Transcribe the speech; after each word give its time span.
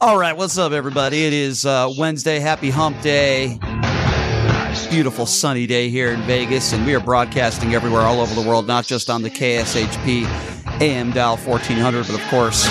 All 0.00 0.16
right, 0.16 0.36
what's 0.36 0.56
up, 0.58 0.70
everybody? 0.70 1.24
It 1.24 1.32
is 1.32 1.66
uh, 1.66 1.92
Wednesday. 1.98 2.38
Happy 2.38 2.70
Hump 2.70 3.00
Day. 3.00 3.58
Beautiful 4.90 5.26
sunny 5.26 5.66
day 5.66 5.88
here 5.88 6.12
in 6.12 6.20
Vegas, 6.20 6.72
and 6.72 6.86
we 6.86 6.94
are 6.94 7.00
broadcasting 7.00 7.74
everywhere 7.74 8.02
all 8.02 8.20
over 8.20 8.32
the 8.40 8.48
world, 8.48 8.68
not 8.68 8.84
just 8.86 9.10
on 9.10 9.22
the 9.22 9.28
KSHP 9.28 10.22
AM 10.80 11.10
dial 11.10 11.36
1400, 11.36 12.06
but 12.06 12.14
of 12.14 12.24
course, 12.28 12.64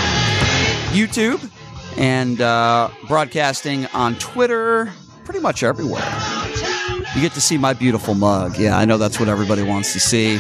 YouTube 0.94 1.52
and 1.98 2.40
uh, 2.40 2.90
broadcasting 3.10 3.88
on 3.88 4.16
Twitter, 4.20 4.90
pretty 5.26 5.42
much 5.42 5.64
everywhere. 5.64 6.10
You 7.14 7.22
get 7.22 7.34
to 7.34 7.42
see 7.42 7.58
my 7.58 7.74
beautiful 7.74 8.14
mug. 8.14 8.58
Yeah, 8.58 8.78
I 8.78 8.86
know 8.86 8.98
that's 8.98 9.20
what 9.20 9.28
everybody 9.28 9.64
wants 9.64 9.92
to 9.92 10.00
see. 10.00 10.40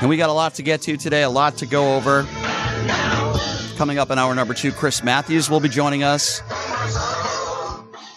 And 0.00 0.08
we 0.08 0.16
got 0.16 0.30
a 0.30 0.32
lot 0.32 0.54
to 0.54 0.62
get 0.62 0.80
to 0.82 0.96
today, 0.96 1.24
a 1.24 1.30
lot 1.30 1.58
to 1.58 1.66
go 1.66 1.94
over. 1.94 2.26
Coming 3.76 3.98
up 3.98 4.10
in 4.10 4.18
hour 4.18 4.34
number 4.34 4.54
two, 4.54 4.70
Chris 4.70 5.02
Matthews 5.02 5.50
will 5.50 5.60
be 5.60 5.68
joining 5.68 6.02
us. 6.02 6.40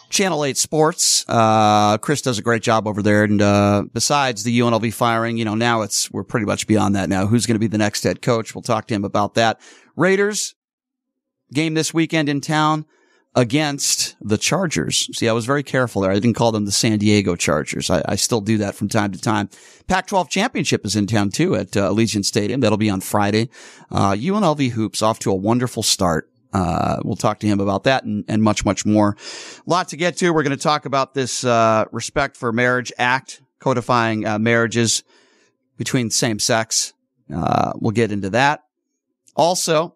Channel 0.09 0.45
8 0.45 0.57
Sports. 0.57 1.25
Uh, 1.27 1.97
Chris 1.97 2.21
does 2.21 2.37
a 2.37 2.41
great 2.41 2.61
job 2.61 2.87
over 2.87 3.01
there. 3.01 3.23
And, 3.23 3.41
uh, 3.41 3.83
besides 3.91 4.43
the 4.43 4.59
UNLV 4.59 4.93
firing, 4.93 5.37
you 5.37 5.45
know, 5.45 5.55
now 5.55 5.81
it's, 5.81 6.11
we're 6.11 6.23
pretty 6.23 6.45
much 6.45 6.67
beyond 6.67 6.95
that 6.95 7.09
now. 7.09 7.25
Who's 7.25 7.45
going 7.45 7.55
to 7.55 7.59
be 7.59 7.67
the 7.67 7.77
next 7.77 8.03
head 8.03 8.21
coach? 8.21 8.53
We'll 8.53 8.61
talk 8.61 8.87
to 8.87 8.93
him 8.93 9.03
about 9.03 9.33
that. 9.35 9.59
Raiders 9.95 10.55
game 11.53 11.73
this 11.73 11.93
weekend 11.93 12.29
in 12.29 12.41
town 12.41 12.85
against 13.35 14.15
the 14.21 14.37
Chargers. 14.37 15.09
See, 15.13 15.27
I 15.27 15.33
was 15.33 15.45
very 15.45 15.63
careful 15.63 16.01
there. 16.01 16.11
I 16.11 16.15
didn't 16.15 16.35
call 16.35 16.53
them 16.53 16.65
the 16.65 16.71
San 16.71 16.97
Diego 16.99 17.35
Chargers. 17.35 17.89
I, 17.89 18.01
I 18.07 18.15
still 18.15 18.39
do 18.39 18.57
that 18.59 18.75
from 18.75 18.87
time 18.87 19.11
to 19.11 19.21
time. 19.21 19.49
Pac-12 19.87 20.29
championship 20.29 20.85
is 20.85 20.95
in 20.95 21.05
town 21.05 21.29
too 21.29 21.55
at 21.55 21.75
uh, 21.75 21.89
Allegiant 21.89 22.25
Stadium. 22.25 22.61
That'll 22.61 22.77
be 22.77 22.89
on 22.89 23.01
Friday. 23.01 23.49
Uh, 23.91 24.13
UNLV 24.13 24.69
hoops 24.71 25.01
off 25.01 25.19
to 25.19 25.31
a 25.31 25.35
wonderful 25.35 25.83
start. 25.83 26.29
Uh, 26.53 27.01
we'll 27.03 27.17
talk 27.17 27.39
to 27.39 27.47
him 27.47 27.59
about 27.59 27.83
that 27.83 28.05
and, 28.05 28.23
and 28.29 28.41
much, 28.41 28.63
much 28.63 28.85
more. 28.85 29.17
A 29.67 29.69
lot 29.69 29.89
to 29.89 29.97
get 29.97 30.15
to. 30.17 30.31
We're 30.31 30.43
going 30.43 30.55
to 30.55 30.63
talk 30.63 30.85
about 30.85 31.13
this, 31.13 31.43
uh, 31.43 31.83
Respect 31.91 32.37
for 32.37 32.53
Marriage 32.53 32.93
Act, 32.97 33.41
codifying, 33.59 34.25
uh, 34.25 34.39
marriages 34.39 35.03
between 35.77 36.09
same 36.09 36.39
sex. 36.39 36.93
Uh, 37.33 37.73
we'll 37.75 37.91
get 37.91 38.13
into 38.13 38.29
that. 38.29 38.63
Also, 39.35 39.95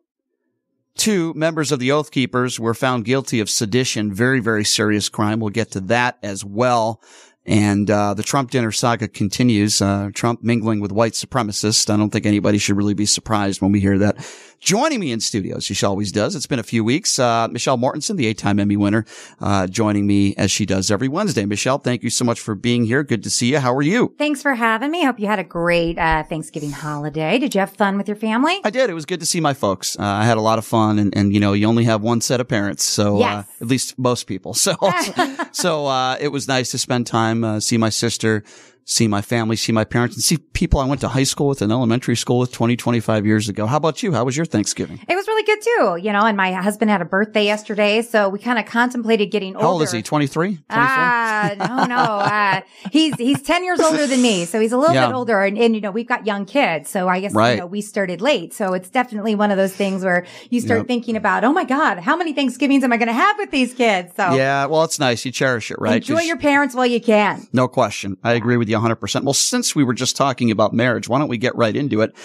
two 0.99 1.33
members 1.33 1.71
of 1.71 1.79
the 1.79 1.91
Oath 1.91 2.11
Keepers 2.11 2.59
were 2.59 2.73
found 2.73 3.05
guilty 3.05 3.39
of 3.39 3.49
sedition, 3.49 4.13
very, 4.13 4.39
very 4.39 4.65
serious 4.65 5.09
crime. 5.09 5.39
We'll 5.39 5.49
get 5.49 5.71
to 5.71 5.79
that 5.81 6.19
as 6.21 6.43
well. 6.43 7.01
And 7.45 7.89
uh, 7.89 8.13
the 8.13 8.21
Trump 8.21 8.51
dinner 8.51 8.71
saga 8.71 9.07
continues. 9.07 9.81
Uh, 9.81 10.09
Trump 10.13 10.43
mingling 10.43 10.81
with 10.81 10.91
white 10.91 11.13
supremacists. 11.13 11.91
I 11.91 11.97
don't 11.97 12.11
think 12.11 12.25
anybody 12.25 12.57
should 12.57 12.77
really 12.77 12.93
be 12.93 13.07
surprised 13.07 13.61
when 13.61 13.71
we 13.71 13.79
hear 13.79 13.97
that. 13.99 14.17
Joining 14.61 14.99
me 14.99 15.13
in 15.13 15.21
studio, 15.21 15.55
as 15.55 15.63
she 15.63 15.85
always 15.85 16.11
does. 16.11 16.35
It's 16.35 16.45
been 16.45 16.59
a 16.59 16.63
few 16.63 16.83
weeks. 16.83 17.17
Uh, 17.17 17.47
Michelle 17.49 17.77
Mortensen, 17.77 18.17
the 18.17 18.27
eight-time 18.27 18.59
Emmy 18.59 18.75
winner, 18.75 19.05
uh, 19.39 19.67
joining 19.67 20.05
me 20.05 20.35
as 20.35 20.51
she 20.51 20.65
does 20.65 20.91
every 20.91 21.07
Wednesday. 21.07 21.45
Michelle, 21.45 21.77
thank 21.77 22.03
you 22.03 22.09
so 22.09 22.25
much 22.25 22.41
for 22.41 22.55
being 22.55 22.83
here. 22.83 23.01
Good 23.03 23.23
to 23.23 23.29
see 23.29 23.51
you. 23.53 23.59
How 23.59 23.73
are 23.73 23.81
you? 23.81 24.13
Thanks 24.17 24.41
for 24.41 24.55
having 24.55 24.91
me. 24.91 25.05
Hope 25.05 25.17
you 25.17 25.27
had 25.27 25.39
a 25.39 25.45
great 25.45 25.97
uh, 25.97 26.23
Thanksgiving 26.23 26.71
holiday. 26.71 27.37
Did 27.39 27.55
you 27.55 27.61
have 27.61 27.71
fun 27.71 27.97
with 27.97 28.09
your 28.09 28.17
family? 28.17 28.59
I 28.65 28.69
did. 28.69 28.89
It 28.89 28.93
was 28.93 29.05
good 29.05 29.21
to 29.21 29.25
see 29.25 29.39
my 29.39 29.53
folks. 29.53 29.97
Uh, 29.97 30.03
I 30.03 30.25
had 30.25 30.37
a 30.37 30.41
lot 30.41 30.57
of 30.59 30.65
fun, 30.65 30.99
and, 30.99 31.15
and 31.15 31.33
you 31.33 31.39
know, 31.39 31.53
you 31.53 31.65
only 31.65 31.85
have 31.85 32.01
one 32.01 32.19
set 32.19 32.41
of 32.41 32.49
parents, 32.49 32.83
so 32.83 33.15
uh, 33.15 33.19
Yes. 33.19 33.47
at 33.61 33.67
least 33.67 33.97
most 33.97 34.25
people. 34.25 34.53
So, 34.59 34.75
so 35.53 35.85
uh, 35.87 36.17
it 36.19 36.27
was 36.33 36.49
nice 36.49 36.71
to 36.71 36.77
spend 36.77 37.07
time, 37.07 37.45
uh, 37.45 37.59
see 37.61 37.77
my 37.77 37.89
sister, 37.89 38.43
see 38.89 39.07
my 39.07 39.21
family, 39.21 39.55
see 39.55 39.71
my 39.71 39.83
parents, 39.83 40.15
and 40.15 40.23
see 40.23 40.37
people 40.37 40.79
I 40.79 40.85
went 40.85 40.99
to 41.01 41.07
high 41.09 41.23
school 41.23 41.47
with 41.47 41.61
and 41.61 41.71
elementary 41.71 42.15
school 42.15 42.39
with 42.39 42.51
20, 42.51 42.75
25 42.75 43.23
years 43.23 43.47
ago. 43.47 43.67
How 43.67 43.77
about 43.77 44.01
you? 44.01 44.13
How 44.13 44.23
was 44.23 44.35
your 44.35 44.47
Thanksgiving? 44.47 44.99
It 45.07 45.15
was 45.15 45.27
really 45.27 45.43
good 45.43 45.59
too, 45.61 45.97
you 46.01 46.11
know, 46.11 46.25
and 46.25 46.35
my 46.35 46.51
husband 46.53 46.89
had 46.89 46.99
a 46.99 47.05
birthday 47.05 47.45
yesterday, 47.45 48.01
so 48.01 48.29
we 48.29 48.39
kind 48.39 48.57
of 48.57 48.65
contemplated 48.65 49.29
getting 49.29 49.55
older. 49.55 49.65
How 49.67 49.71
old 49.73 49.83
is 49.83 49.91
he? 49.91 50.01
23? 50.01 50.55
24? 50.55 50.63
Ah, 50.71 51.53
no, 51.55 51.85
no. 51.85 51.95
Uh, 51.95 52.61
he's 52.91 53.15
he's 53.17 53.41
ten 53.43 53.63
years 53.63 53.79
older 53.79 54.07
than 54.07 54.21
me, 54.23 54.45
so 54.45 54.59
he's 54.59 54.71
a 54.71 54.77
little 54.77 54.95
Yeah. 54.95 55.05
bit 55.07 55.13
older. 55.13 55.41
And, 55.43 55.55
and 55.57 55.75
you 55.75 55.81
know, 55.81 55.91
we've 55.91 56.07
got 56.07 56.25
young 56.25 56.45
kids, 56.45 56.89
so 56.89 57.07
I 57.07 57.19
guess 57.19 57.33
Right. 57.35 57.51
you 57.53 57.57
know 57.59 57.67
we 57.67 57.81
started 57.81 58.21
late. 58.21 58.53
So 58.55 58.73
it's 58.73 58.89
definitely 58.89 59.35
one 59.35 59.51
of 59.51 59.57
those 59.57 59.73
things 59.73 60.03
where 60.03 60.25
you 60.49 60.59
start 60.61 60.79
Yep. 60.79 60.87
thinking 60.87 61.15
about, 61.15 61.43
oh 61.43 61.53
my 61.53 61.63
god, 61.63 61.99
how 61.99 62.17
many 62.17 62.33
Thanksgivings 62.33 62.83
am 62.83 62.91
I 62.91 62.97
going 62.97 63.07
to 63.07 63.13
have 63.13 63.37
with 63.37 63.51
these 63.51 63.73
kids? 63.75 64.13
So 64.15 64.33
yeah, 64.33 64.65
well, 64.65 64.83
it's 64.83 64.97
nice. 64.99 65.23
You 65.25 65.31
cherish 65.31 65.69
it, 65.69 65.77
right? 65.79 65.97
Enjoy 65.97 66.21
your 66.21 66.37
parents 66.37 66.73
while 66.73 66.87
you 66.87 66.99
can. 66.99 67.47
No 67.53 67.67
question. 67.67 68.17
I 68.23 68.33
agree 68.33 68.57
with 68.57 68.67
you 68.67 68.78
100%. 68.79 69.23
Well, 69.23 69.33
since 69.33 69.75
we 69.75 69.83
were 69.83 69.93
just 69.93 70.15
talking 70.15 70.51
about 70.51 70.73
marriage, 70.73 71.07
why 71.07 71.19
don't 71.19 71.27
we 71.27 71.37
get 71.37 71.55
right 71.55 71.75
into 71.75 72.01
it? 72.01 72.15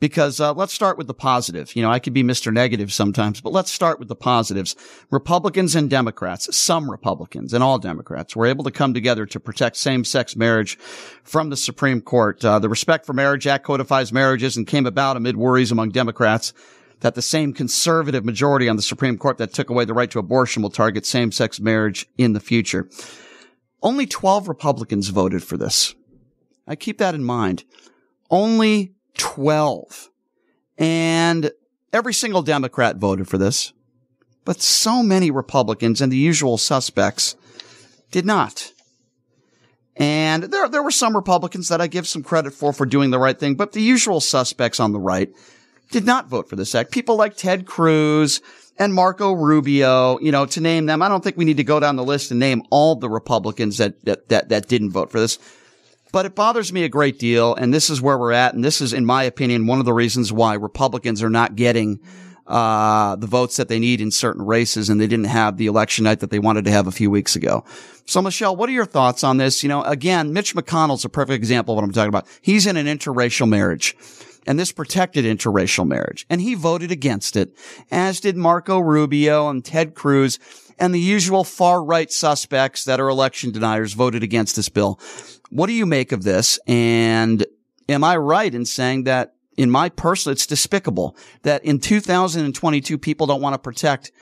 Because 0.00 0.38
uh, 0.38 0.54
let's 0.54 0.72
start 0.72 0.96
with 0.96 1.08
the 1.08 1.14
positive. 1.14 1.74
You 1.74 1.82
know, 1.82 1.90
I 1.90 1.98
could 1.98 2.12
be 2.12 2.22
Mr. 2.22 2.52
Negative 2.52 2.92
sometimes, 2.92 3.40
but 3.40 3.52
let's 3.52 3.72
start 3.72 3.98
with 3.98 4.06
the 4.06 4.14
positives. 4.14 4.76
Republicans 5.10 5.74
and 5.74 5.90
Democrats, 5.90 6.56
some 6.56 6.88
Republicans 6.88 7.52
and 7.52 7.64
all 7.64 7.80
Democrats, 7.80 8.36
were 8.36 8.46
able 8.46 8.62
to 8.62 8.70
come 8.70 8.94
together 8.94 9.26
to 9.26 9.40
protect 9.40 9.76
same-sex 9.76 10.36
marriage 10.36 10.78
from 11.24 11.50
the 11.50 11.56
Supreme 11.56 12.00
Court. 12.00 12.44
Uh, 12.44 12.60
the 12.60 12.68
Respect 12.68 13.06
for 13.06 13.12
Marriage 13.12 13.48
Act 13.48 13.64
codifies 13.64 14.12
marriages 14.12 14.56
and 14.56 14.68
came 14.68 14.86
about 14.86 15.16
amid 15.16 15.36
worries 15.36 15.72
among 15.72 15.90
Democrats 15.90 16.52
that 17.00 17.14
the 17.14 17.22
same 17.22 17.52
conservative 17.52 18.24
majority 18.24 18.68
on 18.68 18.76
the 18.76 18.82
Supreme 18.82 19.18
Court 19.18 19.38
that 19.38 19.52
took 19.52 19.70
away 19.70 19.84
the 19.84 19.94
right 19.94 20.10
to 20.10 20.18
abortion 20.18 20.62
will 20.62 20.70
target 20.70 21.06
same-sex 21.06 21.60
marriage 21.60 22.06
in 22.16 22.32
the 22.32 22.40
future. 22.40 22.88
Only 23.82 24.06
12 24.06 24.48
Republicans 24.48 25.08
voted 25.08 25.44
for 25.44 25.56
this. 25.56 25.94
I 26.68 26.76
keep 26.76 26.98
that 26.98 27.14
in 27.14 27.24
mind. 27.24 27.64
Only 28.30 28.94
12. 29.16 30.10
And 30.76 31.50
every 31.92 32.14
single 32.14 32.42
Democrat 32.42 32.96
voted 32.96 33.28
for 33.28 33.38
this. 33.38 33.72
But 34.44 34.60
so 34.60 35.02
many 35.02 35.30
Republicans 35.30 36.00
and 36.00 36.12
the 36.12 36.16
usual 36.16 36.58
suspects 36.58 37.36
did 38.10 38.24
not. 38.24 38.72
And 39.96 40.44
there, 40.44 40.68
there 40.68 40.82
were 40.82 40.92
some 40.92 41.16
Republicans 41.16 41.68
that 41.68 41.80
I 41.80 41.88
give 41.88 42.06
some 42.06 42.22
credit 42.22 42.52
for, 42.52 42.72
for 42.72 42.86
doing 42.86 43.10
the 43.10 43.18
right 43.18 43.38
thing, 43.38 43.56
but 43.56 43.72
the 43.72 43.82
usual 43.82 44.20
suspects 44.20 44.78
on 44.78 44.92
the 44.92 45.00
right 45.00 45.30
did 45.90 46.06
not 46.06 46.28
vote 46.28 46.48
for 46.48 46.54
this 46.54 46.74
act. 46.74 46.92
People 46.92 47.16
like 47.16 47.36
Ted 47.36 47.66
Cruz 47.66 48.40
and 48.78 48.94
Marco 48.94 49.32
Rubio, 49.32 50.20
you 50.20 50.30
know, 50.30 50.46
to 50.46 50.60
name 50.60 50.86
them. 50.86 51.02
I 51.02 51.08
don't 51.08 51.24
think 51.24 51.36
we 51.36 51.44
need 51.44 51.56
to 51.56 51.64
go 51.64 51.80
down 51.80 51.96
the 51.96 52.04
list 52.04 52.30
and 52.30 52.38
name 52.38 52.62
all 52.70 52.94
the 52.94 53.10
Republicans 53.10 53.78
that, 53.78 54.04
that, 54.04 54.28
that, 54.28 54.50
that 54.50 54.68
didn't 54.68 54.92
vote 54.92 55.10
for 55.10 55.18
this. 55.18 55.38
But 56.12 56.26
it 56.26 56.34
bothers 56.34 56.72
me 56.72 56.84
a 56.84 56.88
great 56.88 57.18
deal. 57.18 57.54
And 57.54 57.72
this 57.72 57.90
is 57.90 58.00
where 58.00 58.18
we're 58.18 58.32
at. 58.32 58.54
And 58.54 58.64
this 58.64 58.80
is, 58.80 58.92
in 58.92 59.04
my 59.04 59.24
opinion, 59.24 59.66
one 59.66 59.78
of 59.78 59.84
the 59.84 59.92
reasons 59.92 60.32
why 60.32 60.54
Republicans 60.54 61.22
are 61.22 61.30
not 61.30 61.56
getting, 61.56 62.00
uh, 62.46 63.16
the 63.16 63.26
votes 63.26 63.56
that 63.56 63.68
they 63.68 63.78
need 63.78 64.00
in 64.00 64.10
certain 64.10 64.44
races. 64.44 64.88
And 64.88 65.00
they 65.00 65.06
didn't 65.06 65.26
have 65.26 65.56
the 65.56 65.66
election 65.66 66.04
night 66.04 66.20
that 66.20 66.30
they 66.30 66.38
wanted 66.38 66.64
to 66.64 66.70
have 66.70 66.86
a 66.86 66.92
few 66.92 67.10
weeks 67.10 67.36
ago. 67.36 67.64
So, 68.06 68.22
Michelle, 68.22 68.56
what 68.56 68.68
are 68.68 68.72
your 68.72 68.86
thoughts 68.86 69.22
on 69.22 69.36
this? 69.36 69.62
You 69.62 69.68
know, 69.68 69.82
again, 69.82 70.32
Mitch 70.32 70.54
McConnell's 70.54 71.04
a 71.04 71.10
perfect 71.10 71.36
example 71.36 71.74
of 71.74 71.76
what 71.76 71.84
I'm 71.84 71.92
talking 71.92 72.08
about. 72.08 72.26
He's 72.40 72.66
in 72.66 72.76
an 72.76 72.86
interracial 72.86 73.48
marriage 73.48 73.96
and 74.48 74.58
this 74.58 74.72
protected 74.72 75.26
interracial 75.26 75.86
marriage. 75.86 76.24
And 76.30 76.40
he 76.40 76.54
voted 76.54 76.90
against 76.90 77.36
it, 77.36 77.54
as 77.90 78.18
did 78.18 78.34
Marco 78.34 78.78
Rubio 78.78 79.50
and 79.50 79.62
Ted 79.62 79.94
Cruz 79.94 80.38
and 80.78 80.94
the 80.94 81.00
usual 81.00 81.44
far 81.44 81.82
right 81.82 82.10
suspects 82.10 82.84
that 82.84 83.00
are 83.00 83.08
election 83.08 83.50
deniers 83.50 83.92
voted 83.92 84.22
against 84.22 84.56
this 84.56 84.68
bill. 84.68 85.00
What 85.50 85.66
do 85.66 85.72
you 85.72 85.86
make 85.86 86.12
of 86.12 86.22
this? 86.22 86.58
And 86.66 87.44
am 87.88 88.04
I 88.04 88.16
right 88.16 88.54
in 88.54 88.64
saying 88.64 89.04
that 89.04 89.34
in 89.56 89.70
my 89.70 89.88
personal, 89.88 90.32
it's 90.32 90.46
despicable 90.46 91.16
that 91.42 91.64
in 91.64 91.80
2022 91.80 92.96
people 92.96 93.26
don't 93.26 93.42
want 93.42 93.54
to 93.54 93.58
protect 93.58 94.12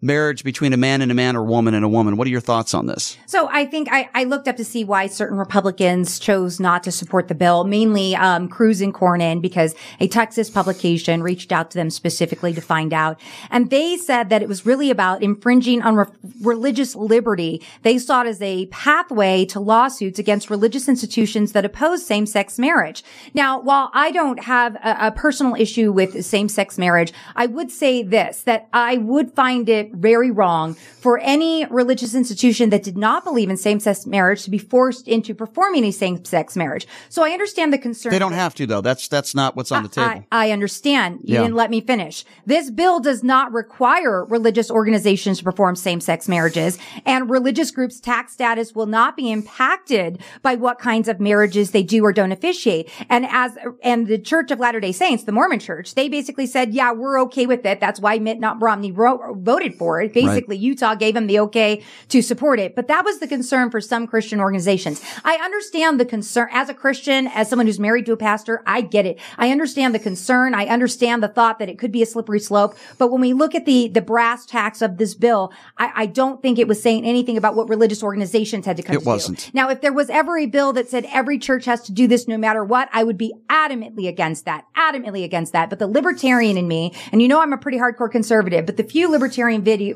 marriage 0.00 0.44
between 0.44 0.72
a 0.72 0.76
man 0.76 1.02
and 1.02 1.10
a 1.10 1.14
man 1.14 1.34
or 1.34 1.42
woman 1.42 1.74
and 1.74 1.84
a 1.84 1.88
woman. 1.88 2.16
What 2.16 2.26
are 2.26 2.30
your 2.30 2.40
thoughts 2.40 2.72
on 2.72 2.86
this? 2.86 3.16
So 3.26 3.48
I 3.50 3.66
think 3.66 3.88
I, 3.90 4.08
I 4.14 4.24
looked 4.24 4.46
up 4.46 4.56
to 4.56 4.64
see 4.64 4.84
why 4.84 5.08
certain 5.08 5.36
Republicans 5.36 6.20
chose 6.20 6.60
not 6.60 6.84
to 6.84 6.92
support 6.92 7.26
the 7.26 7.34
bill, 7.34 7.64
mainly 7.64 8.14
um, 8.14 8.48
Cruz 8.48 8.80
and 8.80 8.94
Cornyn, 8.94 9.42
because 9.42 9.74
a 9.98 10.06
Texas 10.06 10.50
publication 10.50 11.22
reached 11.22 11.50
out 11.50 11.72
to 11.72 11.78
them 11.78 11.90
specifically 11.90 12.52
to 12.52 12.60
find 12.60 12.92
out, 12.92 13.20
and 13.50 13.70
they 13.70 13.96
said 13.96 14.28
that 14.28 14.40
it 14.40 14.48
was 14.48 14.64
really 14.64 14.90
about 14.90 15.22
infringing 15.22 15.82
on 15.82 15.96
re- 15.96 16.06
religious 16.42 16.94
liberty. 16.94 17.60
They 17.82 17.98
saw 17.98 18.22
it 18.22 18.28
as 18.28 18.40
a 18.40 18.66
pathway 18.66 19.44
to 19.46 19.58
lawsuits 19.58 20.18
against 20.18 20.48
religious 20.48 20.88
institutions 20.88 21.52
that 21.52 21.64
oppose 21.64 22.06
same-sex 22.06 22.58
marriage. 22.58 23.02
Now, 23.34 23.60
while 23.60 23.90
I 23.94 24.12
don't 24.12 24.44
have 24.44 24.76
a, 24.76 25.08
a 25.08 25.12
personal 25.12 25.56
issue 25.56 25.90
with 25.90 26.24
same-sex 26.24 26.78
marriage, 26.78 27.12
I 27.34 27.46
would 27.46 27.72
say 27.72 28.04
this: 28.04 28.42
that 28.42 28.68
I 28.72 28.98
would 28.98 29.32
find 29.32 29.68
it 29.68 29.87
it 29.88 29.94
very 29.94 30.30
wrong 30.30 30.74
for 30.74 31.18
any 31.18 31.64
religious 31.66 32.14
institution 32.14 32.70
that 32.70 32.82
did 32.82 32.96
not 32.96 33.24
believe 33.24 33.50
in 33.50 33.56
same-sex 33.56 34.06
marriage 34.06 34.42
to 34.44 34.50
be 34.50 34.58
forced 34.58 35.08
into 35.08 35.34
performing 35.34 35.84
a 35.84 35.90
same-sex 35.90 36.56
marriage. 36.56 36.86
So 37.08 37.24
I 37.24 37.30
understand 37.30 37.72
the 37.72 37.78
concern. 37.78 38.10
They 38.12 38.18
don't 38.18 38.32
have 38.32 38.54
to 38.56 38.66
though. 38.66 38.80
That's 38.80 39.08
that's 39.08 39.34
not 39.34 39.56
what's 39.56 39.72
on 39.72 39.82
the 39.82 39.88
table. 39.88 40.24
I, 40.30 40.48
I 40.48 40.50
understand. 40.50 41.20
You 41.24 41.34
Yeah. 41.34 41.42
didn't 41.42 41.56
let 41.56 41.70
me 41.70 41.80
finish. 41.80 42.24
This 42.46 42.70
bill 42.70 43.00
does 43.00 43.22
not 43.22 43.52
require 43.52 44.24
religious 44.24 44.70
organizations 44.70 45.38
to 45.38 45.44
perform 45.44 45.76
same-sex 45.76 46.28
marriages, 46.28 46.78
and 47.06 47.30
religious 47.30 47.70
groups' 47.70 48.00
tax 48.00 48.32
status 48.32 48.74
will 48.74 48.86
not 48.86 49.16
be 49.16 49.30
impacted 49.30 50.20
by 50.42 50.54
what 50.54 50.78
kinds 50.78 51.08
of 51.08 51.20
marriages 51.20 51.70
they 51.70 51.82
do 51.82 52.04
or 52.04 52.12
don't 52.12 52.32
officiate. 52.32 52.90
And 53.08 53.26
as 53.26 53.56
and 53.82 54.06
the 54.06 54.18
Church 54.18 54.50
of 54.50 54.58
Latter-day 54.60 54.92
Saints, 54.92 55.24
the 55.24 55.32
Mormon 55.32 55.58
Church, 55.58 55.94
they 55.94 56.08
basically 56.08 56.46
said, 56.46 56.74
"Yeah, 56.74 56.92
we're 56.92 57.20
okay 57.22 57.46
with 57.46 57.64
it." 57.64 57.80
That's 57.80 58.00
why 58.00 58.18
Mitt 58.18 58.40
Not 58.40 58.60
Romney 58.60 58.92
wrote, 58.92 59.20
voted 59.38 59.77
for 59.78 60.00
it. 60.00 60.12
Basically, 60.12 60.56
Utah 60.56 60.94
gave 60.94 61.14
him 61.16 61.26
the 61.26 61.38
okay 61.40 61.82
to 62.08 62.22
support 62.22 62.58
it. 62.58 62.74
But 62.74 62.88
that 62.88 63.04
was 63.04 63.20
the 63.20 63.26
concern 63.26 63.70
for 63.70 63.80
some 63.80 64.06
Christian 64.06 64.40
organizations. 64.40 65.02
I 65.24 65.36
understand 65.36 66.00
the 66.00 66.04
concern 66.04 66.48
as 66.52 66.68
a 66.68 66.74
Christian, 66.74 67.26
as 67.28 67.48
someone 67.48 67.66
who's 67.66 67.78
married 67.78 68.06
to 68.06 68.12
a 68.12 68.16
pastor. 68.16 68.62
I 68.66 68.80
get 68.80 69.06
it. 69.06 69.18
I 69.36 69.50
understand 69.50 69.94
the 69.94 69.98
concern. 69.98 70.54
I 70.54 70.66
understand 70.66 71.22
the 71.22 71.28
thought 71.28 71.58
that 71.58 71.68
it 71.68 71.78
could 71.78 71.92
be 71.92 72.02
a 72.02 72.06
slippery 72.06 72.40
slope. 72.40 72.76
But 72.98 73.10
when 73.10 73.20
we 73.20 73.32
look 73.32 73.54
at 73.54 73.64
the 73.64 73.88
the 73.88 74.02
brass 74.02 74.44
tacks 74.46 74.82
of 74.82 74.98
this 74.98 75.14
bill, 75.14 75.52
I, 75.78 75.92
I 75.94 76.06
don't 76.06 76.42
think 76.42 76.58
it 76.58 76.68
was 76.68 76.82
saying 76.82 77.04
anything 77.04 77.36
about 77.36 77.54
what 77.54 77.68
religious 77.68 78.02
organizations 78.02 78.66
had 78.66 78.76
to 78.76 78.82
come 78.82 78.96
It 78.96 78.98
to 79.00 79.04
do. 79.04 79.10
wasn't. 79.10 79.50
Now, 79.54 79.68
if 79.70 79.80
there 79.80 79.92
was 79.92 80.10
ever 80.10 80.36
a 80.38 80.46
bill 80.46 80.72
that 80.74 80.88
said 80.88 81.06
every 81.12 81.38
church 81.38 81.64
has 81.66 81.82
to 81.82 81.92
do 81.92 82.06
this 82.06 82.26
no 82.26 82.36
matter 82.36 82.64
what, 82.64 82.88
I 82.92 83.04
would 83.04 83.18
be 83.18 83.34
adamantly 83.48 84.08
against 84.08 84.44
that. 84.46 84.66
Adamantly 84.76 85.24
against 85.24 85.52
that. 85.52 85.70
But 85.70 85.78
the 85.78 85.86
libertarian 85.86 86.56
in 86.56 86.66
me, 86.68 86.92
and 87.12 87.22
you 87.22 87.28
know 87.28 87.40
I'm 87.40 87.52
a 87.52 87.58
pretty 87.58 87.78
hardcore 87.78 88.10
conservative, 88.10 88.66
but 88.66 88.76
the 88.76 88.84
few 88.84 89.08
libertarian 89.10 89.62
video 89.76 89.94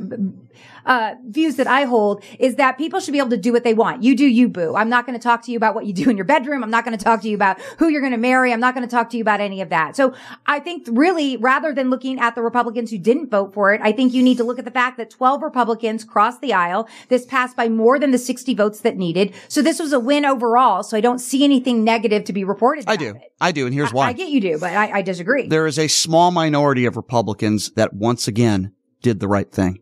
uh, 0.86 1.14
views 1.28 1.56
that 1.56 1.66
I 1.66 1.84
hold 1.84 2.22
is 2.38 2.56
that 2.56 2.78
people 2.78 3.00
should 3.00 3.12
be 3.12 3.18
able 3.18 3.30
to 3.30 3.36
do 3.36 3.52
what 3.52 3.64
they 3.64 3.74
want. 3.74 4.02
You 4.02 4.16
do 4.16 4.26
you, 4.26 4.48
boo. 4.48 4.74
I'm 4.74 4.88
not 4.88 5.06
going 5.06 5.18
to 5.18 5.22
talk 5.22 5.42
to 5.44 5.52
you 5.52 5.56
about 5.56 5.74
what 5.74 5.86
you 5.86 5.92
do 5.92 6.10
in 6.10 6.16
your 6.16 6.24
bedroom. 6.24 6.62
I'm 6.62 6.70
not 6.70 6.84
going 6.84 6.96
to 6.96 7.02
talk 7.02 7.22
to 7.22 7.28
you 7.28 7.34
about 7.34 7.60
who 7.78 7.88
you're 7.88 8.00
going 8.00 8.12
to 8.12 8.18
marry. 8.18 8.52
I'm 8.52 8.60
not 8.60 8.74
going 8.74 8.86
to 8.86 8.90
talk 8.90 9.10
to 9.10 9.16
you 9.16 9.22
about 9.22 9.40
any 9.40 9.60
of 9.60 9.68
that. 9.70 9.96
So 9.96 10.14
I 10.46 10.60
think 10.60 10.86
really, 10.90 11.36
rather 11.36 11.72
than 11.72 11.90
looking 11.90 12.18
at 12.20 12.34
the 12.34 12.42
Republicans 12.42 12.90
who 12.90 12.98
didn't 12.98 13.30
vote 13.30 13.54
for 13.54 13.72
it, 13.72 13.80
I 13.82 13.92
think 13.92 14.12
you 14.12 14.22
need 14.22 14.36
to 14.38 14.44
look 14.44 14.58
at 14.58 14.64
the 14.64 14.70
fact 14.70 14.96
that 14.98 15.10
12 15.10 15.42
Republicans 15.42 16.04
crossed 16.04 16.40
the 16.40 16.52
aisle. 16.52 16.88
This 17.08 17.24
passed 17.24 17.56
by 17.56 17.68
more 17.68 17.98
than 17.98 18.10
the 18.10 18.18
60 18.18 18.54
votes 18.54 18.80
that 18.80 18.96
needed. 18.96 19.32
So 19.48 19.62
this 19.62 19.78
was 19.78 19.92
a 19.92 20.00
win 20.00 20.24
overall. 20.24 20.82
So 20.82 20.96
I 20.96 21.00
don't 21.00 21.18
see 21.18 21.44
anything 21.44 21.84
negative 21.84 22.24
to 22.24 22.32
be 22.32 22.44
reported. 22.44 22.84
I 22.86 22.96
do. 22.96 23.10
it. 23.10 23.32
I 23.40 23.52
do, 23.52 23.66
and 23.66 23.74
here's 23.74 23.90
I, 23.90 23.94
why. 23.94 24.08
I 24.08 24.12
get 24.12 24.28
you 24.28 24.40
do, 24.40 24.58
but 24.58 24.72
I, 24.72 24.98
I 24.98 25.02
disagree. 25.02 25.48
there 25.48 25.66
is 25.66 25.78
a 25.78 25.88
small 25.88 26.30
minority 26.30 26.86
of 26.86 26.96
Republicans 26.96 27.72
that 27.72 27.92
once 27.92 28.28
again 28.28 28.72
did 29.02 29.20
the 29.20 29.28
right 29.28 29.50
thing. 29.50 29.80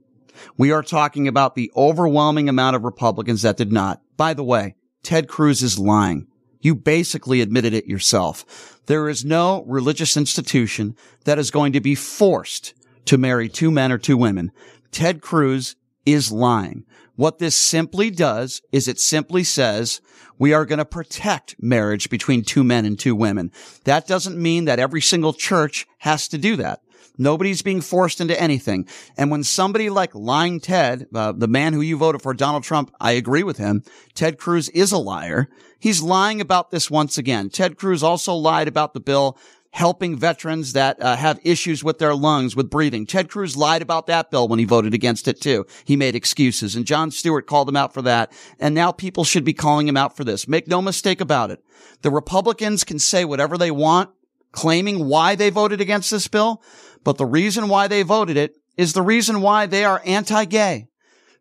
We 0.57 0.73
are 0.73 0.83
talking 0.83 1.29
about 1.29 1.55
the 1.55 1.71
overwhelming 1.77 2.49
amount 2.49 2.77
of 2.77 2.85
Republicans 2.85 3.43
that 3.43 3.57
did 3.57 3.73
not. 3.73 4.01
By 4.17 4.35
the 4.35 4.45
way, 4.45 4.75
Ted 5.03 5.29
Cruz 5.29 5.63
is 5.63 5.79
lying. 5.79 6.27
You 6.61 6.75
basically 6.75 7.41
admitted 7.41 7.73
it 7.73 7.87
yourself. 7.87 8.79
There 8.87 9.09
is 9.09 9.25
no 9.25 9.65
religious 9.67 10.17
institution 10.17 10.97
that 11.25 11.39
is 11.39 11.51
going 11.51 11.73
to 11.73 11.81
be 11.81 11.95
forced 11.95 12.75
to 13.07 13.19
marry 13.19 13.49
two 13.49 13.71
men 13.71 13.93
or 13.93 13.99
two 13.99 14.17
women. 14.17 14.53
Ted 14.91 15.21
Cruz 15.21 15.77
is 16.05 16.33
lying. 16.33 16.85
What 17.17 17.39
this 17.39 17.57
simply 17.57 18.11
does 18.11 18.63
is 18.73 18.89
it 18.89 18.99
simply 18.99 19.45
says 19.45 20.01
we 20.39 20.55
are 20.55 20.65
going 20.65 20.79
to 20.79 20.85
protect 20.85 21.55
marriage 21.63 22.09
between 22.09 22.43
two 22.43 22.65
men 22.65 22.87
and 22.87 22.99
two 22.99 23.15
women. 23.15 23.53
That 23.85 24.07
doesn't 24.07 24.41
mean 24.41 24.65
that 24.65 24.79
every 24.79 25.03
single 25.03 25.35
church 25.35 25.87
has 25.99 26.29
to 26.29 26.39
do 26.39 26.57
that. 26.57 26.81
Nobody's 27.21 27.61
being 27.61 27.83
forced 27.83 28.21
into 28.21 28.41
anything. 28.41 28.89
And 29.17 29.31
when 29.31 29.45
somebody 29.45 29.91
like 29.91 30.15
lying 30.15 30.59
Ted, 30.59 31.07
uh, 31.15 31.33
the 31.33 31.47
man 31.47 31.75
who 31.75 31.83
you 31.83 31.97
voted 31.99 32.23
for, 32.23 32.33
Donald 32.33 32.65
Trump, 32.65 32.93
I 32.99 33.13
agree 33.13 33.43
with 33.43 33.59
him. 33.59 33.85
Ted 34.15 34.39
Cruz 34.39 34.71
is 34.71 34.91
a 34.91 34.99
liar. 34.99 35.49
He's 35.79 36.03
lying 36.03 36.41
about 36.41 36.71
this 36.71 36.91
once 36.91 37.19
again. 37.19 37.51
Ted 37.51 37.77
Cruz 37.77 38.03
also 38.03 38.35
lied 38.35 38.69
about 38.69 38.95
the 38.95 39.01
bill 39.01 39.39
helping 39.73 40.17
veterans 40.17 40.73
that 40.73 41.01
uh, 41.01 41.15
have 41.15 41.39
issues 41.45 41.85
with 41.85 41.99
their 41.99 42.15
lungs, 42.15 42.57
with 42.57 42.71
breathing. 42.71 43.07
Ted 43.07 43.29
Cruz 43.29 43.57
lied 43.57 43.83
about 43.83 44.07
that 44.07 44.31
bill 44.31 44.49
when 44.49 44.59
he 44.59 44.65
voted 44.65 44.95
against 44.95 45.29
it 45.29 45.41
too. 45.41 45.65
He 45.85 45.97
made 45.97 46.17
excuses 46.17 46.75
and 46.75 46.87
Jon 46.87 47.11
Stewart 47.11 47.47
called 47.47 47.69
him 47.69 47.77
out 47.77 47.95
for 47.95 48.03
that. 48.03 48.33
And 48.59 48.75
now 48.75 48.93
people 48.93 49.25
should 49.25 49.45
be 49.45 49.53
calling 49.53 49.87
him 49.87 49.97
out 49.97 50.17
for 50.17 50.25
this. 50.25 50.49
Make 50.49 50.67
no 50.67 50.83
mistake 50.83 51.21
about 51.21 51.51
it. 51.51 51.63
The 52.03 52.11
Republicans 52.11 52.83
can 52.83 52.99
say 52.99 53.25
whatever 53.25 53.57
they 53.57 53.71
want, 53.71 54.11
claiming 54.53 55.07
why 55.07 55.37
they 55.37 55.51
voted 55.51 55.81
against 55.81 56.11
this 56.11 56.27
bill. 56.27 56.63
But 57.05 57.19
the 57.19 57.27
reason 57.27 57.69
why 57.69 57.89
they 57.89 58.03
voted 58.03 58.37
it 58.37 58.55
is 58.77 58.93
the 58.93 59.03
reason 59.03 59.41
why 59.41 59.67
they 59.67 59.85
are 59.85 60.03
anti-gay. 60.05 60.87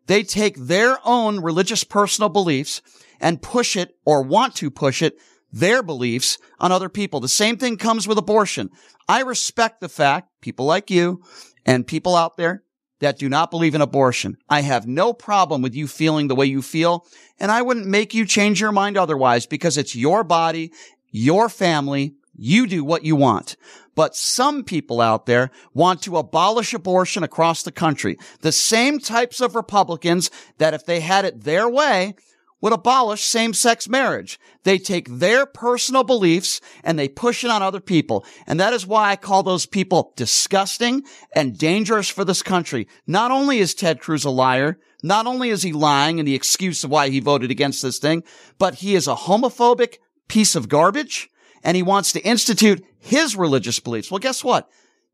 They 0.06 0.22
take 0.22 0.56
their 0.56 0.98
own 1.04 1.40
religious 1.40 1.84
personal 1.84 2.28
beliefs 2.28 2.82
and 3.20 3.42
push 3.42 3.76
it 3.76 3.94
or 4.04 4.22
want 4.22 4.54
to 4.56 4.70
push 4.70 5.02
it, 5.02 5.16
their 5.52 5.82
beliefs 5.82 6.38
on 6.58 6.72
other 6.72 6.88
people. 6.88 7.20
The 7.20 7.28
same 7.28 7.56
thing 7.56 7.76
comes 7.76 8.08
with 8.08 8.18
abortion. 8.18 8.70
I 9.08 9.20
respect 9.22 9.80
the 9.80 9.88
fact 9.88 10.28
people 10.40 10.64
like 10.66 10.90
you 10.90 11.22
and 11.66 11.86
people 11.86 12.16
out 12.16 12.36
there 12.36 12.64
that 13.00 13.18
do 13.18 13.28
not 13.28 13.50
believe 13.50 13.74
in 13.74 13.80
abortion. 13.80 14.36
I 14.48 14.60
have 14.62 14.86
no 14.86 15.12
problem 15.12 15.62
with 15.62 15.74
you 15.74 15.86
feeling 15.86 16.28
the 16.28 16.34
way 16.34 16.46
you 16.46 16.62
feel, 16.62 17.06
and 17.38 17.50
I 17.50 17.62
wouldn't 17.62 17.86
make 17.86 18.14
you 18.14 18.26
change 18.26 18.60
your 18.60 18.72
mind 18.72 18.96
otherwise 18.96 19.46
because 19.46 19.76
it's 19.78 19.96
your 19.96 20.22
body, 20.22 20.72
your 21.10 21.48
family, 21.48 22.14
you 22.40 22.66
do 22.66 22.82
what 22.82 23.04
you 23.04 23.14
want. 23.14 23.56
But 23.94 24.16
some 24.16 24.64
people 24.64 25.00
out 25.00 25.26
there 25.26 25.50
want 25.74 26.02
to 26.02 26.16
abolish 26.16 26.72
abortion 26.72 27.22
across 27.22 27.62
the 27.62 27.70
country. 27.70 28.16
The 28.40 28.50
same 28.50 28.98
types 28.98 29.40
of 29.40 29.54
Republicans 29.54 30.30
that 30.56 30.72
if 30.72 30.86
they 30.86 31.00
had 31.00 31.26
it 31.26 31.44
their 31.44 31.68
way 31.68 32.14
would 32.62 32.72
abolish 32.72 33.22
same-sex 33.22 33.88
marriage. 33.88 34.38
They 34.64 34.78
take 34.78 35.08
their 35.08 35.46
personal 35.46 36.04
beliefs 36.04 36.60
and 36.84 36.98
they 36.98 37.08
push 37.08 37.42
it 37.44 37.50
on 37.50 37.62
other 37.62 37.80
people. 37.80 38.24
And 38.46 38.60
that 38.60 38.72
is 38.72 38.86
why 38.86 39.10
I 39.10 39.16
call 39.16 39.42
those 39.42 39.66
people 39.66 40.12
disgusting 40.16 41.02
and 41.34 41.58
dangerous 41.58 42.08
for 42.08 42.24
this 42.24 42.42
country. 42.42 42.86
Not 43.06 43.30
only 43.30 43.58
is 43.58 43.74
Ted 43.74 44.00
Cruz 44.00 44.24
a 44.24 44.30
liar, 44.30 44.78
not 45.02 45.26
only 45.26 45.48
is 45.48 45.62
he 45.62 45.72
lying 45.72 46.18
in 46.18 46.26
the 46.26 46.34
excuse 46.34 46.84
of 46.84 46.90
why 46.90 47.08
he 47.08 47.20
voted 47.20 47.50
against 47.50 47.82
this 47.82 47.98
thing, 47.98 48.22
but 48.58 48.76
he 48.76 48.94
is 48.94 49.08
a 49.08 49.14
homophobic 49.14 49.96
piece 50.28 50.54
of 50.54 50.68
garbage 50.68 51.30
and 51.62 51.76
he 51.76 51.82
wants 51.82 52.12
to 52.12 52.20
institute 52.20 52.84
his 52.98 53.36
religious 53.36 53.80
beliefs. 53.80 54.10
Well, 54.10 54.18
guess 54.18 54.44
what? 54.44 54.68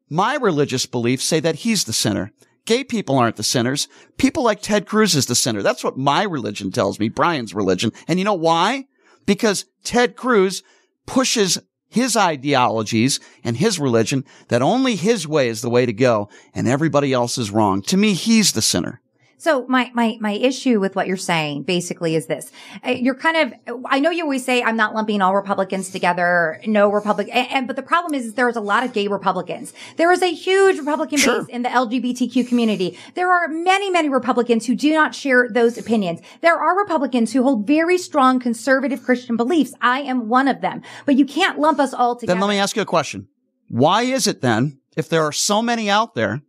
My 0.09 0.37
religious 0.37 0.87
beliefs 0.87 1.25
say 1.25 1.41
that 1.41 1.57
he's 1.57 1.85
the 1.85 1.93
sinner. 1.93 2.33
Gay 2.65 2.85
people 2.85 3.17
aren't 3.17 3.37
the 3.37 3.43
sinners. 3.43 3.89
People 4.19 4.43
like 4.43 4.61
Ted 4.61 4.87
Cruz 4.87 5.15
is 5.15 5.27
the 5.27 5.35
sinner. 5.35 5.63
That's 5.63 5.85
what 5.85 5.97
my 5.97 6.23
religion 6.25 6.73
tells 6.73 6.99
me, 6.99 7.09
Brian's 7.09 7.55
religion. 7.55 7.93
And 8.09 8.19
you 8.19 8.25
know 8.25 8.35
why? 8.35 8.87
Because 9.25 9.67
Ted 9.85 10.17
Cruz 10.17 10.63
pushes 11.07 11.59
his 11.89 12.17
ideologies 12.17 13.21
and 13.45 13.57
his 13.57 13.79
religion 13.79 14.25
that 14.49 14.63
only 14.63 14.97
his 14.97 15.27
way 15.27 15.49
is 15.49 15.63
the 15.63 15.71
way 15.71 15.87
to 15.87 15.93
go 15.93 16.29
and 16.55 16.67
everybody 16.67 17.13
else 17.13 17.39
is 17.39 17.51
wrong. 17.51 17.83
To 17.83 17.97
me, 17.97 18.15
he's 18.15 18.53
the 18.53 18.63
sinner. 18.63 19.01
So 19.39 19.67
my, 19.69 19.91
my, 19.95 20.17
my 20.21 20.33
issue 20.33 20.81
with 20.81 20.97
what 20.97 21.07
you're 21.07 21.17
saying 21.19 21.65
basically 21.65 22.17
is 22.17 22.27
this. 22.27 22.51
Uh, 22.87 22.91
You're 22.93 23.15
kind 23.15 23.37
of, 23.37 23.83
I 23.87 24.01
know 24.01 24.11
you 24.11 24.23
always 24.23 24.45
say 24.45 24.63
I'm 24.63 24.77
not 24.77 24.95
lumping 24.95 25.21
all 25.21 25.35
Republicans 25.35 25.91
together, 25.91 26.61
no 26.67 26.91
Republican, 26.91 27.35
and, 27.35 27.49
and- 27.53 27.67
but 27.67 27.77
the 27.77 27.83
problem 27.83 28.15
is, 28.15 28.27
is 28.27 28.35
there's 28.35 28.57
a 28.57 28.61
lot 28.61 28.83
of 28.85 28.93
gay 28.95 29.09
Republicans. 29.09 29.75
There 29.97 30.11
is 30.11 30.23
a 30.23 30.33
huge 30.33 30.79
Republican 30.79 31.19
Sure. 31.19 31.41
base 31.43 31.49
in 31.55 31.63
the 31.63 31.69
LGBTQ 31.69 32.49
community. 32.49 32.99
There 33.15 33.31
are 33.31 33.47
many, 33.49 33.91
many 33.91 34.09
Republicans 34.09 34.67
who 34.67 34.75
do 34.75 34.93
not 34.95 35.15
share 35.15 35.49
those 35.51 35.77
opinions. 35.77 36.21
There 36.41 36.57
are 36.59 36.79
Republicans 36.79 37.33
who 37.33 37.43
hold 37.43 37.67
very 37.67 37.99
strong 37.99 38.41
conservative 38.41 39.03
Christian 39.03 39.37
beliefs. 39.37 39.75
I 39.83 40.01
am 40.01 40.29
one 40.29 40.49
of 40.49 40.61
them, 40.63 40.83
but 41.05 41.17
you 41.17 41.27
can't 41.27 41.59
lump 41.59 41.79
us 41.79 41.93
all 41.93 42.17
together. 42.17 42.35
Then 42.39 42.41
let 42.41 42.49
me 42.55 42.59
ask 42.59 42.75
you 42.77 42.83
a 42.83 42.87
question. 42.87 43.29
Why 43.69 44.03
is 44.03 44.27
it 44.27 44.41
then, 44.41 44.79
if 44.97 45.09
there 45.09 45.23
are 45.25 45.33
so 45.33 45.61
many 45.61 45.91
out 45.91 46.15
there, 46.15 46.41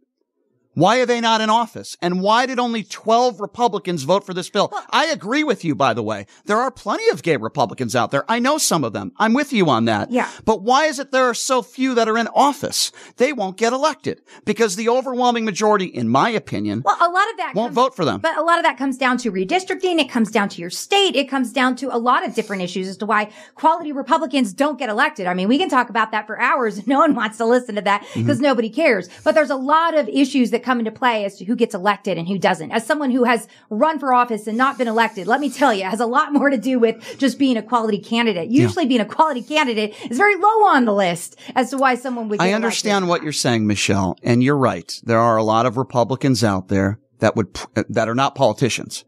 why 0.77 0.99
are 0.99 1.05
they 1.07 1.19
not 1.21 1.41
in 1.41 1.49
office? 1.49 1.97
And 2.03 2.21
why 2.21 2.45
did 2.45 2.59
only 2.59 2.83
12 2.83 3.39
Republicans 3.41 4.03
vote 4.03 4.23
for 4.25 4.33
this 4.33 4.49
bill? 4.49 4.71
I 4.91 5.05
agree 5.07 5.43
with 5.43 5.65
you, 5.65 5.73
by 5.73 5.93
the 5.95 6.03
way. 6.03 6.27
There 6.45 6.57
are 6.59 6.69
plenty 6.69 7.09
of 7.09 7.23
gay 7.23 7.37
Republicans 7.37 7.95
out 7.95 8.11
there. 8.11 8.23
I 8.29 8.37
know 8.39 8.57
some 8.59 8.83
of 8.83 8.93
them. 8.93 9.11
I'm 9.17 9.33
with 9.33 9.51
you 9.51 9.69
on 9.69 9.85
that. 9.85 10.11
Yeah. 10.11 10.29
But 10.45 10.61
why 10.61 10.85
is 10.85 10.99
it 10.99 11.11
there 11.11 11.25
are 11.25 11.33
so 11.33 11.61
few 11.63 11.95
that 11.95 12.07
are 12.07 12.17
in 12.17 12.27
office? 12.27 12.91
They 13.17 13.33
won't 13.33 13.57
get 13.57 13.73
elected 13.73 14.21
because 14.45 14.75
the 14.75 14.87
overwhelming 14.89 15.45
majority, 15.45 15.85
in 15.85 16.09
my 16.09 16.29
opinion, 16.29 16.83
Well, 16.85 16.97
a 16.99 17.09
lot 17.09 17.29
of 17.31 17.37
that 17.37 17.53
won't 17.55 17.69
comes- 17.69 17.75
vote 17.75 17.95
for 17.95 18.05
them. 18.05 18.19
But 18.19 18.37
a 18.37 18.43
lot 18.43 18.59
of 18.59 18.63
that 18.63 18.77
comes 18.77 18.97
down 18.99 19.17
to 19.19 19.31
redistricting. 19.31 19.99
It 19.99 20.09
comes 20.11 20.29
down 20.29 20.49
to 20.49 20.61
your 20.61 20.69
state. 20.69 21.15
It 21.15 21.25
comes 21.29 21.51
down 21.51 21.75
to 21.77 21.95
a 21.95 21.97
lot 21.97 22.23
of 22.25 22.35
different 22.35 22.61
issues 22.61 22.87
as 22.87 22.97
to 22.97 23.05
why 23.07 23.31
quality 23.55 23.91
Republicans 23.91 24.53
don't 24.53 24.77
get 24.77 24.89
elected. 24.89 25.25
I 25.25 25.33
mean, 25.33 25.47
we 25.47 25.57
can 25.57 25.69
talk 25.69 25.89
about 25.89 26.11
that 26.11 26.27
for 26.27 26.39
hours. 26.39 26.85
No 26.87 26.99
one 26.99 27.15
wants 27.15 27.37
to 27.39 27.45
listen 27.45 27.75
to 27.75 27.81
that 27.81 28.01
Mm-hmm. 28.03 28.21
because 28.21 28.39
nobody 28.39 28.69
cares. 28.69 29.09
But 29.23 29.33
there's 29.35 29.49
a 29.49 29.55
lot 29.55 29.97
of 29.97 30.07
issues 30.07 30.51
that 30.51 30.63
come 30.67 30.79
into 30.79 30.91
play 30.91 31.23
as 31.23 31.37
to 31.37 31.45
who 31.45 31.55
gets 31.55 31.73
elected 31.73 32.17
and 32.17 32.27
who 32.27 32.37
doesn't. 32.37 32.71
As 32.71 32.85
someone 32.85 33.09
who 33.09 33.23
has 33.23 33.47
run 33.69 33.99
for 33.99 34.13
office 34.13 34.47
and 34.47 34.57
not 34.57 34.77
been 34.77 34.89
elected, 34.89 35.25
let 35.25 35.39
me 35.39 35.49
tell 35.49 35.73
you, 35.73 35.85
it 35.85 35.89
has 35.89 36.01
a 36.01 36.05
lot 36.05 36.33
more 36.33 36.49
to 36.49 36.57
do 36.57 36.77
with 36.77 37.17
just 37.17 37.39
being 37.39 37.55
a 37.55 37.63
quality 37.63 37.99
candidate. 37.99 38.49
Usually 38.49 38.83
yeah. 38.83 38.89
being 38.89 39.01
a 39.01 39.05
quality 39.05 39.41
candidate 39.41 39.95
is 40.11 40.17
very 40.17 40.35
low 40.35 40.65
on 40.65 40.83
the 40.83 40.93
list 40.93 41.39
as 41.55 41.69
to 41.69 41.77
why 41.77 41.95
someone 41.95 42.27
would 42.27 42.41
I 42.41 42.51
understand 42.51 43.05
elected. 43.05 43.09
what 43.09 43.23
you're 43.23 43.31
saying, 43.31 43.65
Michelle, 43.65 44.17
and 44.21 44.43
you're 44.43 44.57
right. 44.57 45.01
There 45.05 45.19
are 45.19 45.37
a 45.37 45.43
lot 45.43 45.65
of 45.65 45.77
Republicans 45.77 46.43
out 46.43 46.67
there 46.67 46.99
that 47.19 47.37
would, 47.37 47.57
that 47.87 48.09
are 48.09 48.15
not 48.15 48.35
politicians 48.35 49.05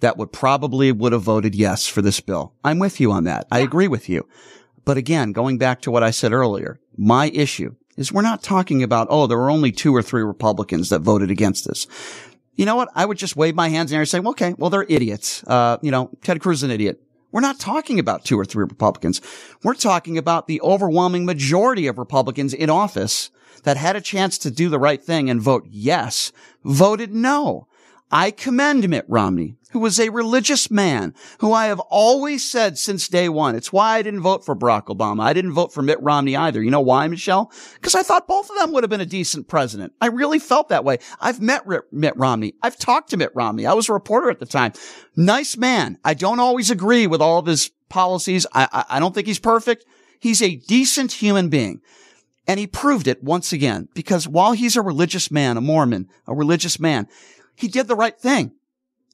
that 0.00 0.18
would 0.18 0.32
probably 0.32 0.92
would 0.92 1.12
have 1.12 1.22
voted 1.22 1.54
yes 1.54 1.86
for 1.86 2.02
this 2.02 2.20
bill. 2.20 2.54
I'm 2.62 2.78
with 2.78 3.00
you 3.00 3.10
on 3.10 3.24
that. 3.24 3.46
Yeah. 3.50 3.58
I 3.58 3.60
agree 3.60 3.88
with 3.88 4.08
you. 4.08 4.28
But 4.84 4.96
again, 4.98 5.32
going 5.32 5.56
back 5.56 5.80
to 5.82 5.90
what 5.90 6.02
I 6.02 6.10
said 6.10 6.32
earlier, 6.32 6.80
my 6.96 7.30
issue 7.30 7.76
is 8.00 8.12
we're 8.12 8.22
not 8.22 8.42
talking 8.42 8.82
about, 8.82 9.06
oh, 9.10 9.26
there 9.26 9.38
were 9.38 9.50
only 9.50 9.70
two 9.70 9.94
or 9.94 10.02
three 10.02 10.22
Republicans 10.22 10.88
that 10.88 11.00
voted 11.00 11.30
against 11.30 11.66
this. 11.66 11.86
You 12.56 12.66
know 12.66 12.76
what? 12.76 12.88
I 12.94 13.04
would 13.04 13.18
just 13.18 13.36
wave 13.36 13.54
my 13.54 13.68
hands 13.68 13.92
in 13.92 13.96
air 13.96 14.00
and 14.00 14.08
say, 14.08 14.20
well, 14.20 14.30
okay, 14.30 14.54
well, 14.58 14.70
they're 14.70 14.86
idiots. 14.88 15.44
Uh, 15.44 15.78
you 15.82 15.90
know, 15.90 16.10
Ted 16.22 16.40
Cruz 16.40 16.58
is 16.58 16.62
an 16.64 16.70
idiot. 16.70 17.00
We're 17.32 17.40
not 17.40 17.60
talking 17.60 17.98
about 17.98 18.24
two 18.24 18.38
or 18.38 18.44
three 18.44 18.64
Republicans. 18.64 19.20
We're 19.62 19.74
talking 19.74 20.18
about 20.18 20.46
the 20.46 20.60
overwhelming 20.62 21.24
majority 21.24 21.86
of 21.86 21.98
Republicans 21.98 22.52
in 22.52 22.70
office 22.70 23.30
that 23.62 23.76
had 23.76 23.96
a 23.96 24.00
chance 24.00 24.38
to 24.38 24.50
do 24.50 24.68
the 24.68 24.78
right 24.78 25.02
thing 25.02 25.30
and 25.30 25.40
vote 25.40 25.66
yes, 25.68 26.32
voted 26.64 27.14
no. 27.14 27.68
I 28.10 28.30
commend 28.30 28.88
Mitt 28.88 29.04
Romney 29.08 29.56
who 29.70 29.78
was 29.78 29.98
a 29.98 30.08
religious 30.10 30.70
man, 30.70 31.14
who 31.38 31.52
I 31.52 31.66
have 31.66 31.80
always 31.80 32.48
said 32.48 32.78
since 32.78 33.08
day 33.08 33.28
one. 33.28 33.54
It's 33.54 33.72
why 33.72 33.96
I 33.96 34.02
didn't 34.02 34.20
vote 34.20 34.44
for 34.44 34.56
Barack 34.56 34.86
Obama. 34.86 35.22
I 35.22 35.32
didn't 35.32 35.52
vote 35.52 35.72
for 35.72 35.82
Mitt 35.82 36.00
Romney 36.02 36.36
either. 36.36 36.62
You 36.62 36.70
know 36.70 36.80
why, 36.80 37.06
Michelle? 37.06 37.52
Because 37.74 37.94
I 37.94 38.02
thought 38.02 38.28
both 38.28 38.50
of 38.50 38.56
them 38.58 38.72
would 38.72 38.82
have 38.82 38.90
been 38.90 39.00
a 39.00 39.06
decent 39.06 39.48
president. 39.48 39.92
I 40.00 40.06
really 40.06 40.38
felt 40.38 40.68
that 40.68 40.84
way. 40.84 40.98
I've 41.20 41.40
met 41.40 41.64
Mitt 41.92 42.16
Romney. 42.16 42.54
I've 42.62 42.78
talked 42.78 43.10
to 43.10 43.16
Mitt 43.16 43.32
Romney. 43.34 43.66
I 43.66 43.74
was 43.74 43.88
a 43.88 43.92
reporter 43.92 44.30
at 44.30 44.40
the 44.40 44.46
time. 44.46 44.72
Nice 45.16 45.56
man. 45.56 45.98
I 46.04 46.14
don't 46.14 46.40
always 46.40 46.70
agree 46.70 47.06
with 47.06 47.22
all 47.22 47.38
of 47.38 47.46
his 47.46 47.70
policies. 47.88 48.46
I, 48.52 48.68
I, 48.72 48.96
I 48.96 49.00
don't 49.00 49.14
think 49.14 49.26
he's 49.26 49.38
perfect. 49.38 49.84
He's 50.18 50.42
a 50.42 50.56
decent 50.56 51.12
human 51.12 51.48
being. 51.48 51.80
And 52.46 52.58
he 52.58 52.66
proved 52.66 53.06
it 53.06 53.22
once 53.22 53.52
again 53.52 53.88
because 53.94 54.26
while 54.26 54.52
he's 54.52 54.74
a 54.74 54.82
religious 54.82 55.30
man, 55.30 55.56
a 55.56 55.60
Mormon, 55.60 56.08
a 56.26 56.34
religious 56.34 56.80
man, 56.80 57.06
he 57.60 57.68
did 57.68 57.88
the 57.88 57.96
right 57.96 58.18
thing. 58.18 58.52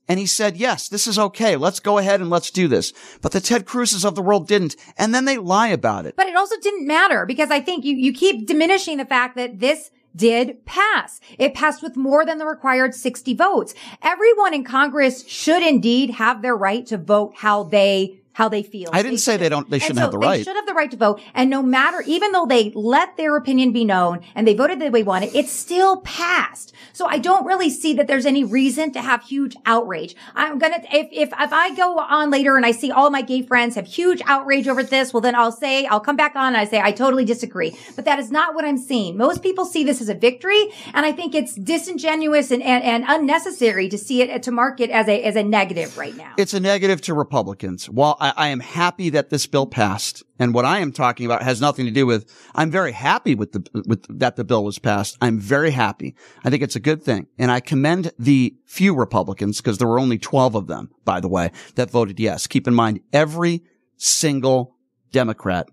And 0.08 0.20
he 0.20 0.26
said, 0.26 0.56
yes, 0.56 0.88
this 0.88 1.06
is 1.06 1.18
okay. 1.18 1.56
Let's 1.56 1.80
go 1.80 1.98
ahead 1.98 2.20
and 2.20 2.30
let's 2.30 2.50
do 2.50 2.68
this. 2.68 2.92
But 3.22 3.32
the 3.32 3.40
Ted 3.40 3.66
Cruzes 3.66 4.04
of 4.04 4.14
the 4.14 4.22
world 4.22 4.46
didn't. 4.46 4.76
And 4.96 5.12
then 5.12 5.24
they 5.24 5.36
lie 5.36 5.68
about 5.68 6.06
it. 6.06 6.14
But 6.16 6.28
it 6.28 6.36
also 6.36 6.54
didn't 6.60 6.86
matter 6.86 7.26
because 7.26 7.50
I 7.50 7.60
think 7.60 7.84
you, 7.84 7.96
you 7.96 8.12
keep 8.12 8.46
diminishing 8.46 8.98
the 8.98 9.04
fact 9.04 9.36
that 9.36 9.58
this 9.58 9.90
did 10.14 10.64
pass. 10.64 11.20
It 11.38 11.54
passed 11.54 11.82
with 11.82 11.96
more 11.96 12.24
than 12.24 12.38
the 12.38 12.46
required 12.46 12.94
60 12.94 13.34
votes. 13.34 13.74
Everyone 14.00 14.54
in 14.54 14.64
Congress 14.64 15.26
should 15.26 15.62
indeed 15.62 16.10
have 16.10 16.40
their 16.40 16.56
right 16.56 16.86
to 16.86 16.96
vote 16.96 17.34
how 17.36 17.64
they 17.64 18.20
how 18.36 18.50
they 18.50 18.62
feel. 18.62 18.90
I 18.92 19.00
didn't 19.00 19.12
they 19.12 19.16
say 19.16 19.32
should. 19.32 19.40
they 19.40 19.48
don't, 19.48 19.70
they 19.70 19.78
shouldn't 19.78 19.96
so 19.96 20.02
have 20.02 20.10
the 20.10 20.18
right. 20.18 20.36
They 20.36 20.42
should 20.42 20.56
have 20.56 20.66
the 20.66 20.74
right 20.74 20.90
to 20.90 20.96
vote. 20.98 21.22
And 21.32 21.48
no 21.48 21.62
matter, 21.62 22.02
even 22.06 22.32
though 22.32 22.44
they 22.44 22.70
let 22.74 23.16
their 23.16 23.34
opinion 23.34 23.72
be 23.72 23.82
known 23.82 24.20
and 24.34 24.46
they 24.46 24.52
voted 24.52 24.78
the 24.78 24.90
way 24.90 25.00
they 25.00 25.02
wanted, 25.04 25.34
it 25.34 25.48
still 25.48 26.02
passed. 26.02 26.74
So 26.92 27.06
I 27.06 27.16
don't 27.16 27.46
really 27.46 27.70
see 27.70 27.94
that 27.94 28.08
there's 28.08 28.26
any 28.26 28.44
reason 28.44 28.92
to 28.92 29.00
have 29.00 29.22
huge 29.22 29.56
outrage. 29.64 30.14
I'm 30.34 30.58
gonna, 30.58 30.82
if, 30.92 31.08
if, 31.12 31.32
if 31.32 31.52
I 31.52 31.74
go 31.76 31.98
on 31.98 32.30
later 32.30 32.58
and 32.58 32.66
I 32.66 32.72
see 32.72 32.90
all 32.90 33.08
my 33.08 33.22
gay 33.22 33.40
friends 33.40 33.74
have 33.74 33.86
huge 33.86 34.20
outrage 34.26 34.68
over 34.68 34.82
this, 34.82 35.14
well 35.14 35.22
then 35.22 35.34
I'll 35.34 35.50
say, 35.50 35.86
I'll 35.86 36.00
come 36.00 36.16
back 36.16 36.36
on 36.36 36.48
and 36.48 36.58
I 36.58 36.66
say, 36.66 36.78
I 36.78 36.92
totally 36.92 37.24
disagree. 37.24 37.74
But 37.94 38.04
that 38.04 38.18
is 38.18 38.30
not 38.30 38.54
what 38.54 38.66
I'm 38.66 38.76
seeing. 38.76 39.16
Most 39.16 39.42
people 39.42 39.64
see 39.64 39.82
this 39.82 40.02
as 40.02 40.10
a 40.10 40.14
victory. 40.14 40.72
And 40.92 41.06
I 41.06 41.12
think 41.12 41.34
it's 41.34 41.54
disingenuous 41.54 42.50
and, 42.50 42.62
and, 42.62 42.84
and 42.84 43.04
unnecessary 43.08 43.88
to 43.88 43.96
see 43.96 44.20
it, 44.20 44.42
to 44.42 44.50
mark 44.50 44.78
it 44.80 44.90
as 44.90 45.08
a, 45.08 45.22
as 45.22 45.36
a 45.36 45.42
negative 45.42 45.96
right 45.96 46.14
now. 46.14 46.34
It's 46.36 46.52
a 46.52 46.60
negative 46.60 47.00
to 47.02 47.14
Republicans. 47.14 47.88
While 47.88 48.18
I, 48.20 48.25
I 48.36 48.48
am 48.48 48.60
happy 48.60 49.10
that 49.10 49.30
this 49.30 49.46
bill 49.46 49.66
passed. 49.66 50.22
And 50.38 50.54
what 50.54 50.64
I 50.64 50.78
am 50.80 50.92
talking 50.92 51.26
about 51.26 51.42
has 51.42 51.60
nothing 51.60 51.86
to 51.86 51.90
do 51.90 52.06
with, 52.06 52.30
I'm 52.54 52.70
very 52.70 52.92
happy 52.92 53.34
with 53.34 53.52
the, 53.52 53.82
with 53.86 54.06
that 54.18 54.36
the 54.36 54.44
bill 54.44 54.64
was 54.64 54.78
passed. 54.78 55.16
I'm 55.20 55.38
very 55.38 55.70
happy. 55.70 56.14
I 56.44 56.50
think 56.50 56.62
it's 56.62 56.76
a 56.76 56.80
good 56.80 57.02
thing. 57.02 57.26
And 57.38 57.50
I 57.50 57.60
commend 57.60 58.12
the 58.18 58.54
few 58.64 58.94
Republicans, 58.94 59.58
because 59.58 59.78
there 59.78 59.88
were 59.88 59.98
only 59.98 60.18
12 60.18 60.54
of 60.54 60.66
them, 60.66 60.90
by 61.04 61.20
the 61.20 61.28
way, 61.28 61.52
that 61.74 61.90
voted 61.90 62.20
yes. 62.20 62.46
Keep 62.46 62.68
in 62.68 62.74
mind, 62.74 63.00
every 63.12 63.62
single 63.96 64.76
Democrat 65.12 65.68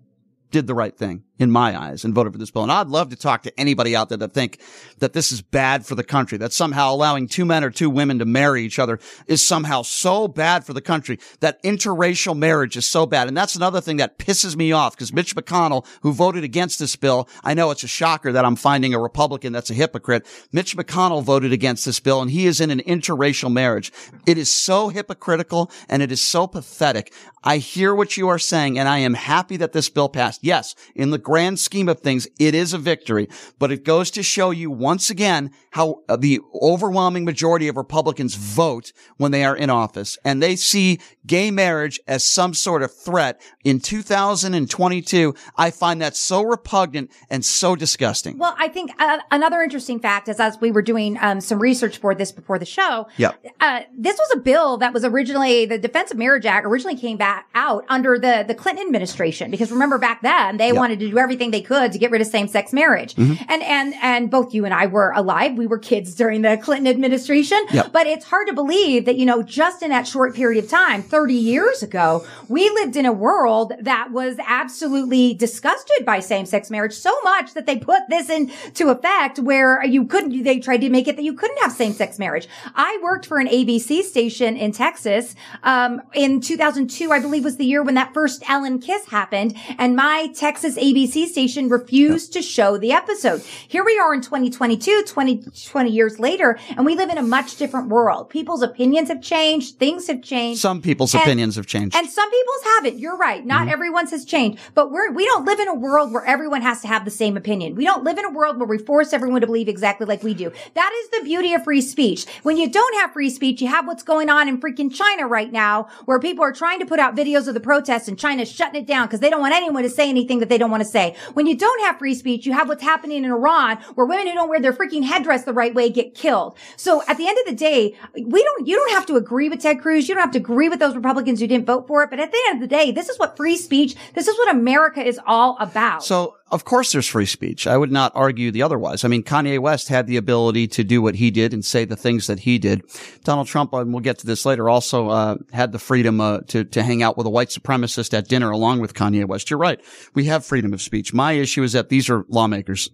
did 0.50 0.66
the 0.66 0.74
right 0.74 0.96
thing 0.96 1.24
in 1.38 1.50
my 1.50 1.76
eyes 1.78 2.04
and 2.04 2.14
voted 2.14 2.32
for 2.32 2.38
this 2.38 2.50
bill. 2.50 2.62
And 2.62 2.70
I'd 2.70 2.86
love 2.86 3.10
to 3.10 3.16
talk 3.16 3.42
to 3.42 3.60
anybody 3.60 3.96
out 3.96 4.08
there 4.08 4.18
that 4.18 4.32
think 4.32 4.60
that 4.98 5.14
this 5.14 5.32
is 5.32 5.42
bad 5.42 5.84
for 5.84 5.96
the 5.96 6.04
country, 6.04 6.38
that 6.38 6.52
somehow 6.52 6.92
allowing 6.92 7.26
two 7.26 7.44
men 7.44 7.64
or 7.64 7.70
two 7.70 7.90
women 7.90 8.20
to 8.20 8.24
marry 8.24 8.62
each 8.62 8.78
other 8.78 9.00
is 9.26 9.44
somehow 9.44 9.82
so 9.82 10.28
bad 10.28 10.64
for 10.64 10.72
the 10.72 10.80
country, 10.80 11.18
that 11.40 11.60
interracial 11.64 12.38
marriage 12.38 12.76
is 12.76 12.86
so 12.86 13.04
bad. 13.04 13.26
And 13.26 13.36
that's 13.36 13.56
another 13.56 13.80
thing 13.80 13.96
that 13.96 14.18
pisses 14.18 14.54
me 14.54 14.70
off 14.70 14.94
because 14.94 15.12
Mitch 15.12 15.34
McConnell, 15.34 15.84
who 16.02 16.12
voted 16.12 16.44
against 16.44 16.78
this 16.78 16.94
bill, 16.94 17.28
I 17.42 17.54
know 17.54 17.72
it's 17.72 17.82
a 17.82 17.88
shocker 17.88 18.30
that 18.30 18.44
I'm 18.44 18.56
finding 18.56 18.94
a 18.94 19.00
Republican 19.00 19.52
that's 19.52 19.70
a 19.70 19.74
hypocrite. 19.74 20.26
Mitch 20.52 20.76
McConnell 20.76 21.24
voted 21.24 21.52
against 21.52 21.84
this 21.84 21.98
bill 21.98 22.22
and 22.22 22.30
he 22.30 22.46
is 22.46 22.60
in 22.60 22.70
an 22.70 22.80
interracial 22.80 23.52
marriage. 23.52 23.92
It 24.24 24.38
is 24.38 24.52
so 24.52 24.88
hypocritical 24.88 25.70
and 25.88 26.00
it 26.00 26.12
is 26.12 26.22
so 26.22 26.46
pathetic. 26.46 27.12
I 27.42 27.58
hear 27.58 27.94
what 27.94 28.16
you 28.16 28.28
are 28.28 28.38
saying 28.38 28.78
and 28.78 28.88
I 28.88 28.98
am 28.98 29.14
happy 29.14 29.56
that 29.58 29.72
this 29.72 29.88
bill 29.88 30.08
passed. 30.08 30.42
Yes, 30.42 30.74
in 30.94 31.10
the 31.10 31.18
grand 31.24 31.58
scheme 31.58 31.88
of 31.88 32.00
things, 32.00 32.28
it 32.38 32.54
is 32.54 32.72
a 32.72 32.78
victory, 32.78 33.28
but 33.58 33.72
it 33.72 33.84
goes 33.84 34.10
to 34.12 34.22
show 34.22 34.50
you 34.50 34.70
once 34.70 35.10
again 35.10 35.50
how 35.70 36.02
uh, 36.08 36.16
the 36.16 36.40
overwhelming 36.62 37.24
majority 37.24 37.66
of 37.66 37.76
Republicans 37.76 38.34
vote 38.36 38.92
when 39.16 39.32
they 39.32 39.44
are 39.44 39.56
in 39.56 39.70
office 39.70 40.18
and 40.24 40.42
they 40.42 40.54
see 40.54 41.00
gay 41.26 41.50
marriage 41.50 41.98
as 42.06 42.24
some 42.24 42.54
sort 42.54 42.82
of 42.82 42.94
threat 42.94 43.40
in 43.64 43.80
2022. 43.80 45.34
I 45.56 45.70
find 45.70 46.00
that 46.02 46.14
so 46.14 46.42
repugnant 46.42 47.10
and 47.30 47.44
so 47.44 47.74
disgusting. 47.74 48.38
Well, 48.38 48.54
I 48.58 48.68
think 48.68 48.92
uh, 48.98 49.18
another 49.30 49.62
interesting 49.62 49.98
fact 49.98 50.28
is 50.28 50.38
as 50.38 50.60
we 50.60 50.70
were 50.70 50.82
doing 50.82 51.18
um, 51.20 51.40
some 51.40 51.58
research 51.58 51.98
for 51.98 52.14
this 52.14 52.30
before 52.30 52.58
the 52.58 52.66
show, 52.66 53.08
yep. 53.16 53.42
Uh, 53.60 53.80
this 53.96 54.18
was 54.18 54.28
a 54.34 54.38
bill 54.38 54.76
that 54.78 54.92
was 54.92 55.04
originally 55.04 55.66
the 55.66 55.78
Defense 55.78 56.10
of 56.10 56.18
Marriage 56.18 56.44
Act 56.44 56.66
originally 56.66 56.96
came 56.96 57.16
back 57.16 57.48
out 57.54 57.84
under 57.88 58.18
the 58.18 58.44
the 58.46 58.54
Clinton 58.54 58.84
administration 58.86 59.50
because 59.50 59.70
remember 59.70 59.98
back 59.98 60.22
then 60.22 60.56
they 60.56 60.68
yep. 60.68 60.76
wanted 60.76 60.98
to 61.00 61.13
do 61.14 61.18
everything 61.18 61.50
they 61.50 61.60
could 61.60 61.92
to 61.92 61.98
get 61.98 62.10
rid 62.10 62.20
of 62.20 62.26
same 62.26 62.48
sex 62.48 62.72
marriage. 62.72 63.14
Mm-hmm. 63.14 63.44
And, 63.48 63.62
and, 63.62 63.94
and 64.02 64.30
both 64.30 64.54
you 64.54 64.64
and 64.64 64.74
I 64.74 64.86
were 64.86 65.12
alive. 65.12 65.56
We 65.56 65.66
were 65.66 65.78
kids 65.78 66.14
during 66.14 66.42
the 66.42 66.58
Clinton 66.58 66.86
administration, 66.88 67.58
yep. 67.72 67.92
but 67.92 68.06
it's 68.06 68.26
hard 68.26 68.46
to 68.48 68.52
believe 68.52 69.04
that, 69.04 69.16
you 69.16 69.26
know, 69.26 69.42
just 69.42 69.82
in 69.82 69.90
that 69.90 70.06
short 70.06 70.34
period 70.34 70.62
of 70.62 70.70
time, 70.70 71.02
30 71.02 71.34
years 71.34 71.82
ago, 71.82 72.26
we 72.48 72.68
lived 72.70 72.96
in 72.96 73.06
a 73.06 73.12
world 73.12 73.72
that 73.80 74.10
was 74.10 74.36
absolutely 74.46 75.34
disgusted 75.34 76.04
by 76.04 76.20
same 76.20 76.46
sex 76.46 76.70
marriage 76.70 76.94
so 76.94 77.18
much 77.22 77.54
that 77.54 77.66
they 77.66 77.78
put 77.78 78.02
this 78.08 78.28
into 78.28 78.88
effect 78.88 79.38
where 79.38 79.84
you 79.84 80.04
couldn't, 80.04 80.42
they 80.42 80.58
tried 80.58 80.80
to 80.80 80.90
make 80.90 81.08
it 81.08 81.16
that 81.16 81.22
you 81.22 81.34
couldn't 81.34 81.58
have 81.62 81.72
same 81.72 81.92
sex 81.92 82.18
marriage. 82.18 82.48
I 82.74 82.98
worked 83.02 83.26
for 83.26 83.38
an 83.38 83.46
ABC 83.46 84.02
station 84.02 84.56
in 84.56 84.72
Texas, 84.72 85.34
um, 85.62 86.02
in 86.14 86.40
2002, 86.40 87.12
I 87.12 87.20
believe 87.20 87.44
was 87.44 87.56
the 87.56 87.64
year 87.64 87.82
when 87.82 87.94
that 87.94 88.12
first 88.14 88.42
Ellen 88.48 88.78
Kiss 88.78 89.06
happened. 89.06 89.54
And 89.78 89.94
my 89.94 90.32
Texas 90.34 90.76
ABC 90.76 91.03
station 91.06 91.68
refused 91.68 92.32
to 92.32 92.42
show 92.42 92.78
the 92.78 92.92
episode. 92.92 93.42
Here 93.68 93.84
we 93.84 93.98
are 93.98 94.14
in 94.14 94.20
2022, 94.20 95.04
20, 95.06 95.44
20 95.66 95.90
years 95.90 96.18
later, 96.18 96.58
and 96.76 96.86
we 96.86 96.94
live 96.96 97.10
in 97.10 97.18
a 97.18 97.22
much 97.22 97.56
different 97.56 97.88
world. 97.88 98.30
People's 98.30 98.62
opinions 98.62 99.08
have 99.08 99.22
changed. 99.22 99.78
Things 99.78 100.06
have 100.06 100.22
changed. 100.22 100.60
Some 100.60 100.80
people's 100.82 101.14
and, 101.14 101.22
opinions 101.22 101.56
have 101.56 101.66
changed. 101.66 101.96
And 101.96 102.08
some 102.08 102.30
people's 102.30 102.62
haven't. 102.64 102.98
You're 102.98 103.16
right. 103.16 103.44
Not 103.44 103.62
mm-hmm. 103.62 103.70
everyone's 103.70 104.10
has 104.10 104.24
changed, 104.24 104.58
but 104.74 104.90
we're, 104.90 105.10
we 105.12 105.24
don't 105.24 105.44
live 105.44 105.60
in 105.60 105.68
a 105.68 105.74
world 105.74 106.12
where 106.12 106.24
everyone 106.24 106.62
has 106.62 106.80
to 106.82 106.88
have 106.88 107.04
the 107.04 107.10
same 107.10 107.36
opinion. 107.36 107.74
We 107.74 107.84
don't 107.84 108.04
live 108.04 108.18
in 108.18 108.24
a 108.24 108.30
world 108.30 108.58
where 108.58 108.66
we 108.66 108.78
force 108.78 109.12
everyone 109.12 109.40
to 109.40 109.46
believe 109.46 109.68
exactly 109.68 110.06
like 110.06 110.22
we 110.22 110.34
do. 110.34 110.52
That 110.74 110.92
is 111.02 111.10
the 111.10 111.24
beauty 111.24 111.54
of 111.54 111.64
free 111.64 111.80
speech. 111.80 112.26
When 112.42 112.56
you 112.56 112.68
don't 112.68 112.94
have 113.00 113.12
free 113.12 113.30
speech, 113.30 113.60
you 113.60 113.68
have 113.68 113.86
what's 113.86 114.02
going 114.02 114.30
on 114.30 114.48
in 114.48 114.60
freaking 114.60 114.92
China 114.92 115.26
right 115.26 115.50
now, 115.50 115.88
where 116.04 116.20
people 116.20 116.44
are 116.44 116.52
trying 116.52 116.80
to 116.80 116.86
put 116.86 116.98
out 116.98 117.16
videos 117.16 117.48
of 117.48 117.54
the 117.54 117.60
protests 117.60 118.08
and 118.08 118.18
China's 118.18 118.50
shutting 118.50 118.80
it 118.80 118.86
down 118.86 119.06
because 119.06 119.20
they 119.20 119.30
don't 119.30 119.40
want 119.40 119.54
anyone 119.54 119.82
to 119.82 119.90
say 119.90 120.08
anything 120.08 120.38
that 120.38 120.48
they 120.48 120.58
don't 120.58 120.70
want 120.70 120.82
to 120.82 120.88
say. 120.88 120.93
When 121.34 121.46
you 121.46 121.56
don't 121.56 121.80
have 121.82 121.98
free 121.98 122.14
speech, 122.14 122.46
you 122.46 122.52
have 122.52 122.68
what's 122.68 122.82
happening 122.82 123.24
in 123.24 123.30
Iran 123.30 123.78
where 123.94 124.06
women 124.06 124.26
who 124.26 124.34
don't 124.34 124.48
wear 124.48 124.60
their 124.60 124.72
freaking 124.72 125.04
headdress 125.04 125.44
the 125.44 125.52
right 125.52 125.74
way 125.74 125.90
get 125.90 126.14
killed. 126.14 126.56
So 126.76 127.02
at 127.08 127.18
the 127.18 127.26
end 127.26 127.38
of 127.38 127.46
the 127.46 127.54
day, 127.54 127.96
we 128.14 128.42
don't, 128.42 128.66
you 128.66 128.76
don't 128.76 128.92
have 128.92 129.06
to 129.06 129.16
agree 129.16 129.48
with 129.48 129.60
Ted 129.60 129.80
Cruz. 129.80 130.08
You 130.08 130.14
don't 130.14 130.22
have 130.22 130.32
to 130.32 130.38
agree 130.38 130.68
with 130.68 130.78
those 130.78 130.94
Republicans 130.94 131.40
who 131.40 131.46
didn't 131.46 131.66
vote 131.66 131.86
for 131.86 132.02
it. 132.02 132.10
But 132.10 132.20
at 132.20 132.30
the 132.30 132.38
end 132.48 132.62
of 132.62 132.68
the 132.68 132.74
day, 132.74 132.92
this 132.92 133.08
is 133.08 133.18
what 133.18 133.36
free 133.36 133.56
speech, 133.56 133.96
this 134.14 134.28
is 134.28 134.36
what 134.38 134.54
America 134.54 135.04
is 135.04 135.20
all 135.26 135.56
about. 135.58 136.04
So 136.04 136.36
of 136.50 136.64
course 136.64 136.92
there's 136.92 137.08
free 137.08 137.26
speech. 137.26 137.66
I 137.66 137.76
would 137.76 137.90
not 137.90 138.12
argue 138.14 138.50
the 138.50 138.62
otherwise. 138.62 139.04
I 139.04 139.08
mean, 139.08 139.22
Kanye 139.22 139.58
West 139.58 139.88
had 139.88 140.06
the 140.06 140.16
ability 140.16 140.68
to 140.68 140.84
do 140.84 141.02
what 141.02 141.16
he 141.16 141.30
did 141.30 141.52
and 141.52 141.64
say 141.64 141.84
the 141.84 141.96
things 141.96 142.26
that 142.26 142.40
he 142.40 142.58
did. 142.58 142.82
Donald 143.24 143.48
Trump, 143.48 143.72
and 143.72 143.92
we'll 143.92 144.00
get 144.00 144.18
to 144.18 144.26
this 144.26 144.44
later, 144.46 144.68
also 144.68 145.08
uh, 145.08 145.36
had 145.52 145.72
the 145.72 145.78
freedom 145.78 146.20
uh, 146.20 146.40
to 146.48 146.64
to 146.64 146.82
hang 146.82 147.02
out 147.02 147.16
with 147.16 147.26
a 147.26 147.30
white 147.30 147.48
supremacist 147.48 148.12
at 148.16 148.28
dinner 148.28 148.50
along 148.50 148.80
with 148.80 148.94
Kanye 148.94 149.26
West. 149.26 149.50
You're 149.50 149.58
right. 149.58 149.80
We 150.14 150.26
have 150.26 150.44
freedom 150.44 150.72
of 150.72 150.82
speech. 150.82 151.12
My 151.14 151.32
issue 151.32 151.62
is 151.62 151.72
that 151.72 151.88
these 151.88 152.10
are 152.10 152.24
lawmakers 152.28 152.90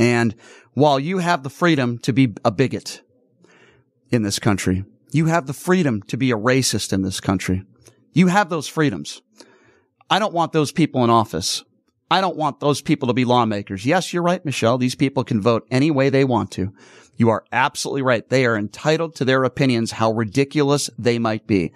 And 0.00 0.34
while 0.72 0.98
you 0.98 1.18
have 1.18 1.42
the 1.42 1.50
freedom 1.50 1.98
to 1.98 2.12
be 2.12 2.34
a 2.44 2.50
bigot 2.50 3.02
in 4.10 4.22
this 4.22 4.38
country, 4.38 4.84
you 5.12 5.26
have 5.26 5.46
the 5.46 5.52
freedom 5.52 6.02
to 6.04 6.16
be 6.16 6.30
a 6.30 6.36
racist 6.36 6.92
in 6.92 7.02
this 7.02 7.20
country. 7.20 7.64
You 8.12 8.28
have 8.28 8.48
those 8.48 8.68
freedoms. 8.68 9.22
I 10.08 10.18
don't 10.18 10.32
want 10.34 10.52
those 10.52 10.72
people 10.72 11.04
in 11.04 11.10
office. 11.10 11.64
I 12.10 12.20
don't 12.20 12.36
want 12.36 12.60
those 12.60 12.82
people 12.82 13.08
to 13.08 13.14
be 13.14 13.24
lawmakers. 13.24 13.86
Yes, 13.86 14.12
you're 14.12 14.22
right, 14.22 14.44
Michelle. 14.44 14.78
These 14.78 14.96
people 14.96 15.22
can 15.22 15.40
vote 15.40 15.66
any 15.70 15.90
way 15.90 16.10
they 16.10 16.24
want 16.24 16.50
to. 16.52 16.72
You 17.16 17.28
are 17.28 17.44
absolutely 17.52 18.02
right. 18.02 18.28
They 18.28 18.46
are 18.46 18.56
entitled 18.56 19.14
to 19.16 19.24
their 19.24 19.44
opinions, 19.44 19.92
how 19.92 20.12
ridiculous 20.12 20.90
they 20.98 21.18
might 21.18 21.46
be. 21.46 21.72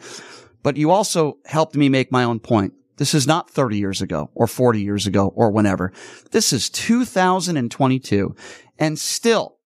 But 0.63 0.77
you 0.77 0.91
also 0.91 1.39
helped 1.45 1.77
me 1.77 1.89
make 1.89 2.11
my 2.11 2.25
own 2.25 2.41
point. 2.41 2.73
This 2.97 3.15
is 3.15 3.27
not 3.27 3.51
30 3.51 3.77
years 3.77 4.01
ago 4.01 4.31
or 4.35 4.47
40 4.47 4.81
years 4.81 5.07
ago 5.07 5.33
or 5.37 5.51
whenever. 5.51 5.93
This 6.31 6.53
is 6.53 6.71
2022 6.71 8.35
and 8.79 8.99
still 8.99 9.59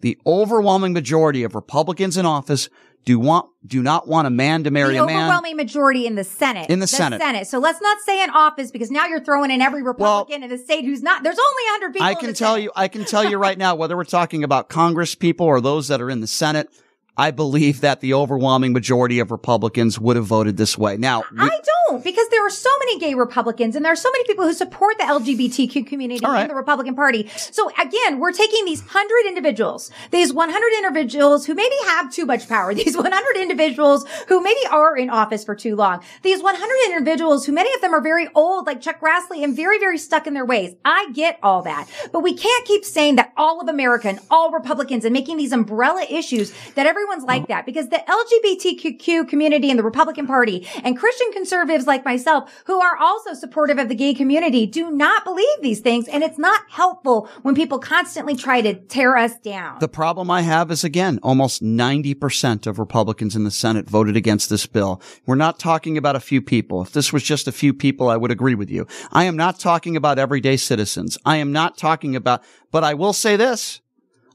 the 0.00 0.18
overwhelming 0.26 0.92
majority 0.92 1.44
of 1.44 1.54
Republicans 1.54 2.16
in 2.16 2.26
office 2.26 2.68
do 3.04 3.18
want 3.18 3.46
do 3.66 3.82
not 3.82 4.06
want 4.08 4.26
a 4.26 4.30
man 4.30 4.64
to 4.64 4.70
marry 4.70 4.94
the 4.94 5.02
a 5.02 5.06
man. 5.06 5.16
overwhelming 5.24 5.56
majority 5.56 6.06
in 6.06 6.14
the 6.14 6.24
Senate. 6.24 6.68
In 6.70 6.78
the 6.80 6.86
Senate. 6.86 7.20
Senate. 7.20 7.46
So 7.46 7.58
let's 7.58 7.80
not 7.80 7.98
say 8.00 8.22
in 8.22 8.30
office 8.30 8.70
because 8.70 8.90
now 8.90 9.06
you're 9.06 9.22
throwing 9.24 9.50
in 9.50 9.60
every 9.60 9.82
Republican 9.82 10.42
in 10.42 10.50
the 10.50 10.58
state 10.58 10.84
who's 10.84 11.02
not. 11.02 11.22
There's 11.22 11.38
only 11.38 11.62
100 11.80 11.92
people. 11.92 12.06
I 12.06 12.10
in 12.12 12.16
can 12.16 12.26
the 12.28 12.32
tell 12.34 12.54
Senate. 12.54 12.62
you, 12.64 12.72
I 12.76 12.88
can 12.88 13.04
tell 13.04 13.28
you 13.28 13.36
right 13.36 13.56
now, 13.58 13.74
whether 13.74 13.96
we're 13.96 14.04
talking 14.04 14.44
about 14.44 14.68
Congress 14.68 15.14
people 15.14 15.46
or 15.46 15.60
those 15.60 15.88
that 15.88 16.00
are 16.00 16.10
in 16.10 16.20
the 16.20 16.26
Senate, 16.26 16.68
I 17.16 17.30
believe 17.30 17.80
that 17.82 18.00
the 18.00 18.14
overwhelming 18.14 18.72
majority 18.72 19.18
of 19.20 19.30
Republicans 19.30 19.98
would 20.00 20.16
have 20.16 20.26
voted 20.26 20.56
this 20.56 20.76
way. 20.76 20.96
Now, 20.96 21.22
we- 21.32 21.38
I 21.40 21.48
don't 21.48 21.68
because 21.92 22.28
there 22.28 22.44
are 22.44 22.50
so 22.50 22.70
many 22.80 22.98
gay 22.98 23.14
Republicans 23.14 23.76
and 23.76 23.84
there 23.84 23.92
are 23.92 23.96
so 23.96 24.10
many 24.10 24.24
people 24.24 24.44
who 24.44 24.52
support 24.52 24.96
the 24.98 25.04
LGBTQ 25.04 25.86
community 25.86 26.24
right. 26.24 26.42
in 26.42 26.48
the 26.48 26.54
Republican 26.54 26.94
Party. 26.94 27.28
So 27.36 27.70
again, 27.80 28.18
we're 28.18 28.32
taking 28.32 28.64
these 28.64 28.80
hundred 28.80 29.26
individuals, 29.26 29.90
these 30.10 30.32
100 30.32 30.72
individuals 30.78 31.46
who 31.46 31.54
maybe 31.54 31.74
have 31.86 32.10
too 32.10 32.26
much 32.26 32.48
power, 32.48 32.74
these 32.74 32.96
100 32.96 33.40
individuals 33.40 34.06
who 34.28 34.42
maybe 34.42 34.60
are 34.70 34.96
in 34.96 35.10
office 35.10 35.44
for 35.44 35.54
too 35.54 35.76
long, 35.76 36.02
these 36.22 36.42
100 36.42 36.90
individuals 36.90 37.46
who 37.46 37.52
many 37.52 37.72
of 37.74 37.80
them 37.80 37.94
are 37.94 38.00
very 38.00 38.28
old, 38.34 38.66
like 38.66 38.80
Chuck 38.80 39.00
Grassley 39.00 39.44
and 39.44 39.54
very, 39.54 39.78
very 39.78 39.98
stuck 39.98 40.26
in 40.26 40.34
their 40.34 40.44
ways. 40.44 40.74
I 40.84 41.10
get 41.12 41.38
all 41.42 41.62
that, 41.62 41.88
but 42.12 42.20
we 42.20 42.34
can't 42.34 42.66
keep 42.66 42.84
saying 42.84 43.16
that 43.16 43.32
all 43.36 43.60
of 43.60 43.68
America 43.68 44.08
and 44.08 44.20
all 44.30 44.50
Republicans 44.50 45.04
and 45.04 45.12
making 45.12 45.36
these 45.36 45.52
umbrella 45.52 46.04
issues 46.10 46.52
that 46.74 46.86
everyone's 46.86 47.24
like 47.24 47.42
mm-hmm. 47.42 47.52
that 47.52 47.66
because 47.66 47.88
the 47.88 48.02
LGBTQ 48.08 49.28
community 49.28 49.70
and 49.70 49.78
the 49.78 49.84
Republican 49.84 50.26
Party 50.26 50.66
and 50.82 50.98
Christian 50.98 51.30
conservatives 51.32 51.73
like 51.82 52.04
myself 52.04 52.62
who 52.66 52.80
are 52.80 52.96
also 52.96 53.34
supportive 53.34 53.78
of 53.78 53.88
the 53.88 53.94
gay 53.94 54.14
community 54.14 54.66
do 54.66 54.90
not 54.90 55.24
believe 55.24 55.60
these 55.60 55.80
things. 55.80 56.06
And 56.06 56.22
it's 56.22 56.38
not 56.38 56.62
helpful 56.70 57.28
when 57.42 57.54
people 57.56 57.78
constantly 57.78 58.36
try 58.36 58.60
to 58.60 58.74
tear 58.74 59.16
us 59.16 59.36
down. 59.40 59.78
the 59.80 59.88
problem 59.88 60.30
I 60.30 60.42
have 60.42 60.70
is 60.70 60.84
again, 60.84 61.18
almost 61.22 61.62
90% 61.62 62.66
of 62.66 62.78
Republicans 62.78 63.34
in 63.34 63.44
the 63.44 63.50
Senate 63.50 63.88
voted 63.88 64.16
against 64.16 64.48
this 64.48 64.66
bill. 64.66 65.00
We're 65.26 65.34
not 65.34 65.58
talking 65.58 65.98
about 65.98 66.16
a 66.16 66.20
few 66.20 66.40
people. 66.40 66.82
If 66.82 66.92
this 66.92 67.12
was 67.12 67.22
just 67.22 67.48
a 67.48 67.52
few 67.52 67.74
people, 67.74 68.08
I 68.08 68.16
would 68.16 68.30
agree 68.30 68.54
with 68.54 68.70
you. 68.70 68.86
I 69.10 69.24
am 69.24 69.36
not 69.36 69.58
talking 69.58 69.96
about 69.96 70.18
everyday 70.18 70.56
citizens. 70.56 71.18
I 71.24 71.36
am 71.36 71.52
not 71.52 71.76
talking 71.76 72.14
about, 72.14 72.44
but 72.70 72.84
I 72.84 72.94
will 72.94 73.12
say 73.12 73.36
this. 73.36 73.80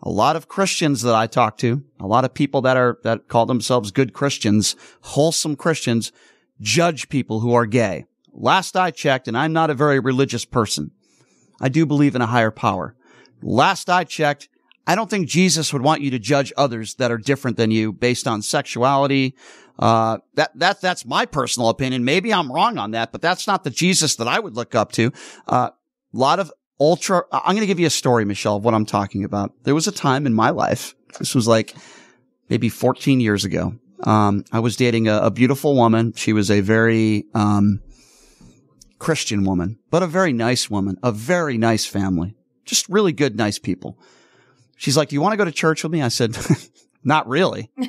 A 0.02 0.10
lot 0.10 0.36
of 0.36 0.48
Christians 0.48 1.02
that 1.02 1.14
I 1.14 1.28
talk 1.28 1.58
to, 1.58 1.84
a 2.00 2.08
lot 2.08 2.24
of 2.24 2.34
people 2.34 2.62
that 2.62 2.78
are, 2.78 3.00
that 3.04 3.28
call 3.28 3.46
themselves 3.46 3.92
good 3.92 4.14
Christians, 4.14 4.76
wholesome 5.02 5.58
Christians, 5.58 6.14
judge 6.62 7.10
people 7.10 7.40
who 7.40 7.54
are 7.54 7.66
gay. 7.66 8.06
Last 8.34 8.76
I 8.76 8.92
checked, 8.92 9.28
and 9.28 9.38
I'm 9.38 9.54
not 9.54 9.70
a 9.70 9.74
very 9.74 10.00
religious 10.00 10.46
person. 10.46 10.92
I 11.60 11.70
do 11.70 11.86
believe 11.86 12.16
in 12.16 12.22
a 12.22 12.28
higher 12.28 12.52
power. 12.52 12.96
Last 13.42 13.90
I 13.90 14.04
checked, 14.04 14.50
I 14.88 14.96
don't 14.96 15.10
think 15.10 15.28
Jesus 15.28 15.72
would 15.72 15.82
want 15.82 16.02
you 16.02 16.12
to 16.12 16.20
judge 16.20 16.52
others 16.58 16.96
that 16.96 17.12
are 17.12 17.18
different 17.18 17.58
than 17.58 17.72
you 17.72 17.94
based 17.94 18.28
on 18.28 18.42
sexuality. 18.42 19.36
Uh, 19.78 20.18
that, 20.34 20.52
that, 20.56 20.82
that's 20.82 21.06
my 21.06 21.26
personal 21.26 21.70
opinion. 21.70 22.04
Maybe 22.04 22.34
I'm 22.34 22.52
wrong 22.52 22.78
on 22.78 22.92
that, 22.92 23.12
but 23.12 23.22
that's 23.22 23.48
not 23.48 23.64
the 23.64 23.70
Jesus 23.70 24.16
that 24.18 24.28
I 24.28 24.40
would 24.40 24.56
look 24.56 24.76
up 24.76 24.92
to. 24.94 25.12
Uh, 25.48 25.70
a 26.14 26.18
lot 26.18 26.40
of 26.40 26.52
ultra, 26.80 27.24
I'm 27.32 27.56
going 27.56 27.62
to 27.62 27.68
give 27.68 27.80
you 27.80 27.88
a 27.88 27.92
story, 27.92 28.26
Michelle, 28.26 28.58
of 28.58 28.66
what 28.66 28.74
I'm 28.74 28.86
talking 28.86 29.24
about. 29.24 29.54
There 29.64 29.76
was 29.76 29.88
a 29.88 29.92
time 29.92 30.26
in 30.26 30.34
my 30.34 30.50
life. 30.50 30.96
This 31.20 31.36
was 31.36 31.48
like 31.48 31.76
maybe 32.50 32.68
14 32.70 33.20
years 33.20 33.46
ago. 33.46 33.76
Um, 34.04 34.46
I 34.52 34.60
was 34.60 34.76
dating 34.76 35.08
a, 35.08 35.18
a 35.18 35.32
beautiful 35.32 35.76
woman. 35.76 36.14
She 36.14 36.34
was 36.34 36.50
a 36.50 36.62
very, 36.62 37.26
um, 37.34 37.82
Christian 39.00 39.46
woman, 39.46 39.80
but 39.90 40.04
a 40.04 40.08
very 40.08 40.34
nice 40.34 40.70
woman, 40.70 40.98
a 41.02 41.12
very 41.12 41.58
nice 41.58 41.86
family, 41.86 42.36
just 42.66 42.88
really 42.90 43.14
good, 43.14 43.38
nice 43.38 43.58
people. 43.58 43.98
She's 44.76 44.96
like, 44.96 45.10
do 45.10 45.16
you 45.16 45.22
want 45.22 45.34
to 45.34 45.38
go 45.38 45.46
to 45.46 45.52
church 45.52 45.84
with 45.84 45.92
me? 45.92 46.02
I 46.02 46.10
said, 46.10 46.38
not 47.04 47.28
really. 47.28 47.72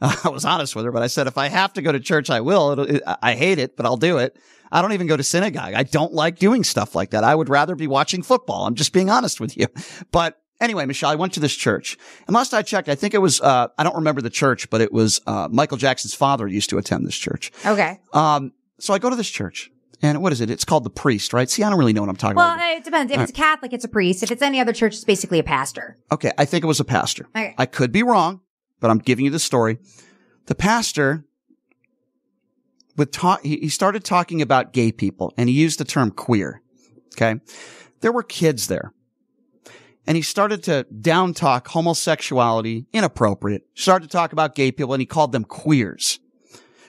I 0.00 0.28
was 0.28 0.44
honest 0.44 0.74
with 0.74 0.84
her, 0.86 0.92
but 0.92 1.02
I 1.02 1.06
said, 1.06 1.26
if 1.26 1.38
I 1.38 1.48
have 1.48 1.74
to 1.74 1.82
go 1.82 1.92
to 1.92 2.00
church, 2.00 2.30
I 2.30 2.40
will. 2.40 2.72
It'll, 2.72 2.96
it, 2.96 3.02
I 3.22 3.34
hate 3.34 3.58
it, 3.58 3.76
but 3.76 3.86
I'll 3.86 3.96
do 3.96 4.18
it. 4.18 4.36
I 4.72 4.82
don't 4.82 4.92
even 4.92 5.06
go 5.06 5.16
to 5.16 5.22
synagogue. 5.22 5.74
I 5.74 5.84
don't 5.84 6.12
like 6.12 6.38
doing 6.38 6.64
stuff 6.64 6.94
like 6.94 7.10
that. 7.10 7.22
I 7.22 7.34
would 7.34 7.48
rather 7.48 7.76
be 7.76 7.86
watching 7.86 8.22
football. 8.22 8.66
I'm 8.66 8.74
just 8.74 8.92
being 8.92 9.08
honest 9.08 9.40
with 9.40 9.56
you. 9.56 9.66
But 10.10 10.40
anyway, 10.60 10.86
Michelle, 10.86 11.10
I 11.10 11.14
went 11.14 11.32
to 11.34 11.40
this 11.40 11.54
church 11.54 11.96
and 12.26 12.34
last 12.34 12.54
I 12.54 12.62
checked, 12.62 12.88
I 12.88 12.94
think 12.94 13.14
it 13.14 13.18
was, 13.18 13.40
uh, 13.40 13.68
I 13.78 13.84
don't 13.84 13.96
remember 13.96 14.20
the 14.20 14.30
church, 14.30 14.70
but 14.70 14.80
it 14.80 14.92
was, 14.92 15.20
uh, 15.26 15.48
Michael 15.50 15.76
Jackson's 15.76 16.14
father 16.14 16.46
used 16.46 16.70
to 16.70 16.78
attend 16.78 17.06
this 17.06 17.16
church. 17.16 17.52
okay. 17.64 18.00
Um, 18.12 18.52
so 18.78 18.94
I 18.94 18.98
go 18.98 19.10
to 19.10 19.16
this 19.16 19.30
church 19.30 19.70
and 20.02 20.22
what 20.22 20.32
is 20.32 20.40
it? 20.40 20.50
It's 20.50 20.64
called 20.64 20.84
the 20.84 20.90
priest, 20.90 21.32
right? 21.32 21.48
See, 21.48 21.62
I 21.62 21.70
don't 21.70 21.78
really 21.78 21.92
know 21.92 22.02
what 22.02 22.10
I'm 22.10 22.16
talking 22.16 22.36
Well, 22.36 22.46
about. 22.46 22.58
Well, 22.58 22.76
it 22.76 22.84
depends. 22.84 23.12
If 23.12 23.20
it's 23.20 23.30
a 23.30 23.34
Catholic, 23.34 23.72
it's 23.72 23.84
a 23.84 23.88
priest. 23.88 24.22
If 24.22 24.30
it's 24.30 24.42
any 24.42 24.60
other 24.60 24.72
church, 24.72 24.94
it's 24.94 25.04
basically 25.04 25.38
a 25.38 25.44
pastor. 25.44 25.96
Okay. 26.12 26.32
I 26.36 26.44
think 26.44 26.64
it 26.64 26.66
was 26.66 26.80
a 26.80 26.84
pastor. 26.84 27.26
Okay. 27.34 27.54
I 27.56 27.66
could 27.66 27.92
be 27.92 28.02
wrong, 28.02 28.40
but 28.80 28.90
I'm 28.90 28.98
giving 28.98 29.24
you 29.24 29.30
the 29.30 29.38
story. 29.38 29.78
The 30.46 30.54
pastor 30.54 31.24
would 32.96 33.12
talk, 33.12 33.42
he, 33.42 33.56
he 33.58 33.68
started 33.68 34.04
talking 34.04 34.42
about 34.42 34.72
gay 34.72 34.92
people 34.92 35.32
and 35.36 35.48
he 35.48 35.54
used 35.54 35.78
the 35.78 35.84
term 35.84 36.10
queer. 36.10 36.62
Okay. 37.16 37.40
There 38.00 38.12
were 38.12 38.22
kids 38.22 38.66
there 38.66 38.92
and 40.06 40.16
he 40.16 40.22
started 40.22 40.62
to 40.64 40.84
down 40.84 41.34
talk 41.34 41.68
homosexuality, 41.68 42.86
inappropriate, 42.92 43.66
started 43.74 44.10
to 44.10 44.12
talk 44.12 44.32
about 44.32 44.54
gay 44.54 44.72
people 44.72 44.94
and 44.94 45.00
he 45.00 45.06
called 45.06 45.32
them 45.32 45.44
queers, 45.44 46.20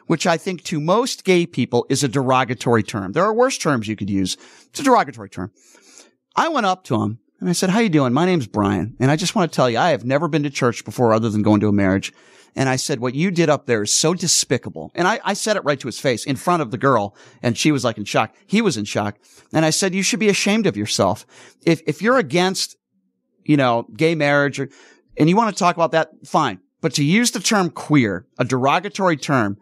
which 0.08 0.28
I 0.28 0.38
think 0.38 0.64
to 0.66 0.80
most 0.80 1.24
gay 1.24 1.46
people 1.46 1.86
is 1.90 2.04
a 2.04 2.08
derogatory 2.08 2.84
term. 2.84 3.14
There 3.14 3.24
are 3.24 3.34
worse 3.34 3.58
terms 3.58 3.88
you 3.88 3.96
could 3.96 4.10
use. 4.10 4.38
It's 4.68 4.80
a 4.80 4.84
derogatory 4.84 5.30
term. 5.30 5.52
I 6.36 6.50
went 6.50 6.66
up 6.66 6.84
to 6.86 7.02
him 7.02 7.20
and 7.40 7.50
I 7.50 7.54
said, 7.54 7.70
how 7.70 7.80
you 7.80 7.90
doing? 7.90 8.14
My 8.14 8.26
name's 8.26 8.48
Brian. 8.48 8.96
And 9.00 9.12
I 9.12 9.16
just 9.16 9.36
want 9.36 9.52
to 9.52 9.56
tell 9.56 9.70
you, 9.70 9.78
I 9.78 9.90
have 9.90 10.06
never 10.06 10.28
been 10.28 10.44
to 10.44 10.50
church 10.50 10.86
before 10.86 11.14
other 11.14 11.30
than 11.30 11.42
going 11.42 11.60
to 11.62 11.68
a 11.68 11.74
marriage. 11.74 12.14
And 12.56 12.70
I 12.70 12.78
said, 12.78 13.02
what 13.02 13.16
you 13.16 13.32
did 13.32 13.50
up 13.50 13.66
there 13.66 13.84
is 13.84 13.94
so 13.94 14.14
despicable. 14.14 14.90
And 14.96 15.08
I, 15.08 15.20
I 15.26 15.34
said 15.34 15.58
it 15.58 15.66
right 15.66 15.80
to 15.82 15.88
his 15.88 16.00
face 16.00 16.26
in 16.26 16.38
front 16.38 16.62
of 16.62 16.72
the 16.72 16.78
girl. 16.78 17.14
And 17.44 17.58
she 17.58 17.74
was 17.74 17.84
like 17.84 17.98
in 17.98 18.06
shock. 18.06 18.34
He 18.48 18.62
was 18.62 18.78
in 18.78 18.86
shock. 18.86 19.18
And 19.52 19.66
I 19.66 19.72
said, 19.72 19.94
you 19.94 20.02
should 20.02 20.22
be 20.22 20.30
ashamed 20.30 20.66
of 20.66 20.78
yourself. 20.78 21.26
If, 21.66 21.82
if 21.86 22.02
you're 22.02 22.18
against, 22.18 22.78
you 23.46 23.58
know, 23.58 23.88
gay 23.96 24.16
marriage 24.16 24.60
or, 24.60 24.70
and 25.18 25.30
you 25.30 25.36
want 25.36 25.56
to 25.56 25.60
talk 25.60 25.76
about 25.76 25.92
that, 25.92 26.10
fine. 26.26 26.60
But 26.82 26.94
to 26.96 27.04
use 27.04 27.32
the 27.32 27.40
term 27.40 27.70
queer, 27.70 28.26
a 28.38 28.44
derogatory 28.44 29.18
term, 29.18 29.58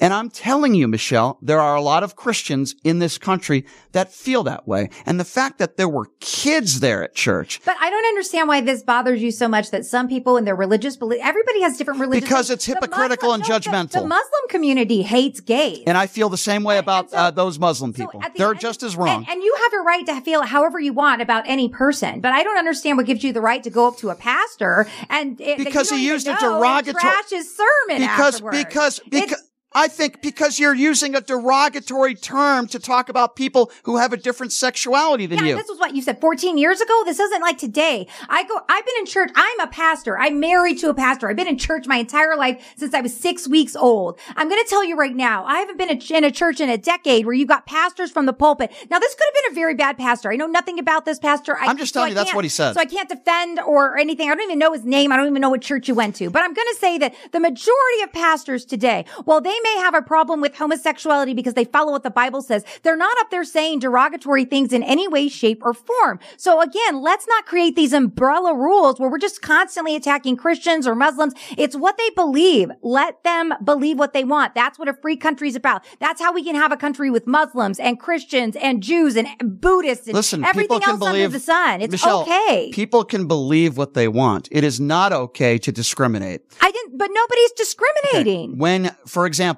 and 0.00 0.12
I'm 0.12 0.30
telling 0.30 0.74
you, 0.74 0.88
Michelle, 0.88 1.38
there 1.42 1.60
are 1.60 1.74
a 1.76 1.80
lot 1.80 2.02
of 2.02 2.16
Christians 2.16 2.74
in 2.84 2.98
this 2.98 3.18
country 3.18 3.64
that 3.92 4.12
feel 4.12 4.42
that 4.44 4.66
way. 4.66 4.90
And 5.06 5.18
the 5.20 5.24
fact 5.24 5.58
that 5.58 5.76
there 5.76 5.88
were 5.88 6.06
kids 6.20 6.80
there 6.80 7.02
at 7.04 7.14
church, 7.14 7.60
But 7.64 7.76
I 7.80 7.90
don't 7.90 8.04
understand 8.06 8.48
why 8.48 8.60
this 8.60 8.82
bothers 8.82 9.22
you 9.22 9.30
so 9.30 9.48
much 9.48 9.70
that 9.70 9.84
some 9.84 10.08
people 10.08 10.36
in 10.36 10.44
their 10.44 10.56
religious 10.56 10.96
belief, 10.96 11.20
everybody 11.22 11.62
has 11.62 11.76
different 11.78 12.00
religious 12.00 12.28
Because 12.28 12.50
it's 12.50 12.64
hypocritical 12.64 13.32
and 13.32 13.40
Muslim- 13.40 13.60
the- 13.62 13.68
judgmental. 13.70 13.92
The, 13.92 14.06
Muslim 14.06 14.42
community 14.48 15.02
hates 15.02 15.40
gays. 15.40 15.82
and 15.86 15.96
I 15.96 16.06
feel 16.06 16.28
the 16.28 16.36
same 16.36 16.64
way 16.64 16.78
about 16.78 17.10
so- 17.10 17.16
uh, 17.16 17.30
those 17.30 17.58
Muslim 17.58 17.92
people. 17.92 18.20
at 18.22 18.32
the 18.32 18.38
They're 18.38 18.50
end- 18.50 18.60
just 18.60 18.82
as 18.82 18.96
wrong. 18.96 19.08
And, 19.08 19.28
and 19.28 19.42
you 19.42 19.54
have 19.62 19.72
a 19.74 19.82
right 19.82 20.06
to 20.06 20.20
feel 20.20 20.42
however 20.42 20.78
you 20.80 20.92
want 20.92 21.22
about 21.22 21.44
any 21.46 21.68
person, 21.68 22.20
but 22.20 22.32
I 22.32 22.42
don't 22.42 22.58
understand 22.58 22.96
what 22.96 23.06
gives 23.06 23.22
you 23.24 23.32
the 23.32 23.40
right 23.40 23.62
to 23.62 23.70
go 23.70 23.88
up 23.88 23.96
to 23.98 24.10
a 24.10 24.14
pastor 24.14 24.86
and 25.08 25.40
it, 25.40 25.58
Because 25.58 25.90
he 25.90 26.06
used 26.06 26.26
a 26.26 26.34
derogatory- 26.36 27.00
trash 27.00 27.30
his 27.30 27.54
sermon 27.56 28.02
because 28.02 28.34
afterwards. 28.36 28.58
because 28.58 29.00
because 29.08 29.32
It's- 29.32 29.43
I 29.74 29.88
think 29.88 30.22
because 30.22 30.58
you're 30.58 30.74
using 30.74 31.14
a 31.14 31.20
derogatory 31.20 32.14
term 32.14 32.68
to 32.68 32.78
talk 32.78 33.08
about 33.08 33.34
people 33.36 33.72
who 33.84 33.96
have 33.96 34.12
a 34.12 34.16
different 34.16 34.52
sexuality 34.52 35.26
than 35.26 35.38
Yeah, 35.38 35.46
you. 35.46 35.56
this 35.56 35.68
was 35.68 35.78
what 35.78 35.94
you 35.96 36.02
said 36.02 36.20
14 36.20 36.56
years 36.58 36.80
ago. 36.80 37.02
This 37.04 37.18
isn't 37.18 37.40
like 37.40 37.58
today. 37.58 38.06
I 38.28 38.44
go, 38.44 38.60
I've 38.68 38.86
been 38.86 38.94
in 39.00 39.06
church. 39.06 39.30
I'm 39.34 39.60
a 39.60 39.66
pastor. 39.66 40.18
I'm 40.18 40.38
married 40.38 40.78
to 40.78 40.90
a 40.90 40.94
pastor. 40.94 41.28
I've 41.28 41.36
been 41.36 41.48
in 41.48 41.58
church 41.58 41.86
my 41.86 41.96
entire 41.96 42.36
life 42.36 42.74
since 42.76 42.94
I 42.94 43.00
was 43.00 43.16
six 43.16 43.48
weeks 43.48 43.74
old. 43.74 44.18
I'm 44.36 44.48
going 44.48 44.62
to 44.62 44.68
tell 44.68 44.84
you 44.84 44.96
right 44.96 45.14
now, 45.14 45.44
I 45.44 45.58
haven't 45.58 45.76
been 45.78 45.90
in 45.90 46.24
a 46.24 46.30
church 46.30 46.60
in 46.60 46.68
a 46.70 46.78
decade 46.78 47.26
where 47.26 47.34
you 47.34 47.46
got 47.46 47.66
pastors 47.66 48.10
from 48.10 48.26
the 48.26 48.32
pulpit. 48.32 48.70
Now, 48.90 48.98
this 48.98 49.14
could 49.14 49.24
have 49.26 49.44
been 49.44 49.52
a 49.52 49.54
very 49.54 49.74
bad 49.74 49.98
pastor. 49.98 50.30
I 50.30 50.36
know 50.36 50.46
nothing 50.46 50.78
about 50.78 51.04
this 51.04 51.18
pastor. 51.18 51.56
I, 51.56 51.66
I'm 51.66 51.78
just 51.78 51.92
telling 51.92 52.10
you 52.10 52.14
that's 52.14 52.34
what 52.34 52.44
he 52.44 52.48
said. 52.48 52.74
So 52.74 52.80
I 52.80 52.86
can't 52.86 53.08
defend 53.08 53.58
or 53.58 53.98
anything. 53.98 54.30
I 54.30 54.34
don't 54.34 54.44
even 54.44 54.58
know 54.58 54.72
his 54.72 54.84
name. 54.84 55.10
I 55.10 55.16
don't 55.16 55.26
even 55.26 55.40
know 55.40 55.50
what 55.50 55.62
church 55.62 55.88
you 55.88 55.94
went 55.94 56.14
to, 56.16 56.30
but 56.30 56.42
I'm 56.42 56.54
going 56.54 56.68
to 56.74 56.78
say 56.78 56.98
that 56.98 57.14
the 57.32 57.40
majority 57.40 58.02
of 58.04 58.12
pastors 58.12 58.64
today, 58.64 59.04
while 59.24 59.40
they 59.40 59.58
may 59.64 59.76
have 59.80 59.94
a 59.94 60.02
problem 60.02 60.40
with 60.40 60.54
homosexuality 60.54 61.34
because 61.34 61.54
they 61.54 61.64
follow 61.64 61.90
what 61.90 62.04
the 62.04 62.10
Bible 62.10 62.42
says. 62.42 62.64
They're 62.82 62.96
not 62.96 63.16
up 63.18 63.30
there 63.30 63.42
saying 63.44 63.80
derogatory 63.80 64.44
things 64.44 64.72
in 64.72 64.82
any 64.84 65.08
way, 65.08 65.28
shape, 65.28 65.62
or 65.64 65.74
form. 65.74 66.20
So 66.36 66.60
again, 66.60 67.02
let's 67.02 67.26
not 67.26 67.46
create 67.46 67.74
these 67.74 67.92
umbrella 67.92 68.54
rules 68.54 69.00
where 69.00 69.10
we're 69.10 69.18
just 69.18 69.42
constantly 69.42 69.96
attacking 69.96 70.36
Christians 70.36 70.86
or 70.86 70.94
Muslims. 70.94 71.34
It's 71.56 71.74
what 71.74 71.96
they 71.98 72.10
believe. 72.10 72.70
Let 72.82 73.24
them 73.24 73.54
believe 73.64 73.98
what 73.98 74.12
they 74.12 74.24
want. 74.24 74.54
That's 74.54 74.78
what 74.78 74.88
a 74.88 74.94
free 74.94 75.16
country 75.16 75.48
is 75.48 75.56
about. 75.56 75.84
That's 75.98 76.20
how 76.20 76.32
we 76.32 76.44
can 76.44 76.54
have 76.54 76.70
a 76.70 76.76
country 76.76 77.10
with 77.10 77.26
Muslims 77.26 77.80
and 77.80 77.98
Christians 77.98 78.56
and 78.56 78.82
Jews 78.82 79.16
and 79.16 79.26
Buddhists 79.60 80.06
and 80.06 80.14
Listen, 80.14 80.44
everything 80.44 80.64
people 80.64 80.80
can 80.80 80.90
else 80.90 80.98
believe 80.98 81.24
under 81.24 81.38
the 81.38 81.44
sun. 81.44 81.80
It's 81.80 81.92
Michelle, 81.92 82.22
okay. 82.22 82.70
People 82.72 83.04
can 83.04 83.26
believe 83.26 83.76
what 83.76 83.94
they 83.94 84.08
want. 84.08 84.48
It 84.50 84.62
is 84.62 84.78
not 84.78 85.12
okay 85.12 85.58
to 85.58 85.72
discriminate. 85.72 86.42
I 86.60 86.70
didn't, 86.70 86.98
but 86.98 87.10
nobody's 87.12 87.52
discriminating. 87.52 88.58
When, 88.58 88.94
for 89.06 89.26
example, 89.26 89.53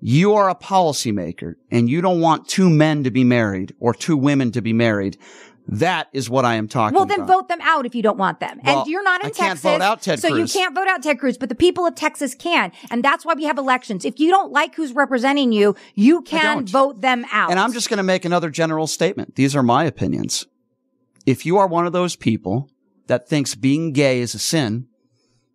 you 0.00 0.34
are 0.34 0.48
a 0.48 0.54
policymaker 0.54 1.54
and 1.70 1.88
you 1.88 2.00
don't 2.00 2.20
want 2.20 2.48
two 2.48 2.70
men 2.70 3.04
to 3.04 3.10
be 3.10 3.24
married 3.24 3.74
or 3.78 3.92
two 3.92 4.16
women 4.16 4.50
to 4.52 4.62
be 4.62 4.72
married, 4.72 5.18
that 5.68 6.08
is 6.12 6.28
what 6.28 6.44
I 6.44 6.54
am 6.54 6.66
talking 6.66 6.96
about. 6.96 6.98
Well, 6.98 7.06
then 7.06 7.20
about. 7.20 7.28
vote 7.28 7.48
them 7.48 7.60
out 7.62 7.86
if 7.86 7.94
you 7.94 8.02
don't 8.02 8.18
want 8.18 8.40
them. 8.40 8.60
Well, 8.64 8.80
and 8.80 8.90
you're 8.90 9.04
not 9.04 9.20
in 9.20 9.26
I 9.26 9.30
can't 9.30 9.36
Texas. 9.36 9.62
vote 9.62 9.80
out 9.80 10.02
Ted 10.02 10.18
so 10.18 10.30
Cruz. 10.30 10.52
you 10.52 10.60
can't 10.60 10.74
vote 10.74 10.88
out 10.88 11.02
Ted 11.02 11.18
Cruz, 11.20 11.38
but 11.38 11.48
the 11.48 11.54
people 11.54 11.86
of 11.86 11.94
Texas 11.94 12.34
can. 12.34 12.72
And 12.90 13.04
that's 13.04 13.24
why 13.24 13.34
we 13.34 13.44
have 13.44 13.56
elections. 13.56 14.04
If 14.04 14.18
you 14.18 14.30
don't 14.30 14.50
like 14.50 14.74
who's 14.74 14.92
representing 14.92 15.52
you, 15.52 15.76
you 15.94 16.22
can 16.22 16.66
vote 16.66 17.02
them 17.02 17.24
out. 17.30 17.50
And 17.50 17.60
I'm 17.60 17.72
just 17.72 17.88
going 17.88 17.98
to 17.98 18.02
make 18.02 18.24
another 18.24 18.50
general 18.50 18.86
statement. 18.86 19.36
These 19.36 19.54
are 19.54 19.62
my 19.62 19.84
opinions. 19.84 20.46
If 21.24 21.46
you 21.46 21.58
are 21.58 21.68
one 21.68 21.86
of 21.86 21.92
those 21.92 22.16
people 22.16 22.68
that 23.06 23.28
thinks 23.28 23.54
being 23.54 23.92
gay 23.92 24.20
is 24.20 24.34
a 24.34 24.38
sin, 24.38 24.88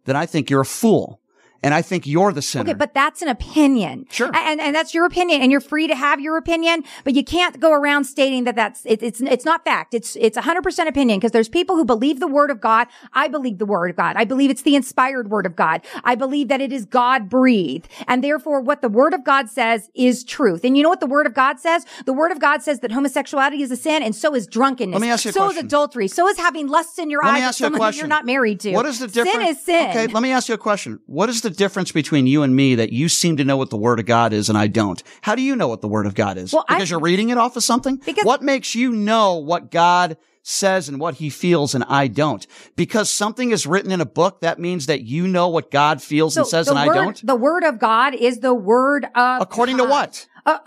then 0.06 0.16
I 0.16 0.26
think 0.26 0.50
you're 0.50 0.62
a 0.62 0.66
fool. 0.66 1.20
And 1.66 1.74
I 1.74 1.82
think 1.82 2.06
you're 2.06 2.32
the 2.32 2.44
sinner. 2.44 2.70
Okay, 2.70 2.78
but 2.78 2.94
that's 2.94 3.24
an 3.24 3.28
opinion. 3.28 4.06
Sure. 4.12 4.30
And, 4.36 4.62
and 4.62 4.76
that's 4.76 4.94
your 4.94 5.04
opinion 5.04 5.42
and 5.42 5.52
you're 5.52 5.60
free 5.60 5.88
to 5.88 5.96
have 5.96 6.22
your 6.22 6.38
opinion, 6.38 6.84
but 7.04 7.16
you 7.16 7.24
can't 7.24 7.60
go 7.60 7.74
around 7.74 8.04
stating 8.04 8.44
that 8.44 8.56
that's, 8.56 8.86
it, 8.86 9.02
it's, 9.02 9.20
it's 9.20 9.46
not 9.46 9.66
fact. 9.66 9.96
It's, 9.96 10.16
it's 10.18 10.38
100% 10.38 10.88
opinion 10.88 11.18
because 11.18 11.32
there's 11.32 11.50
people 11.50 11.76
who 11.76 11.84
believe 11.84 12.20
the 12.20 12.28
word 12.28 12.52
of 12.52 12.62
God. 12.62 12.86
I 13.14 13.28
believe 13.28 13.58
the 13.58 13.66
word 13.66 13.90
of 13.90 13.96
God. 13.96 14.16
I 14.16 14.26
believe 14.26 14.52
it's 14.52 14.62
the 14.62 14.76
inspired 14.76 15.32
word 15.32 15.48
of 15.48 15.56
God. 15.56 15.82
I 16.04 16.14
believe 16.14 16.50
that 16.50 16.62
it 16.62 16.72
is 16.72 16.86
God 16.86 17.30
breathed. 17.30 17.88
And 18.08 18.24
therefore 18.24 18.62
what 18.62 18.84
the 18.84 18.90
word 18.90 19.16
of 19.16 19.24
God 19.24 19.50
says 19.50 19.90
is 19.96 20.24
truth. 20.24 20.64
And 20.64 20.78
you 20.78 20.84
know 20.84 20.90
what 20.90 21.00
the 21.00 21.08
word 21.08 21.26
of 21.26 21.34
God 21.34 21.60
says? 21.60 21.84
The 22.06 22.14
word 22.14 22.32
of 22.32 22.40
God 22.40 22.62
says 22.62 22.82
that 22.82 22.92
homosexuality 22.92 23.64
is 23.64 23.72
a 23.72 23.76
sin 23.76 24.04
and 24.04 24.16
so 24.16 24.36
is 24.36 24.46
drunkenness. 24.46 24.94
Let 24.94 25.02
me 25.02 25.10
ask 25.10 25.26
you 25.26 25.30
a 25.30 25.34
so 25.34 25.46
question. 25.46 25.66
is 25.66 25.66
adultery. 25.66 26.08
So 26.10 26.28
is 26.28 26.38
having 26.38 26.68
lusts 26.68 27.00
in 27.00 27.10
your 27.10 27.24
Let 27.24 27.30
eyes 27.30 27.34
me 27.34 27.40
with 27.40 27.48
ask 27.48 27.60
you 27.60 27.66
a 27.66 27.72
question. 27.72 28.00
you're 28.02 28.08
not 28.08 28.28
married 28.28 28.60
to. 28.60 28.72
What 28.74 28.86
is 28.86 29.00
the 29.00 29.08
difference? 29.08 29.32
Sin 29.32 29.48
is 29.48 29.62
sin. 29.64 29.90
Okay, 29.90 30.06
let 30.06 30.22
me 30.22 30.32
ask 30.32 30.48
you 30.48 30.54
a 30.54 30.60
question. 30.60 31.00
What 31.08 31.28
is 31.30 31.42
the 31.42 31.55
difference 31.56 31.92
between 31.92 32.28
you 32.28 32.44
and 32.44 32.56
me 32.56 32.76
that 32.76 32.92
you 32.92 33.10
seem 33.10 33.38
to 33.38 33.44
know 33.46 33.58
what 33.58 33.70
the 33.70 33.78
Word 33.78 34.00
of 34.00 34.06
God 34.06 34.34
is 34.34 34.50
and 34.50 34.58
I 34.58 34.68
don't? 34.68 35.02
How 35.22 35.36
do 35.36 35.42
you 35.42 35.56
know 35.56 35.68
what 35.68 35.82
the 35.82 35.88
Word 35.88 36.06
of 36.06 36.14
God 36.16 36.38
is? 36.38 36.54
Well, 36.54 36.66
I- 36.68 36.76
because 36.76 36.90
you're 36.92 37.00
reading 37.00 37.30
it 37.30 37.38
off 37.38 37.56
of 37.56 37.64
something? 37.64 37.98
Because- 38.06 38.26
what 38.26 38.42
makes 38.42 38.76
you 38.76 38.92
know 38.92 39.36
what 39.36 39.72
God 39.72 40.18
says 40.44 40.88
and 40.88 41.00
what 41.00 41.16
he 41.16 41.30
feels 41.30 41.74
and 41.74 41.84
I 41.88 42.08
don't? 42.08 42.46
Because 42.76 43.10
something 43.10 43.52
is 43.52 43.66
written 43.66 43.92
in 43.92 44.00
a 44.02 44.06
book, 44.06 44.42
that 44.42 44.60
means 44.60 44.86
that 44.86 45.02
you 45.02 45.28
know 45.28 45.48
what 45.48 45.72
God 45.72 46.02
feels 46.04 46.38
and 46.38 46.46
says 46.46 46.68
and 46.68 46.78
word, 46.78 46.98
I 46.98 47.04
don't? 47.04 47.26
The 47.26 47.36
word 47.36 47.64
of 47.64 47.80
God 47.80 48.14
is 48.14 48.40
the 48.40 48.54
word 48.54 49.06
of 49.16 49.42
According 49.42 49.78
to 49.78 49.86
what? 49.86 50.28
Uh, 50.46 50.60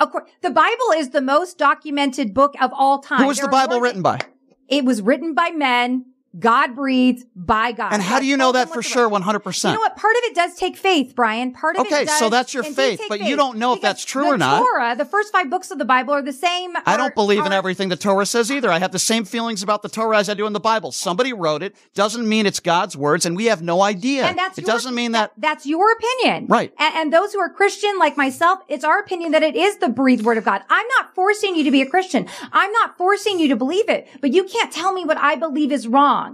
the 0.42 0.51
Bible 0.51 0.92
is 0.96 1.11
the 1.11 1.20
most 1.20 1.57
documented 1.59 2.35
book 2.35 2.55
of 2.61 2.72
all 2.74 2.98
time. 2.98 3.20
Who 3.20 3.29
was 3.29 3.37
There 3.37 3.46
the 3.46 3.51
Bible 3.53 3.81
written 3.81 4.03
by? 4.03 4.18
It 4.68 4.85
was 4.85 5.01
written 5.01 5.35
by 5.35 5.51
men. 5.51 6.07
God 6.38 6.74
breathed 6.77 7.27
by 7.35 7.72
God. 7.72 7.92
And 7.92 8.03
how 8.03 8.16
God 8.16 8.20
do 8.20 8.27
you 8.27 8.37
know 8.37 8.53
that 8.53 8.68
for 8.68 8.83
sure 8.83 9.09
100%? 9.09 9.64
You 9.64 9.74
know 9.74 9.81
what? 9.81 9.96
Part 9.96 10.14
of 10.16 10.22
it 10.24 10.35
does 10.35 10.55
take 10.55 10.77
faith, 10.77 11.14
Brian. 11.16 11.53
Part 11.53 11.77
of 11.77 11.87
Okay, 11.87 12.03
it 12.03 12.07
does. 12.07 12.16
Okay, 12.16 12.18
so 12.18 12.31
that's 12.31 12.55
your 12.55 12.62
faith, 12.62 13.01
but 13.09 13.20
you 13.20 13.37
don't 13.37 13.59
know 13.59 13.74
if 13.74 13.81
that's 13.81 14.05
true 14.05 14.27
or 14.27 14.38
not. 14.38 14.61
Torah, 14.61 14.94
the 14.96 15.05
first 15.05 15.33
five 15.33 15.51
books 15.51 15.70
of 15.70 15.79
the 15.79 15.85
Bible 15.85 16.14
are 16.14 16.22
the 16.22 16.33
same. 16.33 16.77
I 16.77 16.94
are- 16.94 16.98
don't 16.98 17.14
believe 17.14 17.44
in 17.44 17.53
everything 17.53 17.88
the 17.88 17.96
Torah 17.96 18.27
says 18.27 18.51
either. 18.53 18.70
I 18.70 18.79
have 18.79 18.92
the 18.92 18.98
same 18.98 19.24
feelings 19.24 19.62
about 19.62 19.83
the 19.83 19.88
Torah 19.88 20.18
as 20.18 20.29
I 20.29 20.35
do 20.35 20.46
in 20.46 20.53
the 20.53 20.61
Bible. 20.61 20.92
Somebody 20.92 21.33
wrote 21.33 21.62
it, 21.62 21.74
doesn't 21.94 22.29
mean 22.29 22.46
it's 22.46 22.61
God's 22.61 22.96
words, 22.96 23.27
and 23.27 23.37
we 23.37 23.46
have 23.46 23.62
no 23.62 23.83
idea. 23.83 24.24
And 24.27 24.38
that's 24.38 24.59
it 24.59 24.62
your- 24.62 24.74
doesn't 24.74 24.94
mean 24.94 25.12
that. 25.12 25.33
That's 25.37 25.66
your 25.66 25.90
opinion. 25.92 26.46
Right. 26.48 26.72
And, 26.79 26.94
and 26.94 27.12
those 27.12 27.33
who 27.33 27.40
are 27.40 27.48
Christian, 27.48 27.98
like 27.98 28.16
myself, 28.16 28.61
it's 28.68 28.85
our 28.85 28.98
opinion 29.01 29.33
that 29.33 29.42
it 29.42 29.57
is 29.57 29.79
the 29.79 29.88
breathed 29.88 30.24
word 30.24 30.38
of 30.38 30.44
God. 30.44 30.62
I'm 30.68 30.87
not 30.98 31.14
forcing 31.14 31.57
you 31.57 31.64
to 31.64 31.70
be 31.70 31.83
a 31.83 31.87
Christian. 31.87 32.27
I'm 32.53 32.70
not 32.72 32.96
forcing 32.96 33.38
you 33.40 33.48
to 33.48 33.57
believe 33.57 33.88
it, 33.88 34.09
but 34.20 34.33
you 34.33 34.44
can't 34.44 34.72
tell 34.72 34.92
me 34.92 35.05
what 35.05 35.16
I 35.18 35.35
believe 35.37 35.72
is 35.72 35.88
wrong. 35.88 36.27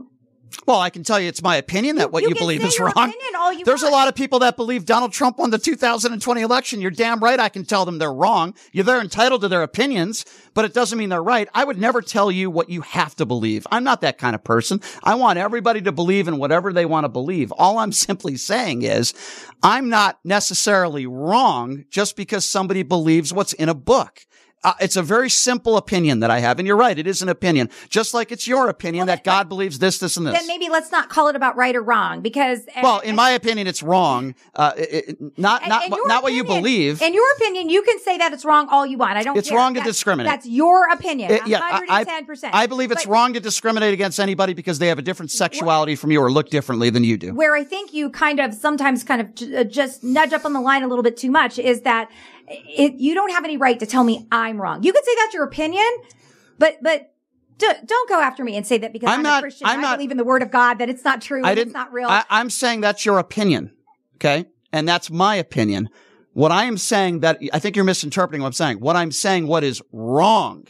Well, 0.67 0.81
I 0.81 0.91
can 0.91 1.03
tell 1.03 1.21
you 1.21 1.29
it's 1.29 1.43
my 1.43 1.57
opinion 1.57 1.97
that 1.97 2.13
what 2.13 2.23
you 2.23 2.31
you, 2.31 2.35
believe 2.35 2.65
is 2.65 2.79
wrong. 2.81 2.93
you 2.97 3.65
There's 3.65 3.83
a 3.83 3.91
lot 3.91 4.09
of 4.09 4.15
people 4.15 4.39
that 4.41 4.57
believe 4.57 4.85
Donald 4.85 5.13
Trump 5.13 5.39
won 5.39 5.51
the 5.51 5.59
2020 5.59 6.41
election. 6.41 6.81
You're 6.81 6.91
damn 6.91 7.21
right. 7.21 7.39
I 7.39 7.49
can 7.49 7.65
tell 7.65 7.85
them 7.85 7.99
they're 7.99 8.13
wrong. 8.13 8.55
You're 8.73 8.85
they're 8.85 9.01
entitled 9.01 9.43
to 9.43 9.49
their 9.49 9.63
opinions, 9.63 10.25
but 10.55 10.65
it 10.65 10.75
doesn't 10.75 10.99
mean 10.99 11.11
they're 11.11 11.23
right. 11.23 11.49
I 11.55 11.65
would 11.65 11.79
never 11.79 12.01
tell 12.01 12.31
you 12.31 12.51
what 12.51 12.71
you 12.71 12.81
have 12.83 13.15
to 13.17 13.27
believe. 13.27 13.67
I'm 13.71 13.85
not 13.85 14.01
that 14.03 14.19
kind 14.19 14.35
of 14.35 14.45
person. 14.45 14.81
I 15.03 15.15
want 15.17 15.39
everybody 15.39 15.81
to 15.83 15.93
believe 15.93 16.29
in 16.29 16.39
whatever 16.39 16.73
they 16.73 16.87
want 16.87 17.05
to 17.05 17.09
believe. 17.09 17.53
All 17.53 17.79
I'm 17.79 17.93
simply 18.05 18.37
saying 18.37 18.83
is 18.83 19.15
I'm 19.63 19.89
not 19.89 20.19
necessarily 20.25 21.07
wrong 21.07 21.85
just 21.91 22.17
because 22.17 22.45
somebody 22.45 22.83
believes 22.83 23.33
what's 23.33 23.53
in 23.53 23.69
a 23.69 23.75
book. 23.75 24.27
Uh, 24.65 24.73
it's 24.81 24.97
a 24.97 25.03
very 25.03 25.29
simple 25.31 25.77
opinion 25.77 26.21
that 26.21 26.31
I 26.31 26.41
have. 26.41 26.59
And 26.59 26.67
you're 26.67 26.77
right. 26.77 26.99
It 26.99 27.07
is 27.07 27.21
an 27.23 27.29
opinion, 27.29 27.69
just 27.91 28.15
like 28.15 28.33
it's 28.33 28.49
your 28.49 28.69
opinion 28.69 29.07
that 29.07 29.23
God 29.23 29.49
believes 29.49 29.79
this, 29.79 29.99
this, 29.99 30.17
and 30.17 30.27
this. 30.27 30.39
Then 30.39 30.47
maybe 30.49 30.69
let's 30.71 30.91
not 30.91 31.11
call 31.11 31.29
it 31.29 31.37
about 31.37 31.57
right 31.57 31.77
or 31.77 31.83
wrong 31.83 32.21
because. 32.23 32.67
Well, 32.83 33.01
in 33.01 33.15
my 33.15 33.31
opinion, 33.31 33.67
it's 33.67 33.83
wrong. 33.83 34.35
Uh, 34.55 34.73
it, 34.77 35.09
it- 35.21 35.39
not 35.39 35.63
in- 35.63 35.69
not 35.69 35.85
in 35.85 35.91
what- 35.91 35.97
your 35.99 36.09
not 36.09 36.23
what 36.23 36.33
you 36.33 36.45
believe. 36.45 37.03
In 37.03 37.13
your 37.15 37.31
opinion, 37.37 37.69
you 37.69 37.83
can 37.83 37.99
say 38.01 38.17
that 38.19 38.33
it's 38.33 38.45
wrong 38.45 38.69
all 38.71 38.87
you 38.87 38.97
want. 38.99 39.17
I 39.17 39.23
don't 39.23 39.37
It's 39.37 39.49
care. 39.51 39.59
wrong 39.59 39.75
to 39.75 39.81
That's- 39.81 39.95
discriminate. 39.95 40.31
That's 40.31 40.47
your 40.47 40.89
opinion. 40.91 41.31
It- 41.33 41.47
yeah, 41.47 41.61
I, 41.63 42.05
110%. 42.05 42.51
I, 42.53 42.63
I 42.63 42.67
believe 42.67 42.91
it's 42.91 43.05
But 43.05 43.11
wrong 43.13 43.33
to 43.35 43.41
discriminate 43.41 43.93
against 43.93 44.19
anybody 44.19 44.55
because 44.55 44.79
they 44.79 44.89
have 44.89 44.99
a 44.99 45.03
different 45.03 45.31
sexuality 45.31 45.95
from 45.97 46.11
you 46.11 46.21
or 46.23 46.31
look 46.33 46.49
differently 46.51 46.89
than 46.91 47.05
you 47.05 47.17
do. 47.19 47.35
Where 47.35 47.55
I 47.55 47.65
think 47.65 47.93
you 47.93 48.09
kind 48.11 48.41
of 48.41 48.55
sometimes 48.55 49.05
kind 49.05 49.21
of 49.21 49.35
j- 49.35 49.57
uh, 49.57 49.65
just 49.65 50.03
nudge 50.03 50.33
up 50.33 50.45
on 50.47 50.53
the 50.55 50.61
line 50.61 50.83
a 50.83 50.89
little 50.89 51.03
bit 51.03 51.17
too 51.17 51.31
much 51.31 51.59
is 51.59 51.83
that 51.83 52.11
it, 52.49 52.95
you 52.95 53.15
don't 53.15 53.31
have 53.31 53.45
any 53.45 53.57
right 53.57 53.79
to 53.81 53.87
tell 53.87 54.05
me 54.05 54.27
I'm 54.31 54.61
wrong. 54.61 54.83
You 54.83 54.93
could 54.93 55.05
say 55.05 55.13
that's 55.17 55.35
your 55.35 55.45
opinion, 55.45 55.87
but, 56.59 56.79
but 56.83 57.13
d- 57.59 57.67
don't 57.85 58.09
go 58.09 58.21
after 58.21 58.45
me 58.45 58.57
and 58.57 58.67
say 58.67 58.79
that 58.79 58.93
because 58.93 59.09
I'm 59.11 59.19
I'm, 59.19 59.23
not- 59.23 59.39
a 59.39 59.43
Christian, 59.43 59.67
I'm 59.67 59.79
I 59.79 59.83
not- 59.83 59.97
believe 59.99 60.11
in 60.11 60.17
the 60.17 60.25
word 60.25 60.43
of 60.43 60.51
God, 60.51 60.75
that 60.79 60.89
it's 60.89 61.05
not 61.05 61.21
true, 61.23 61.43
I 61.45 61.55
didn't. 61.55 61.69
it's 61.69 61.75
not 61.75 61.93
real. 61.93 62.09
I, 62.09 62.25
I'm 62.31 62.51
saying 62.51 62.81
that's 62.81 63.05
your 63.07 63.19
opinion, 63.19 63.73
okay, 64.17 64.47
and 64.73 64.89
that's 64.89 65.11
my 65.11 65.37
opinion. 65.37 65.89
What 66.33 66.51
I 66.51 66.65
am 66.65 66.77
saying 66.79 67.21
that 67.21 67.39
I 67.53 67.61
think 67.61 67.77
you're 67.77 67.85
misinterpreting 67.85 68.41
what 68.43 68.49
I'm 68.49 68.53
saying. 68.55 68.81
What 68.81 68.97
I'm 68.97 69.13
saying, 69.13 69.47
what 69.47 69.63
is 69.63 69.81
wrong, 69.93 70.67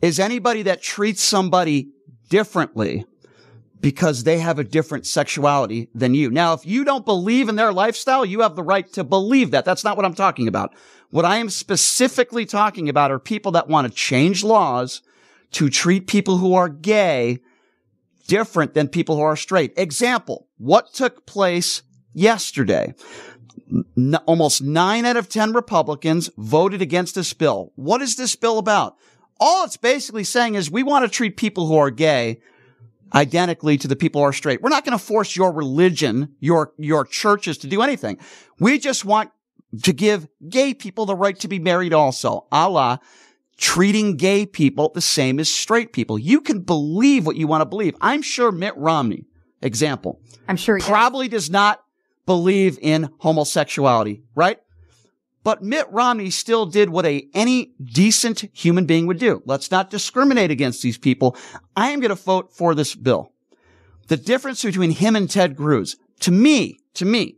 is 0.00 0.20
anybody 0.20 0.62
that 0.62 0.82
treats 0.82 1.20
somebody 1.22 1.88
differently 2.28 3.04
because 3.80 4.24
they 4.24 4.38
have 4.38 4.58
a 4.58 4.64
different 4.64 5.06
sexuality 5.06 5.88
than 5.94 6.14
you. 6.14 6.30
Now, 6.30 6.54
if 6.54 6.64
you 6.64 6.84
don't 6.84 7.04
believe 7.04 7.48
in 7.48 7.56
their 7.56 7.72
lifestyle, 7.72 8.24
you 8.24 8.40
have 8.40 8.56
the 8.56 8.62
right 8.62 8.90
to 8.94 9.04
believe 9.04 9.50
that. 9.50 9.64
That's 9.64 9.84
not 9.84 9.96
what 9.96 10.06
I'm 10.06 10.14
talking 10.14 10.48
about. 10.48 10.74
What 11.10 11.24
I 11.24 11.36
am 11.36 11.50
specifically 11.50 12.46
talking 12.46 12.88
about 12.88 13.10
are 13.10 13.18
people 13.18 13.52
that 13.52 13.68
want 13.68 13.86
to 13.86 13.94
change 13.94 14.42
laws 14.42 15.02
to 15.52 15.70
treat 15.70 16.06
people 16.06 16.38
who 16.38 16.54
are 16.54 16.68
gay 16.68 17.38
different 18.26 18.74
than 18.74 18.88
people 18.88 19.16
who 19.16 19.22
are 19.22 19.36
straight. 19.36 19.72
Example, 19.76 20.48
what 20.58 20.92
took 20.92 21.26
place 21.26 21.82
yesterday? 22.12 22.94
N- 23.96 24.16
almost 24.26 24.62
nine 24.62 25.04
out 25.04 25.16
of 25.16 25.28
10 25.28 25.52
Republicans 25.52 26.30
voted 26.36 26.82
against 26.82 27.14
this 27.14 27.32
bill. 27.32 27.72
What 27.76 28.02
is 28.02 28.16
this 28.16 28.34
bill 28.36 28.58
about? 28.58 28.96
All 29.38 29.64
it's 29.64 29.76
basically 29.76 30.24
saying 30.24 30.54
is 30.54 30.70
we 30.70 30.82
want 30.82 31.04
to 31.04 31.10
treat 31.10 31.36
people 31.36 31.66
who 31.66 31.76
are 31.76 31.90
gay 31.90 32.40
identically 33.14 33.78
to 33.78 33.88
the 33.88 33.96
people 33.96 34.20
who 34.20 34.26
are 34.26 34.32
straight. 34.32 34.62
We're 34.62 34.70
not 34.70 34.84
going 34.84 34.98
to 34.98 35.04
force 35.04 35.36
your 35.36 35.52
religion, 35.52 36.34
your, 36.40 36.72
your 36.76 37.04
churches 37.04 37.58
to 37.58 37.66
do 37.66 37.82
anything. 37.82 38.18
We 38.58 38.78
just 38.78 39.04
want 39.04 39.30
to 39.82 39.92
give 39.92 40.28
gay 40.48 40.74
people 40.74 41.06
the 41.06 41.16
right 41.16 41.38
to 41.40 41.48
be 41.48 41.58
married 41.58 41.92
also, 41.92 42.46
a 42.52 42.68
la 42.68 42.98
treating 43.56 44.16
gay 44.16 44.44
people 44.46 44.90
the 44.94 45.00
same 45.00 45.40
as 45.40 45.50
straight 45.50 45.92
people. 45.92 46.18
You 46.18 46.40
can 46.40 46.60
believe 46.60 47.26
what 47.26 47.36
you 47.36 47.46
want 47.46 47.62
to 47.62 47.66
believe. 47.66 47.94
I'm 48.00 48.22
sure 48.22 48.52
Mitt 48.52 48.76
Romney, 48.76 49.24
example, 49.62 50.20
I'm 50.48 50.56
sure. 50.56 50.78
does. 50.78 50.86
probably 50.86 51.28
does 51.28 51.50
not 51.50 51.82
believe 52.26 52.78
in 52.82 53.08
homosexuality, 53.18 54.22
right? 54.34 54.58
But 55.46 55.62
Mitt 55.62 55.86
Romney 55.92 56.30
still 56.30 56.66
did 56.66 56.90
what 56.90 57.06
a 57.06 57.28
any 57.32 57.70
decent 57.80 58.46
human 58.52 58.84
being 58.84 59.06
would 59.06 59.20
do. 59.20 59.42
Let's 59.46 59.70
not 59.70 59.90
discriminate 59.90 60.50
against 60.50 60.82
these 60.82 60.98
people. 60.98 61.36
I 61.76 61.90
am 61.90 62.00
going 62.00 62.08
to 62.08 62.16
vote 62.16 62.52
for 62.52 62.74
this 62.74 62.96
bill. 62.96 63.30
The 64.08 64.16
difference 64.16 64.64
between 64.64 64.90
him 64.90 65.14
and 65.14 65.30
Ted 65.30 65.56
Cruz, 65.56 65.98
to 66.22 66.32
me, 66.32 66.80
to 66.94 67.04
me, 67.04 67.36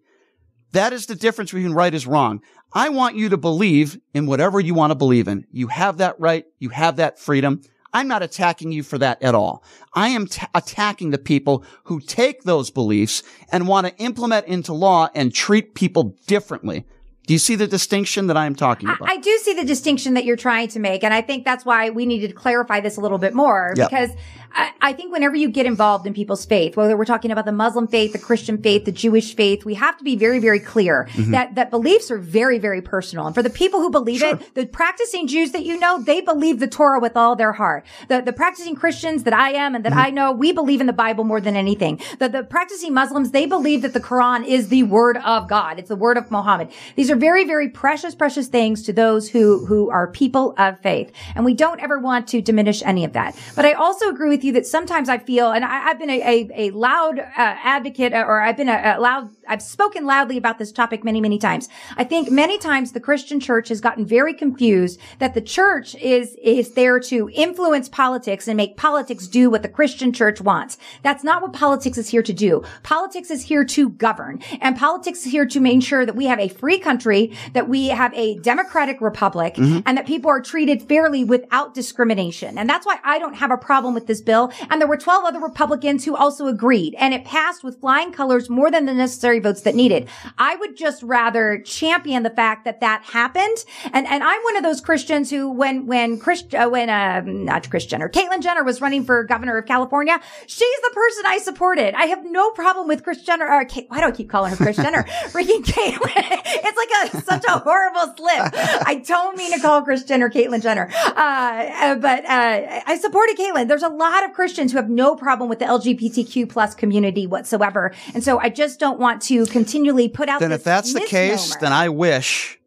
that 0.73 0.95
is 0.95 1.05
the 1.05 1.17
difference 1.17 1.53
between 1.53 1.75
right 1.75 1.93
is 1.93 2.07
wrong. 2.07 2.41
I 2.73 2.89
want 2.89 3.17
you 3.17 3.29
to 3.29 3.37
believe 3.37 4.01
in 4.15 4.25
whatever 4.25 4.59
you 4.59 4.73
want 4.73 4.91
to 4.91 4.95
believe 4.95 5.29
in. 5.29 5.47
You 5.53 5.67
have 5.67 5.99
that 5.99 6.19
right. 6.19 6.47
You 6.59 6.71
have 6.71 6.97
that 6.97 7.19
freedom. 7.19 7.61
I'm 7.93 8.09
not 8.09 8.23
attacking 8.23 8.73
you 8.73 8.85
for 8.85 8.97
that 8.97 9.23
at 9.23 9.35
all. 9.35 9.63
I 9.93 10.09
am 10.09 10.29
t- 10.29 10.47
attacking 10.55 11.11
the 11.11 11.19
people 11.19 11.63
who 11.85 12.01
take 12.01 12.45
those 12.45 12.71
beliefs 12.71 13.23
and 13.53 13.69
want 13.69 13.87
to 13.87 13.97
implement 14.03 14.47
into 14.47 14.73
law 14.73 15.11
and 15.15 15.31
treat 15.31 15.75
people 15.75 16.17
differently. 16.27 16.87
Do 17.29 17.35
you 17.35 17.39
see 17.39 17.57
the 17.57 17.67
distinction 17.67 18.29
that 18.29 18.39
I 18.39 18.47
am 18.47 18.55
talking 18.55 18.89
about? 18.89 19.07
I, 19.07 19.13
I, 19.13 19.17
do 19.19 19.39
see 19.43 19.53
the 19.53 19.63
distinction 19.63 20.15
that 20.15 20.25
you're 20.25 20.35
trying 20.35 20.69
to 20.69 20.79
make. 20.79 21.05
And 21.05 21.13
I 21.13 21.21
think 21.21 21.45
that's 21.45 21.63
why 21.63 21.91
we 21.91 22.07
needed 22.07 22.29
to 22.29 22.35
clarify 22.35 22.81
this 22.81 22.97
a 22.97 23.03
little 23.03 23.19
bit 23.19 23.35
more 23.35 23.75
Yep. 23.77 23.91
because 23.91 24.11
I, 24.53 24.73
I 24.81 24.93
think 24.93 25.13
whenever 25.13 25.37
you 25.37 25.49
get 25.51 25.67
involved 25.67 26.07
in 26.07 26.15
people's 26.15 26.45
faith, 26.45 26.77
whether 26.77 26.97
we're 26.97 27.05
talking 27.05 27.31
about 27.31 27.45
the 27.45 27.53
Muslim 27.53 27.87
faith, 27.87 28.13
the 28.13 28.19
Christian 28.19 28.59
faith, 28.63 28.85
the 28.85 28.93
Jewish 28.93 29.35
faith, 29.35 29.65
we 29.65 29.75
have 29.75 29.97
to 29.99 30.05
be 30.05 30.17
very, 30.17 30.39
very 30.39 30.61
clear 30.61 31.07
Mm-hmm. 31.09 31.33
that, 31.33 31.55
that 31.57 31.71
beliefs 31.71 32.11
are 32.11 32.19
very, 32.19 32.59
very 32.59 32.81
personal. 32.81 33.27
And 33.27 33.35
for 33.35 33.43
the 33.43 33.51
people 33.51 33.81
who 33.81 33.91
believe 33.91 34.23
it, 34.23 34.55
the 34.55 34.67
practicing 34.67 35.27
Jews 35.27 35.53
that 35.53 35.65
you 35.65 35.79
know, 35.79 36.01
they 36.01 36.21
believe 36.21 36.61
the 36.61 36.67
Torah 36.69 37.01
with 37.01 37.17
all 37.17 37.35
their 37.37 37.53
heart. 37.53 37.85
The, 38.09 38.21
the 38.21 38.33
practicing 38.33 38.75
Christians 38.75 39.25
that 39.25 39.35
I 39.35 39.51
am 39.51 39.75
and 39.75 39.85
Mm-hmm. 39.85 39.95
that 39.97 40.07
I 40.07 40.11
know, 40.11 40.33
we 40.33 40.53
believe 40.53 40.81
in 40.81 40.87
the 40.87 40.93
Bible 40.93 41.25
more 41.25 41.41
than 41.41 41.57
anything. 41.57 42.01
The, 42.19 42.29
the 42.29 42.43
practicing 42.43 42.95
Muslims, 42.95 43.31
they 43.33 43.47
believe 43.47 43.83
that 43.83 43.93
the 43.95 44.01
Quran 44.01 44.47
is 44.47 44.69
the 44.69 44.83
word 44.85 45.17
of 45.19 45.49
God. 45.49 45.79
It's 45.79 45.89
the 45.89 45.97
word 45.97 46.17
of 46.17 46.31
Muhammad. 46.31 46.71
These 46.97 47.11
are 47.11 47.17
very, 47.17 47.45
very 47.45 47.69
precious, 47.69 48.15
precious 48.15 48.49
things 48.49 48.83
to 48.85 48.93
those 48.93 49.29
who, 49.31 49.67
who 49.67 49.91
are 49.91 50.07
people 50.09 50.55
of 50.59 50.79
faith. 50.81 51.13
And 51.35 51.45
we 51.45 51.55
don't 51.55 51.81
ever 51.81 51.99
want 51.99 52.29
to 52.29 52.41
diminish 52.43 52.83
any 52.83 53.05
of 53.05 53.13
that. 53.15 53.37
But 53.57 53.65
I 53.65 53.73
also 53.73 54.09
agree 54.09 54.29
with 54.29 54.38
you 54.45 54.53
that 54.53 54.67
sometimes 54.67 55.09
I 55.09 55.19
feel, 55.19 55.53
and 55.53 55.65
I, 55.65 55.89
I've 55.89 55.99
been 55.99 56.11
a, 56.11 56.21
a, 56.21 56.69
a 56.69 56.71
loud 56.71 57.19
uh, 57.19 57.25
advocate 57.37 58.13
or 58.13 58.41
I've 58.41 58.57
been 58.57 58.69
a, 58.69 58.97
a 58.97 59.01
loud, 59.01 59.31
I've 59.49 59.63
spoken 59.63 60.07
loudly 60.07 60.37
about 60.37 60.59
this 60.59 60.73
topic 60.73 61.05
many, 61.05 61.21
many 61.21 61.39
times. 61.39 61.69
I 61.97 62.05
think 62.05 62.31
many 62.31 62.59
times 62.59 62.93
the 62.93 63.01
Christian 63.01 63.41
church 63.41 63.69
has 63.69 63.81
gotten 63.81 64.05
very 64.05 64.35
confused 64.35 65.01
that 65.19 65.35
the 65.35 65.41
church 65.41 65.95
is, 65.97 66.37
is 66.43 66.73
there 66.73 67.01
to 67.01 67.31
influence 67.33 67.89
politics 67.89 68.47
and 68.47 68.57
make 68.57 68.77
politics 68.77 69.27
do 69.27 69.51
what 69.51 69.63
the 69.63 69.69
Christian 69.69 70.13
church 70.13 70.41
wants. 70.41 70.79
That's 71.03 71.25
not 71.25 71.43
what 71.43 71.53
politics 71.53 71.99
is 71.99 72.09
here 72.09 72.23
to 72.23 72.33
do. 72.33 72.63
Politics 72.83 73.31
is 73.31 73.43
here 73.43 73.65
to 73.65 73.91
govern 73.91 74.41
and 74.61 74.77
politics 74.77 75.25
is 75.25 75.33
here 75.33 75.47
to 75.47 75.61
make 75.61 75.83
sure 75.83 76.05
that 76.05 76.17
we 76.17 76.27
have 76.27 76.39
a 76.39 76.49
free 76.49 76.79
country, 76.79 77.33
that 77.53 77.69
we 77.69 77.89
have 77.89 78.13
a 78.15 78.39
democratic 78.39 79.01
republic 79.01 79.55
mm-hmm. 79.55 79.81
and 79.87 79.97
that 79.97 80.07
people 80.07 80.31
are 80.31 80.41
treated 80.41 80.83
fairly 80.83 81.25
without 81.25 81.75
discrimination. 81.75 82.59
And 82.59 82.69
that's 82.69 82.87
why 82.87 82.99
I 83.05 83.19
don't 83.19 83.35
have 83.35 83.51
a 83.51 83.57
problem 83.57 83.95
with 83.95 84.07
this 84.07 84.21
bill. 84.21 84.53
And 84.71 84.81
there 84.81 84.89
were 84.89 84.97
12 84.97 85.25
other 85.25 85.41
Republicans 85.41 86.05
who 86.05 86.17
also 86.17 86.47
agreed 86.47 86.95
and 86.99 87.15
it 87.15 87.25
passed 87.25 87.65
with 87.65 87.81
flying 87.81 88.13
colors 88.13 88.51
more 88.51 88.71
than 88.71 88.87
the 88.87 88.95
necessary 88.95 89.38
votes 89.41 89.63
that 89.63 89.75
needed. 89.75 90.09
I 90.39 90.57
would 90.57 90.77
just 90.77 91.03
rather 91.03 91.61
champion 91.65 92.23
the 92.23 92.31
fact 92.31 92.65
that 92.65 92.81
that 92.81 93.05
happened. 93.05 93.65
And, 93.93 94.07
and 94.07 94.23
I'm 94.23 94.43
one 94.43 94.57
of 94.57 94.63
those 94.63 94.81
Christians 94.81 95.31
who, 95.31 95.51
when, 95.51 95.87
when 95.87 96.19
Chris, 96.19 96.45
uh, 96.55 96.69
when, 96.69 96.91
uh, 96.91 97.23
not 97.25 97.69
Kris 97.71 97.87
Jenner, 97.87 98.09
Caitlyn 98.09 98.43
Jenner 98.43 98.65
was 98.65 98.81
running 98.81 99.05
for 99.05 99.23
governor 99.25 99.59
of 99.59 99.67
California, 99.67 100.21
she's 100.47 100.81
the 100.83 100.91
person 100.95 101.25
I 101.27 101.39
supported. 101.39 101.95
I 101.95 102.07
have 102.07 102.25
no 102.25 102.51
problem 102.51 102.89
with 102.89 103.03
Kris 103.03 103.23
Jenner, 103.23 103.49
or 103.49 103.65
Kate, 103.65 103.87
why 103.89 104.01
do 104.01 104.07
I 104.07 104.11
keep 104.11 104.31
calling 104.31 104.51
her 104.51 104.57
Kris 104.57 104.77
Jenner? 104.77 105.03
Freaking 105.29 105.65
Caitlyn. 105.65 106.43
It's 106.61 106.77
like 106.77 107.15
a, 107.15 107.23
such 107.23 107.45
a 107.45 107.59
horrible 107.59 108.15
slip. 108.17 108.53
I 108.87 109.03
don't 109.07 109.37
mean 109.37 109.53
to 109.53 109.61
call 109.61 109.83
Kris 109.83 110.05
Jenner 110.05 110.29
Caitlyn 110.29 110.63
Jenner. 110.63 110.91
Uh, 110.93 111.11
uh, 111.15 111.95
but, 111.97 112.25
uh, 112.25 112.83
I 112.87 112.99
supported 113.01 113.37
Caitlyn. 113.37 113.69
There's 113.69 113.83
a 113.83 113.89
lot 113.89 114.25
of 114.25 114.33
Christians 114.33 114.73
who 114.73 114.79
have 114.79 114.89
no 114.89 115.15
problem 115.15 115.49
with 115.49 115.59
the 115.59 115.65
LGBTQ 115.67 116.49
plus 116.49 116.75
community 116.75 117.27
whatsoever. 117.27 117.93
And 118.15 118.23
so 118.25 118.39
I 118.39 118.49
just 118.49 118.81
don't 118.81 118.99
want 118.99 119.23
to 119.23 119.28
continually 119.47 120.09
put 120.09 120.29
out 120.29 120.41
then 120.41 120.53
if 120.53 120.65
that's 120.65 120.93
the 120.93 121.01
case, 121.01 121.57
then 121.57 121.73
I 121.73 121.89
wish 121.89 122.59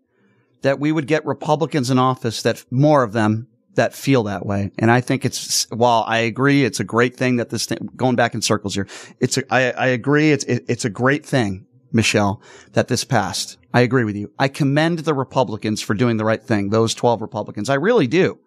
that 0.62 0.80
we 0.80 0.92
would 0.92 1.08
get 1.08 1.26
Republicans 1.26 1.90
in 1.90 2.00
office 2.00 2.42
that 2.44 2.64
more 2.72 3.04
of 3.04 3.14
them 3.14 3.48
that 3.76 3.94
feel 3.94 4.24
that 4.24 4.46
way. 4.46 4.72
And 4.78 4.92
I 4.92 5.02
think 5.02 5.26
it's, 5.26 5.70
while 5.72 6.04
I 6.08 6.20
agree, 6.20 6.66
it's 6.66 6.80
a 6.80 6.84
great 6.84 7.16
thing 7.16 7.38
that 7.38 7.50
this 7.50 7.66
thing, 7.66 7.90
going 7.96 8.16
back 8.16 8.34
in 8.34 8.42
circles 8.42 8.76
here, 8.76 8.88
it's 9.20 9.38
a, 9.38 9.54
I, 9.54 9.72
I 9.72 9.88
agree. 9.88 10.32
It's, 10.32 10.44
it, 10.46 10.66
it's 10.68 10.86
a 10.86 10.90
great 10.90 11.26
thing, 11.26 11.66
Michelle, 11.92 12.42
that 12.74 12.90
this 12.90 13.04
passed. 13.04 13.58
I 13.74 13.82
agree 13.82 14.04
with 14.04 14.16
you. 14.16 14.32
I 14.38 14.50
commend 14.50 15.00
the 15.00 15.14
Republicans 15.14 15.82
for 15.82 15.94
doing 15.94 16.18
the 16.18 16.26
right 16.26 16.44
thing. 16.44 16.70
Those 16.70 16.94
12 16.94 17.22
Republicans. 17.22 17.70
I 17.70 17.76
really 17.76 18.08
do. 18.08 18.40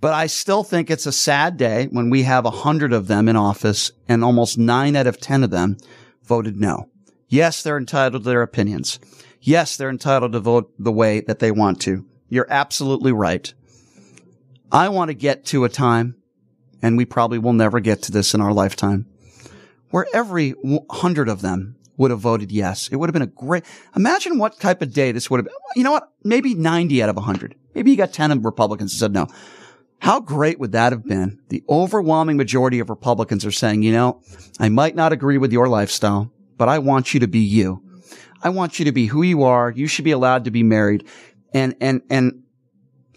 But 0.00 0.12
I 0.12 0.26
still 0.26 0.64
think 0.64 0.90
it's 0.90 1.06
a 1.06 1.12
sad 1.12 1.56
day 1.56 1.88
when 1.90 2.10
we 2.10 2.24
have 2.24 2.44
a 2.44 2.50
hundred 2.50 2.92
of 2.92 3.06
them 3.06 3.26
in 3.26 3.36
office 3.36 3.90
and 4.06 4.22
almost 4.22 4.58
nine 4.58 4.96
out 4.96 5.06
of 5.06 5.18
10 5.18 5.44
of 5.44 5.50
them 5.50 5.78
voted 6.24 6.56
no. 6.56 6.88
Yes, 7.28 7.62
they're 7.62 7.78
entitled 7.78 8.22
to 8.22 8.28
their 8.28 8.42
opinions. 8.42 8.98
Yes, 9.40 9.76
they're 9.76 9.90
entitled 9.90 10.32
to 10.32 10.40
vote 10.40 10.72
the 10.78 10.92
way 10.92 11.20
that 11.20 11.38
they 11.38 11.50
want 11.50 11.80
to. 11.82 12.06
You're 12.28 12.46
absolutely 12.50 13.12
right. 13.12 13.52
I 14.72 14.88
want 14.88 15.10
to 15.10 15.14
get 15.14 15.44
to 15.46 15.64
a 15.64 15.68
time, 15.68 16.16
and 16.82 16.96
we 16.96 17.04
probably 17.04 17.38
will 17.38 17.52
never 17.52 17.80
get 17.80 18.02
to 18.02 18.12
this 18.12 18.34
in 18.34 18.40
our 18.40 18.52
lifetime, 18.52 19.06
where 19.90 20.06
every 20.14 20.54
hundred 20.90 21.28
of 21.28 21.42
them 21.42 21.76
would 21.96 22.10
have 22.10 22.20
voted 22.20 22.50
yes. 22.50 22.88
It 22.88 22.96
would 22.96 23.08
have 23.08 23.12
been 23.12 23.22
a 23.22 23.26
great, 23.26 23.64
imagine 23.94 24.38
what 24.38 24.58
type 24.58 24.82
of 24.82 24.92
day 24.92 25.12
this 25.12 25.30
would 25.30 25.38
have 25.38 25.44
been. 25.44 25.54
You 25.76 25.84
know 25.84 25.92
what? 25.92 26.10
Maybe 26.24 26.54
90 26.54 27.02
out 27.02 27.08
of 27.08 27.16
100. 27.16 27.54
Maybe 27.74 27.90
you 27.90 27.96
got 27.96 28.12
10 28.12 28.32
of 28.32 28.44
Republicans 28.44 28.92
who 28.92 28.98
said 28.98 29.12
no. 29.12 29.28
How 30.00 30.20
great 30.20 30.58
would 30.60 30.72
that 30.72 30.92
have 30.92 31.04
been? 31.04 31.40
The 31.48 31.64
overwhelming 31.68 32.36
majority 32.36 32.78
of 32.78 32.90
Republicans 32.90 33.44
are 33.46 33.50
saying, 33.50 33.82
you 33.82 33.92
know, 33.92 34.20
I 34.60 34.68
might 34.68 34.94
not 34.94 35.12
agree 35.12 35.38
with 35.38 35.52
your 35.52 35.68
lifestyle, 35.68 36.30
but 36.58 36.68
I 36.68 36.78
want 36.78 37.14
you 37.14 37.20
to 37.20 37.26
be 37.26 37.38
you. 37.38 37.82
I 38.42 38.50
want 38.50 38.78
you 38.78 38.84
to 38.84 38.92
be 38.92 39.06
who 39.06 39.22
you 39.22 39.44
are. 39.44 39.70
You 39.70 39.86
should 39.86 40.04
be 40.04 40.10
allowed 40.10 40.44
to 40.44 40.50
be 40.50 40.62
married. 40.62 41.08
And, 41.54 41.74
and, 41.80 42.02
and 42.10 42.42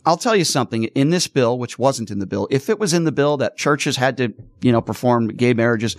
I'll 0.05 0.15
tell 0.17 0.35
you 0.35 0.45
something 0.45 0.85
in 0.85 1.09
this 1.09 1.27
bill, 1.27 1.59
which 1.59 1.77
wasn't 1.77 2.09
in 2.09 2.19
the 2.19 2.25
bill. 2.25 2.47
If 2.49 2.69
it 2.69 2.79
was 2.79 2.93
in 2.93 3.03
the 3.03 3.11
bill 3.11 3.35
that 3.37 3.57
churches 3.57 3.97
had 3.97 4.15
to, 4.17 4.33
you 4.61 4.71
know, 4.71 4.81
perform 4.81 5.27
gay 5.27 5.53
marriages, 5.53 5.97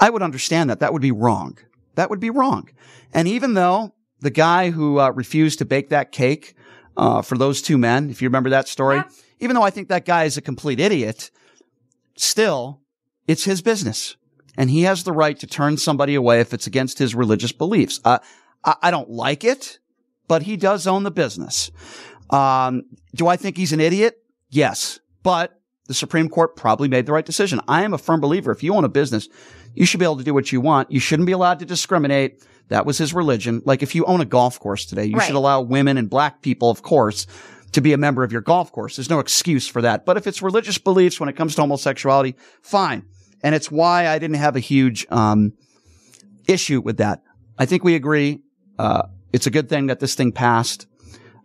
I 0.00 0.10
would 0.10 0.22
understand 0.22 0.70
that. 0.70 0.80
That 0.80 0.92
would 0.92 1.02
be 1.02 1.12
wrong. 1.12 1.58
That 1.94 2.10
would 2.10 2.18
be 2.18 2.30
wrong. 2.30 2.68
And 3.12 3.28
even 3.28 3.54
though 3.54 3.94
the 4.18 4.30
guy 4.30 4.70
who 4.70 4.98
uh, 4.98 5.10
refused 5.10 5.60
to 5.60 5.64
bake 5.64 5.90
that 5.90 6.10
cake, 6.10 6.56
uh, 6.96 7.22
for 7.22 7.38
those 7.38 7.62
two 7.62 7.78
men, 7.78 8.10
if 8.10 8.20
you 8.20 8.28
remember 8.28 8.50
that 8.50 8.66
story, 8.66 8.96
Yeah. 8.96 9.04
Even 9.40 9.54
though 9.54 9.62
I 9.62 9.70
think 9.70 9.88
that 9.88 10.04
guy 10.04 10.24
is 10.24 10.36
a 10.36 10.40
complete 10.42 10.80
idiot, 10.80 11.30
still, 12.16 12.80
it's 13.26 13.44
his 13.44 13.62
business. 13.62 14.16
And 14.56 14.70
he 14.70 14.82
has 14.82 15.02
the 15.02 15.12
right 15.12 15.38
to 15.40 15.46
turn 15.46 15.76
somebody 15.76 16.14
away 16.14 16.40
if 16.40 16.54
it's 16.54 16.66
against 16.66 16.98
his 16.98 17.14
religious 17.14 17.52
beliefs. 17.52 18.00
Uh, 18.04 18.18
I, 18.64 18.76
I 18.84 18.90
don't 18.90 19.10
like 19.10 19.42
it, 19.44 19.78
but 20.28 20.42
he 20.44 20.56
does 20.56 20.86
own 20.86 21.02
the 21.02 21.10
business. 21.10 21.70
Um, 22.30 22.84
do 23.14 23.26
I 23.26 23.36
think 23.36 23.56
he's 23.56 23.72
an 23.72 23.80
idiot? 23.80 24.22
Yes. 24.50 25.00
But 25.24 25.60
the 25.88 25.94
Supreme 25.94 26.28
Court 26.28 26.54
probably 26.56 26.88
made 26.88 27.06
the 27.06 27.12
right 27.12 27.26
decision. 27.26 27.60
I 27.66 27.82
am 27.82 27.92
a 27.94 27.98
firm 27.98 28.20
believer. 28.20 28.52
If 28.52 28.62
you 28.62 28.74
own 28.74 28.84
a 28.84 28.88
business, 28.88 29.28
you 29.74 29.84
should 29.86 29.98
be 30.00 30.06
able 30.06 30.18
to 30.18 30.24
do 30.24 30.32
what 30.32 30.52
you 30.52 30.60
want. 30.60 30.90
You 30.90 31.00
shouldn't 31.00 31.26
be 31.26 31.32
allowed 31.32 31.58
to 31.58 31.64
discriminate. 31.66 32.42
That 32.68 32.86
was 32.86 32.96
his 32.96 33.12
religion. 33.12 33.60
Like 33.64 33.82
if 33.82 33.94
you 33.94 34.04
own 34.06 34.20
a 34.20 34.24
golf 34.24 34.58
course 34.60 34.86
today, 34.86 35.04
you 35.04 35.16
Right. 35.16 35.26
should 35.26 35.34
allow 35.34 35.60
women 35.60 35.98
and 35.98 36.08
black 36.08 36.40
people, 36.42 36.70
of 36.70 36.82
course, 36.82 37.26
to 37.74 37.80
be 37.80 37.92
a 37.92 37.98
member 37.98 38.22
of 38.22 38.30
your 38.30 38.40
golf 38.40 38.70
course. 38.70 38.96
There's 38.96 39.10
no 39.10 39.18
excuse 39.18 39.66
for 39.66 39.82
that. 39.82 40.06
But 40.06 40.16
if 40.16 40.26
it's 40.26 40.40
religious 40.42 40.78
beliefs 40.78 41.18
when 41.18 41.28
it 41.28 41.34
comes 41.34 41.56
to 41.56 41.62
homosexuality, 41.62 42.36
fine. 42.62 43.04
And 43.42 43.54
it's 43.54 43.70
why 43.70 44.08
I 44.08 44.18
didn't 44.18 44.36
have 44.36 44.56
a 44.56 44.60
huge, 44.60 45.06
um, 45.10 45.52
issue 46.46 46.80
with 46.80 46.98
that. 46.98 47.22
I 47.58 47.66
think 47.66 47.84
we 47.84 47.94
agree. 47.94 48.40
Uh, 48.78 49.02
it's 49.32 49.46
a 49.46 49.50
good 49.50 49.68
thing 49.68 49.86
that 49.86 49.98
this 49.98 50.14
thing 50.14 50.30
passed. 50.32 50.86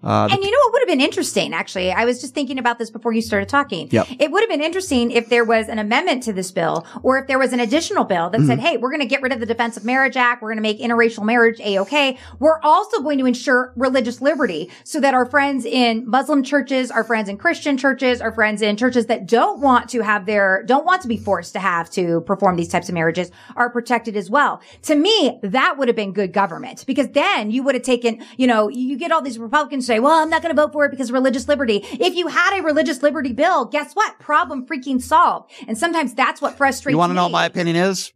Uh, 0.03 0.27
And 0.31 0.43
you 0.43 0.49
know 0.51 0.57
what 0.65 0.73
would 0.73 0.81
have 0.81 0.87
been 0.87 1.01
interesting, 1.01 1.53
actually? 1.53 1.91
I 1.91 2.05
was 2.05 2.21
just 2.21 2.33
thinking 2.33 2.57
about 2.57 2.79
this 2.79 2.89
before 2.89 3.11
you 3.13 3.21
started 3.21 3.49
talking. 3.49 3.89
Yep. 3.91 4.07
It 4.19 4.31
would 4.31 4.41
have 4.41 4.49
been 4.49 4.61
interesting 4.61 5.11
if 5.11 5.27
there 5.29 5.43
was 5.43 5.67
an 5.67 5.77
amendment 5.79 6.23
to 6.23 6.33
this 6.33 6.51
bill 6.51 6.85
or 7.03 7.17
if 7.19 7.27
there 7.27 7.37
was 7.37 7.51
an 7.53 7.59
additional 7.59 8.05
bill 8.05 8.29
that 8.29 8.39
Mm-hmm. 8.39 8.47
said, 8.47 8.59
hey, 8.59 8.77
we're 8.77 8.89
going 8.89 9.01
to 9.01 9.05
get 9.05 9.21
rid 9.21 9.33
of 9.33 9.41
the 9.41 9.45
Defense 9.45 9.75
of 9.75 9.83
Marriage 9.83 10.15
Act. 10.15 10.41
We're 10.41 10.49
going 10.49 10.57
to 10.57 10.61
make 10.61 10.79
interracial 10.79 11.25
marriage 11.25 11.59
A-OK. 11.59 12.17
We're 12.39 12.59
also 12.61 13.01
going 13.01 13.17
to 13.19 13.25
ensure 13.25 13.73
religious 13.75 14.21
liberty 14.21 14.71
so 14.85 15.01
that 15.01 15.13
our 15.13 15.25
friends 15.25 15.65
in 15.65 16.09
Muslim 16.09 16.43
churches, 16.43 16.89
our 16.91 17.03
friends 17.03 17.27
in 17.27 17.37
Christian 17.37 17.77
churches, 17.77 18.21
our 18.21 18.31
friends 18.31 18.61
in 18.61 18.77
churches 18.77 19.07
that 19.07 19.25
don't 19.25 19.59
want 19.59 19.89
to 19.89 20.01
have 20.01 20.25
their, 20.25 20.63
don't 20.65 20.85
want 20.85 21.01
to 21.01 21.09
be 21.09 21.17
forced 21.17 21.51
to 21.53 21.59
have 21.59 21.89
to 21.91 22.21
perform 22.21 22.55
these 22.55 22.69
types 22.69 22.87
of 22.87 22.95
marriages 22.95 23.31
are 23.57 23.69
protected 23.69 24.15
as 24.15 24.29
well. 24.29 24.61
To 24.83 24.95
me, 24.95 25.39
that 25.43 25.77
would 25.77 25.89
have 25.89 25.97
been 25.97 26.13
good 26.13 26.31
government 26.31 26.85
because 26.87 27.09
then 27.09 27.51
you 27.51 27.63
would 27.63 27.75
have 27.75 27.83
taken, 27.83 28.23
you 28.37 28.47
know, 28.47 28.69
you 28.69 28.97
get 28.97 29.11
all 29.11 29.21
these 29.21 29.37
Republicans 29.37 29.88
say, 29.89 29.99
well, 29.99 30.21
I'm 30.21 30.29
not 30.29 30.41
going 30.41 30.55
to 30.55 30.61
vote 30.61 30.71
for 30.71 30.85
it 30.85 30.91
because 30.91 31.11
religious 31.11 31.47
liberty. 31.47 31.85
If 31.91 32.15
you 32.15 32.27
had 32.27 32.59
a 32.59 32.63
religious 32.63 33.01
liberty 33.01 33.33
bill, 33.33 33.65
guess 33.65 33.93
what? 33.93 34.19
Problem 34.19 34.65
freaking 34.65 35.01
solved. 35.01 35.51
And 35.67 35.77
sometimes 35.77 36.13
that's 36.13 36.41
what 36.41 36.55
frustrates 36.57 36.93
you 36.93 36.97
want 36.97 37.09
to 37.09 37.15
know 37.15 37.23
what 37.23 37.31
my 37.31 37.45
opinion 37.45 37.75
is? 37.75 38.13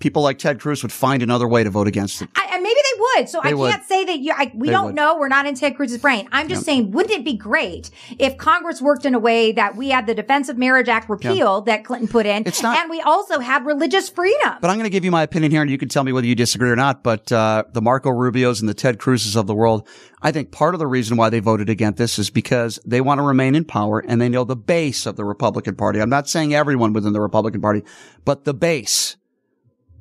People 0.00 0.22
like 0.22 0.38
Ted 0.38 0.60
Cruz 0.60 0.82
would 0.82 0.92
find 0.92 1.22
another 1.22 1.48
way 1.48 1.64
to 1.64 1.70
vote 1.70 1.88
against 1.88 2.22
it. 2.22 2.28
I, 2.36 2.48
they 2.57 2.57
would. 2.98 3.28
So 3.28 3.40
They 3.42 3.50
I 3.50 3.54
would. 3.54 3.70
can't 3.70 3.84
say 3.86 4.04
that 4.04 4.18
you, 4.18 4.32
I, 4.36 4.50
we 4.54 4.68
They 4.68 4.72
don't 4.72 4.86
would. 4.86 4.94
know. 4.94 5.16
We're 5.18 5.28
not 5.28 5.46
in 5.46 5.54
Ted 5.54 5.76
Cruz's 5.76 5.98
brain. 5.98 6.28
I'm 6.32 6.48
just 6.48 6.64
saying, 6.64 6.90
wouldn't 6.90 7.14
it 7.14 7.24
be 7.24 7.34
great 7.36 7.90
if 8.18 8.36
Congress 8.36 8.80
worked 8.82 9.04
in 9.04 9.14
a 9.14 9.18
way 9.18 9.52
that 9.52 9.76
we 9.76 9.90
had 9.90 10.06
the 10.06 10.14
Defense 10.14 10.48
of 10.48 10.58
Marriage 10.58 10.88
Act 10.88 11.08
repealed 11.08 11.66
that 11.66 11.84
Clinton 11.84 12.08
put 12.08 12.26
in, 12.26 12.42
It's 12.46 12.62
not- 12.62 12.78
and 12.78 12.90
we 12.90 13.00
also 13.00 13.38
had 13.38 13.64
religious 13.66 14.08
freedom? 14.08 14.54
But 14.60 14.70
I'm 14.70 14.76
going 14.76 14.84
to 14.84 14.90
give 14.90 15.04
you 15.04 15.10
my 15.10 15.22
opinion 15.22 15.52
here, 15.52 15.62
and 15.62 15.70
you 15.70 15.78
can 15.78 15.88
tell 15.88 16.04
me 16.04 16.12
whether 16.12 16.26
you 16.26 16.34
disagree 16.34 16.70
or 16.70 16.76
not. 16.76 17.02
But 17.02 17.30
uh, 17.30 17.64
the 17.72 17.82
Marco 17.82 18.10
Rubios 18.10 18.60
and 18.60 18.68
the 18.68 18.74
Ted 18.74 18.98
Cruzes 18.98 19.36
of 19.36 19.46
the 19.46 19.54
world, 19.54 19.86
I 20.22 20.32
think 20.32 20.50
part 20.50 20.74
of 20.74 20.78
the 20.80 20.86
reason 20.86 21.16
why 21.16 21.30
they 21.30 21.40
voted 21.40 21.68
against 21.68 21.98
this 21.98 22.18
is 22.18 22.30
because 22.30 22.78
they 22.84 23.00
want 23.00 23.18
to 23.18 23.22
remain 23.22 23.54
in 23.54 23.64
power, 23.64 24.00
and 24.00 24.20
they 24.20 24.28
know 24.28 24.44
the 24.44 24.56
base 24.56 25.06
of 25.06 25.16
the 25.16 25.24
Republican 25.24 25.76
Party. 25.76 26.00
I'm 26.00 26.10
not 26.10 26.28
saying 26.28 26.54
everyone 26.54 26.92
within 26.92 27.12
the 27.12 27.20
Republican 27.20 27.60
Party, 27.60 27.82
but 28.24 28.44
the 28.44 28.54
base 28.54 29.16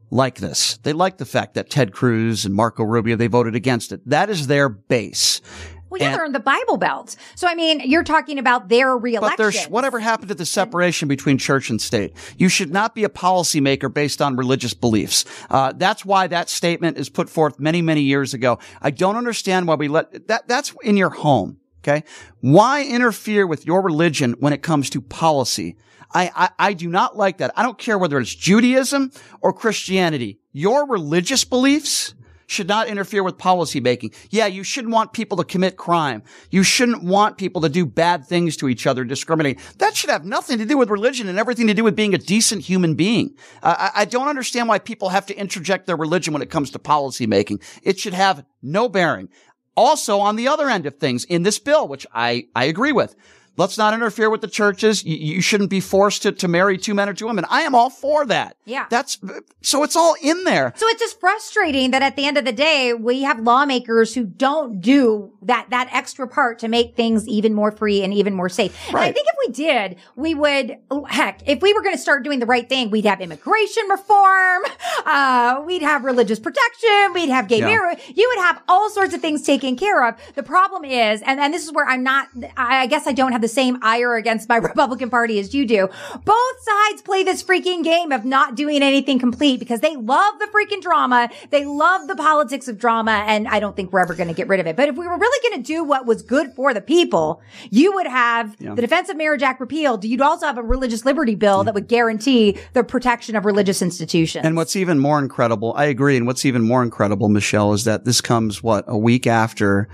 like 0.10 0.36
this. 0.36 0.78
They 0.84 0.94
like 0.94 1.18
the 1.18 1.26
fact 1.26 1.56
that 1.56 1.70
Ted 1.70 1.92
Cruz 1.94 2.46
and 2.46 2.54
Marco 2.56 2.84
Rubio, 2.84 3.16
they 3.16 3.28
voted 3.28 3.56
against 3.56 3.92
it. 3.92 4.02
That 4.08 4.30
is 4.30 4.48
their 4.48 4.70
base. 4.70 5.42
Well, 5.90 6.02
yeah, 6.02 6.08
And- 6.08 6.16
they're 6.18 6.26
in 6.26 6.32
the 6.34 6.40
Bible 6.42 6.76
Belt. 6.78 7.16
So, 7.36 7.48
I 7.48 7.56
mean, 7.56 7.82
you're 7.86 8.04
talking 8.04 8.40
about 8.40 8.68
their 8.68 8.96
But 8.98 9.04
reelection. 9.04 9.36
there's 9.38 9.66
whatever 9.68 10.00
happened 10.00 10.28
to 10.30 10.36
the 10.36 10.46
separation 10.46 11.08
between 11.08 11.38
church 11.38 11.70
and 11.70 11.82
state. 11.82 12.14
You 12.38 12.50
should 12.50 12.72
not 12.72 12.94
be 12.94 13.06
a 13.06 13.10
policymaker 13.10 13.94
based 13.94 14.22
on 14.22 14.36
religious 14.36 14.74
beliefs. 14.74 15.24
Uh, 15.50 15.72
that's 15.76 16.04
why 16.04 16.28
that 16.28 16.50
statement 16.50 16.98
is 16.98 17.08
put 17.08 17.30
forth 17.30 17.58
many, 17.60 17.82
many 17.82 18.02
years 18.02 18.34
ago. 18.34 18.60
I 18.82 18.92
don't 18.92 19.16
understand 19.16 19.66
why 19.68 19.76
we 19.76 19.88
let 19.88 20.28
that. 20.28 20.48
That's 20.50 20.76
in 20.84 20.98
your 20.98 21.10
home. 21.10 21.58
Okay. 21.84 22.04
Why 22.42 22.84
interfere 22.84 23.48
with 23.48 23.66
your 23.66 23.82
religion 23.82 24.36
when 24.40 24.52
it 24.52 24.62
comes 24.62 24.90
to 24.90 25.00
policy? 25.00 25.78
I, 26.14 26.32
I, 26.36 26.50
I 26.60 26.74
do 26.74 26.90
not 26.90 27.18
like 27.18 27.38
that. 27.38 27.52
I 27.56 27.64
don't 27.64 27.78
care 27.78 27.98
whether 27.98 28.20
it's 28.20 28.34
Judaism 28.34 29.12
or 29.42 29.54
Christianity. 29.54 30.40
Your 30.54 30.88
religious 30.88 31.44
beliefs 31.44 32.14
should 32.48 32.68
not 32.68 32.88
interfere 32.88 33.24
with 33.24 33.38
policy 33.38 33.80
making. 33.80 34.12
Yeah, 34.30 34.48
you 34.48 34.64
shouldn't 34.64 34.94
want 34.94 35.14
people 35.14 35.38
to 35.38 35.44
commit 35.44 35.76
crime. 35.76 36.24
You 36.50 36.64
shouldn't 36.64 37.04
want 37.04 37.38
people 37.38 37.62
to 37.62 37.70
do 37.70 37.86
bad 37.86 38.26
things 38.26 38.56
to 38.58 38.70
each 38.70 38.88
other, 38.88 39.04
discriminate. 39.04 39.60
That 39.78 39.96
should 39.96 40.10
have 40.10 40.26
nothing 40.26 40.58
to 40.58 40.66
do 40.66 40.78
with 40.78 40.90
religion 40.90 41.28
and 41.28 41.38
everything 41.38 41.68
to 41.68 41.74
do 41.74 41.84
with 41.84 41.96
being 41.96 42.14
a 42.14 42.18
decent 42.18 42.64
human 42.64 42.96
being. 42.96 43.36
Uh, 43.62 43.76
I, 43.94 44.02
I 44.02 44.06
don't 44.06 44.30
understand 44.30 44.70
why 44.70 44.80
people 44.80 45.10
have 45.10 45.26
to 45.28 45.38
interject 45.38 45.86
their 45.86 45.98
religion 45.98 46.34
when 46.34 46.42
it 46.42 46.50
comes 46.50 46.72
to 46.72 46.80
policy 46.80 47.28
making. 47.28 47.60
It 47.84 48.00
should 48.00 48.14
have 48.14 48.46
no 48.62 48.88
bearing. 48.88 49.30
Also, 49.76 50.20
on 50.20 50.38
the 50.38 50.48
other 50.48 50.70
end 50.70 50.86
of 50.86 50.96
things 50.96 51.24
in 51.26 51.44
this 51.44 51.60
bill, 51.60 51.88
which 51.88 52.08
I, 52.14 52.48
I 52.56 52.66
agree 52.66 52.94
with, 52.94 53.16
let's 53.58 53.78
not 53.78 53.94
interfere 53.94 54.30
with 54.30 54.42
the 54.42 54.48
churches. 54.48 55.04
You, 55.04 55.18
you 55.36 55.42
shouldn't 55.42 55.70
be 55.70 55.80
forced 55.80 56.22
to, 56.24 56.32
to 56.32 56.48
marry 56.48 56.78
two 56.78 56.94
men 56.94 57.10
or 57.10 57.14
two 57.14 57.26
women. 57.28 57.46
I 57.50 57.62
am 57.64 57.76
all 57.76 57.90
for 57.90 58.26
that. 58.28 58.56
Yeah. 58.66 58.86
That's, 58.90 59.18
so 59.62 59.84
it's 59.84 59.96
all 59.96 60.16
in 60.22 60.44
there. 60.46 60.74
So 60.78 60.88
it's 60.88 61.00
just 61.02 61.20
frustrating 61.20 61.92
that 61.92 62.02
at 62.02 62.16
the 62.16 62.26
end 62.26 62.38
of 62.38 62.46
the 62.46 62.52
day, 62.52 62.94
we 62.94 63.24
have 63.24 63.40
lawmakers 63.40 64.14
who 64.14 64.24
don't 64.26 64.80
do 64.82 65.34
that, 65.42 65.68
that 65.72 65.90
extra 65.92 66.28
part 66.28 66.60
to 66.60 66.68
make 66.68 66.96
things 66.96 67.28
even 67.28 67.54
more 67.54 67.72
free 67.72 68.04
and 68.04 68.14
even 68.14 68.34
more 68.34 68.50
safe. 68.50 68.76
And 68.90 68.98
I 68.98 69.12
think 69.12 69.28
if 69.28 69.36
we 69.48 69.54
did, 69.54 69.98
we 70.16 70.34
would, 70.34 70.78
oh, 70.92 71.06
heck, 71.06 71.42
if 71.48 71.62
we 71.62 71.74
were 71.74 71.82
going 71.82 71.96
to 71.96 72.02
start 72.02 72.24
doing 72.24 72.40
the 72.40 72.46
right 72.46 72.68
thing, 72.70 72.90
we'd 72.92 73.06
have 73.06 73.22
immigration 73.22 73.84
reform. 73.90 74.64
Uh, 75.06 75.64
we'd 75.66 75.82
have 75.84 76.04
religious 76.04 76.38
protection. 76.40 77.14
We'd 77.14 77.30
have 77.30 77.48
gay 77.48 77.60
Yeah. 77.60 77.68
marriage. 77.68 78.00
You 78.14 78.30
would 78.36 78.44
have 78.44 78.62
all 78.68 78.90
sorts 78.90 79.14
of 79.14 79.22
things 79.22 79.42
taken 79.44 79.76
care 79.78 80.06
of. 80.06 80.16
The 80.36 80.44
problem 80.44 80.84
is, 80.84 81.22
and, 81.22 81.40
and 81.40 81.54
this 81.54 81.64
is 81.66 81.72
where 81.72 81.86
I'm 81.88 82.04
not, 82.04 82.28
I 82.58 82.82
I 82.82 82.88
guess 82.88 83.08
I 83.08 83.14
don't 83.14 83.32
have 83.32 83.42
the 83.42 83.47
same 83.48 83.78
ire 83.82 84.16
against 84.16 84.50
my 84.50 84.58
Republican 84.68 85.10
party 85.10 85.40
as 85.40 85.54
you 85.54 85.66
do. 85.66 85.88
Both 86.26 86.62
sides 86.62 87.02
play 87.02 87.24
this 87.24 87.44
freaking 87.44 87.84
game 87.84 88.12
of 88.12 88.26
not 88.26 88.56
doing 88.56 88.82
anything 88.82 89.20
complete 89.20 89.60
because 89.60 89.80
they 89.80 89.96
love 89.96 90.40
the 90.40 90.48
freaking 90.48 90.82
drama. 90.82 91.30
They 91.50 91.66
love 91.66 92.08
the 92.08 92.16
politics 92.16 92.68
of 92.68 92.78
drama. 92.78 93.24
And 93.28 93.48
I 93.48 93.60
don't 93.60 93.76
think 93.76 93.92
we're 93.92 94.00
ever 94.00 94.14
going 94.14 94.28
to 94.28 94.34
get 94.34 94.48
rid 94.48 94.60
of 94.60 94.68
it. 94.68 94.76
But 94.76 94.90
if 94.90 94.96
we 94.96 95.08
were 95.08 95.18
really 95.18 95.50
going 95.50 95.64
to 95.64 95.68
do 95.68 95.84
what 95.84 96.06
was 96.06 96.22
good 96.22 96.54
for 96.54 96.74
the 96.74 96.82
people, 96.82 97.42
you 97.70 97.94
would 97.94 98.08
have 98.08 98.58
the 98.58 98.82
Defense 98.82 99.10
of 99.10 99.18
Marriage 99.18 99.44
Act 99.44 99.60
repealed. 99.60 100.04
You'd 100.04 100.22
also 100.22 100.46
have 100.46 100.58
a 100.58 100.64
religious 100.64 101.06
liberty 101.06 101.36
bill 101.36 101.64
that 101.64 101.74
would 101.74 101.88
guarantee 101.88 102.58
the 102.74 102.84
protection 102.84 103.36
of 103.36 103.46
religious 103.46 103.82
institutions. 103.82 104.46
And 104.46 104.56
what's 104.56 104.76
even 104.76 105.00
more 105.00 105.20
incredible, 105.20 105.74
I 105.76 105.86
agree. 105.86 106.18
And 106.18 106.28
what's 106.28 106.46
even 106.46 106.62
more 106.64 106.84
incredible, 106.84 107.30
Michelle, 107.30 107.74
is 107.74 107.84
that 107.86 108.06
this 108.06 108.22
comes 108.22 108.62
what 108.62 108.86
a 108.88 108.98
week 108.98 109.28
after. 109.28 109.88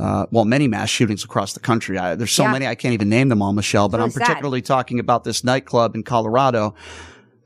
Uh, 0.00 0.26
well, 0.30 0.46
many 0.46 0.66
mass 0.66 0.88
shootings 0.88 1.22
across 1.24 1.52
the 1.52 1.60
country. 1.60 1.98
I, 1.98 2.14
there's 2.14 2.32
so 2.32 2.44
Yeah. 2.44 2.52
many 2.52 2.66
I 2.66 2.74
can't 2.74 2.94
even 2.94 3.10
name 3.10 3.28
them 3.28 3.42
all, 3.42 3.52
Michelle. 3.52 3.88
But 3.88 4.00
I'm 4.00 4.10
particularly 4.10 4.62
talking 4.62 4.98
about 4.98 5.24
this 5.24 5.44
nightclub 5.44 5.94
in 5.94 6.02
Colorado 6.02 6.74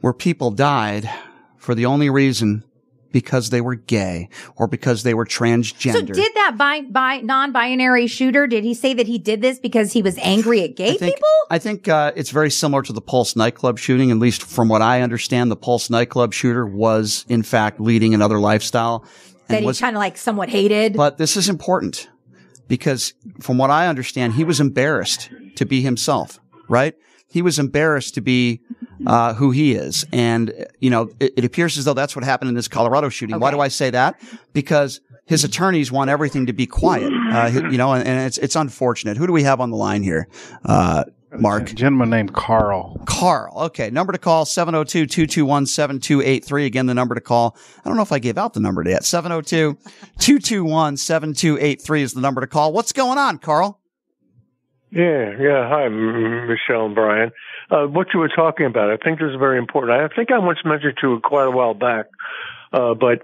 where 0.00 0.12
people 0.12 0.50
died 0.52 1.10
for 1.58 1.74
the 1.74 1.86
only 1.86 2.10
reason 2.10 2.62
because 3.10 3.50
they 3.50 3.60
were 3.60 3.74
gay 3.76 4.28
or 4.56 4.66
because 4.66 5.02
they 5.04 5.14
were 5.14 5.24
transgender. 5.24 5.92
So 5.92 6.02
did 6.02 6.34
that 6.34 6.56
bi- 6.58 6.82
bi- 6.82 7.20
non-binary 7.20 8.06
shooter? 8.08 8.46
Did 8.46 8.64
he 8.64 8.74
say 8.74 8.92
that 8.94 9.06
he 9.06 9.18
did 9.18 9.40
this 9.40 9.58
because 9.58 9.92
he 9.92 10.02
was 10.02 10.18
angry 10.18 10.62
at 10.62 10.74
gay 10.76 10.90
I 10.90 10.96
think, 10.96 11.14
people? 11.14 11.28
I 11.50 11.58
think 11.58 11.88
uh, 11.88 12.12
it's 12.16 12.30
very 12.30 12.50
similar 12.50 12.82
to 12.82 12.92
the 12.92 13.00
Pulse 13.00 13.36
nightclub 13.36 13.78
shooting. 13.78 14.10
At 14.10 14.18
least 14.18 14.42
from 14.42 14.68
what 14.68 14.82
I 14.82 15.00
understand, 15.00 15.50
the 15.50 15.56
Pulse 15.56 15.90
nightclub 15.90 16.32
shooter 16.32 16.66
was 16.66 17.24
in 17.28 17.42
fact 17.42 17.80
leading 17.80 18.14
another 18.14 18.40
lifestyle. 18.40 19.04
That 19.48 19.56
and 19.56 19.60
he 19.60 19.66
was 19.66 19.80
kind 19.80 19.94
of 19.96 20.00
like 20.00 20.16
somewhat 20.16 20.48
hated. 20.48 20.94
But 20.94 21.18
this 21.18 21.36
is 21.36 21.48
important 21.48 22.08
because 22.68 23.14
from 23.40 23.58
what 23.58 23.70
I 23.70 23.86
understand, 23.88 24.34
he 24.34 24.44
was 24.44 24.60
embarrassed 24.60 25.30
to 25.56 25.64
be 25.64 25.80
himself, 25.82 26.40
right? 26.68 26.94
He 27.28 27.42
was 27.42 27.58
embarrassed 27.58 28.14
to 28.14 28.20
be 28.20 28.60
uh, 29.06 29.34
who 29.34 29.50
he 29.50 29.74
is. 29.74 30.04
And, 30.12 30.66
you 30.78 30.90
know, 30.90 31.10
it, 31.18 31.32
it 31.36 31.44
appears 31.44 31.76
as 31.78 31.84
though 31.84 31.94
that's 31.94 32.14
what 32.14 32.24
happened 32.24 32.48
in 32.48 32.54
this 32.54 32.68
Colorado 32.68 33.08
shooting. 33.08 33.40
Why 33.40 33.50
do 33.50 33.60
I 33.60 33.68
say 33.68 33.90
that? 33.90 34.20
Because 34.52 35.00
his 35.26 35.42
attorneys 35.42 35.90
want 35.90 36.10
everything 36.10 36.46
to 36.46 36.52
be 36.52 36.66
quiet, 36.66 37.12
uh, 37.32 37.50
you 37.70 37.78
know, 37.78 37.92
and, 37.92 38.06
and 38.06 38.26
it's, 38.26 38.38
it's 38.38 38.56
unfortunate. 38.56 39.16
Who 39.16 39.26
do 39.26 39.32
we 39.32 39.42
have 39.42 39.60
on 39.60 39.70
the 39.70 39.76
line 39.76 40.02
here? 40.02 40.28
Uh, 40.64 41.04
Mark. 41.40 41.70
A 41.70 41.74
gentleman 41.74 42.10
named 42.10 42.32
Carl. 42.32 43.00
Carl. 43.06 43.54
Okay. 43.66 43.90
Number 43.90 44.12
to 44.12 44.18
call 44.18 44.44
702 44.44 45.06
221 45.06 45.66
7283. 45.66 46.66
Again, 46.66 46.86
the 46.86 46.94
number 46.94 47.14
to 47.14 47.20
call. 47.20 47.56
I 47.84 47.88
don't 47.88 47.96
know 47.96 48.02
if 48.02 48.12
I 48.12 48.18
gave 48.18 48.38
out 48.38 48.54
the 48.54 48.60
number 48.60 48.82
yet. 48.88 49.04
702 49.04 49.74
221 50.18 50.96
7283 50.96 52.02
is 52.02 52.12
the 52.12 52.20
number 52.20 52.40
to 52.40 52.46
call. 52.46 52.72
What's 52.72 52.92
going 52.92 53.18
on, 53.18 53.38
Carl? 53.38 53.80
Yeah, 54.90 55.32
yeah. 55.40 55.68
Hi, 55.68 55.86
M- 55.86 56.46
Michelle 56.46 56.86
and 56.86 56.94
Brian. 56.94 57.32
Uh, 57.70 57.86
what 57.86 58.08
you 58.14 58.20
were 58.20 58.28
talking 58.28 58.66
about, 58.66 58.90
I 58.90 58.96
think 58.96 59.18
this 59.18 59.30
is 59.30 59.36
very 59.36 59.58
important. 59.58 59.92
I 59.92 60.14
think 60.14 60.30
I 60.30 60.38
once 60.38 60.58
mentioned 60.64 60.98
to 61.00 61.14
you 61.14 61.20
quite 61.20 61.46
a 61.46 61.50
while 61.50 61.74
back, 61.74 62.06
uh, 62.72 62.94
but 62.94 63.22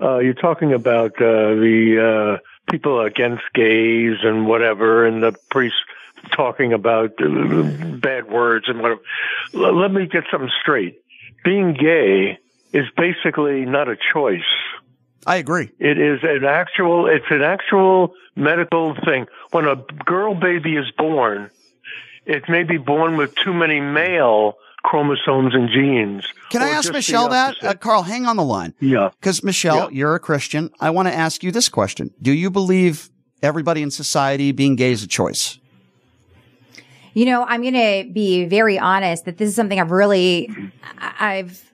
uh, 0.00 0.18
you're 0.18 0.34
talking 0.34 0.72
about 0.72 1.12
uh, 1.12 1.54
the 1.54 2.38
uh, 2.40 2.72
people 2.72 3.00
against 3.00 3.44
gays 3.54 4.16
and 4.24 4.46
whatever, 4.48 5.06
and 5.06 5.22
the 5.22 5.32
priests 5.50 5.78
talking 6.32 6.72
about 6.72 7.12
uh, 7.20 7.62
bad 7.96 8.30
words 8.30 8.68
and 8.68 8.80
whatever. 8.80 9.00
Let 9.52 9.90
me 9.92 10.06
get 10.06 10.24
something 10.30 10.50
straight. 10.62 11.00
Being 11.44 11.74
gay 11.74 12.38
is 12.72 12.86
basically 12.96 13.64
not 13.64 13.88
a 13.88 13.96
choice. 14.12 14.42
I 15.26 15.36
agree. 15.36 15.70
It 15.78 15.98
is 15.98 16.20
an 16.22 16.44
actual, 16.44 17.06
it's 17.06 17.24
an 17.30 17.42
actual 17.42 18.12
medical 18.36 18.94
thing. 19.04 19.26
When 19.52 19.66
a 19.66 19.76
girl 20.04 20.34
baby 20.34 20.76
is 20.76 20.90
born, 20.98 21.50
it 22.26 22.48
may 22.48 22.62
be 22.62 22.76
born 22.78 23.16
with 23.16 23.34
too 23.36 23.54
many 23.54 23.80
male 23.80 24.54
chromosomes 24.82 25.54
and 25.54 25.70
genes. 25.70 26.26
Can 26.50 26.60
I 26.62 26.68
ask 26.70 26.92
Michelle 26.92 27.30
that? 27.30 27.56
Uh, 27.62 27.72
Carl, 27.74 28.02
hang 28.02 28.26
on 28.26 28.36
the 28.36 28.44
line. 28.44 28.74
yeah. 28.80 29.10
Because, 29.18 29.42
Michelle, 29.42 29.84
Yeah. 29.90 29.96
you're 29.98 30.14
a 30.14 30.20
Christian. 30.20 30.70
I 30.78 30.90
want 30.90 31.08
to 31.08 31.14
ask 31.14 31.42
you 31.42 31.50
this 31.50 31.68
question 31.70 32.10
Do 32.20 32.32
you 32.32 32.50
believe 32.50 33.08
everybody 33.42 33.80
in 33.82 33.90
society 33.90 34.52
being 34.52 34.76
gay 34.76 34.92
is 34.92 35.02
a 35.02 35.06
choice? 35.08 35.58
You 37.14 37.26
know, 37.26 37.44
I'm 37.44 37.62
going 37.62 37.74
to 37.74 38.10
be 38.12 38.44
very 38.44 38.78
honest 38.78 39.24
that 39.24 39.38
this 39.38 39.48
is 39.48 39.54
something 39.54 39.80
I've 39.80 39.90
really, 39.92 40.50
I- 40.98 41.36
I've, 41.38 41.72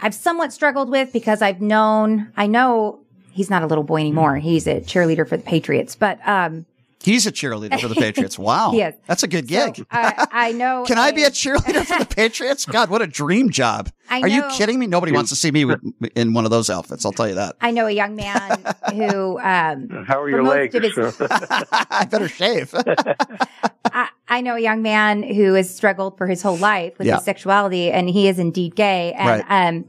I've 0.00 0.14
somewhat 0.14 0.52
struggled 0.52 0.90
with 0.90 1.12
because 1.12 1.42
I've 1.42 1.60
known, 1.60 2.32
I 2.36 2.46
know 2.46 2.98
he's 3.32 3.50
not 3.50 3.62
a 3.62 3.66
little 3.66 3.84
boy 3.84 4.00
anymore. 4.00 4.36
He's 4.38 4.66
a 4.66 4.80
cheerleader 4.80 5.28
for 5.28 5.36
the 5.36 5.42
Patriots, 5.44 5.94
but, 5.94 6.18
um, 6.26 6.66
He's 7.04 7.26
a 7.26 7.32
cheerleader 7.32 7.80
for 7.80 7.88
the 7.88 7.96
Patriots. 7.96 8.38
Wow. 8.42 8.70
He 8.70 8.80
is. 8.80 8.94
That's 9.08 9.24
a 9.24 9.26
good 9.26 9.48
so 9.50 9.72
gig. 9.72 9.84
I, 9.90 10.26
I 10.30 10.52
know. 10.52 10.84
Can 10.86 10.98
I 10.98 11.10
be 11.10 11.24
a 11.24 11.26
a- 11.26 11.30
cheerleader 11.30 11.84
for 11.84 11.98
the 11.98 12.06
Patriots? 12.06 12.64
God, 12.64 12.90
what 12.90 13.02
a 13.02 13.08
dream 13.08 13.50
job. 13.50 13.90
I 14.08 14.20
Are 14.20 14.28
you 14.28 14.44
kidding 14.52 14.78
me? 14.78 14.86
Nobody 14.86 15.10
wants 15.10 15.30
to 15.30 15.36
see 15.36 15.50
me 15.50 15.64
with, 15.64 15.80
in 16.14 16.32
one 16.32 16.44
of 16.44 16.52
those 16.52 16.70
outfits. 16.70 17.04
I'll 17.04 17.10
tell 17.12 17.26
you 17.28 17.34
that. 17.34 17.56
I 17.60 17.72
know 17.72 17.86
a 17.88 17.90
young 17.90 18.14
man 18.14 18.56
who, 18.94 19.36
um, 19.40 19.88
How 20.06 20.20
are 20.20 20.26
for 20.26 20.28
your 20.30 20.42
most 20.44 20.74
legs? 20.74 20.94
his- 20.96 21.16
I 21.72 22.06
better 22.08 22.28
shave. 22.28 22.72
I, 23.84 24.08
I 24.28 24.40
know 24.40 24.54
a 24.56 24.60
young 24.60 24.82
man 24.82 25.22
who 25.22 25.54
has 25.54 25.74
struggled 25.74 26.16
for 26.16 26.26
his 26.26 26.42
whole 26.42 26.56
life 26.56 26.96
with 26.98 27.06
Yeah. 27.06 27.16
his 27.16 27.24
sexuality, 27.24 27.90
and 27.90 28.08
he 28.08 28.28
is 28.28 28.38
indeed 28.38 28.74
gay. 28.76 29.12
And 29.12 29.28
Right. 29.48 29.68
um, 29.68 29.84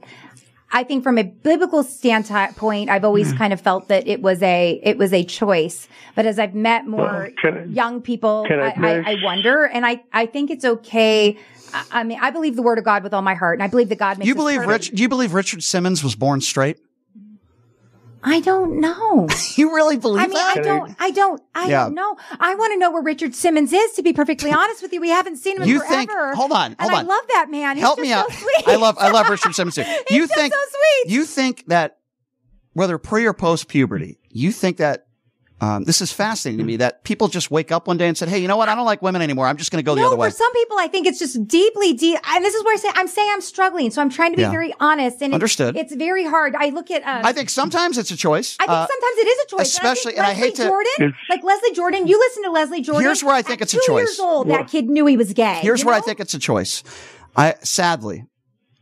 I 0.76 0.84
think 0.84 1.04
from 1.04 1.20
a 1.20 1.24
biblical 1.24 1.84
standpoint, 1.84 2.90
I've 2.90 3.06
always 3.06 3.32
Hmm. 3.32 3.38
kind 3.38 3.54
of 3.54 3.62
felt 3.62 3.90
that 3.90 4.08
it 4.08 4.22
was 4.24 4.42
a 4.42 4.80
it 4.84 4.98
was 4.98 5.14
a 5.14 5.24
choice. 5.24 5.88
But 6.16 6.26
as 6.26 6.40
I've 6.40 6.56
met 6.56 6.88
more 6.88 7.00
Well, 7.06 7.28
can 7.40 7.58
I- 7.58 7.64
young 7.66 8.02
people, 8.02 8.46
can 8.48 8.60
I 8.60 8.70
I, 8.70 8.90
I. 9.06 9.12
I 9.12 9.16
wonder, 9.24 9.66
and 9.66 9.86
I 9.86 10.02
I 10.12 10.26
think 10.26 10.50
it's 10.50 10.66
okay. 10.66 11.38
I, 11.74 11.84
I 12.00 12.04
mean, 12.04 12.18
I 12.22 12.32
believe 12.32 12.56
the 12.56 12.64
word 12.64 12.80
of 12.80 12.86
God 12.86 13.04
with 13.04 13.14
all 13.14 13.22
my 13.22 13.36
heart, 13.36 13.58
and 13.60 13.64
I 13.64 13.68
believe 13.68 13.90
that 13.90 14.00
God 14.00 14.18
makes. 14.18 14.28
you 14.28 14.34
believe 14.36 14.58
perfect. 14.64 14.72
Rich? 14.90 14.92
Do 14.96 15.02
you 15.04 15.10
believe 15.10 15.34
Richard 15.36 15.64
Simmons 15.64 16.04
was 16.04 16.16
born 16.16 16.42
straight? 16.42 16.78
I 18.24 18.40
don't 18.40 18.80
know. 18.80 19.28
You 19.56 19.76
really 19.76 19.98
believe 19.98 20.24
I 20.24 20.28
mean, 20.28 20.34
that? 20.34 20.58
I 20.58 20.62
don't, 20.62 20.96
I 21.00 21.12
don't, 21.12 21.42
I 21.54 21.68
Yeah. 21.70 21.84
don't 21.84 21.94
know. 21.94 22.16
I 22.40 22.56
want 22.56 22.74
to 22.74 22.80
know 22.80 22.90
where 22.92 23.04
Richard 23.04 23.36
Simmons 23.36 23.72
is. 23.72 23.92
To 23.94 24.02
be 24.02 24.14
perfectly 24.14 24.52
honest 24.54 24.82
with 24.82 24.92
you, 24.94 25.00
we 25.00 25.10
haven't 25.10 25.38
seen 25.38 25.58
him 25.58 25.64
in 25.64 25.70
You 25.70 25.80
forever. 25.80 25.96
think- 25.96 26.12
hold 26.36 26.52
on, 26.52 26.76
and 26.80 26.90
on. 26.90 26.94
I 26.94 27.02
love 27.04 27.24
that 27.30 27.52
man. 27.52 27.76
He's 27.76 27.84
Help 27.84 28.00
me 28.00 28.10
so 28.10 28.16
out. 28.16 28.32
sweet. 28.32 28.68
I 28.68 28.76
love 28.78 28.98
I 28.98 29.12
love 29.12 29.30
Richard 29.30 29.54
Simmons 29.54 29.76
too. 29.76 29.84
You 30.10 30.26
think 30.26 30.54
so 30.54 30.60
sweet. 30.70 31.14
you 31.14 31.26
think 31.26 31.66
that 31.68 31.98
whether 32.74 32.98
pre 32.98 33.26
or 33.26 33.34
post 33.34 33.68
puberty, 33.68 34.20
you 34.30 34.52
think 34.52 34.78
that 34.78 35.06
Um, 35.64 35.84
this 35.86 36.02
is 36.02 36.12
fascinating 36.12 36.58
to 36.58 36.66
me 36.66 36.76
that 36.78 37.04
people 37.06 37.28
just 37.30 37.50
wake 37.50 37.72
up 37.72 37.88
one 37.88 37.96
day 37.98 38.08
and 38.10 38.18
said, 38.18 38.28
"Hey, 38.28 38.40
you 38.40 38.48
know 38.50 38.58
what? 38.58 38.68
I 38.68 38.76
don't 38.76 38.86
like 38.86 39.02
women 39.02 39.22
anymore. 39.22 39.48
I'm 39.48 39.56
just 39.56 39.72
going 39.72 39.82
to 39.82 39.86
go 39.86 39.96
the 39.96 40.04
other 40.06 40.18
way." 40.18 40.30
for 40.30 40.36
some 40.36 40.52
people, 40.52 40.78
I 40.78 40.88
think 40.88 41.08
it's 41.08 41.20
just 41.20 41.48
deeply 41.48 41.94
deep. 41.94 42.20
And 42.28 42.44
this 42.44 42.54
is 42.54 42.64
where 42.66 42.74
I 42.74 42.78
say 42.78 42.90
I'm 42.96 43.08
saying 43.08 43.30
I'm 43.32 43.40
struggling, 43.42 43.90
so 43.92 44.02
I'm 44.02 44.10
trying 44.10 44.32
to 44.34 44.36
be 44.36 44.42
Yeah. 44.42 44.52
very 44.52 44.74
honest. 44.82 45.22
And 45.22 45.34
Understood. 45.34 45.78
It's, 45.78 45.94
it's 45.94 45.96
very 46.00 46.26
hard. 46.26 46.56
I 46.56 46.70
look 46.70 46.92
at. 46.92 47.02
Um, 47.04 47.26
I 47.26 47.32
think 47.32 47.50
sometimes 47.50 47.98
it's 47.98 48.12
a 48.12 48.18
choice. 48.18 48.58
I 48.60 48.64
think 48.66 48.72
Uh, 48.78 48.88
sometimes 48.88 49.18
it 49.20 49.28
is 49.28 49.40
a 49.46 49.48
choice. 49.56 49.68
especially- 49.74 50.14
and 50.18 50.26
and 50.26 50.28
I 50.28 50.32
I, 50.32 50.34
think 50.34 50.46
hate 50.46 50.56
to- 50.56 50.64
Leslie 50.64 50.86
Jordan, 50.98 51.16
like 51.30 51.44
Leslie 51.44 51.74
Jordan, 51.74 52.08
you 52.08 52.20
listen 52.20 52.44
to 52.44 52.52
Leslie 52.52 52.82
Jordan. 52.82 53.04
Here's 53.04 53.24
where 53.24 53.36
I 53.36 53.42
think 53.42 53.62
At 53.62 53.66
it's 53.68 53.74
a 53.74 53.78
two 53.78 53.84
choice. 53.88 54.00
years 54.10 54.20
old, 54.20 54.50
that 54.50 54.68
kid 54.68 54.90
knew 54.90 55.06
he 55.06 55.16
was 55.16 55.32
gay. 55.34 55.60
Here's 55.62 55.82
you 55.82 55.86
where 55.88 55.96
I 55.96 56.02
think 56.02 56.20
it's 56.20 56.34
a 56.34 56.40
choice. 56.40 56.84
I 57.38 57.56
sadly, 57.64 58.26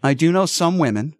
I 0.01 0.13
do 0.15 0.31
know 0.31 0.45
some 0.47 0.77
women 0.79 1.15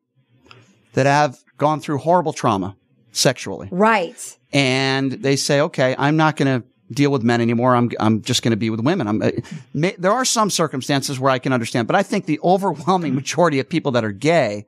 that 0.94 1.06
have 1.06 1.38
gone 1.58 1.80
through 1.82 2.00
horrible 2.00 2.34
trauma 2.34 2.76
sexually, 3.12 3.68
Right. 3.72 4.38
And 4.54 5.12
they 5.12 5.36
say, 5.36 5.60
"Okay, 5.62 5.96
I'm 5.98 6.18
not 6.18 6.36
going 6.36 6.62
to 6.62 6.68
deal 6.94 7.12
with 7.12 7.24
men 7.24 7.42
anymore. 7.42 7.76
I'm 7.76 7.90
I'm 8.00 8.22
just 8.22 8.44
going 8.44 8.52
to 8.52 8.58
be 8.58 8.70
with 8.70 8.82
women." 8.82 9.08
I'm. 9.08 9.22
Uh, 9.22 9.32
may, 9.74 9.96
there 9.98 10.12
are 10.12 10.26
some 10.26 10.50
circumstances 10.50 11.20
where 11.20 11.32
I 11.32 11.40
can 11.40 11.54
understand, 11.54 11.88
but 11.88 11.96
I 11.96 12.04
think 12.04 12.26
the 12.26 12.40
overwhelming 12.44 13.16
majority 13.16 13.60
of 13.60 13.68
people 13.70 13.92
that 13.94 14.04
are 14.04 14.12
gay. 14.12 14.66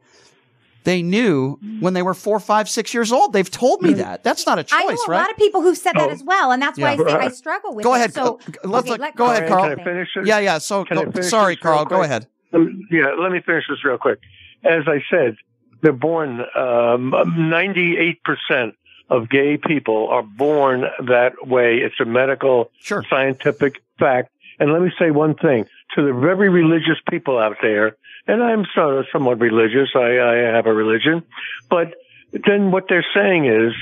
They 0.86 1.02
knew 1.02 1.58
when 1.80 1.94
they 1.94 2.02
were 2.02 2.14
four, 2.14 2.42
five, 2.42 2.68
six 2.68 2.94
years 2.94 3.14
old. 3.14 3.32
They've 3.32 3.50
told 3.50 3.82
me 3.82 3.94
that. 3.94 4.22
That's 4.26 4.46
not 4.46 4.60
a 4.60 4.64
choice, 4.66 4.78
I 4.78 4.84
know 4.84 4.98
a 5.08 5.12
right? 5.12 5.18
lot 5.22 5.32
of 5.32 5.38
people 5.38 5.62
who've 5.62 5.78
said 5.78 5.94
that 5.94 6.10
Oh. 6.10 6.12
as 6.12 6.22
well, 6.26 6.52
and 6.52 6.62
that's 6.62 6.78
why 6.78 6.90
I 6.92 6.98
say 6.98 7.04
I 7.14 7.28
struggle 7.30 7.74
with 7.74 7.86
Go 7.86 7.94
it. 7.94 8.00
ahead. 8.00 8.14
So, 8.14 8.38
Uh, 8.46 8.68
let's 8.68 8.82
okay, 8.84 8.92
let- 8.92 9.00
let 9.00 9.16
go 9.16 9.32
ahead, 9.32 9.48
Carl. 9.48 9.70
Can 9.70 9.80
I 9.80 9.84
finish 9.86 10.10
this? 10.14 10.28
yeah, 10.28 10.40
yeah. 10.40 10.58
So, 10.58 10.84
Can 10.84 10.98
I 10.98 11.04
go, 11.06 11.12
finish 11.12 11.30
sorry, 11.30 11.56
this 11.56 11.64
real 11.64 11.74
Carl. 11.76 11.86
Go 11.86 11.96
quick? 12.00 12.06
ahead. 12.10 12.28
Um, 12.52 12.86
yeah, 12.92 13.14
let 13.18 13.32
me 13.32 13.40
finish 13.40 13.64
this 13.70 13.82
real 13.86 13.98
quick. 13.98 14.20
As 14.66 14.84
I 14.90 15.02
said, 15.10 15.38
they're 15.82 15.94
born, 15.94 16.42
um, 16.54 17.14
98% 17.14 18.74
of 19.10 19.30
gay 19.30 19.58
people 19.58 20.08
are 20.10 20.24
born 20.24 20.82
that 21.08 21.34
way. 21.46 21.78
It's 21.78 22.00
a 22.00 22.06
medical, 22.06 22.72
Sure. 22.80 23.04
scientific 23.10 23.82
fact. 24.00 24.30
And 24.60 24.72
let 24.72 24.82
me 24.82 24.92
say 25.00 25.12
one 25.12 25.36
thing 25.36 25.66
to 25.96 26.02
the 26.06 26.14
very 26.14 26.50
religious 26.50 26.98
people 27.10 27.38
out 27.38 27.58
there, 27.62 27.98
and 28.28 28.42
I'm 28.42 28.66
so, 28.74 29.04
somewhat 29.12 29.40
religious. 29.40 29.90
I, 29.96 30.20
I 30.20 30.36
have 30.56 30.66
a 30.68 30.74
religion, 30.74 31.24
but 31.70 31.94
then 32.32 32.72
what 32.72 32.86
they're 32.88 33.06
saying 33.14 33.46
is 33.46 33.74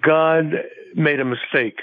God 0.00 0.52
made 0.94 1.20
a 1.20 1.24
mistake. 1.24 1.80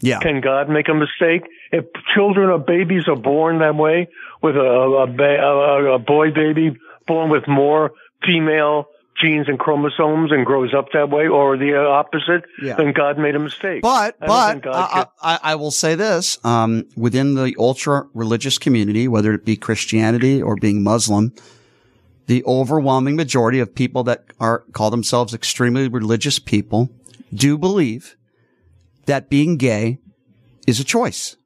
Yeah. 0.00 0.20
Can 0.20 0.40
God 0.40 0.68
make 0.68 0.88
a 0.88 0.94
mistake? 0.94 1.42
If 1.72 1.84
children 2.14 2.48
or 2.50 2.58
babies 2.58 3.06
are 3.08 3.16
born 3.16 3.58
that 3.58 3.74
way, 3.76 4.08
with 4.42 4.56
a 4.56 4.60
a, 4.60 5.06
ba- 5.06 5.42
a, 5.42 5.94
a 5.94 5.98
boy 5.98 6.30
baby 6.32 6.76
born 7.06 7.30
with 7.30 7.46
more 7.48 7.92
female 8.24 8.86
genes 9.22 9.48
and 9.48 9.58
chromosomes 9.58 10.32
and 10.32 10.44
grows 10.46 10.72
up 10.74 10.86
that 10.92 11.10
way, 11.10 11.28
or 11.28 11.56
the 11.56 11.76
opposite, 11.76 12.44
Yeah. 12.62 12.76
then 12.76 12.92
God 12.92 13.18
made 13.18 13.36
a 13.36 13.38
mistake. 13.38 13.82
But 13.82 14.16
I 14.20 14.26
but 14.26 14.66
I, 14.66 15.06
I, 15.22 15.38
I 15.42 15.54
will 15.54 15.70
say 15.70 15.94
this: 15.94 16.38
um, 16.44 16.86
within 16.96 17.34
the 17.34 17.54
ultra 17.58 18.06
religious 18.14 18.58
community, 18.58 19.08
whether 19.08 19.32
it 19.34 19.44
be 19.44 19.56
Christianity 19.56 20.42
or 20.42 20.56
being 20.56 20.82
Muslim, 20.82 21.32
the 22.26 22.44
overwhelming 22.44 23.16
majority 23.16 23.58
of 23.60 23.74
people 23.74 24.04
that 24.04 24.24
are 24.38 24.64
call 24.72 24.90
themselves 24.90 25.34
extremely 25.34 25.88
religious 25.88 26.38
people 26.38 26.90
do 27.34 27.58
believe 27.58 28.16
that 29.06 29.28
being 29.28 29.56
gay 29.56 29.98
is 30.66 30.78
a 30.80 30.84
choice. 30.84 31.36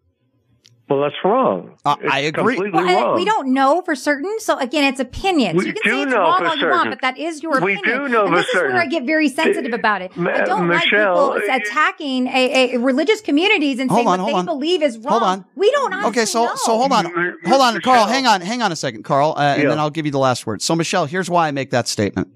Well, 0.89 1.01
that's 1.01 1.15
wrong. 1.25 1.77
Uh, 1.85 1.97
I 2.11 2.21
agree. 2.21 2.57
Completely 2.57 2.71
Well, 2.79 2.87
and 2.89 2.97
wrong. 3.07 3.15
we 3.17 3.25
don't 3.25 3.55
know 3.55 3.81
for 3.83 3.95
certain. 3.95 4.39
So 4.41 4.59
again, 4.59 4.85
it's 4.85 5.01
opinions. 5.01 5.57
We 5.59 5.67
you 5.69 5.73
can 5.73 5.83
do 5.83 5.91
say 5.91 6.03
it's 6.03 6.13
know 6.13 6.19
wrong 6.19 6.39
for 6.41 6.47
all 6.47 6.57
you 6.57 6.67
want, 6.69 6.77
certain. 6.87 6.91
but 6.93 7.01
that 7.01 7.19
is 7.19 7.43
your 7.43 7.61
We 7.61 7.75
opinion. 7.77 8.03
do 8.03 8.09
know 8.09 8.27
and 8.27 8.31
for 8.35 8.37
this 8.37 8.49
is 8.49 8.55
where 8.55 8.77
I 8.77 8.87
get 8.87 9.05
very 9.05 9.29
sensitive 9.29 9.73
about 9.73 10.03
it. 10.03 10.15
Ma- 10.17 10.31
I 10.31 10.45
don't 10.45 10.67
Michelle, 10.69 11.29
like 11.29 11.41
people 11.43 11.55
uh, 11.55 11.57
attacking 11.57 12.27
a, 12.29 12.75
a 12.75 12.79
religious 12.79 13.21
communities 13.23 13.79
and 13.79 13.91
saying 13.91 14.07
on, 14.07 14.21
what 14.21 14.25
hold 14.25 14.35
they 14.35 14.39
on. 14.41 14.45
believe 14.47 14.83
is 14.83 14.99
wrong. 14.99 15.09
Hold 15.09 15.23
on. 15.23 15.45
We 15.57 15.71
don't 15.71 15.93
honestly 15.95 16.11
Okay, 16.11 16.25
so 16.27 16.45
know. 16.45 16.53
so 16.57 16.77
hold 16.79 16.93
on, 16.93 17.05
hold 17.47 17.61
on, 17.63 17.75
Michelle. 17.75 17.81
Carl. 17.95 18.07
Hang 18.07 18.27
on, 18.27 18.41
hang 18.43 18.61
on 18.63 18.71
a 18.71 18.77
second, 18.77 19.05
Carl, 19.05 19.35
uh, 19.37 19.41
and 19.41 19.63
Yeah. 19.63 19.69
then 19.71 19.79
I'll 19.79 19.91
give 19.91 20.05
you 20.07 20.13
the 20.13 20.19
last 20.19 20.47
word. 20.47 20.61
So, 20.61 20.77
Michelle, 20.77 21.07
here's 21.07 21.31
why 21.31 21.49
I 21.49 21.51
make 21.51 21.71
that 21.71 21.89
statement. 21.89 22.29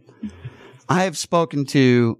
I 0.89 1.05
have 1.05 1.19
spoken 1.19 1.67
to 1.67 2.19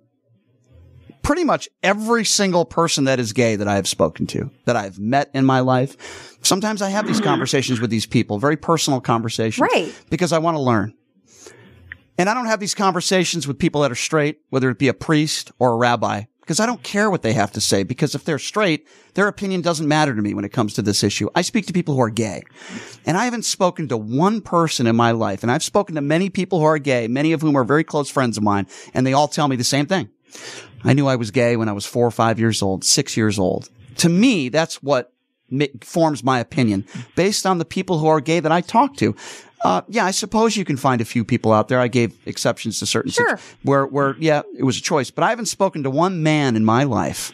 pretty 1.23 1.45
much 1.45 1.69
every 1.83 2.25
single 2.25 2.65
person 2.65 3.05
that 3.05 3.21
is 3.21 3.33
gay 3.33 3.57
that 3.57 3.69
I 3.69 3.77
have 3.77 3.89
spoken 3.89 4.27
to, 4.29 4.51
that 4.65 4.77
I've 4.77 4.99
met 4.99 5.31
in 5.35 5.45
my 5.45 5.61
life. 5.61 6.39
Sometimes 6.43 6.83
I 6.83 6.91
have 6.91 7.07
these 7.07 7.21
conversations 7.21 7.81
with 7.81 7.91
these 7.91 8.07
people, 8.07 8.39
very 8.39 8.57
personal 8.57 9.01
conversations, 9.01 9.61
Right. 9.73 9.93
Because 10.11 10.33
I 10.33 10.39
want 10.39 10.57
to 10.57 10.61
learn. 10.61 10.95
And 12.17 12.29
I 12.29 12.35
don't 12.35 12.47
have 12.47 12.61
these 12.61 12.75
conversations 12.75 13.47
with 13.47 13.59
people 13.59 13.83
that 13.83 13.93
are 13.93 13.97
straight, 13.97 14.41
whether 14.51 14.69
it 14.71 14.79
be 14.79 14.89
a 14.89 14.95
priest 14.95 15.53
or 15.61 15.73
a 15.73 15.77
rabbi, 15.77 16.25
because 16.41 16.61
I 16.61 16.67
don't 16.67 16.83
care 16.83 17.11
what 17.11 17.21
they 17.21 17.35
have 17.35 17.53
to 17.53 17.61
say. 17.61 17.83
Because 17.83 18.15
if 18.15 18.25
they're 18.25 18.39
straight, 18.39 18.89
their 19.13 19.29
opinion 19.29 19.61
doesn't 19.61 19.87
matter 19.87 20.15
to 20.15 20.23
me 20.23 20.33
when 20.33 20.47
it 20.47 20.49
comes 20.49 20.73
to 20.75 20.83
this 20.83 21.05
issue. 21.05 21.29
I 21.35 21.43
speak 21.43 21.67
to 21.67 21.75
people 21.75 21.95
who 21.95 22.01
are 22.01 22.09
gay. 22.09 22.43
And 23.05 23.19
I 23.19 23.27
haven't 23.27 23.45
spoken 23.45 23.87
to 23.89 23.99
one 23.99 24.41
person 24.41 24.87
in 24.87 24.97
my 24.97 25.11
life. 25.11 25.43
And 25.43 25.53
I've 25.53 25.63
spoken 25.63 25.95
to 25.97 26.01
many 26.01 26.31
people 26.31 26.59
who 26.59 26.65
are 26.65 26.79
gay, 26.79 27.07
many 27.07 27.33
of 27.33 27.43
whom 27.43 27.55
are 27.55 27.65
very 27.65 27.85
close 27.85 28.09
friends 28.09 28.39
of 28.39 28.43
mine. 28.43 28.67
And 28.95 29.07
they 29.07 29.13
all 29.13 29.29
tell 29.29 29.47
me 29.47 29.57
the 29.57 29.63
same 29.63 29.85
thing. 29.85 30.09
I 30.85 30.93
knew 30.93 31.07
I 31.07 31.17
was 31.17 31.31
gay 31.31 31.57
when 31.57 31.69
I 31.69 31.73
was 31.73 31.87
four 31.87 32.07
or 32.07 32.11
five 32.11 32.39
years 32.39 32.63
old, 32.63 32.85
six 32.85 33.17
years 33.17 33.39
old. 33.39 33.69
To 33.99 34.09
me, 34.09 34.49
that's 34.49 34.83
what 34.83 35.13
forms 35.83 36.23
my 36.23 36.39
opinion 36.41 36.85
based 37.17 37.47
on 37.47 37.59
the 37.59 37.65
people 37.65 37.99
who 37.99 38.07
are 38.07 38.21
gay 38.21 38.39
that 38.41 38.53
I 38.53 38.61
talk 38.61 38.97
to. 38.99 39.15
Uh, 39.65 39.81
yeah, 39.89 40.05
I 40.05 40.13
suppose 40.13 40.57
you 40.57 40.65
can 40.65 40.77
find 40.77 41.01
a 41.01 41.05
few 41.05 41.25
people 41.25 41.53
out 41.53 41.69
there. 41.69 41.81
I 41.81 41.89
gave 41.89 42.15
exceptions 42.27 42.79
to 42.79 42.87
certain 42.87 43.11
Sure. 43.11 43.41
where, 43.65 43.87
where, 43.87 44.15
yeah, 44.21 44.43
it 44.57 44.63
was 44.63 44.79
a 44.79 44.83
choice, 44.83 45.11
but 45.11 45.25
I 45.25 45.31
haven't 45.31 45.47
spoken 45.47 45.83
to 45.83 45.91
one 45.91 46.23
man 46.23 46.55
in 46.55 46.65
my 46.65 46.85
life 46.85 47.33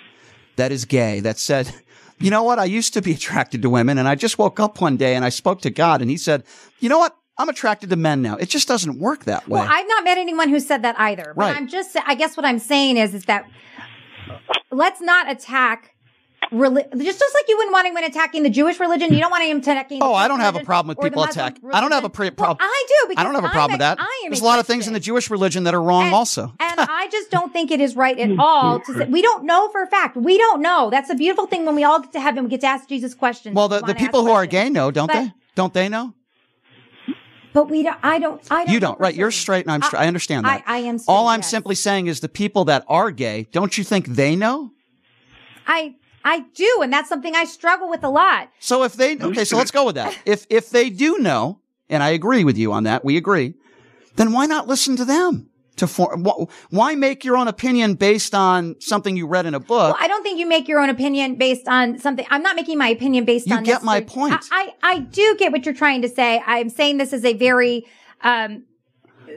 that 0.56 0.72
is 0.72 0.84
gay 0.86 1.20
that 1.20 1.38
said, 1.38 1.74
you 2.18 2.30
know 2.30 2.42
what? 2.44 2.58
I 2.58 2.64
used 2.64 2.94
to 2.94 3.02
be 3.02 3.12
attracted 3.12 3.60
to 3.62 3.68
women 3.68 3.98
and 3.98 4.08
I 4.08 4.14
just 4.14 4.38
woke 4.38 4.58
up 4.58 4.80
one 4.80 4.96
day 4.96 5.16
and 5.16 5.24
I 5.24 5.28
spoke 5.28 5.60
to 5.62 5.70
God 5.70 6.00
and 6.00 6.08
he 6.08 6.16
said, 6.16 6.44
you 6.78 6.88
know 6.88 6.98
what? 6.98 7.14
I'm 7.36 7.48
attracted 7.48 7.90
to 7.90 7.96
men 7.96 8.22
now. 8.22 8.36
It 8.36 8.48
just 8.48 8.68
doesn't 8.68 8.98
work 8.98 9.24
that 9.24 9.48
way. 9.48 9.60
Well, 9.60 9.68
I've 9.68 9.88
not 9.88 10.04
met 10.04 10.18
anyone 10.18 10.48
who 10.48 10.60
said 10.60 10.82
that 10.82 10.98
either. 10.98 11.32
But 11.36 11.42
Right. 11.42 11.56
I'm 11.56 11.66
just, 11.68 11.96
I 12.06 12.14
guess 12.14 12.36
what 12.36 12.46
I'm 12.46 12.58
saying 12.60 12.96
is, 12.96 13.12
is 13.14 13.24
that 13.24 13.48
let's 14.70 15.00
not 15.00 15.30
attack. 15.30 15.90
Reli- 16.52 16.88
just, 17.02 17.18
just 17.18 17.34
like 17.34 17.44
you 17.48 17.56
wouldn't 17.56 17.72
want 17.72 17.86
anyone 17.86 18.04
attacking 18.04 18.42
the 18.42 18.50
Jewish 18.50 18.78
religion, 18.78 19.12
you 19.14 19.18
don't 19.18 19.30
want 19.30 19.42
him 19.44 19.58
attacking. 19.58 19.98
the 19.98 20.04
Oh, 20.04 20.12
I 20.14 20.28
don't 20.28 20.40
have 20.40 20.54
a 20.54 20.60
problem 20.60 20.88
with 20.94 21.02
people 21.02 21.24
Muslim 21.24 21.46
attack. 21.46 21.58
I 21.72 21.80
don't 21.80 21.90
have 21.90 22.04
a 22.04 22.10
pre- 22.10 22.30
Well, 22.36 22.56
I 22.60 22.84
do. 22.86 23.08
Because 23.08 23.20
I 23.20 23.24
don't 23.24 23.34
have 23.34 23.44
a 23.44 23.46
I'm 23.48 23.52
problem 23.52 23.72
with 23.72 23.78
that. 23.80 23.98
I 23.98 24.22
am 24.26 24.30
There's 24.30 24.42
a 24.42 24.44
lot 24.44 24.58
of 24.58 24.66
things 24.66 24.86
in 24.86 24.92
the. 24.92 25.00
Jewish 25.00 25.30
religion 25.30 25.64
that 25.64 25.74
are 25.74 25.82
wrong 25.82 26.04
And- 26.04 26.14
also. 26.14 26.52
and 26.60 26.78
I 26.80 27.08
just 27.10 27.30
don't 27.30 27.52
think 27.52 27.70
it 27.70 27.80
is 27.80 27.96
right 27.96 28.16
at 28.18 28.38
all 28.38 28.78
to 28.80 28.94
say 28.94 29.06
we 29.06 29.22
don't 29.22 29.44
know 29.44 29.68
for 29.70 29.82
a 29.82 29.86
fact. 29.86 30.16
We 30.16 30.36
don't 30.38 30.60
know. 30.60 30.90
That's 30.90 31.08
a 31.10 31.14
beautiful 31.14 31.46
thing 31.46 31.64
when 31.66 31.74
we 31.74 31.82
all 31.82 32.00
get 32.00 32.12
to 32.12 32.20
heaven, 32.20 32.44
we 32.44 32.50
get 32.50 32.60
to 32.60 32.66
ask 32.68 32.88
Jesus 32.88 33.14
questions. 33.14 33.56
Well, 33.56 33.68
the, 33.68 33.80
the 33.80 33.94
people 33.94 34.22
who 34.24 34.30
are 34.30 34.46
gay 34.46 34.68
know, 34.70 34.90
don't 34.90 35.08
But- 35.08 35.14
they? 35.24 35.32
Don't 35.56 35.72
they 35.74 35.88
know? 35.88 36.12
But 37.54 37.70
we 37.70 37.82
don't. 37.84 37.96
I 38.02 38.18
don't. 38.18 38.42
I 38.50 38.64
don't. 38.66 38.74
You 38.74 38.80
don't, 38.80 39.00
right? 39.00 39.14
You're 39.14 39.30
straight 39.30 39.64
and 39.64 39.72
I'm 39.72 39.80
straight. 39.80 40.00
I, 40.00 40.06
understand 40.08 40.46
I- 40.46 40.58
that. 40.58 40.64
I 40.66 40.78
am 40.78 40.98
straight, 40.98 41.14
All 41.14 41.28
I'm 41.28 41.38
yes. 41.38 41.50
simply 41.50 41.76
saying 41.76 42.08
is 42.08 42.20
the 42.20 42.28
people 42.28 42.66
that 42.66 42.84
are 42.88 43.10
gay, 43.10 43.46
don't 43.52 43.78
you 43.78 43.84
think 43.84 44.08
they 44.08 44.36
know? 44.36 44.72
I 45.66 45.94
I 46.24 46.40
do, 46.54 46.80
and 46.82 46.92
that's 46.92 47.08
something 47.08 47.34
I 47.34 47.44
struggle 47.44 47.88
with 47.88 48.02
a 48.02 48.08
lot. 48.08 48.48
So 48.58 48.82
if 48.82 48.94
they, 48.94 49.16
okay, 49.18 49.44
so 49.44 49.56
let's 49.56 49.70
go 49.70 49.84
with 49.84 49.94
that. 49.96 50.18
If, 50.24 50.46
if 50.48 50.70
they 50.70 50.88
do 50.88 51.18
know, 51.18 51.60
and 51.90 52.02
I 52.02 52.10
agree 52.10 52.44
with 52.44 52.56
you 52.56 52.72
on 52.72 52.84
that, 52.84 53.04
we 53.04 53.18
agree, 53.18 53.54
then 54.16 54.32
why 54.32 54.46
not 54.46 54.66
listen 54.66 54.96
to 54.96 55.04
them? 55.04 55.50
To 55.78 55.88
form, 55.88 56.24
why 56.70 56.94
make 56.94 57.24
your 57.24 57.36
own 57.36 57.48
opinion 57.48 57.94
based 57.94 58.32
on 58.32 58.76
something 58.78 59.16
you 59.16 59.26
read 59.26 59.44
in 59.44 59.54
a 59.54 59.58
book? 59.60 59.94
Well, 59.94 59.96
I 59.98 60.06
don't 60.06 60.22
think 60.22 60.38
you 60.38 60.46
make 60.46 60.68
your 60.68 60.78
own 60.78 60.88
opinion 60.88 61.34
based 61.34 61.66
on 61.66 61.98
something. 61.98 62.24
I'm 62.30 62.42
not 62.42 62.54
making 62.54 62.78
my 62.78 62.88
opinion 62.88 63.24
based 63.24 63.48
You 63.48 63.56
on. 63.56 63.64
get 63.64 63.82
my 63.82 64.00
point. 64.00 64.34
I, 64.52 64.72
I 64.82 64.92
I 64.94 64.98
do 65.00 65.34
get 65.36 65.50
what 65.50 65.64
you're 65.64 65.74
trying 65.74 66.02
to 66.02 66.08
say. 66.08 66.40
I'm 66.46 66.68
saying 66.68 66.98
this 66.98 67.12
is 67.12 67.24
a 67.24 67.32
very 67.34 67.86
um 68.22 68.62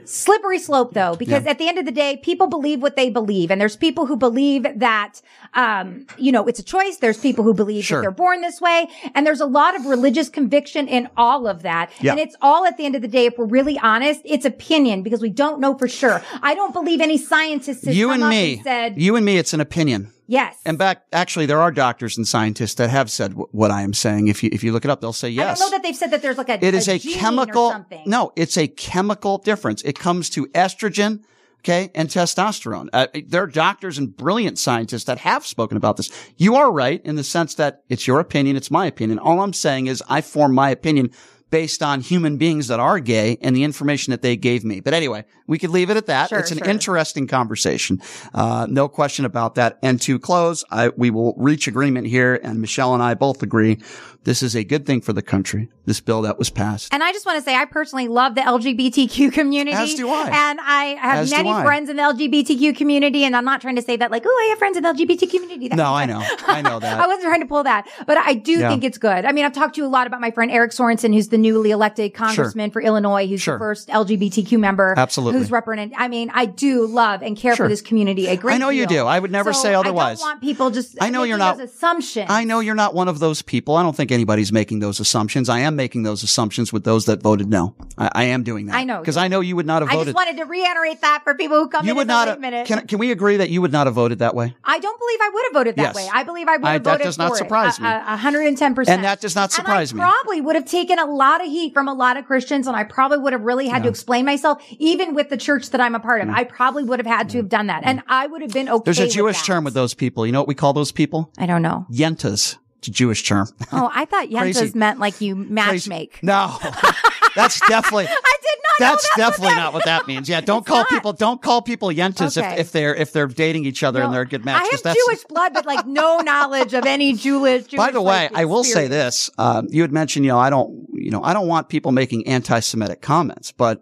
slippery 0.05 0.59
slope 0.59 0.93
though 0.93 1.15
because 1.15 1.43
Yeah. 1.43 1.51
at 1.51 1.57
the 1.57 1.67
end 1.67 1.77
of 1.77 1.85
the 1.85 1.91
day 1.91 2.17
people 2.17 2.47
believe 2.47 2.81
what 2.81 2.95
they 2.95 3.09
believe 3.09 3.51
and 3.51 3.59
there's 3.59 3.75
people 3.75 4.05
who 4.05 4.15
believe 4.15 4.65
that 4.75 5.21
um 5.53 6.05
you 6.17 6.31
know 6.31 6.47
it's 6.47 6.59
a 6.59 6.63
choice 6.63 6.97
there's 6.97 7.17
people 7.19 7.43
who 7.43 7.53
believe 7.53 7.83
Sure. 7.85 7.97
that 7.99 8.01
they're 8.03 8.11
born 8.11 8.41
this 8.41 8.59
way 8.61 8.87
and 9.15 9.25
there's 9.25 9.41
a 9.41 9.45
lot 9.45 9.75
of 9.75 9.85
religious 9.85 10.29
conviction 10.29 10.87
in 10.87 11.09
all 11.17 11.47
of 11.47 11.63
that 11.63 11.89
Yeah. 12.01 12.11
and 12.11 12.19
it's 12.19 12.35
all 12.41 12.65
at 12.65 12.77
the 12.77 12.85
end 12.85 12.95
of 12.95 13.01
the 13.01 13.07
day 13.07 13.25
if 13.25 13.37
we're 13.37 13.45
really 13.45 13.77
honest 13.79 14.21
it's 14.25 14.45
opinion 14.45 15.03
because 15.03 15.21
we 15.21 15.29
don't 15.29 15.59
know 15.59 15.77
for 15.77 15.87
sure 15.87 16.21
i 16.41 16.53
don't 16.55 16.73
believe 16.73 17.01
any 17.01 17.17
scientist 17.17 17.85
has 17.85 17.95
you 17.97 18.11
and 18.11 18.27
me, 18.27 18.55
and 18.55 18.63
said 18.63 19.01
you 19.01 19.15
and 19.15 19.25
me, 19.25 19.37
it's 19.37 19.53
an 19.53 19.61
opinion. 19.61 20.11
Yes 20.27 20.57
And 20.65 20.77
back, 20.77 21.03
actually, 21.11 21.45
there 21.45 21.61
are 21.61 21.71
doctors 21.71 22.17
and 22.17 22.27
scientists 22.27 22.75
that 22.75 22.89
have 22.89 23.09
said 23.09 23.31
w- 23.31 23.47
what 23.51 23.71
I 23.71 23.81
am 23.81 23.93
saying. 23.93 24.27
If 24.27 24.43
you, 24.43 24.49
if 24.51 24.63
you 24.63 24.71
look 24.71 24.85
it 24.85 24.91
up, 24.91 25.01
they'll 25.01 25.13
say 25.13 25.29
yes. 25.29 25.59
I 25.59 25.63
don't 25.63 25.71
know 25.71 25.77
that 25.77 25.83
they've 25.83 25.95
said 25.95 26.11
that 26.11 26.21
there's 26.21 26.37
like 26.37 26.49
a 26.49 26.63
It 26.63 26.73
is 26.73 26.87
a, 26.87 26.99
gene 26.99 27.17
chemical. 27.17 27.85
No, 28.05 28.31
it's 28.35 28.57
a 28.57 28.67
chemical 28.67 29.37
difference. 29.39 29.81
It 29.83 29.97
comes 29.97 30.29
to 30.31 30.45
estrogen, 30.47 31.23
okay, 31.61 31.89
and 31.95 32.09
testosterone. 32.09 32.89
Uh, 32.93 33.07
there 33.25 33.43
are 33.43 33.47
doctors 33.47 33.97
and 33.97 34.15
brilliant 34.15 34.59
scientists 34.59 35.05
that 35.05 35.19
have 35.19 35.45
spoken 35.45 35.77
about 35.77 35.97
this. 35.97 36.11
You 36.37 36.55
are 36.55 36.71
right 36.71 37.01
in 37.05 37.15
the 37.15 37.23
sense 37.23 37.55
that 37.55 37.83
it's 37.89 38.05
your 38.07 38.19
opinion, 38.19 38.55
it's 38.55 38.71
my 38.71 38.85
opinion. 38.85 39.19
All 39.19 39.41
I'm 39.41 39.53
saying 39.53 39.87
is 39.87 40.03
I 40.09 40.21
form 40.21 40.53
my 40.53 40.69
opinion 40.69 41.11
based 41.49 41.81
on 41.81 42.01
human 42.01 42.37
beings 42.37 42.67
that 42.67 42.79
are 42.79 42.99
gay 42.99 43.37
and 43.41 43.55
the 43.55 43.63
information 43.63 44.11
that 44.11 44.21
they 44.21 44.35
gave 44.35 44.63
me. 44.63 44.79
But 44.79 44.93
anyway, 44.93 45.25
we 45.47 45.57
could 45.57 45.69
leave 45.69 45.89
it 45.89 45.97
at 45.97 46.07
that. 46.07 46.29
Sure, 46.29 46.39
it's 46.39 46.51
an 46.51 46.57
sure. 46.59 46.67
interesting 46.67 47.27
conversation. 47.27 48.01
Uh, 48.33 48.67
no 48.69 48.87
question 48.87 49.25
about 49.25 49.55
that. 49.55 49.79
And 49.81 50.01
to 50.01 50.19
close, 50.19 50.65
I, 50.71 50.89
we 50.89 51.09
will 51.09 51.33
reach 51.37 51.67
agreement 51.67 52.07
here 52.07 52.39
and 52.43 52.59
Michelle 52.59 52.93
and 52.93 53.01
I 53.01 53.13
both 53.13 53.41
agree 53.43 53.79
this 54.27 54.43
is 54.43 54.57
a 54.57 54.63
good 54.65 54.85
thing 54.85 54.99
for 54.99 55.13
the 55.13 55.21
country. 55.21 55.69
This 55.85 56.01
bill 56.01 56.21
that 56.23 56.37
was 56.37 56.49
passed. 56.49 56.93
And 56.93 57.01
I 57.01 57.13
just 57.13 57.25
want 57.25 57.37
to 57.37 57.41
say, 57.41 57.55
I 57.55 57.63
personally 57.63 58.09
love 58.09 58.35
the 58.35 58.41
LGBTQ 58.41 59.31
community. 59.31 59.71
As 59.77 59.93
do 59.95 60.09
I. 60.09 60.29
And 60.49 60.59
I 60.61 60.83
have 60.99 61.19
As 61.19 61.31
many 61.31 61.49
I. 61.49 61.63
friends 61.63 61.89
in 61.89 61.95
the 61.95 62.01
LGBTQ 62.03 62.75
community. 62.75 63.23
And 63.23 63.37
I'm 63.37 63.45
not 63.45 63.61
trying 63.61 63.77
to 63.77 63.81
say 63.81 63.95
that 63.95 64.11
like, 64.11 64.23
oh, 64.25 64.29
I 64.45 64.49
have 64.49 64.57
friends 64.59 64.75
in 64.75 64.83
the 64.83 64.89
LGBTQ 64.89 65.29
community. 65.31 65.69
That- 65.69 65.77
No, 65.77 65.93
I 65.93 66.05
know. 66.05 66.21
I 66.47 66.61
know 66.61 66.77
that. 66.77 66.99
I 66.99 67.07
wasn't 67.07 67.23
trying 67.29 67.39
to 67.39 67.45
pull 67.45 67.63
that, 67.63 67.87
but 68.05 68.17
I 68.17 68.33
do 68.33 68.51
Yeah. 68.59 68.69
think 68.69 68.83
it's 68.83 68.97
good. 68.97 69.23
I 69.23 69.31
mean, 69.31 69.45
I've 69.45 69.53
talked 69.53 69.75
to 69.75 69.81
you 69.81 69.87
a 69.87 69.89
lot 69.89 70.07
about 70.07 70.19
my 70.19 70.31
friend 70.31 70.51
Eric 70.51 70.71
Sorensen, 70.71 71.13
who's 71.13 71.29
the 71.29 71.37
newly 71.37 71.71
elected 71.71 72.13
congressman 72.13 72.69
for 72.71 72.81
Illinois, 72.81 73.27
who's 73.27 73.39
Sure. 73.41 73.55
the 73.55 73.59
first 73.59 73.87
LGBTQ 73.87 74.59
member. 74.59 74.93
Absolutely. 74.97 75.39
Who's 75.39 75.51
represented. 75.51 75.93
I 75.97 76.09
mean, 76.09 76.31
I 76.33 76.47
do 76.47 76.85
love 76.85 77.21
and 77.21 77.37
care 77.37 77.55
Sure. 77.55 77.67
for 77.67 77.69
this 77.69 77.81
community 77.81 78.27
a 78.27 78.35
great 78.35 78.55
I 78.55 78.57
know 78.57 78.69
you 78.69 78.87
do. 78.87 79.05
I 79.05 79.19
would 79.19 79.31
never 79.31 79.53
So 79.53 79.61
say 79.61 79.73
otherwise. 79.73 80.19
I 80.19 80.23
don't 80.23 80.29
want 80.31 80.41
people 80.41 80.69
just 80.69 80.97
I 80.99 81.11
know 81.11 81.23
you're 81.23 81.37
not- 81.37 81.57
those 81.57 81.69
assumptions. 81.69 82.27
I 82.29 82.43
know 82.43 82.59
you're 82.59 82.75
not 82.75 82.93
one 82.93 83.07
of 83.07 83.19
those 83.19 83.41
people. 83.41 83.75
I 83.77 83.83
don't 83.83 83.95
think 83.95 84.11
anybody's 84.17 84.51
making 84.51 84.79
those 84.79 84.99
assumptions. 84.99 85.47
I 85.47 85.59
am 85.59 85.75
making 85.75 86.03
those 86.03 86.23
assumptions 86.23 86.73
with 86.73 86.83
those 86.83 87.05
that 87.05 87.21
voted 87.21 87.47
no. 87.49 87.75
I, 87.97 88.09
I 88.13 88.23
am 88.25 88.43
doing 88.43 88.65
that. 88.65 88.75
I 88.75 88.83
know. 88.83 88.99
Because 88.99 89.15
I 89.17 89.27
know 89.27 89.39
you 89.39 89.55
would 89.55 89.65
not 89.65 89.81
have 89.81 89.89
I 89.89 89.93
voted. 89.93 90.07
I 90.09 90.11
just 90.11 90.15
wanted 90.27 90.37
to 90.41 90.45
reiterate 90.45 91.01
that 91.01 91.21
for 91.23 91.35
people 91.35 91.57
who 91.57 91.69
come 91.69 91.85
you 91.85 91.91
in 91.91 91.97
would 91.97 92.07
not 92.07 92.27
have, 92.27 92.39
minute. 92.39 92.67
can, 92.67 92.85
can 92.87 92.97
we 92.99 93.11
agree 93.11 93.37
that 93.37 93.49
you 93.49 93.61
would 93.61 93.71
not 93.71 93.87
have 93.87 93.93
voted 93.95 94.19
that 94.19 94.35
way? 94.35 94.53
I 94.63 94.79
don't 94.79 94.99
believe 94.99 95.19
I 95.21 95.29
would 95.33 95.43
have 95.45 95.53
voted 95.53 95.75
that 95.77 95.81
Yes. 95.81 95.95
way. 95.95 96.09
I 96.11 96.23
believe 96.23 96.47
I 96.47 96.57
would 96.57 96.65
have 96.67 96.83
that 96.83 96.91
voted 96.91 97.05
does 97.05 97.17
not 97.17 97.31
it. 97.31 97.37
surprise 97.37 97.79
me. 97.79 97.87
a- 97.87 98.17
hundred 98.17 98.47
and 98.47 98.57
ten 98.57 98.75
percent. 98.75 98.95
And 98.95 99.05
that 99.05 99.21
does 99.21 99.35
not 99.35 99.51
surprise 99.51 99.91
and 99.91 99.99
me. 99.99 100.03
I 100.05 100.09
probably 100.11 100.41
would 100.41 100.55
have 100.55 100.65
taken 100.65 100.99
a 100.99 101.05
lot 101.05 101.41
of 101.41 101.47
heat 101.47 101.73
from 101.73 101.87
a 101.87 101.93
lot 101.93 102.17
of 102.17 102.25
Christians, 102.25 102.67
and 102.67 102.75
I 102.75 102.83
probably 102.83 103.19
would 103.19 103.33
have 103.33 103.43
really 103.43 103.67
had 103.67 103.83
to 103.83 103.89
explain 103.89 104.25
myself, 104.25 104.61
even 104.79 105.13
with 105.13 105.29
the 105.29 105.37
church 105.37 105.69
that 105.69 105.79
I'm 105.79 105.95
a 105.95 105.99
part 105.99 106.21
of. 106.21 106.29
I 106.29 106.43
probably 106.43 106.83
would 106.83 106.99
have 106.99 107.05
had 107.05 107.29
to 107.29 107.37
have 107.37 107.49
done 107.49 107.67
that, 107.67 107.83
and 107.85 108.01
I 108.07 108.27
would 108.27 108.41
have 108.41 108.51
been 108.51 108.67
okay. 108.67 108.81
There's 108.85 108.99
a 108.99 109.07
Jewish 109.07 109.37
that. 109.39 109.45
term 109.45 109.63
with 109.63 109.73
those 109.75 109.93
people. 109.93 110.25
You 110.25 110.31
know 110.31 110.39
what 110.41 110.47
we 110.47 110.55
call 110.55 110.73
those 110.73 110.91
people? 110.91 111.31
I 111.37 111.45
don't 111.45 111.61
know. 111.61 111.85
Yentas. 111.91 112.57
It's 112.79 112.87
a 112.89 112.91
Jewish 112.91 113.23
term. 113.27 113.47
Oh, 113.71 113.89
I 113.93 114.05
thought 114.05 114.27
yentas 114.29 114.75
meant 114.75 114.99
like 114.99 115.19
you 115.21 115.35
match 115.35 115.87
make. 115.87 116.21
No, 116.21 116.57
that's 117.35 117.59
definitely. 117.67 118.05
I 118.09 118.37
did 118.41 118.59
not. 118.63 118.79
know 118.79 118.91
That's 118.91 119.09
definitely 119.17 119.55
that- 119.55 119.57
not 119.57 119.73
what 119.73 119.85
that 119.85 120.07
means. 120.07 120.29
Yeah, 120.29 120.41
don't 120.41 120.59
It's 120.59 120.67
call 120.67 120.77
not. 120.79 120.89
people 120.89 121.13
don't 121.13 121.41
call 121.41 121.61
people 121.63 121.89
yentas 121.89 122.37
Okay. 122.37 122.53
if, 122.53 122.59
if 122.59 122.71
they're 122.71 122.93
if 122.93 123.11
they're 123.13 123.25
dating 123.27 123.65
each 123.65 123.81
other 123.83 124.01
and 124.03 124.13
they're 124.13 124.21
a 124.21 124.27
good 124.27 124.45
match. 124.45 124.61
I 124.61 124.67
have 124.71 124.83
that's- 124.83 125.05
Jewish 125.07 125.23
blood, 125.25 125.53
but 125.53 125.65
like 125.65 125.87
no 125.87 126.19
knowledge 126.19 126.73
of 126.75 126.85
any 126.85 127.13
Jewish. 127.13 127.65
Jewish 127.67 127.77
By 127.77 127.91
the 127.91 128.01
way, 128.01 128.29
I 128.33 128.45
will 128.45 128.63
say 128.63 128.87
this: 128.87 129.29
um, 129.39 129.67
you 129.71 129.81
had 129.81 129.91
mentioned, 129.91 130.25
you 130.25 130.31
know, 130.31 130.37
I 130.39 130.49
don't, 130.51 130.87
you 130.93 131.09
know, 131.09 131.23
I 131.23 131.33
don't 131.33 131.47
want 131.47 131.69
people 131.69 131.91
making 131.91 132.27
anti-Semitic 132.27 133.01
comments, 133.01 133.51
but 133.51 133.81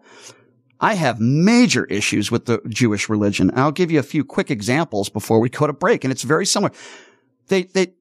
I 0.80 0.94
have 0.94 1.20
major 1.20 1.84
issues 1.86 2.32
with 2.32 2.46
the 2.46 2.62
Jewish 2.70 3.10
religion. 3.10 3.50
And 3.50 3.60
I'll 3.60 3.72
give 3.72 3.92
you 3.92 4.00
a 4.00 4.04
few 4.04 4.24
quick 4.24 4.50
examples 4.52 5.10
before 5.10 5.40
we 5.42 5.50
go 5.50 5.68
to 5.68 5.74
break, 5.74 6.04
and 6.06 6.12
it's 6.14 6.24
very 6.24 6.46
similar. 6.46 6.72
They, 7.48 7.64
they, 7.64 7.94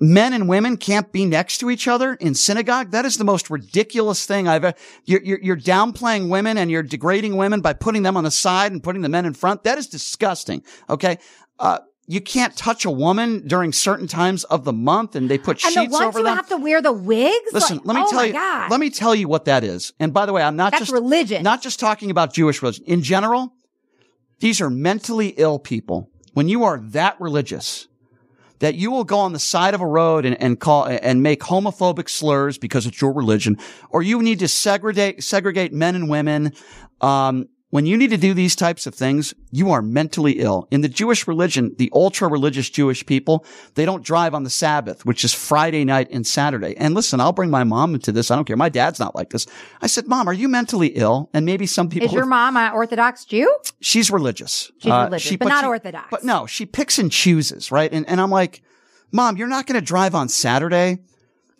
men 0.00 0.32
and 0.32 0.48
women 0.48 0.76
can't 0.78 1.12
be 1.12 1.26
next 1.26 1.58
to 1.58 1.70
each 1.70 1.86
other 1.86 2.14
in 2.14 2.34
synagogue. 2.34 2.90
That 2.90 3.04
is 3.04 3.18
the 3.18 3.24
most 3.24 3.50
ridiculous 3.50 4.24
thing 4.26 4.48
I've 4.48 4.64
ever, 4.64 4.76
you're, 5.04 5.22
you're, 5.22 5.40
you're 5.40 5.56
downplaying 5.56 6.30
women 6.30 6.56
and 6.56 6.70
you're 6.70 6.82
degrading 6.82 7.36
women 7.36 7.60
by 7.60 7.74
putting 7.74 8.02
them 8.02 8.16
on 8.16 8.24
the 8.24 8.30
side 8.30 8.72
and 8.72 8.82
putting 8.82 9.02
the 9.02 9.08
men 9.08 9.26
in 9.26 9.34
front. 9.34 9.64
That 9.64 9.78
is 9.78 9.86
disgusting. 9.86 10.64
Okay. 10.88 11.18
Uh, 11.58 11.80
you 12.06 12.20
can't 12.20 12.56
touch 12.56 12.84
a 12.84 12.90
woman 12.90 13.46
during 13.46 13.72
certain 13.72 14.08
times 14.08 14.42
of 14.44 14.64
the 14.64 14.72
month 14.72 15.14
and 15.14 15.28
they 15.28 15.38
put 15.38 15.62
and 15.64 15.76
the 15.76 15.82
sheets 15.82 15.92
ones 15.92 16.06
over 16.06 16.22
them. 16.24 16.34
have 16.34 16.48
to 16.48 16.56
wear 16.56 16.82
the 16.82 16.90
wigs. 16.90 17.52
Listen, 17.52 17.76
like, 17.76 17.86
let 17.86 17.96
me 17.96 18.02
oh 18.04 18.10
tell 18.10 18.26
you. 18.26 18.32
God. 18.32 18.70
Let 18.70 18.80
me 18.80 18.90
tell 18.90 19.14
you 19.14 19.28
what 19.28 19.44
that 19.44 19.62
is. 19.62 19.92
And 20.00 20.12
by 20.12 20.26
the 20.26 20.32
way, 20.32 20.42
I'm 20.42 20.56
not 20.56 20.72
That's 20.72 20.86
just 20.86 20.92
religion. 20.92 21.44
Not 21.44 21.62
just 21.62 21.78
talking 21.78 22.10
about 22.10 22.32
Jewish 22.32 22.62
religion 22.62 22.84
in 22.86 23.02
general. 23.02 23.52
These 24.40 24.60
are 24.60 24.70
mentally 24.70 25.28
ill 25.36 25.58
people. 25.58 26.10
When 26.32 26.48
you 26.48 26.64
are 26.64 26.80
that 26.80 27.20
religious, 27.20 27.86
that 28.60 28.76
you 28.76 28.90
will 28.90 29.04
go 29.04 29.18
on 29.18 29.32
the 29.32 29.38
side 29.38 29.74
of 29.74 29.80
a 29.80 29.86
road 29.86 30.24
and, 30.24 30.40
and 30.40 30.60
call 30.60 30.84
and 30.86 31.22
make 31.22 31.40
homophobic 31.40 32.08
slurs 32.08 32.56
because 32.56 32.86
it's 32.86 33.00
your 33.00 33.12
religion, 33.12 33.58
or 33.90 34.02
you 34.02 34.22
need 34.22 34.38
to 34.38 34.48
segregate 34.48 35.22
segregate 35.22 35.72
men 35.72 35.94
and 35.94 36.08
women. 36.08 36.52
Um, 37.00 37.48
when 37.70 37.86
you 37.86 37.96
need 37.96 38.10
to 38.10 38.16
do 38.16 38.34
these 38.34 38.56
types 38.56 38.86
of 38.86 38.94
things, 38.94 39.32
you 39.52 39.70
are 39.70 39.80
mentally 39.80 40.40
ill. 40.40 40.66
In 40.72 40.80
the 40.80 40.88
Jewish 40.88 41.28
religion, 41.28 41.74
the 41.78 41.88
ultra 41.94 42.28
religious 42.28 42.68
Jewish 42.68 43.06
people, 43.06 43.44
they 43.74 43.84
don't 43.84 44.04
drive 44.04 44.34
on 44.34 44.42
the 44.42 44.50
Sabbath, 44.50 45.06
which 45.06 45.24
is 45.24 45.32
Friday 45.32 45.84
night 45.84 46.08
and 46.10 46.26
Saturday. 46.26 46.76
And 46.76 46.94
listen, 46.94 47.20
I'll 47.20 47.32
bring 47.32 47.50
my 47.50 47.62
mom 47.62 47.94
into 47.94 48.10
this. 48.10 48.30
I 48.30 48.34
don't 48.36 48.44
care. 48.44 48.56
My 48.56 48.68
dad's 48.68 48.98
not 48.98 49.14
like 49.14 49.30
this. 49.30 49.46
I 49.80 49.86
said, 49.86 50.08
Mom, 50.08 50.28
are 50.28 50.32
you 50.32 50.48
mentally 50.48 50.88
ill? 50.88 51.30
And 51.32 51.46
maybe 51.46 51.64
some 51.66 51.88
people 51.88 52.08
Is 52.08 52.12
your 52.14 52.26
mom 52.26 52.56
an 52.56 52.72
Orthodox 52.72 53.24
Jew? 53.24 53.52
she's 53.80 54.10
religious. 54.10 54.72
She's 54.78 54.90
Uh, 54.90 55.04
religious, 55.04 55.36
but 55.36 55.48
not 55.48 55.64
orthodox. 55.64 56.08
But 56.10 56.24
no, 56.24 56.46
she 56.46 56.66
picks 56.66 56.98
and 56.98 57.10
chooses, 57.10 57.70
right? 57.70 57.92
And, 57.92 58.08
and 58.08 58.20
I'm 58.20 58.30
like, 58.30 58.62
Mom, 59.12 59.36
you're 59.36 59.48
not 59.48 59.66
going 59.66 59.78
to 59.78 59.84
drive 59.84 60.14
on 60.14 60.28
Saturday. 60.28 60.98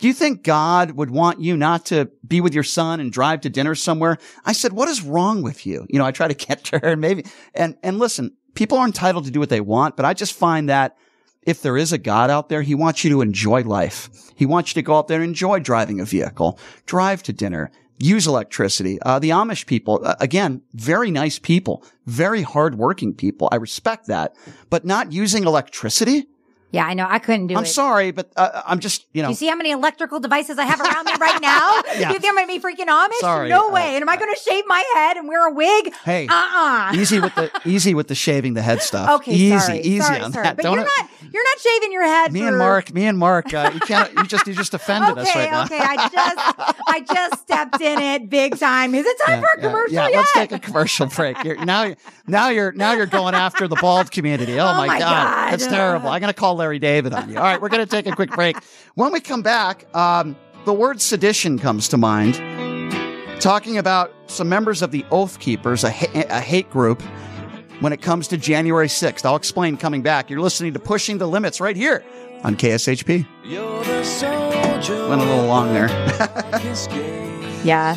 Do 0.01 0.07
you 0.07 0.14
think 0.14 0.42
God 0.42 0.92
would 0.92 1.11
want 1.11 1.40
you 1.40 1.59
not 1.59 1.86
to 1.86 2.11
be 2.26 2.40
with 2.40 2.55
your 2.55 2.64
son 2.64 3.01
and 3.01 3.12
drive 3.12 3.42
to 3.42 3.51
dinner 3.51 3.74
somewhere? 3.74 4.16
I 4.46 4.53
said, 4.53 4.72
what 4.72 4.88
is 4.88 5.03
wrong 5.03 5.42
with 5.42 5.66
you? 5.66 5.86
You 5.90 5.98
know, 5.98 6.07
I 6.07 6.11
try 6.11 6.26
to 6.26 6.57
to 6.57 6.78
her 6.78 6.88
and 6.92 7.01
maybe, 7.01 7.26
and, 7.55 7.76
and 7.82 7.98
listen, 7.98 8.34
people 8.55 8.78
are 8.78 8.86
entitled 8.86 9.26
to 9.26 9.30
do 9.30 9.40
what 9.40 9.51
they 9.51 9.61
want, 9.61 9.96
but 9.96 10.07
I 10.07 10.14
just 10.14 10.32
find 10.32 10.70
that 10.70 10.96
if 11.42 11.61
there 11.62 11.76
is 11.76 11.92
a 11.92 11.98
God 11.98 12.30
out 12.30 12.48
there, 12.48 12.62
he 12.62 12.74
wants 12.74 13.05
you 13.05 13.11
to 13.11 13.20
enjoy 13.20 13.62
life. 13.62 14.09
He 14.36 14.46
wants 14.46 14.70
you 14.70 14.82
to 14.82 14.86
go 14.86 14.96
out 14.96 15.09
there 15.09 15.20
and 15.20 15.28
enjoy 15.28 15.61
driving 15.61 16.01
a 16.01 16.05
vehicle, 16.05 16.59
drive 16.86 17.22
to 17.24 17.32
dinner, 17.32 17.70
use 17.98 18.26
electricity. 18.26 19.01
Uh, 19.03 19.18
the 19.18 19.30
Amish 19.30 19.66
people, 19.66 20.01
uh, 20.03 20.16
again, 20.20 20.62
very 20.72 21.11
nice 21.11 21.38
people, 21.38 21.84
very 22.07 22.42
hardworking 22.42 23.14
people. 23.14 23.48
I 23.53 23.57
respect 23.57 24.07
that, 24.07 24.34
but 24.70 24.84
not 24.86 25.12
using 25.12 25.44
electricity. 25.44 26.26
Yeah, 26.72 26.86
I 26.86 26.94
know. 26.94 27.06
I 27.08 27.18
couldn't 27.18 27.48
do 27.48 27.54
it. 27.54 27.58
I'm 27.58 27.66
sorry, 27.66 28.12
but 28.12 28.30
uh, 28.36 28.62
I'm 28.64 28.78
just, 28.78 29.06
you 29.12 29.22
know, 29.22 29.28
Do 29.28 29.32
you 29.32 29.36
see 29.36 29.48
how 29.48 29.56
many 29.56 29.72
electrical 29.72 30.20
devices 30.20 30.56
I 30.58 30.64
have 30.64 30.80
around 30.80 31.04
me 31.06 31.12
right 31.20 31.40
now? 31.42 31.82
Yeah. 32.00 32.12
You 32.12 32.18
think 32.20 32.26
I'm 32.30 32.34
going 32.36 32.46
to 32.46 32.54
be 32.54 32.60
freaking 32.60 32.86
Amish? 32.88 33.14
Sorry, 33.20 33.48
no 33.48 33.68
uh, 33.68 33.72
way. 33.72 33.94
and 33.96 34.02
am 34.02 34.08
I 34.08 34.16
going 34.16 34.32
to 34.32 34.40
shave 34.40 34.64
my 34.66 34.82
head 34.94 35.16
and 35.16 35.26
wear 35.28 35.48
a 35.48 35.52
wig? 35.52 35.92
Hey. 36.04 36.26
Uh-uh. 36.28 36.92
easy 36.94 37.18
with 37.20 37.34
the 37.34 37.50
easy 37.66 37.94
with 37.94 38.06
the 38.08 38.14
shaving 38.14 38.54
the 38.54 38.62
head 38.62 38.80
stuff. 38.80 39.20
Okay, 39.20 39.32
easy, 39.32 39.58
sorry, 39.58 39.80
easy 39.80 40.00
sorry, 40.00 40.20
on 40.20 40.32
sorry. 40.32 40.44
that. 40.44 40.56
But 40.56 40.62
Don't 40.62 40.74
you're 40.78 40.84
it- 40.86 40.90
not 40.98 41.10
you're 41.32 41.44
not 41.44 41.58
shaving 41.60 41.92
your 41.92 42.04
head. 42.04 42.32
me 42.32 42.40
for... 42.40 42.48
and 42.48 42.58
Mark, 42.58 42.94
me 42.94 43.06
and 43.06 43.18
Mark, 43.18 43.52
uh, 43.52 43.70
you 43.74 43.80
can't. 43.80 44.12
You 44.14 44.24
just 44.24 44.46
you 44.46 44.54
just 44.54 44.72
offended 44.72 45.10
Okay, 45.18 45.20
us 45.28 45.34
right 45.34 45.50
now. 45.50 45.64
okay. 45.64 45.78
I 45.80 46.08
just 46.08 46.78
I 46.86 47.00
just 47.14 47.42
stepped 47.42 47.80
in 47.80 48.00
it 48.00 48.30
big 48.30 48.58
time. 48.58 48.94
Is 48.94 49.04
it 49.06 49.16
time 49.26 49.40
for 49.40 49.46
a 49.46 49.60
yeah, 49.62 49.68
commercial 49.68 49.94
yeah, 49.94 50.08
yet? 50.08 50.16
let's 50.16 50.32
take 50.32 50.52
a 50.52 50.58
commercial 50.58 51.06
break. 51.06 51.42
You're, 51.44 51.62
now, 51.64 51.94
now 52.26 52.48
you're 52.48 52.72
now 52.72 52.92
you're 52.92 53.06
going 53.06 53.34
after 53.34 53.66
the 53.68 53.76
bald 53.76 54.10
community. 54.12 54.58
Oh, 54.60 54.68
Oh 54.68 54.74
my, 54.74 54.86
my 54.86 54.98
god, 54.98 55.10
God. 55.10 55.52
that's 55.52 55.66
terrible. 55.66 56.08
I'm 56.08 56.20
going 56.20 56.32
to 56.32 56.38
call 56.38 56.56
Larry 56.61 56.78
David 56.78 57.14
on 57.14 57.30
you. 57.30 57.36
All 57.38 57.42
right, 57.42 57.61
we're 57.61 57.70
going 57.70 57.84
to 57.84 57.90
take 57.90 58.06
a 58.06 58.12
quick 58.14 58.30
break. 58.32 58.56
When 58.94 59.12
we 59.12 59.20
come 59.20 59.40
back, 59.42 59.86
um, 59.96 60.36
the 60.66 60.74
word 60.74 61.00
sedition 61.00 61.58
comes 61.58 61.88
to 61.88 61.96
mind. 61.96 62.34
Talking 63.40 63.78
about 63.78 64.12
some 64.26 64.48
members 64.50 64.82
of 64.82 64.90
the 64.90 65.04
Oath 65.11 65.38
Keepers, 65.40 65.82
a, 65.84 65.90
ha- 65.90 66.26
a 66.28 66.40
hate 66.40 66.68
group. 66.70 67.00
When 67.80 67.94
it 67.94 68.02
comes 68.02 68.28
to 68.28 68.36
January 68.36 68.88
6th, 68.88 69.24
I'll 69.24 69.36
explain 69.36 69.78
coming 69.78 70.02
back. 70.02 70.28
You're 70.28 70.40
listening 70.42 70.74
to 70.74 70.78
Pushing 70.78 71.16
the 71.16 71.26
Limits 71.26 71.62
right 71.62 71.74
here 71.74 72.04
on 72.44 72.54
KSHP. 72.56 73.26
Went 75.08 75.22
a 75.22 75.24
little 75.24 75.46
long 75.46 75.72
there. 75.72 75.88
Yeah. 77.64 77.96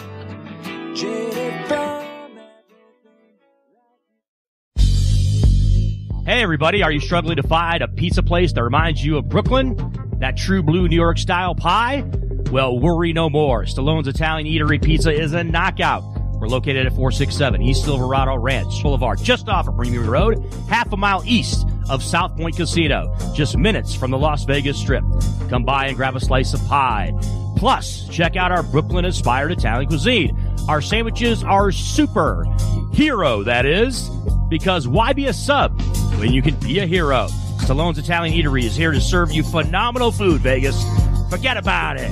Hey, 6.33 6.41
everybody, 6.41 6.81
are 6.81 6.91
you 6.91 6.99
struggling 6.99 7.35
to 7.35 7.43
find 7.43 7.83
a 7.83 7.87
pizza 7.87 8.23
place 8.23 8.53
that 8.53 8.63
reminds 8.63 9.05
you 9.05 9.17
of 9.17 9.29
Brooklyn? 9.29 9.77
That 10.17 10.35
true 10.35 10.63
blue 10.63 10.87
New 10.87 10.95
York 10.95 11.19
style 11.19 11.53
pie? 11.53 12.09
Well, 12.49 12.79
worry 12.79 13.13
no 13.13 13.29
more. 13.29 13.65
Stallone's 13.65 14.07
Italian 14.07 14.47
Eatery 14.47 14.83
Pizza 14.83 15.11
is 15.11 15.33
a 15.33 15.43
knockout. 15.43 16.01
We're 16.39 16.47
located 16.47 16.87
at 16.87 16.93
467 16.93 17.61
East 17.61 17.83
Silverado 17.83 18.35
Ranch 18.35 18.81
Boulevard, 18.81 19.19
just 19.21 19.47
off 19.47 19.67
of 19.67 19.77
Bermuda 19.77 20.09
Road, 20.09 20.43
half 20.67 20.91
a 20.91 20.97
mile 20.97 21.21
east 21.23 21.67
of 21.87 22.01
South 22.01 22.35
Point 22.35 22.57
Casino, 22.57 23.15
just 23.35 23.55
minutes 23.55 23.93
from 23.93 24.09
the 24.09 24.17
Las 24.17 24.43
Vegas 24.43 24.79
Strip. 24.79 25.03
Come 25.49 25.63
by 25.63 25.85
and 25.85 25.95
grab 25.95 26.15
a 26.15 26.19
slice 26.19 26.55
of 26.55 26.65
pie. 26.65 27.13
Plus, 27.57 28.09
check 28.09 28.35
out 28.37 28.51
our 28.51 28.63
Brooklyn 28.63 29.05
inspired 29.05 29.51
Italian 29.51 29.87
cuisine. 29.87 30.35
Our 30.67 30.81
sandwiches 30.81 31.43
are 31.43 31.71
super. 31.71 32.47
Hero, 32.91 33.43
that 33.43 33.67
is. 33.67 34.09
Because 34.49 34.87
why 34.87 35.13
be 35.13 35.27
a 35.27 35.33
sub 35.33 35.79
when 36.19 36.31
you 36.31 36.41
can 36.41 36.55
be 36.55 36.79
a 36.79 36.85
hero? 36.85 37.27
Stallone's 37.59 37.97
Italian 37.97 38.35
Eatery 38.35 38.63
is 38.63 38.75
here 38.75 38.91
to 38.91 38.99
serve 38.99 39.31
you 39.31 39.43
phenomenal 39.43 40.11
food, 40.11 40.41
Vegas. 40.41 40.83
Forget 41.29 41.57
about 41.57 41.97
it. 41.97 42.11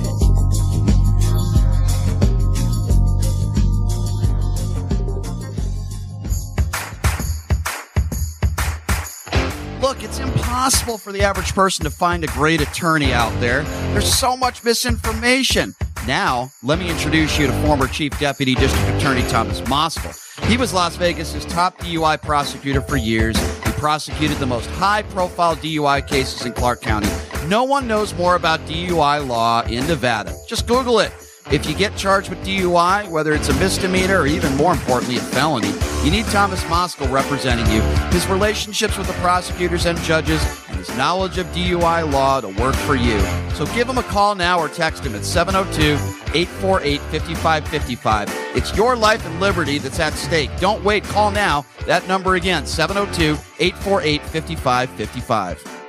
Look, 9.82 10.02
it's 10.02 10.20
impossible 10.20 10.96
for 10.96 11.12
the 11.12 11.22
average 11.22 11.54
person 11.54 11.84
to 11.84 11.90
find 11.90 12.24
a 12.24 12.28
great 12.28 12.60
attorney 12.60 13.12
out 13.12 13.38
there. 13.40 13.62
There's 13.92 14.12
so 14.12 14.36
much 14.36 14.64
misinformation. 14.64 15.74
Now, 16.06 16.50
let 16.62 16.78
me 16.78 16.88
introduce 16.88 17.38
you 17.38 17.46
to 17.46 17.52
former 17.64 17.88
Chief 17.88 18.18
Deputy 18.18 18.54
District 18.54 18.88
Attorney 18.96 19.22
Thomas 19.28 19.60
Moskal. 19.62 20.21
He 20.46 20.56
was 20.56 20.74
Las 20.74 20.96
Vegas's 20.96 21.44
top 21.46 21.78
DUI 21.78 22.20
prosecutor 22.20 22.80
for 22.82 22.96
years. 22.96 23.38
He 23.64 23.72
prosecuted 23.72 24.36
the 24.36 24.46
most 24.46 24.68
high 24.70 25.02
profile 25.02 25.56
DUI 25.56 26.06
cases 26.06 26.44
in 26.44 26.52
Clark 26.52 26.82
County. 26.82 27.08
No 27.46 27.64
one 27.64 27.86
knows 27.86 28.14
more 28.14 28.34
about 28.34 28.60
DUI 28.66 29.26
law 29.26 29.62
in 29.62 29.86
Nevada. 29.86 30.34
Just 30.46 30.66
Google 30.66 30.98
it. 31.00 31.12
If 31.52 31.66
you 31.66 31.74
get 31.74 31.94
charged 31.98 32.30
with 32.30 32.38
DUI, 32.46 33.10
whether 33.10 33.34
it's 33.34 33.50
a 33.50 33.54
misdemeanor 33.60 34.20
or 34.20 34.26
even 34.26 34.56
more 34.56 34.72
importantly, 34.72 35.18
a 35.18 35.20
felony, 35.20 35.70
you 36.02 36.10
need 36.10 36.24
Thomas 36.26 36.64
Moskal 36.64 37.12
representing 37.12 37.66
you. 37.66 37.82
His 38.10 38.26
relationships 38.26 38.96
with 38.96 39.06
the 39.06 39.12
prosecutors 39.14 39.84
and 39.84 39.98
judges 39.98 40.42
and 40.70 40.78
his 40.78 40.88
knowledge 40.96 41.36
of 41.36 41.46
DUI 41.48 42.10
law 42.10 42.40
to 42.40 42.48
work 42.48 42.74
for 42.74 42.96
you. 42.96 43.20
So 43.50 43.66
give 43.74 43.86
him 43.86 43.98
a 43.98 44.02
call 44.02 44.34
now 44.34 44.58
or 44.58 44.68
text 44.70 45.04
him 45.04 45.14
at 45.14 45.26
702 45.26 45.92
848 46.34 47.00
5555. 47.02 48.28
It's 48.56 48.74
your 48.74 48.96
life 48.96 49.26
and 49.26 49.38
liberty 49.38 49.76
that's 49.76 50.00
at 50.00 50.14
stake. 50.14 50.50
Don't 50.58 50.82
wait. 50.82 51.04
Call 51.04 51.30
now. 51.30 51.66
That 51.84 52.08
number 52.08 52.36
again, 52.36 52.64
702 52.64 53.32
848 53.58 54.22
5555. 54.22 55.81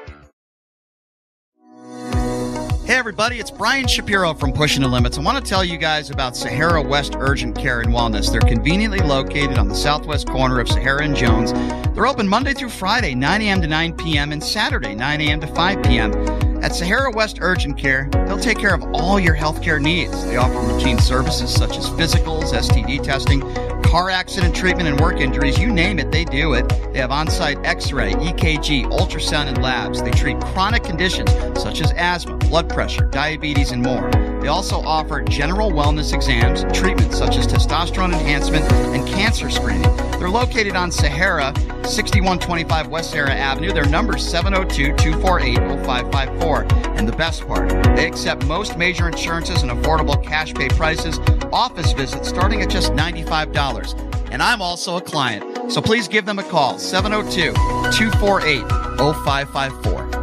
Hey, 2.94 3.00
everybody, 3.00 3.40
it's 3.40 3.50
Brian 3.50 3.88
Shapiro 3.88 4.36
from 4.36 4.54
Pushing 4.54 4.84
the 4.84 4.88
Limits. 4.88 5.18
I 5.18 5.22
want 5.22 5.44
to 5.44 5.50
tell 5.50 5.64
you 5.64 5.80
guys 5.80 6.12
about 6.12 6.38
Sahara 6.38 6.80
West 6.80 7.16
Urgent 7.18 7.58
Care 7.58 7.82
and 7.82 7.92
Wellness. 7.92 8.32
They're 8.32 8.40
conveniently 8.40 9.00
located 9.00 9.58
on 9.58 9.68
the 9.68 9.74
southwest 9.74 10.28
corner 10.28 10.60
of 10.60 10.70
Sahara 10.70 11.04
and 11.04 11.16
Jones. 11.16 11.54
They're 11.96 12.06
open 12.06 12.28
Monday 12.28 12.54
through 12.54 12.70
Friday, 12.70 13.16
9 13.16 13.42
a.m. 13.42 13.62
to 13.64 13.68
9 13.68 13.94
p.m., 13.94 14.32
and 14.32 14.44
Saturday, 14.44 14.94
9 14.94 15.22
a.m. 15.22 15.42
to 15.42 15.48
5 15.48 15.82
p.m. 15.82 16.53
At 16.64 16.74
Sahara 16.74 17.12
West 17.12 17.40
Urgent 17.42 17.78
Care, 17.78 18.08
they'll 18.26 18.40
take 18.40 18.58
care 18.58 18.74
of 18.74 18.82
all 18.94 19.20
your 19.20 19.36
healthcare 19.36 19.82
needs. 19.82 20.24
They 20.24 20.38
offer 20.38 20.58
routine 20.62 20.98
services 20.98 21.54
such 21.54 21.78
as 21.78 21.90
physicals, 21.90 22.54
STD 22.54 23.04
testing, 23.04 23.42
car 23.84 24.10
accident 24.10 24.56
treatment, 24.56 24.88
and 24.88 24.98
work 25.02 25.20
injuries. 25.20 25.60
You 25.60 25.74
name 25.74 26.00
it, 26.00 26.10
they 26.10 26.24
do 26.24 26.54
it. 26.54 26.70
They 26.94 27.00
have 27.00 27.12
on 27.12 27.30
site 27.30 27.58
x 27.66 27.92
ray, 27.92 28.14
EKG, 28.14 28.86
ultrasound, 28.86 29.48
and 29.48 29.62
labs. 29.62 30.02
They 30.02 30.12
treat 30.12 30.40
chronic 30.40 30.86
conditions 30.86 31.32
such 31.62 31.82
as 31.82 31.92
asthma, 31.98 32.38
blood 32.38 32.70
pressure, 32.70 33.08
diabetes, 33.08 33.72
and 33.72 33.84
more. 33.84 34.10
They 34.42 34.48
also 34.48 34.80
offer 34.80 35.22
general 35.22 35.70
wellness 35.70 36.14
exams, 36.14 36.64
treatments 36.74 37.18
such 37.18 37.36
as 37.36 37.46
testosterone 37.46 38.14
enhancement, 38.14 38.72
and 38.72 39.06
cancer 39.06 39.50
screening. 39.50 40.13
They're 40.24 40.32
located 40.32 40.78
on 40.78 40.90
Sahara, 40.90 41.54
6125 41.84 42.88
West 42.88 43.12
Sahara 43.12 43.34
Avenue. 43.34 43.74
Their 43.74 43.86
number 43.90 44.16
is 44.16 44.26
702 44.26 44.96
248 44.96 45.58
0554. 45.86 46.64
And 46.98 47.06
the 47.06 47.12
best 47.12 47.46
part, 47.46 47.68
they 47.98 48.08
accept 48.08 48.46
most 48.46 48.78
major 48.78 49.10
insurances 49.10 49.64
and 49.64 49.72
affordable 49.74 50.24
cash 50.24 50.54
pay 50.54 50.70
prices, 50.70 51.20
office 51.52 51.92
visits 51.92 52.30
starting 52.30 52.62
at 52.62 52.70
just 52.70 52.94
$95. 52.94 54.32
And 54.32 54.42
I'm 54.42 54.62
also 54.62 54.96
a 54.96 55.02
client. 55.02 55.70
So 55.70 55.82
please 55.82 56.08
give 56.08 56.26
them 56.26 56.40
a 56.40 56.44
call, 56.44 56.80
702 56.80 57.52
248 57.92 58.62
0554. 58.98 60.23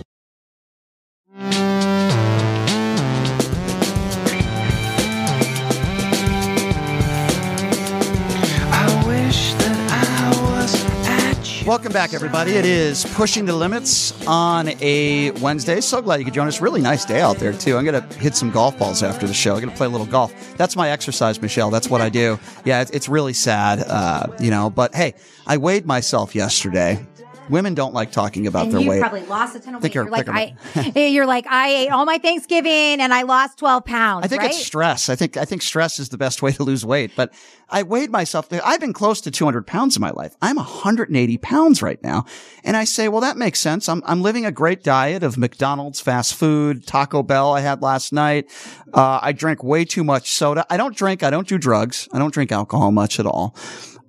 Welcome 11.71 11.93
back, 11.93 12.13
everybody. 12.13 12.51
It 12.51 12.65
is 12.65 13.05
Pushing 13.13 13.45
the 13.45 13.55
Limits 13.55 14.27
on 14.27 14.71
a 14.81 15.31
Wednesday. 15.39 15.79
So 15.79 16.01
glad 16.01 16.19
you 16.19 16.25
could 16.25 16.33
join 16.33 16.49
us. 16.49 16.59
Really 16.59 16.81
nice 16.81 17.05
day 17.05 17.21
out 17.21 17.37
there, 17.37 17.53
too. 17.53 17.77
I'm 17.77 17.85
going 17.85 18.01
to 18.01 18.19
hit 18.19 18.35
some 18.35 18.51
golf 18.51 18.77
balls 18.77 19.01
after 19.01 19.25
the 19.25 19.33
show. 19.33 19.53
I'm 19.53 19.61
going 19.61 19.71
to 19.71 19.77
play 19.77 19.87
a 19.87 19.89
little 19.89 20.05
golf. 20.05 20.57
That's 20.57 20.75
my 20.75 20.89
exercise, 20.89 21.41
Michelle. 21.41 21.69
That's 21.69 21.89
what 21.89 22.01
I 22.01 22.09
do. 22.09 22.37
Yeah, 22.65 22.83
it's, 22.91 23.07
really 23.07 23.31
sad, 23.31 23.79
uh, 23.87 24.27
you 24.37 24.49
know, 24.51 24.69
but 24.69 24.93
hey, 24.93 25.13
I 25.47 25.55
weighed 25.55 25.85
myself 25.85 26.35
yesterday. 26.35 27.05
Women 27.49 27.73
don't 27.73 27.93
like 27.93 28.11
talking 28.11 28.47
about 28.47 28.65
and 28.65 28.73
their 28.73 28.81
you 28.81 28.89
weight. 28.89 29.01
probably 29.01 29.23
lost 29.23 29.55
a 29.55 29.59
ton 29.59 29.75
of 29.75 29.83
weight. 29.83 29.93
You're 29.93 30.09
like, 30.09 30.29
I, 30.29 30.55
you're 30.95 31.25
like, 31.25 31.45
I 31.47 31.69
ate 31.69 31.89
all 31.89 32.05
my 32.05 32.17
Thanksgiving 32.17 33.01
and 33.01 33.13
I 33.13 33.23
lost 33.23 33.57
12 33.57 33.83
pounds. 33.85 34.25
I 34.25 34.27
think 34.27 34.41
right? 34.41 34.51
it's 34.51 34.63
stress. 34.63 35.09
I 35.09 35.15
think 35.15 35.37
I 35.37 35.45
think 35.45 35.61
stress 35.61 35.99
is 35.99 36.09
the 36.09 36.17
best 36.17 36.41
way 36.41 36.51
to 36.53 36.63
lose 36.63 36.85
weight. 36.85 37.11
But 37.15 37.33
I 37.69 37.83
weighed 37.83 38.11
myself. 38.11 38.47
I've 38.51 38.79
been 38.79 38.93
close 38.93 39.21
to 39.21 39.31
200 39.31 39.65
pounds 39.65 39.95
in 39.95 40.01
my 40.01 40.11
life. 40.11 40.35
I'm 40.41 40.57
180 40.57 41.37
pounds 41.37 41.81
right 41.81 42.01
now, 42.03 42.25
and 42.63 42.75
I 42.75 42.83
say, 42.83 43.07
well, 43.07 43.21
that 43.21 43.37
makes 43.37 43.59
sense. 43.59 43.87
I'm 43.89 44.03
I'm 44.05 44.21
living 44.21 44.45
a 44.45 44.51
great 44.51 44.83
diet 44.83 45.23
of 45.23 45.37
McDonald's, 45.37 45.99
fast 45.99 46.35
food, 46.35 46.85
Taco 46.85 47.23
Bell. 47.23 47.53
I 47.53 47.61
had 47.61 47.81
last 47.81 48.13
night. 48.13 48.49
Uh, 48.93 49.19
I 49.21 49.31
drink 49.31 49.63
way 49.63 49.85
too 49.85 50.03
much 50.03 50.31
soda. 50.31 50.65
I 50.69 50.77
don't 50.77 50.95
drink. 50.95 51.23
I 51.23 51.29
don't 51.29 51.47
do 51.47 51.57
drugs. 51.57 52.07
I 52.11 52.19
don't 52.19 52.33
drink 52.33 52.51
alcohol 52.51 52.91
much 52.91 53.19
at 53.19 53.25
all. 53.25 53.55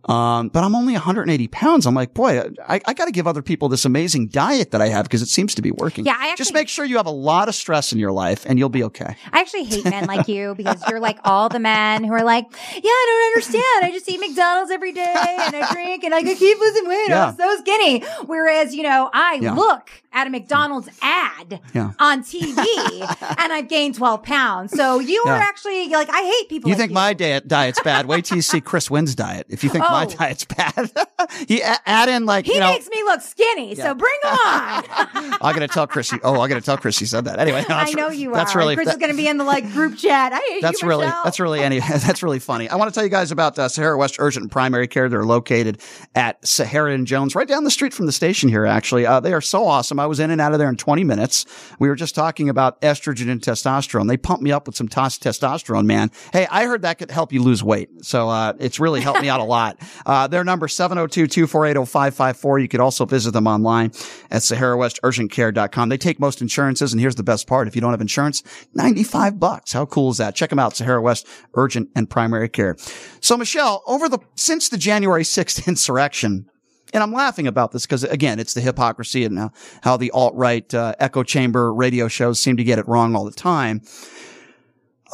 Um, 0.08 0.48
but 0.48 0.64
I'm 0.64 0.74
only 0.74 0.94
180 0.94 1.48
pounds. 1.48 1.86
I'm 1.86 1.94
like, 1.94 2.12
boy, 2.14 2.40
I, 2.68 2.80
I 2.86 2.92
got 2.94 3.04
to 3.06 3.12
give 3.12 3.26
other 3.26 3.42
people 3.42 3.68
this 3.68 3.84
amazing 3.84 4.28
diet 4.28 4.72
that 4.72 4.80
I 4.82 4.88
have 4.88 5.04
because 5.04 5.22
it 5.22 5.28
seems 5.28 5.54
to 5.54 5.62
be 5.62 5.70
working. 5.70 6.04
Yeah, 6.06 6.16
I 6.18 6.34
just 6.34 6.52
make 6.52 6.68
sure 6.68 6.84
you 6.84 6.96
have 6.96 7.06
a 7.06 7.10
lot 7.10 7.48
of 7.48 7.54
stress 7.54 7.92
in 7.92 7.98
your 7.98 8.10
life, 8.12 8.44
and 8.46 8.58
you'll 8.58 8.68
be 8.68 8.82
okay. 8.84 9.16
I 9.32 9.40
actually 9.40 9.64
hate 9.64 9.84
men 9.84 10.06
like 10.06 10.26
you 10.28 10.54
because 10.56 10.82
you're 10.88 11.00
like 11.00 11.18
all 11.24 11.48
the 11.48 11.60
men 11.60 12.02
who 12.04 12.12
are 12.12 12.24
like, 12.24 12.46
yeah, 12.50 12.80
I 12.84 13.06
don't 13.08 13.26
understand. 13.32 13.84
I 13.84 13.90
just 13.92 14.08
eat 14.08 14.18
McDonald's 14.20 14.70
every 14.70 14.92
day 14.92 15.36
and 15.40 15.54
I 15.56 15.72
drink 15.72 16.04
and 16.04 16.14
I 16.14 16.22
keep 16.22 16.58
losing 16.58 16.88
weight. 16.88 17.08
Yeah. 17.08 17.28
I'm 17.28 17.36
so 17.36 17.56
skinny. 17.60 18.00
Whereas, 18.26 18.74
you 18.74 18.82
know, 18.82 19.08
I 19.12 19.38
Yeah. 19.40 19.54
look 19.54 19.90
at 20.12 20.26
a 20.26 20.30
McDonald's 20.30 20.88
ad 21.00 21.60
Yeah. 21.74 21.92
on 21.98 22.22
TV 22.22 22.56
and 23.38 23.52
I've 23.52 23.68
gained 23.68 23.94
12 23.94 24.22
pounds. 24.22 24.72
So 24.72 24.98
you 24.98 25.22
are 25.26 25.36
actually 25.36 25.88
like, 25.88 26.08
I 26.10 26.22
hate 26.22 26.48
people. 26.48 26.68
You 26.68 26.74
like 26.74 26.80
think 26.80 26.92
my 26.92 27.12
diet 27.14 27.48
diet's 27.48 27.80
bad? 27.82 28.06
Wait 28.06 28.24
till 28.24 28.36
you 28.36 28.42
see 28.42 28.60
Chris 28.60 28.90
Wynn's 28.90 29.14
diet. 29.14 29.46
If 29.48 29.62
you 29.64 29.70
think 29.70 29.84
my 29.92 30.06
diet's 30.06 30.44
bad, 30.44 30.90
you 31.48 31.60
add 31.86 32.08
in 32.08 32.26
like 32.26 32.46
He 32.46 32.54
you 32.54 32.60
know. 32.60 32.68
makes 32.72 32.88
me 32.88 33.02
look 33.04 33.20
skinny. 33.20 33.74
Yeah. 33.74 33.84
So 33.84 33.94
bring 33.94 34.12
on. 34.24 34.84
I'm 35.40 35.54
gonna 35.54 35.68
tell 35.68 35.86
Chris. 35.86 36.10
You, 36.12 36.20
oh, 36.24 36.40
I'm 36.40 36.48
gonna 36.48 36.60
tell 36.60 36.76
Chris 36.78 37.00
you 37.00 37.06
said 37.06 37.24
that. 37.26 37.38
Anyway, 37.38 37.64
I 37.68 37.92
know 37.92 38.08
you 38.08 38.32
That's 38.32 38.54
are. 38.54 38.58
really 38.58 38.74
Chris 38.74 38.86
that- 38.88 38.92
is 38.94 38.98
going 38.98 39.10
to 39.10 39.16
be 39.16 39.28
in 39.28 39.36
the 39.38 39.44
like 39.44 39.70
group 39.72 39.96
chat. 39.96 40.32
I 40.32 40.38
hate 40.50 40.62
that's 40.62 40.82
you, 40.82 40.88
really 40.88 41.06
Michelle. 41.06 41.24
that's 41.24 41.40
really 41.40 41.60
any 41.60 41.80
that's 41.80 42.22
really 42.22 42.38
funny. 42.38 42.68
I 42.68 42.76
want 42.76 42.90
to 42.90 42.94
tell 42.94 43.04
you 43.04 43.10
guys 43.10 43.30
about 43.30 43.58
uh, 43.58 43.68
Sahara 43.68 43.96
West 43.96 44.16
Urgent 44.18 44.42
and 44.44 44.50
Primary 44.50 44.88
Care. 44.88 45.08
They're 45.08 45.24
located 45.24 45.80
at 46.14 46.46
Sahara 46.46 46.92
and 46.92 47.06
Jones, 47.06 47.34
right 47.34 47.48
down 47.48 47.64
the 47.64 47.70
street 47.70 47.92
from 47.94 48.06
the 48.06 48.12
station 48.12 48.48
here. 48.48 48.66
Actually, 48.66 49.06
uh, 49.06 49.20
they 49.20 49.32
are 49.32 49.40
so 49.40 49.66
awesome. 49.66 49.98
I 50.00 50.06
was 50.06 50.20
in 50.20 50.30
and 50.30 50.40
out 50.40 50.52
of 50.52 50.58
there 50.58 50.68
in 50.68 50.76
20 50.76 51.04
minutes. 51.04 51.46
We 51.78 51.88
were 51.88 51.94
just 51.94 52.14
talking 52.14 52.48
about 52.48 52.80
estrogen 52.80 53.30
and 53.30 53.40
testosterone. 53.40 54.08
They 54.08 54.16
pumped 54.16 54.42
me 54.42 54.52
up 54.52 54.66
with 54.66 54.76
some 54.76 54.88
tos- 54.88 55.18
testosterone, 55.18 55.86
man. 55.86 56.10
Hey, 56.32 56.46
I 56.50 56.64
heard 56.66 56.82
that 56.82 56.98
could 56.98 57.10
help 57.10 57.32
you 57.32 57.42
lose 57.42 57.62
weight, 57.62 58.04
so 58.04 58.28
uh, 58.28 58.52
it's 58.58 58.78
really 58.80 59.00
helped 59.00 59.20
me 59.22 59.28
out 59.28 59.40
a 59.40 59.44
lot. 59.44 59.78
Uh, 60.06 60.26
their 60.26 60.44
number 60.44 60.66
702-248-0554. 60.66 62.62
You 62.62 62.68
could 62.68 62.80
also 62.80 63.04
visit 63.04 63.32
them 63.32 63.46
online 63.46 63.86
at 64.30 64.42
SaharaWestUrgentCare.com. 64.42 65.88
They 65.88 65.98
take 65.98 66.20
most 66.20 66.42
insurances, 66.42 66.92
and 66.92 67.00
here's 67.00 67.14
the 67.16 67.22
best 67.22 67.46
part: 67.46 67.68
if 67.68 67.74
you 67.74 67.80
don't 67.80 67.92
have 67.92 68.00
insurance, 68.00 68.42
95 68.74 69.38
bucks. 69.38 69.72
How 69.72 69.86
cool 69.86 70.10
is 70.10 70.18
that? 70.18 70.34
Check 70.34 70.50
them 70.50 70.58
out, 70.58 70.76
Sahara 70.76 71.00
West 71.00 71.26
Urgent 71.54 71.88
and 71.94 72.10
Primary 72.10 72.48
Care. 72.48 72.76
So, 73.20 73.36
Michelle, 73.36 73.82
over 73.86 74.08
the 74.08 74.18
since 74.34 74.68
the 74.68 74.78
January 74.78 75.22
6th 75.24 75.66
insurrection, 75.72 76.48
and 76.92 77.02
I'm 77.02 77.12
laughing 77.12 77.46
about 77.46 77.72
this 77.72 77.86
because 77.86 78.04
again, 78.04 78.38
it's 78.38 78.54
the 78.54 78.60
hypocrisy 78.60 79.24
and 79.24 79.38
how, 79.38 79.52
how 79.82 79.96
the 79.96 80.10
alt-right 80.10 80.74
uh, 80.74 80.94
echo 80.98 81.22
chamber 81.22 81.72
radio 81.72 82.08
shows 82.08 82.40
seem 82.40 82.56
to 82.58 82.64
get 82.64 82.78
it 82.78 82.86
wrong 82.86 83.16
all 83.16 83.24
the 83.24 83.32
time. 83.32 83.82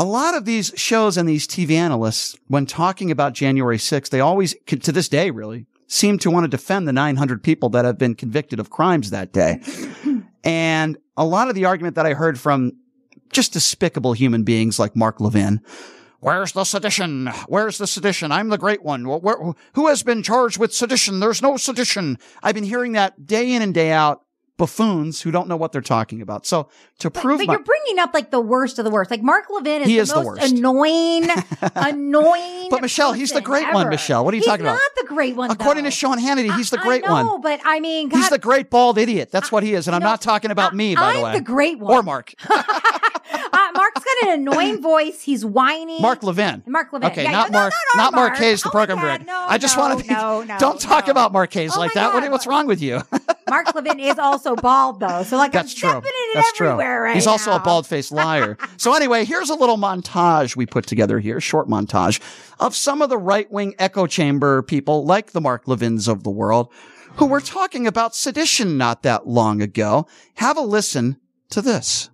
A 0.00 0.04
lot 0.04 0.36
of 0.36 0.44
these 0.44 0.72
shows 0.76 1.16
and 1.16 1.28
these 1.28 1.46
TV 1.46 1.72
analysts, 1.72 2.36
when 2.46 2.66
talking 2.66 3.10
about 3.10 3.32
January 3.32 3.78
6th, 3.78 4.10
they 4.10 4.20
always, 4.20 4.54
to 4.66 4.92
this 4.92 5.08
day, 5.08 5.30
really 5.30 5.66
seem 5.88 6.18
to 6.18 6.30
want 6.30 6.44
to 6.44 6.48
defend 6.48 6.86
the 6.86 6.92
900 6.92 7.42
people 7.42 7.68
that 7.70 7.84
have 7.84 7.98
been 7.98 8.14
convicted 8.14 8.60
of 8.60 8.70
crimes 8.70 9.10
that 9.10 9.32
day. 9.32 9.60
and 10.44 10.98
a 11.16 11.24
lot 11.24 11.48
of 11.48 11.54
the 11.54 11.64
argument 11.64 11.96
that 11.96 12.06
I 12.06 12.14
heard 12.14 12.38
from 12.38 12.72
just 13.32 13.52
despicable 13.52 14.12
human 14.12 14.44
beings 14.44 14.78
like 14.78 14.94
Mark 14.94 15.20
Levin 15.20 15.60
Where's 16.20 16.50
the 16.52 16.64
sedition? 16.64 17.28
Where's 17.46 17.78
the 17.78 17.86
sedition? 17.86 18.32
I'm 18.32 18.48
the 18.48 18.58
great 18.58 18.82
one. 18.82 19.04
Where, 19.04 19.54
who 19.74 19.86
has 19.86 20.02
been 20.02 20.24
charged 20.24 20.58
with 20.58 20.74
sedition? 20.74 21.20
There's 21.20 21.42
no 21.42 21.56
sedition. 21.56 22.18
I've 22.42 22.56
been 22.56 22.64
hearing 22.64 22.92
that 22.92 23.24
day 23.24 23.52
in 23.52 23.62
and 23.62 23.72
day 23.72 23.92
out. 23.92 24.22
Buffoons 24.58 25.22
who 25.22 25.30
don't 25.30 25.48
know 25.48 25.56
what 25.56 25.72
they're 25.72 25.80
talking 25.80 26.20
about. 26.20 26.44
So 26.44 26.68
to 26.98 27.08
But, 27.08 27.22
prove 27.22 27.38
but 27.38 27.46
my, 27.46 27.52
you're 27.54 27.62
bringing 27.62 27.98
up 27.98 28.12
like 28.12 28.30
the 28.30 28.40
worst 28.40 28.78
of 28.78 28.84
the 28.84 28.90
worst. 28.90 29.10
Like 29.10 29.22
Mark 29.22 29.44
Levin 29.48 29.82
is 29.82 29.88
He 29.88 29.94
the 29.94 30.00
is 30.02 30.08
the 30.10 30.16
most 30.16 30.26
worst. 30.26 30.52
annoying, 30.52 31.28
annoying. 31.76 32.68
But 32.70 32.82
Michelle, 32.82 33.12
he's 33.12 33.32
the 33.32 33.40
great 33.40 33.72
one. 33.72 33.88
Michelle. 33.88 34.24
What 34.24 34.34
are 34.34 34.36
you 34.36 34.40
He's 34.40 34.46
talking 34.46 34.66
about? 34.66 34.74
He's 34.74 34.80
Not 34.96 35.08
the 35.08 35.14
great 35.14 35.36
one. 35.36 35.50
according 35.50 35.84
though. 35.84 35.90
to 35.90 35.96
Sean 35.96 36.18
Hannity, 36.18 36.54
he's 36.56 36.70
the 36.70 36.80
I- 36.80 36.82
great 36.82 37.04
I 37.08 37.22
know, 37.22 37.32
one. 37.34 37.40
but 37.40 37.60
I 37.64 37.80
mean, 37.80 38.08
God, 38.08 38.18
He's 38.18 38.28
the 38.30 38.38
great 38.38 38.68
bald 38.68 38.98
idiot. 38.98 39.30
That's 39.30 39.50
what 39.52 39.62
he 39.62 39.74
is. 39.74 39.86
And 39.88 39.94
I'm 39.94 40.02
No, 40.02 40.08
not 40.10 40.20
talking 40.20 40.50
about 40.50 40.74
me, 40.74 40.94
by 40.94 41.12
the 41.12 41.18
I'm 41.18 41.24
way. 41.24 41.32
the 41.34 41.40
great 41.40 41.78
one. 41.78 41.94
Or 41.94 42.02
Mark. 42.02 42.34
Mark's 43.78 44.02
got 44.04 44.28
an 44.28 44.40
annoying 44.40 44.82
voice. 44.92 45.22
He's 45.22 45.44
whiny. 45.44 46.00
Mark 46.00 46.22
Levin. 46.22 46.62
Mark 46.66 46.92
Levin. 46.92 47.10
Okay, 47.12 47.22
Yeah, 47.24 47.30
not 47.30 47.50
no, 47.50 47.58
Mark. 47.60 47.72
no, 47.72 47.78
no, 47.98 48.04
not 48.04 48.14
Mark, 48.14 48.30
Mark. 48.32 48.38
Hayes, 48.38 48.62
the 48.62 48.68
Oh 48.68 48.72
program 48.72 48.98
director. 48.98 49.24
no, 49.26 49.46
I 49.48 49.58
just 49.58 49.78
want 49.78 49.98
to 50.00 50.04
be. 50.06 50.12
no, 50.12 50.42
no, 50.42 50.58
don't 50.60 50.80
talk 50.80 51.08
about 51.08 51.32
Mark 51.32 51.52
Hayes 51.54 51.76
Oh 51.76 51.78
like 51.80 51.92
that. 51.94 52.12
What, 52.12 52.30
what's 52.30 52.46
wrong 52.46 52.66
with 52.66 52.82
you? 52.82 53.00
Mark 53.48 53.74
Levin 53.74 53.98
is 54.00 54.18
also 54.18 54.54
bald 54.56 55.00
though, 55.00 55.22
so 55.22 55.36
like 55.36 55.52
That's 55.52 55.72
I'm 55.82 56.02
true. 56.02 56.10
That's 56.34 56.52
true. 56.52 56.68
right 56.72 57.14
He's 57.14 57.26
also 57.26 57.52
a 57.52 57.60
bald 57.60 57.86
faced 57.86 58.12
liar. 58.12 58.58
so 58.76 58.94
anyway, 58.94 59.24
here's 59.24 59.48
a 59.50 59.54
little 59.54 59.76
montage 59.78 60.54
we 60.56 60.66
put 60.66 60.86
together 60.86 61.18
here, 61.18 61.40
short 61.40 61.68
montage 61.68 62.20
of 62.60 62.74
some 62.76 63.00
of 63.00 63.08
the 63.08 63.16
right 63.16 63.50
wing 63.50 63.74
echo 63.78 64.06
chamber 64.06 64.60
people 64.62 65.04
like 65.06 65.32
the 65.32 65.40
Mark 65.40 65.66
Levins 65.66 66.08
of 66.08 66.24
the 66.24 66.30
world 66.30 66.68
who 67.16 67.26
were 67.26 67.40
talking 67.40 67.86
about 67.86 68.14
sedition 68.14 68.76
not 68.76 69.02
that 69.02 69.26
long 69.26 69.62
ago. 69.62 70.06
Have 70.34 70.56
a 70.56 70.60
listen 70.60 71.18
to 71.50 71.62
this. 71.62 72.10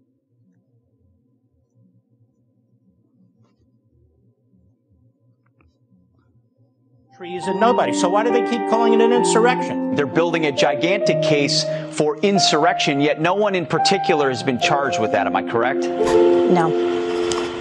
Treason, 7.24 7.58
nobody. 7.58 7.94
So 7.94 8.10
why 8.10 8.22
do 8.22 8.30
they 8.30 8.42
keep 8.50 8.68
calling 8.68 8.92
it 8.92 9.00
an 9.00 9.10
insurrection? 9.10 9.94
They're 9.94 10.04
building 10.04 10.44
a 10.44 10.52
gigantic 10.52 11.22
case 11.22 11.64
for 11.90 12.18
insurrection, 12.18 13.00
yet 13.00 13.18
no 13.18 13.32
one 13.32 13.54
in 13.54 13.64
particular 13.64 14.28
has 14.28 14.42
been 14.42 14.60
charged 14.60 15.00
with 15.00 15.12
that. 15.12 15.26
Am 15.26 15.34
I 15.34 15.42
correct? 15.42 15.84
No. 15.84 16.92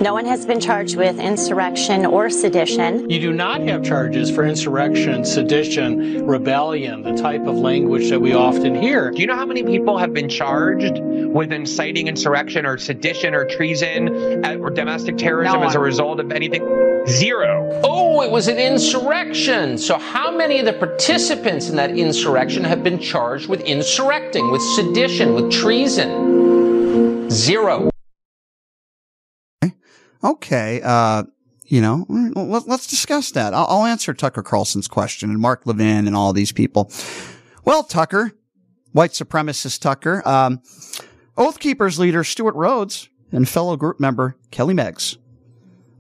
No 0.01 0.11
one 0.11 0.25
has 0.25 0.45
been 0.45 0.59
charged 0.59 0.97
with 0.97 1.17
insurrection 1.17 2.05
or 2.05 2.29
sedition. 2.29 3.09
You 3.09 3.21
do 3.21 3.31
not 3.31 3.61
have 3.61 3.83
charges 3.83 4.29
for 4.29 4.43
insurrection, 4.43 5.23
sedition, 5.23 6.27
rebellion, 6.27 7.01
the 7.01 7.13
type 7.13 7.45
of 7.47 7.55
language 7.55 8.09
that 8.09 8.19
we 8.19 8.33
often 8.33 8.75
hear. 8.75 9.11
Do 9.11 9.21
you 9.21 9.27
know 9.27 9.35
how 9.37 9.45
many 9.45 9.63
people 9.63 9.97
have 9.97 10.11
been 10.11 10.27
charged 10.27 10.99
with 10.99 11.53
inciting 11.53 12.09
insurrection 12.09 12.65
or 12.65 12.77
sedition 12.77 13.33
or 13.33 13.45
treason 13.45 14.43
or 14.45 14.69
domestic 14.71 15.17
terrorism 15.17 15.61
No 15.61 15.67
as 15.67 15.75
a 15.75 15.79
result 15.79 16.19
of 16.19 16.33
anything? 16.33 16.82
Zero. 17.07 17.81
Oh, 17.83 18.21
it 18.21 18.31
was 18.31 18.47
an 18.47 18.57
insurrection. 18.57 19.77
So, 19.77 19.97
how 19.97 20.35
many 20.35 20.59
of 20.59 20.65
the 20.65 20.73
participants 20.73 21.69
in 21.69 21.75
that 21.75 21.91
insurrection 21.97 22.63
have 22.63 22.81
been 22.81 22.99
charged 22.99 23.49
with 23.49 23.61
insurrecting, 23.61 24.51
with 24.51 24.61
sedition, 24.61 25.33
with 25.33 25.51
treason? 25.51 27.29
Zero. 27.29 27.89
Okay, 30.23 30.79
uh, 30.81 31.23
you 31.65 31.81
know, 31.81 32.05
let, 32.07 32.67
us 32.69 32.87
discuss 32.87 33.31
that. 33.31 33.53
I'll, 33.53 33.65
I'll 33.67 33.85
answer 33.85 34.13
Tucker 34.13 34.41
Carlson's 34.41 34.87
question 34.87 35.29
and 35.29 35.39
Mark 35.39 35.65
Levin 35.65 36.07
and 36.07 36.15
all 36.15 36.31
these 36.31 36.53
people. 36.53 36.89
Well, 37.65 37.83
Tucker, 37.83 38.31
white 38.93 39.11
supremacist 39.11 39.81
Tucker, 39.81 40.25
um, 40.25 40.61
Oath 41.35 41.59
Keepers 41.59 41.99
leader 41.99 42.23
Stewart 42.23 42.55
Rhodes 42.55 43.09
and 43.33 43.49
fellow 43.49 43.75
group 43.75 43.99
member 43.99 44.37
Kelly 44.51 44.73
Meggs 44.73 45.17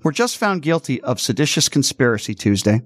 were 0.03 0.11
just 0.11 0.37
found 0.37 0.61
guilty 0.61 1.01
of 1.01 1.19
seditious 1.19 1.69
conspiracy 1.69 2.35
Tuesday. 2.35 2.81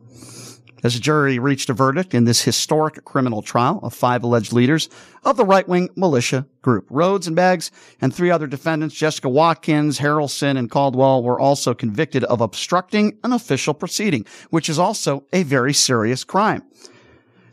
As 0.83 0.95
a 0.95 0.99
jury 0.99 1.39
reached 1.39 1.71
a 1.71 1.73
verdict 1.73 2.13
in 2.13 2.25
this 2.25 2.43
historic 2.43 3.03
criminal 3.03 3.41
trial 3.41 3.79
of 3.81 3.95
five 3.95 4.23
alleged 4.23 4.53
leaders 4.53 4.89
of 5.23 5.35
the 5.35 5.43
right-wing 5.43 5.89
militia 5.95 6.45
group. 6.61 6.85
Rhodes 6.91 7.25
and 7.25 7.35
Meggs 7.35 7.71
and 7.99 8.13
three 8.13 8.29
other 8.29 8.45
defendants, 8.45 8.93
Jessica 8.93 9.27
Watkins, 9.27 9.97
Harrelson, 9.97 10.55
and 10.55 10.69
Caldwell, 10.69 11.23
were 11.23 11.39
also 11.39 11.73
convicted 11.73 12.23
of 12.25 12.41
obstructing 12.41 13.17
an 13.23 13.33
official 13.33 13.73
proceeding, 13.73 14.23
which 14.51 14.69
is 14.69 14.77
also 14.77 15.25
a 15.33 15.41
very 15.41 15.73
serious 15.73 16.23
crime. 16.23 16.61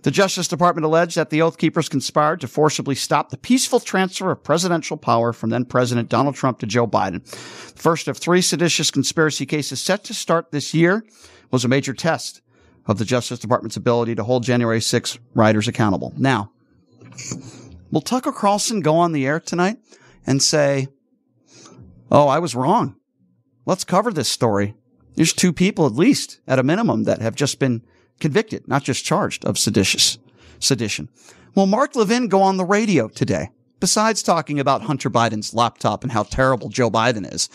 The 0.05 0.11
Justice 0.11 0.49
Department 0.49 0.85
alleged 0.85 1.17
that 1.17 1.31
the 1.31 1.41
Oath 1.41 1.57
Keepers 1.57 1.89
conspired 1.89 2.43
to 2.43 2.47
forcibly 2.47 2.95
stop 2.95 3.31
the 3.31 3.39
peaceful 3.39 3.81
transfer 3.81 4.31
of 4.31 4.45
presidential 4.45 4.99
power 4.99 5.33
from 5.33 5.49
then 5.49 5.65
President 5.65 6.11
Donald 6.11 6.35
Trump 6.35 6.59
to 6.59 6.67
Joe 6.67 6.87
Biden. 6.87 7.25
The 7.25 7.81
first 7.81 8.07
of 8.07 8.19
three 8.19 8.43
seditious 8.43 8.91
conspiracy 8.91 9.47
cases 9.47 9.81
set 9.81 10.05
to 10.05 10.13
start 10.13 10.53
this 10.53 10.75
year 10.75 11.07
was 11.51 11.65
a 11.65 11.69
major 11.69 11.95
test 11.95 12.43
of 12.85 12.99
the 12.99 13.07
Justice 13.07 13.39
Department's 13.39 13.79
ability 13.79 14.15
to 14.17 14.25
hold 14.25 14.43
January 14.43 14.79
6 14.79 15.19
rioters 15.33 15.69
accountable. 15.69 16.13
Now, 16.19 16.53
will 17.91 18.03
Tucker 18.03 18.33
Carlson 18.33 18.81
go 18.81 18.97
on 18.97 19.13
the 19.13 19.27
air 19.27 19.41
tonight 19.41 19.79
and 20.27 20.43
say, 20.43 20.89
Oh, 22.11 22.29
I 22.29 22.41
was 22.41 22.55
wrong. 22.55 22.97
Let's 23.65 23.85
cover 23.85 24.13
this 24.13 24.29
story. 24.29 24.75
There's 25.15 25.33
two 25.33 25.55
people 25.55 25.87
at 25.87 25.93
least, 25.93 26.41
at 26.47 26.59
a 26.59 26.63
minimum, 26.63 27.05
that 27.05 27.23
have 27.23 27.35
just 27.35 27.59
been 27.59 27.83
convicted, 28.21 28.67
not 28.69 28.85
just 28.85 29.05
charged 29.05 29.45
of 29.45 29.59
seditious 29.59 30.19
sedition. 30.59 31.09
Will 31.55 31.67
Mark 31.67 31.95
Levin 31.95 32.29
go 32.29 32.43
on 32.43 32.57
the 32.57 32.65
radio 32.65 33.09
today? 33.09 33.51
Besides 33.81 34.23
talking 34.23 34.59
about 34.59 34.83
Hunter 34.83 35.11
Biden's 35.11 35.55
laptop 35.55 36.03
and 36.03 36.12
how 36.12 36.23
terrible 36.23 36.69
Joe 36.69 36.91
Biden 36.91 37.31
is, 37.33 37.49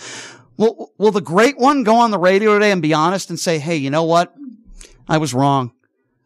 will, 0.58 0.94
will 0.98 1.12
the 1.12 1.22
great 1.22 1.58
one 1.58 1.84
go 1.84 1.96
on 1.96 2.12
the 2.12 2.20
radio 2.20 2.54
today 2.54 2.72
and 2.72 2.82
be 2.82 2.94
honest 2.94 3.30
and 3.30 3.40
say, 3.40 3.58
Hey, 3.58 3.76
you 3.78 3.90
know 3.90 4.04
what? 4.04 4.34
I 5.08 5.18
was 5.18 5.34
wrong. 5.34 5.74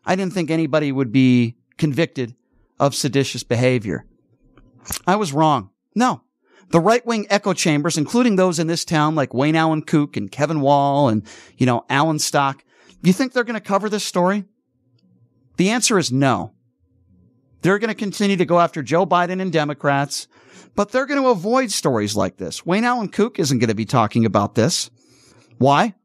I 0.05 0.15
didn't 0.15 0.34
think 0.34 0.51
anybody 0.51 0.91
would 0.91 1.11
be 1.11 1.55
convicted 1.77 2.36
of 2.79 2.93
seditious 2.93 3.43
behavior. 3.43 4.05
I 5.07 5.15
was 5.15 5.31
wrong. 5.31 5.69
No. 5.95 6.21
The 6.69 6.79
right 6.79 7.05
wing 7.05 7.27
echo 7.29 7.53
chambers, 7.53 7.97
including 7.97 8.36
those 8.36 8.59
in 8.59 8.67
this 8.67 8.84
town 8.84 9.15
like 9.15 9.34
Wayne 9.34 9.55
Allen 9.55 9.84
Kook 9.84 10.17
and 10.17 10.31
Kevin 10.31 10.59
Wall 10.59 11.07
and, 11.07 11.25
you 11.57 11.65
know, 11.65 11.86
Alan 11.89 12.19
Stock, 12.19 12.63
you 13.09 13.13
think 13.13 13.33
they're 13.33 13.43
going 13.43 13.59
to 13.59 13.61
cover 13.61 13.89
this 13.89 14.03
story? 14.03 14.45
The 15.57 15.69
answer 15.69 15.97
is 15.97 16.11
no. 16.11 16.53
They're 17.61 17.79
going 17.79 17.89
to 17.89 17.95
continue 17.95 18.37
to 18.37 18.45
go 18.45 18.59
after 18.59 18.81
Joe 18.81 19.05
Biden 19.05 19.41
and 19.41 19.51
Democrats, 19.51 20.27
but 20.75 20.91
they're 20.91 21.05
going 21.05 21.21
to 21.21 21.29
avoid 21.29 21.71
stories 21.71 22.15
like 22.15 22.37
this. 22.37 22.65
Wayne 22.65 22.83
Allen 22.83 23.09
Kook 23.09 23.39
isn't 23.39 23.59
going 23.59 23.69
to 23.69 23.75
be 23.75 23.85
talking 23.85 24.25
about 24.25 24.55
this. 24.55 24.89
Why? 25.57 25.95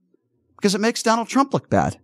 Because 0.56 0.74
it 0.74 0.80
makes 0.80 1.02
Donald 1.02 1.28
Trump 1.28 1.52
look 1.52 1.68
bad. 1.70 1.98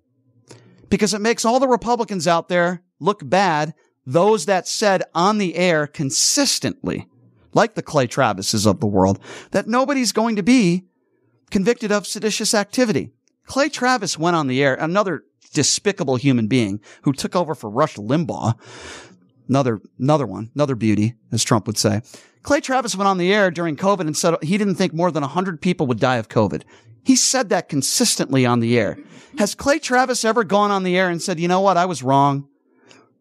Because 0.88 1.14
it 1.14 1.20
makes 1.20 1.44
all 1.44 1.60
the 1.60 1.68
Republicans 1.68 2.26
out 2.26 2.48
there 2.48 2.82
look 2.98 3.28
bad, 3.28 3.74
those 4.06 4.46
that 4.46 4.66
said 4.66 5.02
on 5.14 5.38
the 5.38 5.56
air 5.56 5.86
consistently, 5.86 7.08
like 7.52 7.74
the 7.74 7.82
Clay 7.82 8.06
Travises 8.06 8.66
of 8.66 8.80
the 8.80 8.86
world, 8.86 9.18
that 9.52 9.68
nobody's 9.68 10.12
going 10.12 10.36
to 10.36 10.42
be 10.42 10.86
convicted 11.50 11.92
of 11.92 12.06
seditious 12.06 12.54
activity. 12.54 13.12
Clay 13.46 13.68
Travis 13.68 14.18
went 14.18 14.36
on 14.36 14.46
the 14.46 14.62
air, 14.62 14.74
another 14.74 15.24
despicable 15.52 16.16
human 16.16 16.46
being 16.46 16.80
who 17.02 17.12
took 17.12 17.34
over 17.36 17.54
for 17.54 17.70
Rush 17.70 17.96
Limbaugh. 17.96 18.54
Another, 19.48 19.80
another 19.98 20.26
one, 20.26 20.50
another 20.54 20.74
beauty, 20.74 21.14
as 21.30 21.44
Trump 21.44 21.66
would 21.66 21.76
say. 21.76 22.00
Clay 22.42 22.60
Travis 22.60 22.96
went 22.96 23.08
on 23.08 23.18
the 23.18 23.32
air 23.32 23.50
during 23.50 23.76
COVID 23.76 24.00
and 24.00 24.16
said 24.16 24.36
he 24.42 24.58
didn't 24.58 24.76
think 24.76 24.92
more 24.92 25.10
than 25.10 25.22
100 25.22 25.60
people 25.60 25.86
would 25.86 26.00
die 26.00 26.16
of 26.16 26.28
COVID. 26.28 26.62
He 27.04 27.16
said 27.16 27.50
that 27.50 27.68
consistently 27.68 28.46
on 28.46 28.60
the 28.60 28.78
air. 28.78 28.98
Has 29.38 29.54
Clay 29.54 29.78
Travis 29.78 30.24
ever 30.24 30.44
gone 30.44 30.70
on 30.70 30.82
the 30.82 30.96
air 30.96 31.10
and 31.10 31.20
said, 31.20 31.38
you 31.38 31.48
know 31.48 31.60
what? 31.60 31.76
I 31.76 31.84
was 31.84 32.02
wrong. 32.02 32.48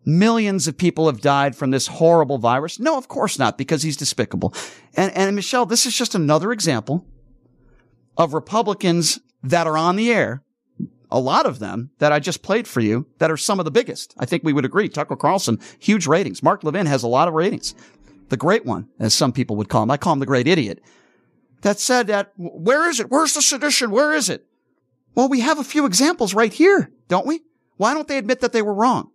Millions 0.05 0.67
of 0.67 0.77
people 0.77 1.07
have 1.07 1.21
died 1.21 1.55
from 1.55 1.71
this 1.71 1.87
horrible 1.87 2.37
virus. 2.37 2.79
No, 2.79 2.97
of 2.97 3.07
course 3.07 3.39
not, 3.39 3.57
because 3.57 3.83
he's 3.83 3.97
despicable. 3.97 4.53
And, 4.95 5.11
and 5.13 5.35
Michelle, 5.35 5.65
this 5.65 5.85
is 5.85 5.95
just 5.95 6.15
another 6.15 6.51
example 6.51 7.05
of 8.17 8.33
Republicans 8.33 9.19
that 9.43 9.67
are 9.67 9.77
on 9.77 9.95
the 9.95 10.11
air. 10.11 10.43
A 11.11 11.19
lot 11.19 11.45
of 11.45 11.59
them 11.59 11.91
that 11.99 12.11
I 12.11 12.19
just 12.19 12.41
played 12.41 12.67
for 12.67 12.79
you 12.79 13.05
that 13.19 13.29
are 13.29 13.37
some 13.37 13.59
of 13.59 13.65
the 13.65 13.71
biggest. 13.71 14.15
I 14.17 14.25
think 14.25 14.43
we 14.43 14.53
would 14.53 14.65
agree. 14.65 14.89
Tucker 14.89 15.15
Carlson, 15.15 15.59
huge 15.77 16.07
ratings. 16.07 16.41
Mark 16.41 16.63
Levin 16.63 16.87
has 16.87 17.03
a 17.03 17.07
lot 17.07 17.27
of 17.27 17.35
ratings. 17.35 17.75
The 18.29 18.37
great 18.37 18.65
one, 18.65 18.89
as 18.97 19.13
some 19.13 19.31
people 19.31 19.55
would 19.57 19.69
call 19.69 19.83
him. 19.83 19.91
I 19.91 19.97
call 19.97 20.13
him 20.13 20.19
the 20.19 20.25
great 20.25 20.47
idiot. 20.47 20.81
That 21.61 21.79
said 21.79 22.07
that, 22.07 22.33
where 22.35 22.89
is 22.89 22.99
it? 22.99 23.11
Where's 23.11 23.35
the 23.35 23.41
sedition? 23.43 23.91
Where 23.91 24.11
is 24.11 24.27
it? 24.27 24.45
Well, 25.13 25.29
we 25.29 25.41
have 25.41 25.59
a 25.59 25.63
few 25.63 25.85
examples 25.85 26.33
right 26.33 26.51
here, 26.51 26.91
don't 27.07 27.27
we? 27.27 27.41
Why 27.77 27.93
don't 27.93 28.07
they 28.07 28.17
admit 28.17 28.39
that 28.41 28.51
they 28.51 28.63
were 28.63 28.73
wrong? 28.73 29.11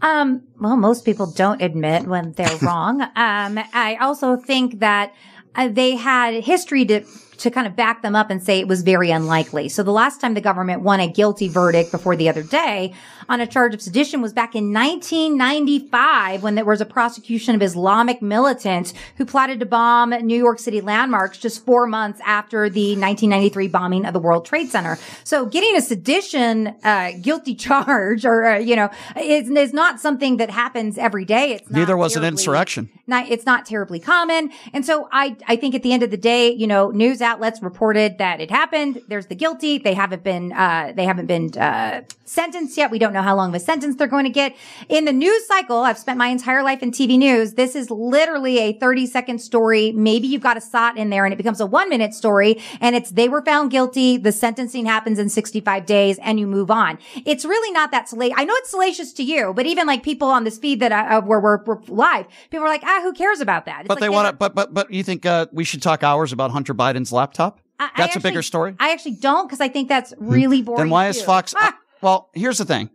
Um, 0.00 0.42
well, 0.60 0.76
most 0.76 1.04
people 1.04 1.30
don't 1.30 1.62
admit 1.62 2.06
when 2.06 2.32
they're 2.32 2.56
wrong. 2.62 3.00
Um, 3.00 3.58
I 3.72 3.96
also 4.00 4.36
think 4.36 4.80
that 4.80 5.14
uh, 5.54 5.68
they 5.68 5.96
had 5.96 6.42
history 6.42 6.84
to 6.86 7.04
to 7.38 7.50
kind 7.50 7.66
of 7.66 7.74
back 7.74 8.02
them 8.02 8.14
up 8.14 8.30
and 8.30 8.42
say 8.42 8.60
it 8.60 8.68
was 8.68 8.82
very 8.82 9.10
unlikely. 9.10 9.68
So 9.68 9.82
the 9.82 9.92
last 9.92 10.20
time 10.20 10.34
the 10.34 10.40
government 10.40 10.82
won 10.82 11.00
a 11.00 11.08
guilty 11.08 11.48
verdict 11.48 11.90
before 11.90 12.16
the 12.16 12.28
other 12.28 12.42
day 12.42 12.92
on 13.28 13.40
a 13.40 13.46
charge 13.46 13.74
of 13.74 13.80
sedition 13.80 14.20
was 14.20 14.32
back 14.32 14.54
in 14.54 14.72
1995 14.72 16.42
when 16.42 16.54
there 16.54 16.64
was 16.64 16.80
a 16.80 16.84
prosecution 16.84 17.54
of 17.54 17.62
Islamic 17.62 18.20
militants 18.20 18.92
who 19.16 19.24
plotted 19.24 19.60
to 19.60 19.66
bomb 19.66 20.10
New 20.10 20.36
York 20.36 20.58
City 20.58 20.80
landmarks 20.80 21.38
just 21.38 21.64
four 21.64 21.86
months 21.86 22.20
after 22.24 22.68
the 22.68 22.96
1993 22.96 23.68
bombing 23.68 24.06
of 24.06 24.12
the 24.12 24.20
World 24.20 24.44
Trade 24.44 24.68
Center. 24.68 24.98
So 25.24 25.46
getting 25.46 25.76
a 25.76 25.80
sedition 25.80 26.74
uh, 26.84 27.12
guilty 27.20 27.54
charge 27.62 28.24
or, 28.24 28.44
uh, 28.44 28.58
you 28.58 28.76
know, 28.76 28.90
is, 29.16 29.48
is 29.48 29.72
not 29.72 30.00
something 30.00 30.36
that 30.36 30.50
happens 30.50 30.98
every 30.98 31.24
day. 31.24 31.54
It's 31.54 31.70
Neither 31.70 31.96
was 31.96 32.16
an 32.16 32.24
insurrection. 32.24 32.90
Not, 33.06 33.30
it's 33.30 33.46
not 33.46 33.66
terribly 33.66 34.00
common. 34.00 34.50
And 34.72 34.84
so 34.84 35.08
I, 35.10 35.36
I 35.48 35.56
think 35.56 35.74
at 35.74 35.82
the 35.82 35.92
end 35.92 36.02
of 36.02 36.10
the 36.10 36.16
day, 36.16 36.52
you 36.52 36.66
know, 36.66 36.90
news 36.90 37.20
outlets 37.32 37.62
reported 37.62 38.18
that 38.18 38.40
it 38.40 38.50
happened. 38.50 39.00
There's 39.08 39.26
the 39.26 39.34
guilty. 39.34 39.78
They 39.78 39.94
haven't 39.94 40.22
been, 40.22 40.52
uh, 40.52 40.92
they 40.94 41.04
haven't 41.04 41.26
been, 41.26 41.56
uh, 41.58 42.02
sentenced 42.32 42.76
yet. 42.78 42.90
We 42.90 42.98
don't 42.98 43.12
know 43.12 43.22
how 43.22 43.36
long 43.36 43.50
of 43.50 43.54
a 43.54 43.60
sentence 43.60 43.96
they're 43.96 44.06
going 44.06 44.24
to 44.24 44.30
get. 44.30 44.56
In 44.88 45.04
the 45.04 45.12
news 45.12 45.46
cycle, 45.46 45.80
I've 45.80 45.98
spent 45.98 46.18
my 46.18 46.28
entire 46.28 46.62
life 46.62 46.82
in 46.82 46.90
TV 46.90 47.18
news. 47.18 47.54
This 47.54 47.76
is 47.76 47.90
literally 47.90 48.58
a 48.58 48.72
30 48.72 49.06
second 49.06 49.38
story. 49.40 49.92
Maybe 49.92 50.26
you've 50.26 50.42
got 50.42 50.56
a 50.56 50.60
SOT 50.60 50.96
in 50.96 51.10
there 51.10 51.24
and 51.24 51.32
it 51.34 51.36
becomes 51.36 51.60
a 51.60 51.66
one 51.66 51.88
minute 51.90 52.14
story 52.14 52.60
and 52.80 52.96
it's 52.96 53.10
they 53.10 53.28
were 53.28 53.42
found 53.42 53.70
guilty. 53.70 54.16
The 54.16 54.32
sentencing 54.32 54.86
happens 54.86 55.18
in 55.18 55.28
65 55.28 55.84
days 55.84 56.18
and 56.22 56.40
you 56.40 56.46
move 56.46 56.70
on. 56.70 56.98
It's 57.26 57.44
really 57.44 57.70
not 57.72 57.90
that 57.90 58.08
salacious. 58.08 58.36
I 58.38 58.44
know 58.44 58.54
it's 58.56 58.70
salacious 58.70 59.12
to 59.14 59.22
you, 59.22 59.52
but 59.54 59.66
even 59.66 59.86
like 59.86 60.02
people 60.02 60.28
on 60.28 60.44
this 60.44 60.58
feed 60.58 60.80
that 60.80 60.92
I, 60.92 61.16
uh, 61.16 61.20
where 61.20 61.40
we're, 61.40 61.62
we're 61.64 61.80
live, 61.88 62.26
people 62.50 62.64
are 62.64 62.70
like, 62.70 62.82
ah, 62.84 63.00
who 63.02 63.12
cares 63.12 63.40
about 63.40 63.66
that? 63.66 63.80
It's 63.80 63.88
But 63.88 63.96
like 63.96 64.00
they 64.00 64.08
want 64.08 64.28
to. 64.28 64.32
But 64.32 64.54
but 64.54 64.72
but 64.72 64.90
you 64.90 65.02
think 65.02 65.26
uh, 65.26 65.46
we 65.52 65.64
should 65.64 65.82
talk 65.82 66.02
hours 66.02 66.32
about 66.32 66.50
Hunter 66.50 66.74
Biden's 66.74 67.11
laptop? 67.12 67.60
I- 67.78 67.84
I 67.84 67.90
That's 67.96 68.16
a 68.16 68.20
bigger 68.20 68.42
story. 68.42 68.74
I 68.78 68.92
actually 68.92 69.16
don't 69.16 69.46
because 69.46 69.60
I 69.60 69.68
think 69.68 69.88
that's 69.88 70.14
really 70.18 70.62
boring. 70.62 70.78
Then 70.78 70.90
why 70.90 71.08
is. 71.08 71.20
Fox? 71.22 71.54
Ah! 71.56 71.76
well, 72.00 72.30
here's 72.34 72.58
the 72.58 72.64
thing. 72.64 72.90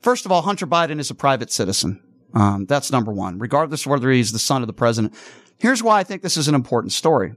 First 0.00 0.26
of 0.26 0.32
all, 0.32 0.42
Hunter 0.42 0.66
Biden 0.66 1.00
is 1.00 1.10
a 1.10 1.14
private 1.14 1.50
citizen. 1.50 2.02
Um, 2.34 2.66
that's 2.66 2.92
number 2.92 3.10
one, 3.12 3.38
regardless 3.38 3.86
of 3.86 3.90
whether 3.90 4.10
he's 4.10 4.32
the 4.32 4.38
son 4.38 4.62
of 4.62 4.66
the 4.66 4.72
president. 4.74 5.14
Here's 5.58 5.82
why 5.82 5.98
I 5.98 6.04
think 6.04 6.22
this 6.22 6.36
is 6.36 6.46
an 6.46 6.54
important 6.54 6.92
story. 6.92 7.34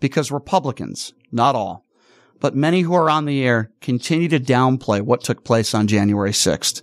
Because 0.00 0.32
Republicans, 0.32 1.12
not 1.30 1.54
all, 1.54 1.86
but 2.40 2.56
many 2.56 2.80
who 2.80 2.92
are 2.94 3.08
on 3.08 3.24
the 3.24 3.44
air 3.44 3.70
continue 3.80 4.28
to 4.28 4.40
downplay 4.40 5.00
what 5.00 5.22
took 5.22 5.44
place 5.44 5.74
on 5.74 5.86
January 5.86 6.32
6th. 6.32 6.82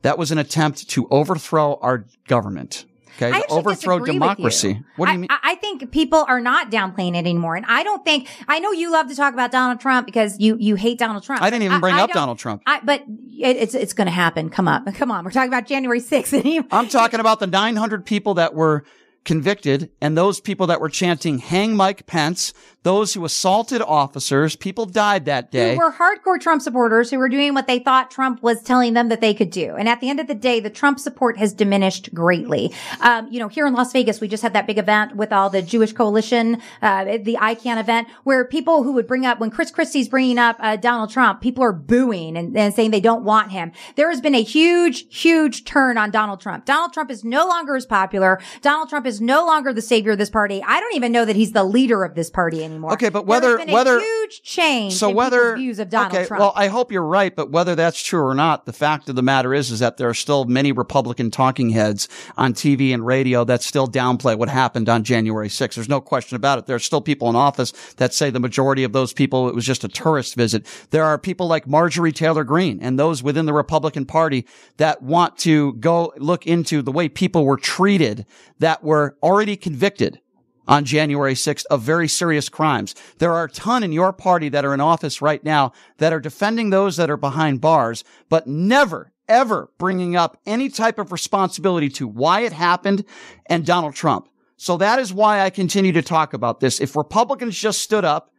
That 0.00 0.16
was 0.16 0.32
an 0.32 0.38
attempt 0.38 0.88
to 0.90 1.06
overthrow 1.10 1.78
our 1.82 2.06
government. 2.26 2.86
Okay. 3.16 3.30
I 3.30 3.40
To 3.42 3.48
overthrow 3.50 4.00
democracy. 4.00 4.82
What 4.96 5.06
do 5.06 5.12
you 5.12 5.18
I, 5.18 5.20
mean? 5.20 5.28
I 5.30 5.38
I 5.42 5.56
think 5.56 5.92
people 5.92 6.24
are 6.28 6.40
not 6.40 6.70
downplaying 6.70 7.14
it 7.14 7.18
anymore, 7.18 7.54
and 7.54 7.64
I 7.66 7.84
don't 7.84 8.04
think 8.04 8.28
I 8.48 8.58
know 8.58 8.72
you 8.72 8.90
love 8.90 9.08
to 9.08 9.14
talk 9.14 9.32
about 9.32 9.52
Donald 9.52 9.80
Trump 9.80 10.04
because 10.06 10.38
you 10.40 10.56
you 10.58 10.74
hate 10.74 10.98
Donald 10.98 11.22
Trump. 11.22 11.42
I 11.42 11.50
didn't 11.50 11.62
even 11.64 11.80
bring 11.80 11.94
up 11.94 12.10
don't- 12.10 12.14
Donald 12.14 12.38
Trump. 12.38 12.62
I, 12.66 12.80
but 12.82 13.02
it, 13.02 13.56
it's 13.56 13.74
it's 13.74 13.92
going 13.92 14.06
to 14.06 14.12
happen. 14.12 14.50
Come 14.50 14.66
on, 14.66 14.84
come 14.92 15.10
on. 15.10 15.24
We're 15.24 15.30
talking 15.30 15.48
about 15.48 15.66
January 15.66 16.00
sixth, 16.00 16.32
and 16.32 16.44
you, 16.44 16.66
I'm 16.70 16.88
talking 16.88 17.20
about 17.20 17.40
the 17.40 17.46
900 17.46 18.04
people 18.04 18.34
that 18.34 18.54
were 18.54 18.84
convicted 19.24 19.90
and 20.00 20.16
those 20.16 20.40
people 20.40 20.66
that 20.66 20.80
were 20.80 20.88
chanting 20.88 21.38
hang 21.38 21.76
Mike 21.76 22.06
Pence, 22.06 22.52
those 22.84 23.14
who 23.14 23.24
assaulted 23.24 23.80
officers, 23.80 24.56
people 24.56 24.84
died 24.84 25.24
that 25.24 25.50
day. 25.50 25.72
who 25.72 25.78
were 25.78 25.90
hardcore 25.90 26.38
Trump 26.38 26.60
supporters 26.60 27.10
who 27.10 27.18
were 27.18 27.30
doing 27.30 27.54
what 27.54 27.66
they 27.66 27.78
thought 27.78 28.10
Trump 28.10 28.42
was 28.42 28.62
telling 28.62 28.92
them 28.92 29.08
that 29.08 29.22
they 29.22 29.32
could 29.32 29.50
do. 29.50 29.74
And 29.74 29.88
at 29.88 30.00
the 30.00 30.10
end 30.10 30.20
of 30.20 30.26
the 30.26 30.34
day, 30.34 30.60
the 30.60 30.68
Trump 30.68 31.00
support 31.00 31.38
has 31.38 31.54
diminished 31.54 32.12
greatly. 32.12 32.72
Um, 33.00 33.26
you 33.32 33.40
know, 33.40 33.48
here 33.48 33.66
in 33.66 33.72
Las 33.72 33.90
Vegas, 33.92 34.20
we 34.20 34.28
just 34.28 34.42
had 34.42 34.52
that 34.52 34.66
big 34.66 34.78
event 34.78 35.16
with 35.16 35.32
all 35.32 35.48
the 35.48 35.62
Jewish 35.62 35.94
coalition, 35.94 36.60
uh, 36.82 37.04
the 37.04 37.38
ICANN 37.40 37.80
event 37.80 38.08
where 38.24 38.44
people 38.44 38.82
who 38.82 38.92
would 38.92 39.06
bring 39.06 39.24
up, 39.24 39.40
when 39.40 39.50
Chris 39.50 39.70
Christie's 39.70 40.08
bringing 40.08 40.36
up, 40.36 40.56
uh, 40.60 40.76
Donald 40.76 41.10
Trump, 41.10 41.40
people 41.40 41.64
are 41.64 41.72
booing 41.72 42.36
and, 42.36 42.54
and 42.54 42.74
saying 42.74 42.90
they 42.90 43.00
don't 43.00 43.24
want 43.24 43.50
him. 43.50 43.72
There 43.96 44.10
has 44.10 44.20
been 44.20 44.34
a 44.34 44.42
huge, 44.42 45.06
huge 45.08 45.64
turn 45.64 45.96
on 45.96 46.10
Donald 46.10 46.42
Trump. 46.42 46.66
Donald 46.66 46.92
Trump 46.92 47.10
is 47.10 47.24
no 47.24 47.46
longer 47.48 47.76
as 47.76 47.86
popular. 47.86 48.42
Donald 48.60 48.90
Trump 48.90 49.06
is 49.06 49.22
no 49.22 49.46
longer 49.46 49.72
the 49.72 49.80
savior 49.80 50.12
of 50.12 50.18
this 50.18 50.28
party. 50.28 50.62
I 50.66 50.80
don't 50.80 50.94
even 50.94 51.12
know 51.12 51.24
that 51.24 51.34
he's 51.34 51.52
the 51.52 51.64
leader 51.64 52.04
of 52.04 52.14
this 52.14 52.28
party 52.28 52.62
anymore. 52.62 52.73
Okay, 52.84 53.08
but 53.08 53.26
whether 53.26 53.58
a 53.58 53.66
whether 53.66 54.00
huge 54.00 54.42
change 54.42 54.94
so 54.94 55.10
whether 55.10 55.56
views 55.56 55.78
of 55.78 55.88
Donald 55.88 56.14
okay, 56.14 56.26
Trump. 56.26 56.40
well, 56.40 56.52
I 56.56 56.68
hope 56.68 56.90
you're 56.90 57.02
right, 57.02 57.34
but 57.34 57.50
whether 57.50 57.74
that's 57.74 58.02
true 58.02 58.22
or 58.22 58.34
not, 58.34 58.66
the 58.66 58.72
fact 58.72 59.08
of 59.08 59.16
the 59.16 59.22
matter 59.22 59.54
is, 59.54 59.70
is 59.70 59.80
that 59.80 59.96
there 59.96 60.08
are 60.08 60.14
still 60.14 60.44
many 60.44 60.72
Republican 60.72 61.30
talking 61.30 61.70
heads 61.70 62.08
on 62.36 62.54
TV 62.54 62.92
and 62.92 63.06
radio 63.06 63.44
that 63.44 63.62
still 63.62 63.86
downplay 63.86 64.36
what 64.36 64.48
happened 64.48 64.88
on 64.88 65.04
January 65.04 65.48
6th. 65.48 65.74
There's 65.74 65.88
no 65.88 66.00
question 66.00 66.36
about 66.36 66.58
it. 66.58 66.66
There 66.66 66.76
are 66.76 66.80
still 66.80 67.00
people 67.00 67.28
in 67.28 67.36
office 67.36 67.72
that 67.96 68.14
say 68.14 68.30
the 68.30 68.40
majority 68.40 68.84
of 68.84 68.92
those 68.92 69.12
people 69.12 69.48
it 69.48 69.54
was 69.54 69.66
just 69.66 69.84
a 69.84 69.88
tourist 69.88 70.34
visit. 70.34 70.66
There 70.90 71.04
are 71.04 71.18
people 71.18 71.46
like 71.46 71.66
Marjorie 71.66 72.12
Taylor 72.12 72.44
Greene 72.44 72.78
and 72.80 72.98
those 72.98 73.22
within 73.22 73.46
the 73.46 73.52
Republican 73.52 74.06
Party 74.06 74.46
that 74.76 75.02
want 75.02 75.38
to 75.38 75.74
go 75.74 76.12
look 76.16 76.46
into 76.46 76.82
the 76.82 76.92
way 76.92 77.08
people 77.08 77.44
were 77.44 77.56
treated 77.56 78.26
that 78.58 78.82
were 78.82 79.16
already 79.22 79.56
convicted 79.56 80.20
on 80.66 80.84
January 80.84 81.34
6th 81.34 81.64
of 81.70 81.82
very 81.82 82.08
serious 82.08 82.48
crimes. 82.48 82.94
There 83.18 83.32
are 83.32 83.44
a 83.44 83.50
ton 83.50 83.82
in 83.82 83.92
your 83.92 84.12
party 84.12 84.48
that 84.50 84.64
are 84.64 84.74
in 84.74 84.80
office 84.80 85.22
right 85.22 85.42
now 85.44 85.72
that 85.98 86.12
are 86.12 86.20
defending 86.20 86.70
those 86.70 86.96
that 86.96 87.10
are 87.10 87.16
behind 87.16 87.60
bars, 87.60 88.04
but 88.28 88.46
never, 88.46 89.12
ever 89.28 89.70
bringing 89.78 90.16
up 90.16 90.38
any 90.46 90.68
type 90.68 90.98
of 90.98 91.12
responsibility 91.12 91.88
to 91.90 92.08
why 92.08 92.40
it 92.40 92.52
happened 92.52 93.04
and 93.46 93.66
Donald 93.66 93.94
Trump. 93.94 94.28
So 94.56 94.76
that 94.76 94.98
is 94.98 95.12
why 95.12 95.40
I 95.40 95.50
continue 95.50 95.92
to 95.92 96.02
talk 96.02 96.32
about 96.32 96.60
this. 96.60 96.80
If 96.80 96.96
Republicans 96.96 97.58
just 97.58 97.80
stood 97.80 98.04
up 98.04 98.30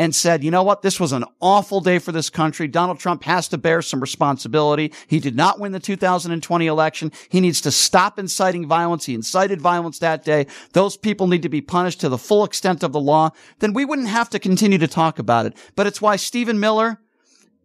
and 0.00 0.14
said, 0.14 0.42
you 0.42 0.50
know 0.50 0.62
what? 0.62 0.80
This 0.80 0.98
was 0.98 1.12
an 1.12 1.26
awful 1.40 1.82
day 1.82 1.98
for 1.98 2.10
this 2.10 2.30
country. 2.30 2.66
Donald 2.66 2.98
Trump 2.98 3.22
has 3.24 3.48
to 3.48 3.58
bear 3.58 3.82
some 3.82 4.00
responsibility. 4.00 4.94
He 5.06 5.20
did 5.20 5.36
not 5.36 5.60
win 5.60 5.72
the 5.72 5.78
2020 5.78 6.66
election. 6.66 7.12
He 7.28 7.38
needs 7.38 7.60
to 7.60 7.70
stop 7.70 8.18
inciting 8.18 8.66
violence. 8.66 9.04
He 9.04 9.14
incited 9.14 9.60
violence 9.60 9.98
that 9.98 10.24
day. 10.24 10.46
Those 10.72 10.96
people 10.96 11.26
need 11.26 11.42
to 11.42 11.50
be 11.50 11.60
punished 11.60 12.00
to 12.00 12.08
the 12.08 12.16
full 12.16 12.44
extent 12.44 12.82
of 12.82 12.92
the 12.92 13.00
law. 13.00 13.32
Then 13.58 13.74
we 13.74 13.84
wouldn't 13.84 14.08
have 14.08 14.30
to 14.30 14.38
continue 14.38 14.78
to 14.78 14.88
talk 14.88 15.18
about 15.18 15.44
it. 15.44 15.54
But 15.76 15.86
it's 15.86 16.00
why 16.00 16.16
Stephen 16.16 16.58
Miller 16.58 16.98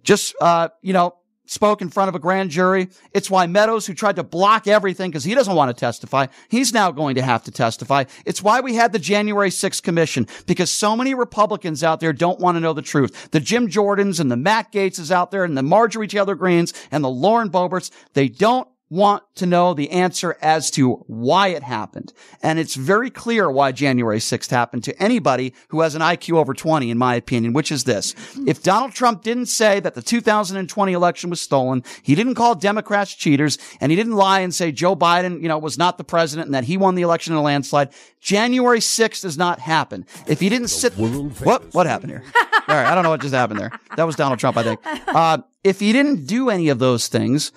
just, 0.04 0.36
uh, 0.42 0.68
you 0.82 0.92
know, 0.92 1.16
spoke 1.46 1.82
in 1.82 1.90
front 1.90 2.10
of 2.10 2.16
a 2.16 2.20
grand 2.20 2.50
jury. 2.52 2.90
It's 3.14 3.30
why 3.30 3.48
Meadows, 3.48 3.86
who 3.86 3.94
tried 3.94 4.16
to 4.18 4.24
block 4.24 4.68
everything 4.68 5.12
because 5.12 5.24
he 5.24 5.36
doesn't 5.36 5.56
want 5.56 5.76
to 5.76 5.80
testify, 5.80 6.28
he's 6.50 6.74
now 6.74 6.92
going 6.92 7.16
to 7.16 7.22
have 7.22 7.44
to 7.44 7.52
testify. 7.52 8.06
It's 8.26 8.42
why 8.42 8.62
we 8.62 8.76
had 8.76 8.92
the 8.92 9.00
January 9.00 9.50
6th 9.50 9.84
commission 9.84 10.28
because 10.46 10.72
so 10.72 10.96
many 10.96 11.14
Republicans 11.14 11.84
out 11.84 12.00
there 12.00 12.14
don't 12.14 12.40
want 12.40 12.56
to 12.56 12.60
know 12.60 12.74
the 12.74 12.82
truth. 12.82 13.32
The 13.32 13.40
Jim 13.40 13.68
Jordans 13.68 14.20
and 14.20 14.32
the 14.32 14.38
Matt 14.38 14.72
Gaetzes 14.72 15.12
out 15.12 15.32
there 15.32 15.44
and 15.44 15.58
the 15.58 15.64
Marjorie 15.64 16.08
Taylor 16.08 16.36
Greenes 16.36 16.74
and 16.92 17.04
the 17.04 17.10
Lauren 17.10 17.50
Boeberts, 17.50 17.92
they 18.14 18.28
don't 18.28 18.68
want 18.90 19.24
to 19.36 19.46
know 19.46 19.74
the 19.74 19.90
answer 19.90 20.38
as 20.42 20.70
to 20.72 20.94
why 21.08 21.48
it 21.48 21.64
happened. 21.64 22.14
And 22.44 22.60
it's 22.60 22.76
very 22.76 23.10
clear 23.10 23.50
why 23.50 23.72
January 23.72 24.20
6th 24.20 24.50
happened 24.52 24.84
to 24.84 25.02
anybody 25.02 25.54
who 25.70 25.82
has 25.82 25.96
an 25.96 26.02
IQ 26.02 26.38
over 26.38 26.54
20, 26.54 26.92
in 26.92 26.98
my 26.98 27.16
opinion, 27.16 27.54
which 27.54 27.72
is 27.72 27.86
this. 27.86 28.14
If 28.46 28.62
Donald 28.62 28.94
Trump 28.94 29.24
didn't 29.24 29.48
say 29.48 29.80
that 29.80 29.96
the 29.96 30.02
2020 30.02 30.94
election 30.94 31.30
was 31.30 31.42
stolen, 31.42 31.84
he 32.04 32.14
didn't 32.14 32.36
call 32.36 32.54
Democrats 32.54 33.14
cheaters, 33.16 33.58
and 33.82 33.92
he 33.92 33.96
didn't 33.96 34.14
lie 34.14 34.42
and 34.42 34.54
say 34.54 34.72
Joe 34.72 34.96
Biden, 34.96 35.42
you 35.42 35.48
know, 35.48 35.58
was 35.58 35.78
not 35.78 35.98
the 35.98 36.04
president 36.04 36.48
and 36.48 36.54
that 36.54 36.66
he 36.66 36.78
won 36.78 36.96
the 36.96 37.02
election 37.02 37.34
in 37.34 37.40
a 37.40 37.42
landslide, 37.42 37.90
January 38.22 38.80
6th 38.80 39.22
does 39.22 39.38
not 39.38 39.60
happen. 39.60 40.06
If 40.28 40.40
he 40.40 40.50
didn't 40.50 40.68
sit, 40.68 40.94
what, 40.94 41.74
what 41.74 41.88
happened 41.88 42.12
here? 42.12 42.24
All 42.68 42.76
right. 42.76 42.86
I 42.86 42.96
don't 42.96 43.04
know 43.04 43.12
what 43.12 43.22
just 43.22 43.34
happened 43.34 43.60
there. 43.60 43.72
That 43.96 44.06
was 44.06 44.16
Donald 44.16 44.40
Trump, 44.40 44.58
I 44.58 44.64
think. 44.64 44.80
Uh, 45.08 45.40
if 45.64 45.80
he 45.80 45.94
didn't 45.94 46.26
do 46.26 46.50
any 46.50 46.70
of 46.70 46.80
those 46.80 47.08
things, 47.08 47.52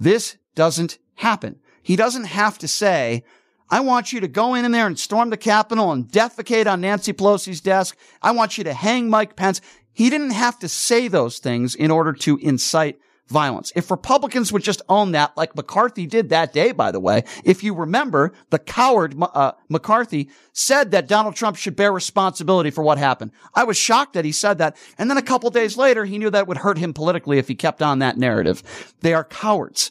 this 0.00 0.36
doesn't 0.54 0.98
happen. 1.16 1.60
He 1.82 1.96
doesn't 1.96 2.24
have 2.24 2.58
to 2.58 2.68
say, 2.68 3.24
I 3.70 3.80
want 3.80 4.12
you 4.12 4.20
to 4.20 4.28
go 4.28 4.54
in 4.54 4.70
there 4.72 4.86
and 4.86 4.98
storm 4.98 5.30
the 5.30 5.36
Capitol 5.36 5.92
and 5.92 6.06
defecate 6.06 6.66
on 6.66 6.80
Nancy 6.80 7.12
Pelosi's 7.12 7.60
desk. 7.60 7.96
I 8.22 8.30
want 8.32 8.58
you 8.58 8.64
to 8.64 8.74
hang 8.74 9.08
Mike 9.08 9.36
Pence. 9.36 9.60
He 9.92 10.10
didn't 10.10 10.32
have 10.32 10.58
to 10.60 10.68
say 10.68 11.08
those 11.08 11.38
things 11.38 11.74
in 11.74 11.90
order 11.90 12.12
to 12.12 12.36
incite 12.38 12.98
violence. 13.28 13.72
If 13.74 13.90
Republicans 13.90 14.52
would 14.52 14.62
just 14.62 14.82
own 14.88 15.12
that, 15.12 15.36
like 15.36 15.56
McCarthy 15.56 16.06
did 16.06 16.28
that 16.28 16.52
day, 16.52 16.72
by 16.72 16.90
the 16.90 17.00
way, 17.00 17.24
if 17.42 17.64
you 17.64 17.74
remember, 17.74 18.32
the 18.50 18.58
coward 18.58 19.16
uh, 19.20 19.52
McCarthy 19.68 20.28
said 20.52 20.90
that 20.90 21.08
Donald 21.08 21.34
Trump 21.34 21.56
should 21.56 21.74
bear 21.74 21.92
responsibility 21.92 22.70
for 22.70 22.84
what 22.84 22.98
happened. 22.98 23.30
I 23.54 23.64
was 23.64 23.76
shocked 23.76 24.12
that 24.12 24.26
he 24.26 24.32
said 24.32 24.58
that. 24.58 24.76
And 24.98 25.08
then 25.08 25.16
a 25.16 25.22
couple 25.22 25.48
days 25.50 25.76
later, 25.76 26.04
he 26.04 26.18
knew 26.18 26.30
that 26.30 26.46
would 26.46 26.58
hurt 26.58 26.76
him 26.76 26.92
politically 26.92 27.38
if 27.38 27.48
he 27.48 27.54
kept 27.54 27.82
on 27.82 28.00
that 28.00 28.18
narrative. 28.18 28.94
They 29.00 29.14
are 29.14 29.24
cowards. 29.24 29.90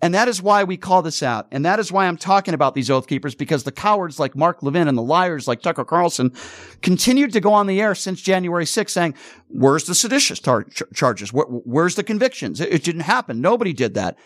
And 0.00 0.14
that 0.14 0.28
is 0.28 0.40
why 0.40 0.62
we 0.62 0.76
call 0.76 1.02
this 1.02 1.24
out. 1.24 1.48
And 1.50 1.64
that 1.64 1.80
is 1.80 1.90
why 1.90 2.06
I'm 2.06 2.16
talking 2.16 2.54
about 2.54 2.74
these 2.74 2.88
oath 2.88 3.08
keepers 3.08 3.34
because 3.34 3.64
the 3.64 3.72
cowards 3.72 4.20
like 4.20 4.36
Mark 4.36 4.62
Levin 4.62 4.86
and 4.86 4.96
the 4.96 5.02
liars 5.02 5.48
like 5.48 5.60
Tucker 5.60 5.84
Carlson 5.84 6.32
continued 6.82 7.32
to 7.32 7.40
go 7.40 7.52
on 7.52 7.66
the 7.66 7.80
air 7.80 7.96
since 7.96 8.20
January 8.20 8.64
6th 8.64 8.90
saying, 8.90 9.14
where's 9.48 9.84
the 9.84 9.96
seditious 9.96 10.38
tar- 10.38 10.66
charges? 10.94 11.32
Where, 11.32 11.46
where's 11.46 11.96
the 11.96 12.04
convictions? 12.04 12.60
It, 12.60 12.72
it 12.72 12.84
didn't 12.84 13.02
happen. 13.02 13.40
Nobody 13.40 13.72
did 13.72 13.94
that. 13.94 14.16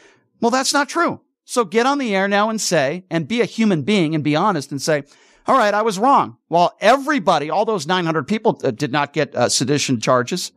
Well, 0.43 0.51
that's 0.51 0.75
not 0.75 0.91
true. 0.91 1.23
So 1.45 1.65
get 1.65 1.87
on 1.87 1.99
the 1.99 2.15
air 2.15 2.29
now 2.29 2.51
and 2.51 2.61
say, 2.61 3.05
and 3.11 3.27
be 3.27 3.41
a 3.41 3.47
human 3.47 3.83
being 3.83 4.15
and 4.15 4.23
be 4.23 4.37
honest 4.37 4.73
and 4.73 4.83
say, 4.83 5.05
all 5.47 5.59
right, 5.59 5.75
I 5.75 5.83
was 5.83 5.99
wrong. 5.99 6.37
While 6.49 6.77
everybody, 6.81 7.51
all 7.51 7.65
those 7.65 7.87
900 7.87 8.29
people 8.29 8.61
uh, 8.63 8.71
did 8.71 8.93
not 8.93 9.13
get 9.13 9.35
uh, 9.35 9.49
sedition 9.49 10.01
charges. 10.01 10.53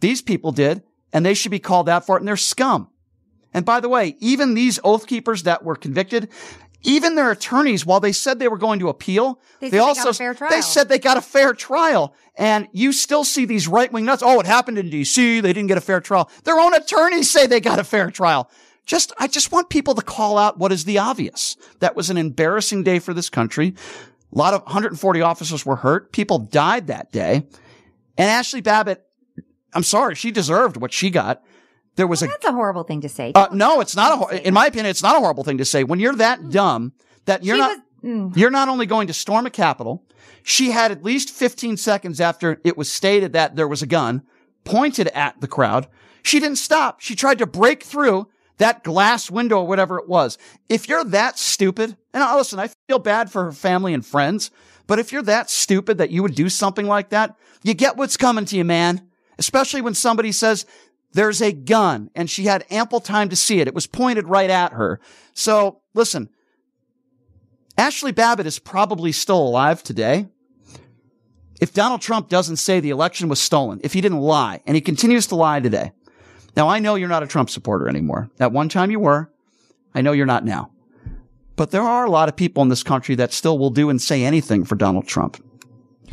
These 0.00 0.22
people 0.22 0.52
did, 0.52 0.82
and 1.12 1.24
they 1.24 1.34
should 1.34 1.50
be 1.50 1.58
called 1.58 1.88
out 1.88 2.06
for 2.06 2.16
it, 2.16 2.20
and 2.20 2.28
they're 2.28 2.36
scum. 2.36 2.88
And 3.54 3.64
by 3.64 3.80
the 3.80 3.88
way, 3.88 4.16
even 4.20 4.54
these 4.54 4.78
oath 4.84 5.06
keepers 5.06 5.44
that 5.44 5.64
were 5.64 5.76
convicted, 5.76 6.28
even 6.82 7.14
their 7.16 7.30
attorneys, 7.30 7.84
while 7.84 7.98
they 8.00 8.12
said 8.12 8.38
they 8.38 8.48
were 8.48 8.58
going 8.58 8.78
to 8.80 8.88
appeal, 8.88 9.40
They 9.60 9.68
they, 9.68 9.70
they 9.70 9.78
also 9.78 10.04
got 10.04 10.10
a 10.10 10.14
fair 10.14 10.34
trial. 10.34 10.50
they 10.50 10.60
said 10.60 10.88
they 10.88 10.98
got 10.98 11.16
a 11.16 11.22
fair 11.22 11.52
trial. 11.52 12.14
And 12.36 12.68
you 12.72 12.92
still 12.92 13.24
see 13.24 13.46
these 13.46 13.66
right 13.66 13.92
wing 13.92 14.04
nuts. 14.04 14.22
Oh, 14.24 14.38
it 14.38 14.46
happened 14.46 14.78
in 14.78 14.90
D.C. 14.90 15.40
They 15.40 15.52
didn't 15.52 15.68
get 15.68 15.78
a 15.78 15.80
fair 15.82 16.00
trial. 16.00 16.30
Their 16.44 16.60
own 16.60 16.74
attorneys 16.74 17.30
say 17.30 17.46
they 17.46 17.60
got 17.60 17.78
a 17.80 17.84
fair 17.84 18.10
trial. 18.10 18.48
Just, 18.86 19.12
I 19.18 19.26
just 19.26 19.50
want 19.50 19.68
people 19.70 19.94
to 19.96 20.02
call 20.02 20.38
out 20.38 20.58
what 20.58 20.72
is 20.72 20.84
the 20.84 20.98
obvious. 20.98 21.56
That 21.80 21.96
was 21.96 22.10
an 22.10 22.16
embarrassing 22.16 22.84
day 22.84 23.00
for 23.00 23.12
this 23.12 23.28
country. 23.28 23.74
A 24.32 24.38
lot 24.38 24.54
of 24.54 24.62
140 24.62 25.20
officers 25.20 25.66
were 25.66 25.76
hurt. 25.76 26.12
People 26.12 26.38
died 26.38 26.86
that 26.86 27.10
day. 27.12 27.46
And 28.16 28.30
Ashley 28.30 28.60
Babbitt, 28.60 29.04
I'm 29.74 29.82
sorry, 29.82 30.14
she 30.14 30.30
deserved 30.30 30.76
what 30.76 30.92
she 30.92 31.10
got. 31.10 31.42
There 31.98 32.06
was 32.06 32.22
a 32.22 32.28
That's 32.28 32.44
a 32.46 32.52
horrible 32.52 32.84
thing 32.84 33.00
to 33.00 33.08
say. 33.08 33.32
uh, 33.34 33.48
no, 33.52 33.80
it's 33.80 33.96
not 33.96 34.32
a. 34.32 34.46
In 34.46 34.54
my 34.54 34.66
opinion, 34.66 34.86
it's 34.86 35.02
not 35.02 35.16
a 35.16 35.18
horrible 35.18 35.42
thing 35.42 35.58
to 35.58 35.64
say. 35.64 35.82
When 35.82 35.98
you're 35.98 36.14
that 36.14 36.48
dumb 36.48 36.92
that 37.24 37.42
you're 37.44 37.56
She 37.56 37.60
not, 37.60 37.78
was- 38.02 38.10
mm. 38.32 38.36
you're 38.36 38.52
not 38.52 38.68
only 38.68 38.86
going 38.86 39.08
to 39.08 39.12
storm 39.12 39.46
a 39.46 39.50
Capitol. 39.50 40.04
She 40.44 40.70
had 40.70 40.92
at 40.92 41.02
least 41.02 41.30
15 41.30 41.76
seconds 41.76 42.20
after 42.20 42.60
it 42.64 42.76
was 42.76 42.90
stated 42.90 43.32
that 43.32 43.56
there 43.56 43.66
was 43.66 43.82
a 43.82 43.86
gun 43.86 44.22
pointed 44.62 45.08
at 45.08 45.40
the 45.40 45.48
crowd. 45.48 45.88
She 46.22 46.38
didn't 46.38 46.58
stop. 46.58 47.00
She 47.00 47.16
tried 47.16 47.38
to 47.38 47.46
break 47.46 47.82
through 47.82 48.28
that 48.58 48.84
glass 48.84 49.28
window 49.28 49.58
or 49.58 49.66
whatever 49.66 49.98
it 49.98 50.08
was. 50.08 50.38
If 50.68 50.88
you're 50.88 51.04
that 51.04 51.36
stupid, 51.36 51.96
and 52.14 52.36
listen, 52.36 52.60
I 52.60 52.70
feel 52.88 53.00
bad 53.00 53.30
for 53.32 53.44
her 53.46 53.52
family 53.52 53.92
and 53.92 54.06
friends, 54.06 54.52
but 54.86 55.00
if 55.00 55.10
you're 55.12 55.22
that 55.22 55.50
stupid 55.50 55.98
that 55.98 56.10
you 56.10 56.22
would 56.22 56.36
do 56.36 56.48
something 56.48 56.86
like 56.86 57.08
that, 57.10 57.34
you 57.64 57.74
get 57.74 57.96
what's 57.96 58.16
coming 58.16 58.44
to 58.46 58.56
you, 58.56 58.64
man. 58.64 59.02
Especially 59.38 59.80
when 59.80 59.94
somebody 59.94 60.32
says 60.32 60.64
there's 61.12 61.40
a 61.40 61.52
gun 61.52 62.10
and 62.14 62.28
she 62.28 62.44
had 62.44 62.64
ample 62.70 63.00
time 63.00 63.28
to 63.28 63.36
see 63.36 63.60
it. 63.60 63.68
It 63.68 63.74
was 63.74 63.86
pointed 63.86 64.28
right 64.28 64.50
at 64.50 64.72
her. 64.72 65.00
So 65.34 65.80
listen, 65.94 66.28
Ashli 67.76 68.14
Babbitt 68.14 68.46
is 68.46 68.58
probably 68.58 69.12
still 69.12 69.40
alive 69.40 69.82
today. 69.82 70.28
If 71.60 71.72
Donald 71.72 72.00
Trump 72.00 72.28
doesn't 72.28 72.56
say 72.56 72.80
the 72.80 72.90
election 72.90 73.28
was 73.28 73.40
stolen, 73.40 73.80
if 73.82 73.92
he 73.92 74.00
didn't 74.00 74.20
lie, 74.20 74.60
and 74.66 74.76
he 74.76 74.80
continues 74.80 75.26
to 75.28 75.36
lie 75.36 75.60
today. 75.60 75.92
Now, 76.56 76.68
I 76.68 76.78
know 76.78 76.94
you're 76.94 77.08
not 77.08 77.22
a 77.22 77.26
Trump 77.26 77.50
supporter 77.50 77.88
anymore. 77.88 78.30
At 78.40 78.52
one 78.52 78.68
time 78.68 78.90
you 78.90 79.00
were. 79.00 79.32
I 79.94 80.00
know 80.00 80.12
you're 80.12 80.26
not 80.26 80.44
now. 80.44 80.70
But 81.56 81.70
there 81.70 81.82
are 81.82 82.04
a 82.04 82.10
lot 82.10 82.28
of 82.28 82.36
people 82.36 82.62
in 82.62 82.68
this 82.68 82.82
country 82.82 83.14
that 83.16 83.32
still 83.32 83.58
will 83.58 83.70
do 83.70 83.90
and 83.90 84.00
say 84.00 84.24
anything 84.24 84.64
for 84.64 84.76
Donald 84.76 85.06
Trump. 85.06 85.42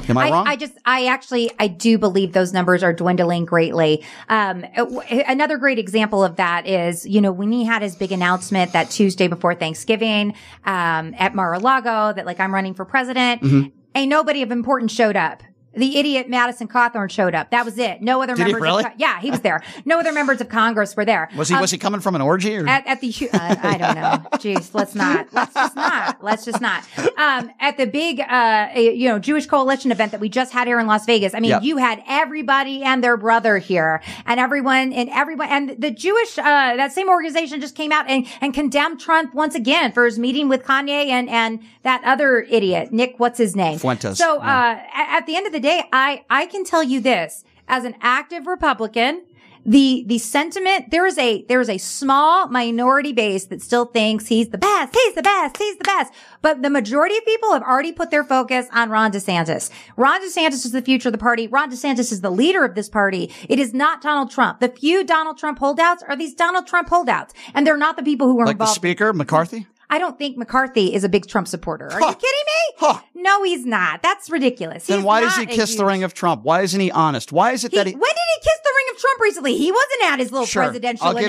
Am 0.10 0.18
I, 0.18 0.30
wrong? 0.32 0.48
I 0.48 0.56
just, 0.56 0.74
I 0.86 1.08
actually, 1.08 1.52
I 1.60 1.68
do 1.68 1.98
believe 1.98 2.34
those 2.34 2.54
numbers 2.54 2.84
are 2.84 2.94
dwindling 2.94 3.46
greatly. 3.46 4.04
Um, 4.30 4.66
w- 4.76 5.02
another 5.10 5.58
great 5.58 5.80
example 5.80 6.24
of 6.24 6.36
that 6.36 6.68
is, 6.68 7.06
you 7.06 7.22
know, 7.22 7.32
when 7.32 7.52
he 7.52 7.64
had 7.66 7.82
his 7.82 7.96
big 7.96 8.12
announcement 8.12 8.74
that 8.74 8.90
Tuesday 8.90 9.28
before 9.28 9.56
Thanksgiving, 9.56 10.34
um, 10.66 11.14
at 11.18 11.34
Mar-a-Lago 11.36 12.14
that 12.14 12.26
like 12.26 12.40
I'm 12.40 12.54
running 12.54 12.74
for 12.74 12.86
president, 12.86 13.42
Mhm. 13.42 13.72
ain't 13.96 14.10
nobody 14.10 14.42
of 14.42 14.52
importance 14.52 14.92
showed 14.92 15.16
up. 15.16 15.42
The 15.76 15.98
idiot 15.98 16.30
Madison 16.30 16.68
Cawthorn 16.68 17.10
showed 17.10 17.36
up. 17.36 17.52
That 17.52 17.66
was 17.66 17.78
it. 17.78 18.02
No 18.02 18.22
other 18.22 18.36
Did 18.36 18.48
he 18.48 18.54
members. 18.54 18.62
really? 18.62 18.84
Of, 18.86 18.92
yeah, 18.98 19.20
he 19.20 19.32
was 19.32 19.42
there. 19.42 19.62
No 19.86 20.00
other 20.00 20.12
members 20.12 20.42
of 20.42 20.50
Congress 20.50 20.96
were 20.96 21.06
there. 21.06 21.30
was 21.36 21.50
he 21.50 21.56
Um, 21.56 21.62
was 21.62 21.72
he 21.72 21.78
coming 21.78 22.02
from 22.02 22.16
an 22.16 22.22
orgy 22.22 22.56
or 22.56 22.68
at, 22.68 22.86
at 22.88 23.02
the 23.02 23.14
uh, 23.34 23.56
I 23.64 23.78
don't 23.78 23.96
know. 23.96 24.30
Jeez, 24.40 24.74
let's 24.74 24.96
not. 24.96 25.28
Let's 25.34 25.54
just 25.54 25.76
not. 25.76 26.24
Let's 26.24 26.46
just 26.46 26.62
not. 26.62 26.84
Um, 27.18 27.52
at 27.60 27.78
the 27.78 27.86
big, 27.88 28.20
uh, 28.22 28.70
you 28.76 29.08
know, 29.10 29.20
Jewish 29.20 29.46
coalition 29.46 29.92
event 29.92 30.12
that 30.12 30.22
we 30.22 30.30
just 30.30 30.52
had 30.54 30.68
here 30.68 30.80
in 30.80 30.88
Las 30.88 31.06
Vegas. 31.06 31.34
I 31.34 31.40
mean, 31.40 31.52
Yep. 31.52 31.64
you 31.64 31.78
had 31.78 32.04
everybody 32.08 32.82
and 32.84 33.04
their 33.04 33.18
brother 33.18 33.58
here, 33.58 34.02
and 34.26 34.40
everyone 34.40 34.92
and 34.94 35.10
everyone 35.10 35.48
and 35.50 35.76
the 35.82 35.92
Jewish 35.92 36.38
uh, 36.38 36.42
that 36.44 36.92
same 36.92 37.10
organization 37.10 37.62
just 37.62 37.76
came 37.76 37.92
out 37.92 38.06
and 38.10 38.26
and 38.42 38.54
condemned 38.54 39.00
Trump 39.00 39.34
once 39.34 39.56
again 39.56 39.92
for 39.92 40.06
his 40.06 40.18
meeting 40.20 40.50
with 40.50 40.64
Kanye 40.64 41.08
and 41.08 41.30
and 41.30 41.60
that 41.84 42.02
other 42.04 42.42
idiot 42.50 42.92
Nick. 42.92 43.16
What's 43.20 43.38
his 43.38 43.56
name? 43.56 43.78
Fuentes, 43.80 44.18
So, 44.18 44.36
yeah. 44.38 44.42
uh, 44.42 45.00
at, 45.00 45.18
at 45.22 45.26
the 45.28 45.36
end 45.36 45.46
of 45.48 45.54
the 45.54 45.60
day, 45.66 45.84
I 45.92 46.24
I 46.30 46.46
can 46.46 46.64
tell 46.64 46.84
you 46.84 47.02
this. 47.02 47.44
As 47.68 47.84
an 47.84 47.96
active 48.02 48.46
Republican 48.48 49.24
the 49.66 50.04
the 50.06 50.20
sentiment 50.20 50.92
there 50.92 51.06
is 51.08 51.18
a 51.18 51.44
there 51.46 51.60
is 51.60 51.70
a 51.70 51.80
small 51.80 52.48
minority 52.48 53.12
base 53.12 53.46
that 53.46 53.62
still 53.62 53.86
thinks 53.86 54.28
he's 54.28 54.50
the 54.50 54.58
best 54.60 54.96
he's 54.96 55.16
the 55.16 55.24
best 55.24 55.58
he's 55.58 55.78
the 55.78 55.84
best. 55.84 56.14
But 56.42 56.62
the 56.62 56.70
majority 56.70 57.18
of 57.18 57.26
people 57.26 57.52
have 57.54 57.64
already 57.64 57.92
put 57.92 58.12
their 58.12 58.24
focus 58.24 58.68
on 58.72 58.92
Ron 58.92 59.12
DeSantis. 59.12 59.72
Ron 59.98 60.22
DeSantis 60.22 60.66
is 60.66 60.72
the 60.72 60.84
future 60.84 61.10
of 61.10 61.14
the 61.14 61.18
party. 61.18 61.48
Ron 61.48 61.72
DeSantis 61.72 62.12
is 62.12 62.22
the 62.22 62.30
leader 62.30 62.64
of 62.64 62.76
this 62.76 62.90
party. 62.90 63.32
It 63.50 63.58
is 63.58 63.74
not 63.74 64.02
Donald 64.02 64.30
Trump. 64.30 64.60
The 64.60 64.70
few 64.70 65.04
Donald 65.04 65.40
Trump 65.40 65.58
holdouts 65.58 66.04
are 66.08 66.16
these 66.16 66.36
Donald 66.36 66.68
Trump 66.68 66.90
holdouts 66.90 67.34
and 67.56 67.66
they're 67.66 67.78
not 67.78 67.98
the 67.98 68.04
people 68.04 68.28
who 68.28 68.40
are 68.40 68.46
like 68.46 68.60
the 68.60 68.68
speaker 68.68 69.12
McCarthy? 69.14 69.66
I 69.90 70.00
don't 70.00 70.18
think 70.18 70.38
McCarthy 70.38 70.94
is 70.94 71.04
a 71.04 71.10
big 71.10 71.28
Trump 71.28 71.48
supporter 71.48 71.92
are 71.92 72.00
you 72.00 72.08
kidding 72.16 72.46
me 72.82 72.94
no 73.16 73.44
he's 73.44 73.66
not 73.66 74.02
that's 74.02 74.30
ridiculous 74.30 74.88
Then 74.88 75.00
He's 75.00 75.06
why 75.06 75.22
does 75.22 75.36
he 75.36 75.46
kiss 75.46 75.76
the 75.76 75.86
ring 75.86 76.04
of 76.04 76.14
Trump? 76.14 76.44
Why 76.44 76.62
isn't 76.62 76.80
he 76.80 76.92
honest? 76.92 77.32
Why 77.32 77.52
is 77.52 77.64
it 77.64 77.72
he, 77.72 77.78
that 77.78 77.88
he 77.88 77.94
when 77.94 78.02
did 78.02 78.10
he 78.10 78.42
kiss 78.42 78.60
the 78.64 78.72
ring 78.76 78.86
of 78.96 79.02
Trump 79.02 79.20
recently? 79.22 79.58
He 79.58 79.72
wasn't 79.72 80.04
at 80.06 80.20
his 80.20 80.32
little 80.32 80.46
Sure. 80.48 80.64
presidential 80.64 81.06
I'll 81.08 81.14
you- 81.22 81.28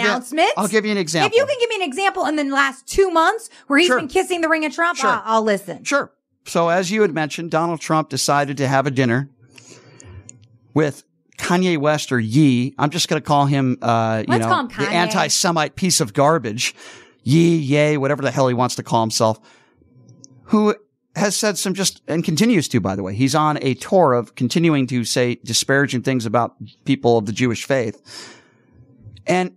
I'll 0.57 0.69
give 0.69 0.85
you 0.85 0.93
an 0.93 0.99
example. 0.99 1.27
If 1.35 1.37
you 1.41 1.47
can 1.47 1.57
give 1.61 1.69
me 1.71 1.77
an 1.77 1.83
example 1.83 2.27
in 2.27 2.37
the 2.37 2.45
last 2.45 2.87
two 2.87 3.11
months 3.11 3.51
where 3.67 3.79
he's 3.79 3.89
Sure. 3.89 3.99
been 3.99 4.09
kissing 4.09 4.41
the 4.41 4.49
ring 4.49 4.65
of 4.65 4.75
Trump, 4.75 4.99
Sure. 4.99 5.11
I'll, 5.11 5.23
I'll 5.25 5.43
listen. 5.43 5.85
Sure. 5.85 6.13
So 6.47 6.69
as 6.69 6.91
you 6.91 7.03
had 7.03 7.13
mentioned, 7.13 7.51
Donald 7.51 7.81
Trump 7.81 8.09
decided 8.09 8.57
to 8.59 8.69
have 8.69 8.87
a 8.87 8.91
dinner 8.91 9.29
with 10.75 11.03
Kanye 11.39 11.79
West 11.79 12.13
or 12.13 12.21
Yee. 12.21 12.75
I'm 12.79 12.91
just 12.91 13.09
going 13.09 13.21
to 13.21 13.27
call 13.27 13.47
him, 13.47 13.79
uh, 13.83 14.23
you 14.27 14.33
Let's 14.33 14.43
know, 14.43 14.49
call 14.49 14.61
him 14.69 14.69
the 14.79 14.89
anti-Semite 14.89 15.75
piece 15.77 16.01
of 16.01 16.13
garbage. 16.15 16.75
Yee, 17.27 17.57
yay, 17.57 17.97
whatever 17.97 18.23
the 18.23 18.31
hell 18.31 18.47
he 18.47 18.55
wants 18.55 18.77
to 18.77 18.85
call 18.85 19.01
himself, 19.01 19.41
who 20.45 20.77
has 21.17 21.35
said 21.35 21.59
some 21.59 21.75
just, 21.75 22.01
and 22.07 22.23
continues 22.23 22.69
to, 22.69 22.79
by 22.79 22.95
the 22.95 23.03
way. 23.03 23.17
He's 23.17 23.35
on 23.35 23.59
a 23.63 23.75
tour 23.75 24.13
of 24.13 24.37
continuing 24.37 24.87
to 24.87 25.03
say 25.03 25.35
disparaging 25.43 26.03
things 26.03 26.25
about 26.25 26.55
people 26.85 27.19
of 27.19 27.27
the 27.27 27.33
Jewish 27.33 27.65
faith. 27.65 28.01
And 29.27 29.57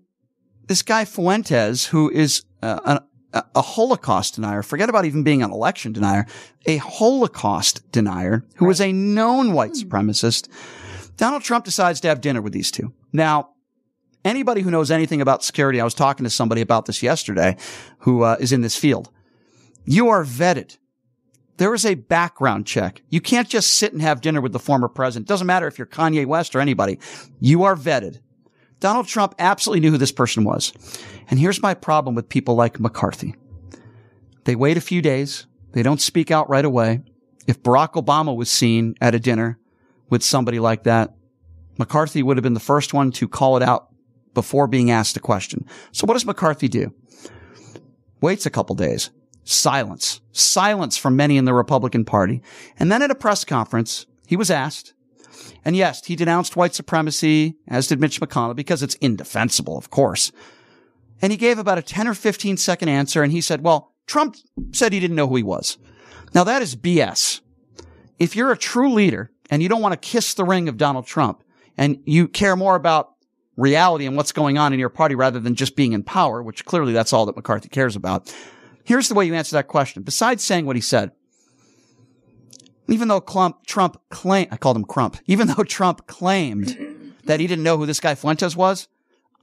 this 0.66 0.82
guy 0.82 1.06
Fuentes, 1.06 1.86
who 1.86 2.10
is 2.10 2.44
uh, 2.64 3.02
a, 3.34 3.44
a 3.54 3.62
Holocaust 3.62 4.34
denier, 4.34 4.64
forget 4.64 4.90
about 4.90 5.06
even 5.06 5.22
being 5.22 5.44
an 5.44 5.52
election 5.52 5.94
denier, 5.94 6.26
a 6.66 6.78
Holocaust 6.78 7.92
denier 7.92 8.46
who 8.56 8.66
who 8.66 8.72
is 8.72 8.82
a 8.82 8.92
known 8.92 9.54
white 9.54 9.74
supremacist. 9.74 10.50
Donald 11.18 11.44
Trump 11.44 11.66
decides 11.66 12.00
to 12.00 12.08
have 12.08 12.20
dinner 12.20 12.42
with 12.42 12.54
these 12.54 12.72
two. 12.72 12.92
Now, 13.14 13.52
anybody 14.24 14.62
who 14.62 14.72
knows 14.72 14.92
anything 14.92 15.22
about 15.22 15.44
security, 15.44 15.80
I 15.80 15.84
was 15.84 15.94
talking 15.94 16.24
to 16.24 16.30
somebody 16.30 16.62
about 16.62 16.86
this 16.86 17.04
yesterday 17.04 17.58
who 18.00 18.24
uh, 18.24 18.38
is 18.40 18.52
in 18.52 18.62
this 18.62 18.76
field. 18.76 19.10
You 19.86 20.10
are 20.10 20.24
vetted. 20.24 20.78
There 21.58 21.74
is 21.74 21.86
a 21.86 21.96
background 21.96 22.66
check. 22.66 23.02
You 23.10 23.20
can't 23.20 23.50
just 23.50 23.74
sit 23.74 23.92
and 23.92 24.02
have 24.02 24.22
dinner 24.22 24.40
with 24.40 24.54
the 24.54 24.60
former 24.60 24.88
president. 24.88 25.28
Doesn't 25.28 25.48
matter 25.48 25.68
if 25.68 25.78
you're 25.78 25.88
Kanye 25.88 26.26
West 26.26 26.56
or 26.56 26.62
anybody. 26.62 27.00
You 27.42 27.64
are 27.64 27.76
vetted. 27.76 28.20
Donald 28.80 29.08
Trump 29.08 29.36
absolutely 29.40 29.82
knew 29.82 29.92
who 29.92 29.98
this 29.98 30.12
person 30.12 30.46
was. 30.46 30.72
And 31.30 31.38
here's 31.38 31.62
my 31.62 31.74
problem 31.74 32.16
with 32.16 32.30
people 32.30 32.56
like 32.56 32.80
McCarthy. 32.80 33.36
They 34.46 34.56
wait 34.56 34.78
a 34.78 34.82
few 34.82 35.02
days. 35.02 35.48
They 35.74 35.84
don't 35.84 36.02
speak 36.02 36.32
out 36.32 36.50
right 36.50 36.64
away. 36.64 37.02
If 37.46 37.62
Barack 37.62 37.94
Obama 37.94 38.36
was 38.36 38.50
seen 38.50 38.96
at 39.02 39.16
a 39.16 39.20
dinner 39.20 39.60
with 40.10 40.24
somebody 40.24 40.60
like 40.60 40.84
that, 40.84 41.14
McCarthy 41.78 42.24
would 42.24 42.38
have 42.38 42.44
been 42.44 42.54
the 42.54 42.60
first 42.60 42.94
one 42.94 43.12
to 43.12 43.28
call 43.28 43.58
it 43.58 43.64
out 43.64 43.89
before 44.34 44.68
being 44.68 44.92
asked 44.92 45.18
a 45.18 45.20
question. 45.20 45.66
So 45.92 46.06
what 46.06 46.14
does 46.14 46.26
McCarthy 46.26 46.68
do? 46.68 46.94
Waits 48.22 48.46
a 48.46 48.50
couple 48.50 48.76
days. 48.76 49.10
Silence. 49.44 50.22
Silence 50.32 50.98
from 50.98 51.16
many 51.16 51.38
in 51.38 51.46
the 51.46 51.54
Republican 51.54 52.06
Party. 52.06 52.42
And 52.78 52.92
then 52.92 53.02
at 53.02 53.12
a 53.12 53.16
press 53.16 53.44
conference, 53.44 54.06
he 54.28 54.36
was 54.36 54.52
asked, 54.52 54.94
and 55.66 55.76
yes, 55.76 56.06
he 56.06 56.16
denounced 56.16 56.56
white 56.56 56.76
supremacy, 56.76 57.56
as 57.68 57.88
did 57.88 58.00
Mitch 58.00 58.22
McConnell, 58.22 58.56
because 58.56 58.84
it's 58.84 58.96
indefensible, 58.96 59.78
of 59.78 59.90
course. 59.90 60.32
And 61.22 61.32
he 61.32 61.38
gave 61.38 61.60
about 61.60 61.78
a 61.78 61.82
10 61.82 62.08
or 62.08 62.14
15 62.14 62.58
second 62.58 62.90
answer, 62.90 63.24
and 63.24 63.32
he 63.32 63.42
said, 63.42 63.64
well, 63.64 63.94
Trump 64.08 64.38
said 64.72 64.94
he 64.94 65.00
didn't 65.00 65.16
know 65.16 65.28
who 65.28 65.36
he 65.36 65.44
was. 65.44 65.78
Now 66.34 66.44
that 66.44 66.62
is 66.62 66.76
BS. 66.76 67.42
If 68.18 68.36
you're 68.36 68.52
a 68.52 68.58
true 68.58 68.92
leader 68.92 69.32
and 69.50 69.62
you 69.62 69.70
don't 69.70 69.82
want 69.82 69.94
to 69.94 70.10
kiss 70.10 70.34
the 70.34 70.44
ring 70.44 70.70
of 70.70 70.78
Donald 70.78 71.06
Trump 71.06 71.44
and 71.78 72.00
you 72.06 72.28
care 72.28 72.56
more 72.56 72.76
about 72.76 73.14
reality 73.60 74.06
and 74.06 74.16
what's 74.16 74.32
going 74.32 74.58
on 74.58 74.74
in 74.74 74.80
your 74.80 74.90
party 74.90 75.16
rather 75.16 75.40
than 75.40 75.56
just 75.56 75.76
being 75.76 75.94
in 75.94 76.04
power, 76.04 76.42
which 76.42 76.66
clearly 76.66 76.94
that's 76.94 77.14
all 77.14 77.26
that 77.26 77.36
McCarthy 77.36 77.70
cares 77.70 77.96
about. 77.96 78.34
Here's 78.84 79.08
the 79.08 79.14
way 79.16 79.26
you 79.26 79.36
answer 79.36 79.56
that 79.56 79.68
question. 79.68 80.04
Besides 80.04 80.44
saying 80.44 80.66
what 80.66 80.76
he 80.76 80.82
said, 80.82 81.12
even 82.88 83.08
though 83.08 83.22
Clump, 83.22 83.66
Trump 83.68 84.02
claimed, 84.10 84.50
I 84.52 84.58
called 84.58 84.78
him 84.78 84.86
Crump, 84.86 85.18
even 85.28 85.48
though 85.48 85.64
Trump 85.64 86.08
claimed 86.08 87.14
that 87.26 87.40
he 87.40 87.48
didn't 87.48 87.64
know 87.64 87.78
who 87.78 87.86
this 87.86 88.00
guy 88.00 88.16
Fuentes 88.16 88.56
was, 88.56 88.88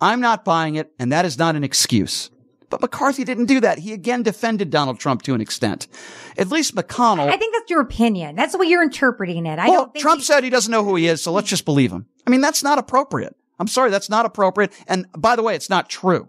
I'm 0.01 0.21
not 0.21 0.45
buying 0.45 0.75
it, 0.75 0.93
and 0.99 1.13
that 1.13 1.25
is 1.25 1.39
not 1.39 1.57
an 1.57 1.65
excuse. 1.65 2.31
But 2.69 2.81
McCarthy 2.83 3.23
didn't 3.23 3.47
do 3.47 3.61
that. 3.61 3.79
He 3.79 3.93
again 3.93 4.25
defended 4.25 4.71
Donald 4.71 4.99
Trump 4.99 5.23
to 5.23 5.35
an 5.35 5.41
extent. 5.41 5.87
At 6.37 6.49
least 6.49 6.75
McConnell. 6.75 7.29
I 7.33 7.37
think 7.37 7.55
that's 7.55 7.71
your 7.71 7.81
opinion. 7.81 8.35
That's 8.35 8.53
the 8.53 8.59
way 8.59 8.67
you're 8.67 8.83
interpreting 8.83 9.47
it. 9.47 9.59
I 9.61 9.69
well, 9.69 9.83
don't 9.85 9.93
think 9.93 10.03
Trump 10.03 10.19
he- 10.21 10.25
said 10.25 10.43
he 10.43 10.51
doesn't 10.51 10.73
know 10.73 10.85
who 10.85 10.97
he 10.97 11.07
is, 11.07 11.23
so 11.23 11.31
let's 11.33 11.49
just 11.49 11.65
believe 11.65 11.93
him. 11.93 12.07
I 12.27 12.31
mean, 12.31 12.41
that's 12.41 12.65
not 12.65 12.79
appropriate. 12.79 13.37
I'm 13.59 13.69
sorry, 13.69 13.91
that's 13.91 14.11
not 14.11 14.27
appropriate. 14.27 14.73
And 14.87 15.07
by 15.17 15.37
the 15.37 15.43
way, 15.43 15.55
it's 15.55 15.71
not 15.71 15.89
true. 15.89 16.29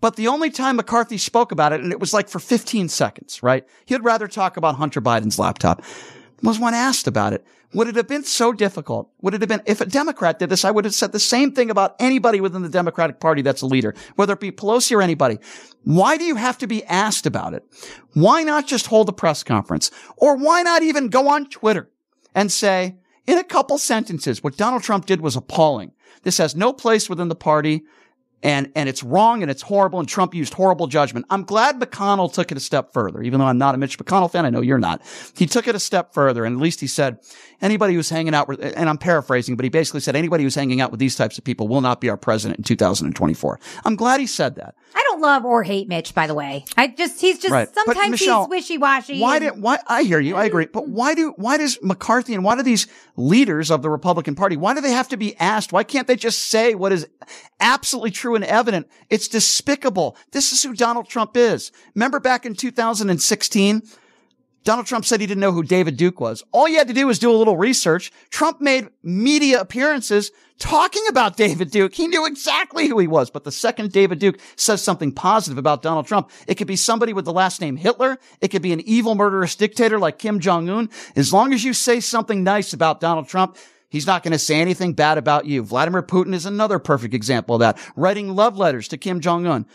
But 0.00 0.16
the 0.16 0.28
only 0.28 0.50
time 0.50 0.76
McCarthy 0.76 1.16
spoke 1.16 1.52
about 1.52 1.72
it, 1.72 1.80
and 1.80 1.92
it 1.92 2.00
was 2.00 2.12
like 2.12 2.28
for 2.28 2.40
15 2.40 2.88
seconds, 2.88 3.42
right? 3.42 3.64
He'd 3.84 4.02
rather 4.02 4.26
talk 4.26 4.56
about 4.56 4.74
Hunter 4.74 5.00
Biden's 5.00 5.38
laptop, 5.38 5.82
was 6.42 6.58
when 6.58 6.74
asked 6.74 7.06
about 7.06 7.32
it. 7.32 7.46
Would 7.72 7.88
it 7.88 7.96
have 7.96 8.08
been 8.08 8.24
so 8.24 8.52
difficult? 8.52 9.10
Would 9.22 9.34
it 9.34 9.40
have 9.40 9.48
been, 9.48 9.62
if 9.64 9.80
a 9.80 9.86
Democrat 9.86 10.38
did 10.38 10.50
this, 10.50 10.64
I 10.64 10.70
would 10.70 10.84
have 10.84 10.94
said 10.94 11.12
the 11.12 11.20
same 11.20 11.52
thing 11.52 11.70
about 11.70 11.96
anybody 12.00 12.40
within 12.40 12.62
the 12.62 12.68
Democratic 12.68 13.18
Party 13.18 13.40
that's 13.40 13.62
a 13.62 13.66
leader, 13.66 13.94
whether 14.16 14.34
it 14.34 14.40
be 14.40 14.50
Pelosi 14.50 14.94
or 14.94 15.00
anybody. 15.00 15.38
Why 15.84 16.16
do 16.18 16.24
you 16.24 16.34
have 16.34 16.58
to 16.58 16.66
be 16.66 16.84
asked 16.84 17.24
about 17.24 17.54
it? 17.54 17.64
Why 18.12 18.42
not 18.42 18.66
just 18.66 18.88
hold 18.88 19.08
a 19.08 19.12
press 19.12 19.42
conference? 19.42 19.90
Or 20.16 20.36
why 20.36 20.62
not 20.62 20.82
even 20.82 21.08
go 21.08 21.28
on 21.28 21.48
Twitter 21.48 21.88
and 22.34 22.52
say, 22.52 22.96
in 23.26 23.38
a 23.38 23.44
couple 23.44 23.78
sentences, 23.78 24.42
what 24.42 24.56
Donald 24.56 24.82
Trump 24.82 25.06
did 25.06 25.20
was 25.20 25.36
appalling. 25.36 25.92
This 26.22 26.38
has 26.38 26.54
no 26.54 26.72
place 26.72 27.08
within 27.08 27.28
the 27.28 27.34
party 27.34 27.84
and, 28.42 28.72
and 28.74 28.88
it's 28.88 29.02
wrong 29.02 29.42
and 29.42 29.50
it's 29.50 29.62
horrible 29.62 30.00
and 30.00 30.08
Trump 30.08 30.34
used 30.34 30.54
horrible 30.54 30.88
judgment. 30.88 31.26
I'm 31.30 31.44
glad 31.44 31.78
McConnell 31.78 32.32
took 32.32 32.50
it 32.50 32.56
a 32.56 32.60
step 32.60 32.92
further, 32.92 33.22
even 33.22 33.38
though 33.38 33.46
I'm 33.46 33.58
not 33.58 33.74
a 33.74 33.78
Mitch 33.78 33.98
McConnell 33.98 34.30
fan. 34.30 34.44
I 34.44 34.50
know 34.50 34.60
you're 34.60 34.78
not. 34.78 35.00
He 35.36 35.46
took 35.46 35.68
it 35.68 35.74
a 35.74 35.80
step 35.80 36.12
further 36.12 36.44
and 36.44 36.56
at 36.56 36.62
least 36.62 36.80
he 36.80 36.86
said 36.86 37.18
anybody 37.60 37.94
who's 37.94 38.10
hanging 38.10 38.34
out 38.34 38.48
with, 38.48 38.60
and 38.60 38.88
I'm 38.88 38.98
paraphrasing, 38.98 39.56
but 39.56 39.64
he 39.64 39.70
basically 39.70 40.00
said 40.00 40.16
anybody 40.16 40.42
who's 40.42 40.54
hanging 40.54 40.80
out 40.80 40.90
with 40.90 40.98
these 40.98 41.14
types 41.14 41.38
of 41.38 41.44
people 41.44 41.68
will 41.68 41.80
not 41.80 42.00
be 42.00 42.08
our 42.08 42.16
president 42.16 42.58
in 42.58 42.64
2024. 42.64 43.60
I'm 43.84 43.96
glad 43.96 44.20
he 44.20 44.26
said 44.26 44.56
that. 44.56 44.74
I 44.94 45.02
don't 45.08 45.11
love 45.22 45.44
or 45.46 45.62
hate 45.62 45.88
Mitch, 45.88 46.14
by 46.14 46.26
the 46.26 46.34
way. 46.34 46.64
I 46.76 46.88
just, 46.88 47.20
he's 47.20 47.38
just, 47.38 47.52
Right. 47.52 47.72
Sometimes 47.72 48.10
Michelle, 48.10 48.42
he's 48.42 48.50
wishy-washy. 48.50 49.20
Why 49.20 49.36
and- 49.36 49.44
did 49.44 49.62
why 49.62 49.78
I 49.86 50.02
hear 50.02 50.20
you, 50.20 50.36
I 50.36 50.44
agree. 50.44 50.66
But 50.66 50.88
why 50.88 51.14
do 51.14 51.32
why 51.36 51.56
does 51.56 51.78
McCarthy 51.82 52.34
and 52.34 52.44
why 52.44 52.56
do 52.56 52.62
these 52.62 52.86
leaders 53.16 53.70
of 53.70 53.82
the 53.82 53.90
Republican 53.90 54.34
Party, 54.34 54.56
why 54.56 54.74
do 54.74 54.80
they 54.80 54.90
have 54.92 55.08
to 55.08 55.16
be 55.16 55.36
asked? 55.38 55.72
Why 55.72 55.84
can't 55.84 56.06
they 56.06 56.16
just 56.16 56.38
say 56.46 56.74
what 56.74 56.92
is 56.92 57.06
absolutely 57.60 58.10
true 58.10 58.34
and 58.34 58.44
evident? 58.44 58.88
It's 59.08 59.28
despicable. 59.28 60.16
This 60.32 60.52
is 60.52 60.62
who 60.62 60.74
Donald 60.74 61.08
Trump 61.08 61.36
is. 61.36 61.72
Remember 61.94 62.20
back 62.20 62.44
in 62.44 62.54
2016? 62.54 63.82
Donald 64.64 64.86
Trump 64.86 65.04
said 65.04 65.20
he 65.20 65.26
didn't 65.26 65.40
know 65.40 65.52
who 65.52 65.64
David 65.64 65.96
Duke 65.96 66.20
was. 66.20 66.44
All 66.52 66.68
you 66.68 66.78
had 66.78 66.88
to 66.88 66.94
do 66.94 67.08
was 67.08 67.18
do 67.18 67.30
a 67.30 67.34
little 67.34 67.56
research. 67.56 68.12
Trump 68.30 68.60
made 68.60 68.88
media 69.02 69.60
appearances 69.60 70.30
talking 70.58 71.02
about 71.08 71.36
David 71.36 71.72
Duke. 71.72 71.94
He 71.94 72.06
knew 72.06 72.24
exactly 72.26 72.86
who 72.86 72.98
he 72.98 73.08
was. 73.08 73.28
But 73.30 73.42
the 73.42 73.50
second 73.50 73.90
David 73.90 74.20
Duke 74.20 74.38
says 74.54 74.80
something 74.80 75.10
positive 75.10 75.58
about 75.58 75.82
Donald 75.82 76.06
Trump, 76.06 76.30
it 76.46 76.54
could 76.54 76.68
be 76.68 76.76
somebody 76.76 77.12
with 77.12 77.24
the 77.24 77.32
last 77.32 77.60
name 77.60 77.76
Hitler. 77.76 78.18
It 78.40 78.48
could 78.48 78.62
be 78.62 78.72
an 78.72 78.80
evil 78.80 79.16
murderous 79.16 79.56
dictator 79.56 79.98
like 79.98 80.18
Kim 80.18 80.38
Jong-un. 80.38 80.90
As 81.16 81.32
long 81.32 81.52
as 81.52 81.64
you 81.64 81.74
say 81.74 81.98
something 81.98 82.44
nice 82.44 82.72
about 82.72 83.00
Donald 83.00 83.28
Trump, 83.28 83.56
He's 83.88 84.06
not 84.06 84.22
going 84.22 84.32
to 84.32 84.38
say 84.38 84.58
anything 84.58 84.94
bad 84.94 85.18
about 85.18 85.44
you. 85.44 85.62
Vladimir 85.62 86.02
Putin 86.02 86.32
is 86.32 86.46
another 86.46 86.78
perfect 86.78 87.12
example 87.12 87.56
of 87.56 87.60
that. 87.60 87.78
Writing 87.94 88.34
love 88.34 88.56
letters 88.56 88.88
to 88.88 88.96
Kim 88.96 89.20
Jong-un. 89.20 89.66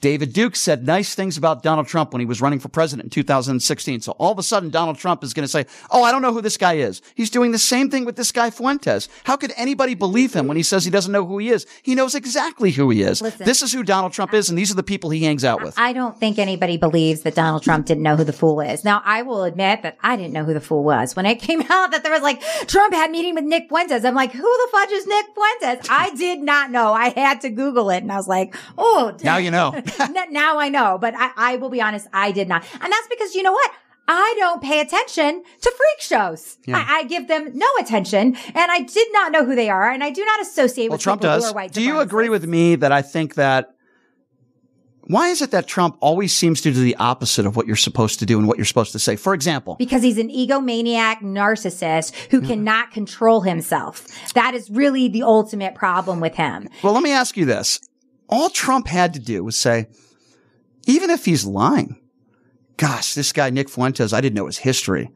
David 0.00 0.34
Duke 0.34 0.56
said 0.56 0.86
nice 0.86 1.14
things 1.14 1.38
about 1.38 1.62
Donald 1.62 1.86
Trump 1.86 2.12
when 2.12 2.20
he 2.20 2.26
was 2.26 2.42
running 2.42 2.58
for 2.58 2.68
president 2.68 3.06
in 3.06 3.10
2016. 3.10 4.02
So 4.02 4.12
all 4.12 4.32
of 4.32 4.38
a 4.38 4.42
sudden, 4.42 4.68
Donald 4.68 4.98
Trump 4.98 5.24
is 5.24 5.32
going 5.32 5.44
to 5.44 5.48
say, 5.48 5.64
Oh, 5.90 6.02
I 6.02 6.12
don't 6.12 6.20
know 6.22 6.32
who 6.32 6.42
this 6.42 6.58
guy 6.58 6.74
is. 6.74 7.00
He's 7.14 7.30
doing 7.30 7.52
the 7.52 7.58
same 7.58 7.90
thing 7.90 8.04
with 8.04 8.16
this 8.16 8.30
guy 8.30 8.50
Fuentes. 8.50 9.08
How 9.24 9.36
could 9.36 9.52
anybody 9.56 9.94
believe 9.94 10.34
him 10.34 10.48
when 10.48 10.56
he 10.56 10.62
says 10.62 10.84
he 10.84 10.90
doesn't 10.90 11.12
know 11.12 11.24
who 11.24 11.38
he 11.38 11.48
is? 11.48 11.66
He 11.82 11.94
knows 11.94 12.14
exactly 12.14 12.72
who 12.72 12.90
he 12.90 13.02
is. 13.02 13.22
Listen. 13.22 13.46
this 13.46 13.62
is 13.62 13.72
who 13.72 13.82
Donald 13.82 14.12
Trump 14.12 14.34
is, 14.34 14.50
and 14.50 14.58
these 14.58 14.70
are 14.70 14.74
the 14.74 14.82
people 14.82 15.10
he 15.10 15.24
hangs 15.24 15.44
out 15.44 15.62
with. 15.62 15.78
I 15.78 15.92
don't 15.94 16.18
think 16.18 16.38
anybody 16.38 16.76
believes 16.76 17.22
that 17.22 17.34
Donald 17.34 17.62
Trump 17.62 17.86
didn't 17.86 18.02
know 18.02 18.16
who 18.16 18.24
the 18.24 18.32
fool 18.32 18.60
is. 18.60 18.84
Now, 18.84 19.00
I 19.04 19.22
will 19.22 19.44
admit 19.44 19.82
that 19.82 19.96
I 20.02 20.16
didn't 20.16 20.34
know 20.34 20.44
who 20.44 20.54
the 20.54 20.60
fool 20.60 20.84
was. 20.84 21.16
When 21.16 21.24
it 21.24 21.36
came 21.36 21.62
out 21.70 21.92
that 21.92 22.02
there 22.02 22.12
was 22.12 22.22
like, 22.22 22.42
Trump 22.66 22.92
had 22.92 23.10
meeting 23.10 23.34
with 23.34 23.44
Nick 23.44 23.68
Fuentes, 23.68 24.04
I'm 24.04 24.14
like, 24.14 24.32
who 24.32 24.42
the 24.42 24.68
fudge 24.72 24.90
is 24.90 25.06
Nick 25.06 25.26
Fuentes? 25.34 25.88
I 25.90 26.14
did 26.16 26.40
not 26.40 26.70
know. 26.70 26.92
I 26.92 27.08
had 27.08 27.40
to 27.40 27.50
Google 27.50 27.88
it 27.90 28.02
and 28.02 28.12
I 28.12 28.16
was 28.16 28.28
like, 28.28 28.54
oh. 28.76 29.16
Now 29.24 29.38
you 29.38 29.50
know. 29.50 29.72
Now 30.30 30.58
I 30.58 30.68
know, 30.68 30.98
but 30.98 31.14
I, 31.16 31.30
I 31.36 31.56
will 31.56 31.70
be 31.70 31.80
honest, 31.80 32.08
I 32.12 32.32
did 32.32 32.48
not. 32.48 32.64
And 32.80 32.92
that's 32.92 33.08
because 33.08 33.34
you 33.34 33.42
know 33.42 33.52
what? 33.52 33.70
I 34.08 34.34
don't 34.38 34.62
pay 34.62 34.80
attention 34.80 35.42
to 35.60 35.70
freak 35.76 36.00
shows. 36.00 36.58
Yeah. 36.66 36.78
I, 36.78 36.98
I 36.98 37.04
give 37.04 37.28
them 37.28 37.50
no 37.54 37.66
attention 37.80 38.36
and 38.36 38.70
I 38.70 38.80
did 38.80 39.08
not 39.12 39.32
know 39.32 39.44
who 39.44 39.54
they 39.54 39.68
are 39.68 39.90
and 39.90 40.04
I 40.04 40.10
do 40.10 40.24
not 40.24 40.40
associate 40.40 40.88
Well, 40.88 40.96
with 40.96 41.02
Trump 41.02 41.22
people 41.22 41.34
does. 41.34 41.44
who 41.44 41.50
are 41.50 41.54
white 41.54 41.72
Do 41.72 41.82
you 41.82 42.00
agree 42.00 42.28
with 42.28 42.46
me 42.46 42.76
that 42.76 42.92
I 42.92 43.02
think 43.02 43.34
that 43.34 43.70
why 45.08 45.28
is 45.28 45.40
it 45.40 45.52
that 45.52 45.68
Trump 45.68 45.96
always 46.00 46.34
seems 46.34 46.60
to 46.62 46.72
do 46.72 46.80
the 46.80 46.96
opposite 46.96 47.46
of 47.46 47.54
what 47.54 47.66
you're 47.66 47.76
supposed 47.76 48.18
to 48.18 48.26
do 48.26 48.38
and 48.38 48.48
what 48.48 48.58
you're 48.58 48.64
supposed 48.64 48.90
to 48.92 48.98
say? 48.98 49.14
For 49.14 49.34
example, 49.34 49.76
Because 49.76 50.02
he's 50.02 50.18
an 50.18 50.28
egomaniac 50.28 51.18
narcissist 51.20 52.12
who 52.30 52.40
hmm. 52.40 52.46
cannot 52.46 52.90
control 52.90 53.40
himself. 53.42 54.06
That 54.34 54.54
is 54.54 54.68
really 54.68 55.08
the 55.08 55.22
ultimate 55.22 55.76
problem 55.76 56.18
with 56.20 56.34
him. 56.34 56.68
Well, 56.82 56.92
let 56.92 57.04
me 57.04 57.12
ask 57.12 57.36
you 57.36 57.44
this. 57.44 57.78
All 58.28 58.50
Trump 58.50 58.86
had 58.88 59.14
to 59.14 59.20
do 59.20 59.44
was 59.44 59.56
say, 59.56 59.86
even 60.86 61.10
if 61.10 61.24
he's 61.24 61.44
lying, 61.44 62.00
gosh, 62.76 63.14
this 63.14 63.32
guy, 63.32 63.50
Nick 63.50 63.68
Fuentes, 63.68 64.12
I 64.12 64.20
didn't 64.20 64.36
know 64.36 64.46
his 64.46 64.58
history. 64.58 65.10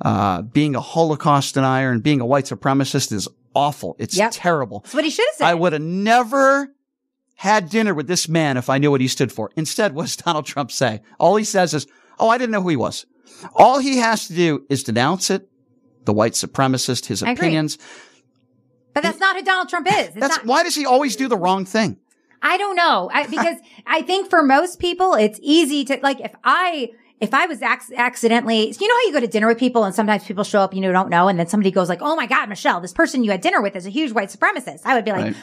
Uh, 0.00 0.42
being 0.42 0.74
a 0.76 0.80
Holocaust 0.80 1.54
denier 1.54 1.90
and 1.90 2.02
being 2.02 2.20
a 2.20 2.26
white 2.26 2.44
supremacist 2.44 3.12
is 3.12 3.28
awful. 3.54 3.96
It's 3.98 4.16
Yep. 4.16 4.30
terrible. 4.34 4.80
That's 4.80 4.94
what 4.94 5.04
he 5.04 5.10
should 5.10 5.26
have 5.30 5.36
said. 5.36 5.46
I 5.46 5.54
would 5.54 5.72
have 5.72 5.82
never 5.82 6.72
had 7.36 7.68
dinner 7.70 7.94
with 7.94 8.06
this 8.06 8.28
man 8.28 8.56
if 8.56 8.68
I 8.68 8.78
knew 8.78 8.90
what 8.90 9.00
he 9.00 9.08
stood 9.08 9.32
for. 9.32 9.50
Instead, 9.56 9.94
what 9.94 10.02
does 10.04 10.16
Donald 10.24 10.44
Trump 10.46 10.70
say? 10.70 11.00
All 11.18 11.36
he 11.36 11.44
says 11.44 11.72
is, 11.74 11.86
Oh, 12.18 12.28
I 12.28 12.38
didn't 12.38 12.52
know 12.52 12.62
who 12.62 12.68
he 12.70 12.76
was. 12.76 13.06
All 13.54 13.78
he 13.78 13.98
has 13.98 14.26
to 14.28 14.34
do 14.34 14.64
is 14.70 14.82
denounce 14.82 15.30
it, 15.30 15.48
the 16.04 16.12
white 16.14 16.32
supremacist, 16.32 17.06
his 17.06 17.22
I 17.22 17.30
agree. 17.32 17.46
opinions. 17.46 17.78
but 18.94 19.02
that's 19.02 19.18
not 19.18 19.36
who 19.36 19.42
Donald 19.42 19.68
Trump 19.68 19.86
is. 19.90 20.08
It's 20.08 20.14
That's 20.16 20.36
not, 20.38 20.46
why 20.46 20.62
does 20.62 20.74
he 20.74 20.86
always 20.86 21.16
do 21.16 21.28
the 21.28 21.36
wrong 21.36 21.64
thing? 21.66 21.98
I 22.46 22.56
don't 22.56 22.76
know. 22.76 23.10
I, 23.12 23.26
because 23.36 23.58
I 23.86 24.02
think 24.02 24.30
for 24.30 24.42
most 24.42 24.78
people, 24.78 25.14
it's 25.14 25.38
easy 25.42 25.84
to, 25.86 25.98
like, 26.02 26.20
if 26.20 26.34
I, 26.44 26.90
if 27.20 27.34
I 27.34 27.46
was 27.46 27.62
ac- 27.62 27.94
accidentally, 27.96 28.74
you 28.78 28.88
know 28.88 28.94
how 28.94 29.06
you 29.06 29.12
go 29.12 29.20
to 29.20 29.26
dinner 29.26 29.48
with 29.48 29.58
people 29.58 29.84
and 29.84 29.94
sometimes 29.94 30.24
people 30.24 30.44
show 30.44 30.60
up 30.60 30.74
you 30.74 30.80
know, 30.80 30.92
don't 30.92 31.08
know 31.10 31.28
and 31.28 31.38
then 31.38 31.46
somebody 31.48 31.70
goes 31.70 31.88
like, 31.88 32.00
oh 32.02 32.14
my 32.14 32.26
God, 32.26 32.48
Michelle, 32.48 32.80
this 32.80 32.92
person 32.92 33.24
you 33.24 33.30
had 33.30 33.40
dinner 33.40 33.60
with 33.60 33.74
is 33.74 33.86
a 33.86 33.90
huge 33.90 34.12
white 34.12 34.28
supremacist. 34.28 34.82
I 34.84 34.94
would 34.94 35.04
be 35.04 35.12
like, 35.12 35.24
Right. 35.24 35.36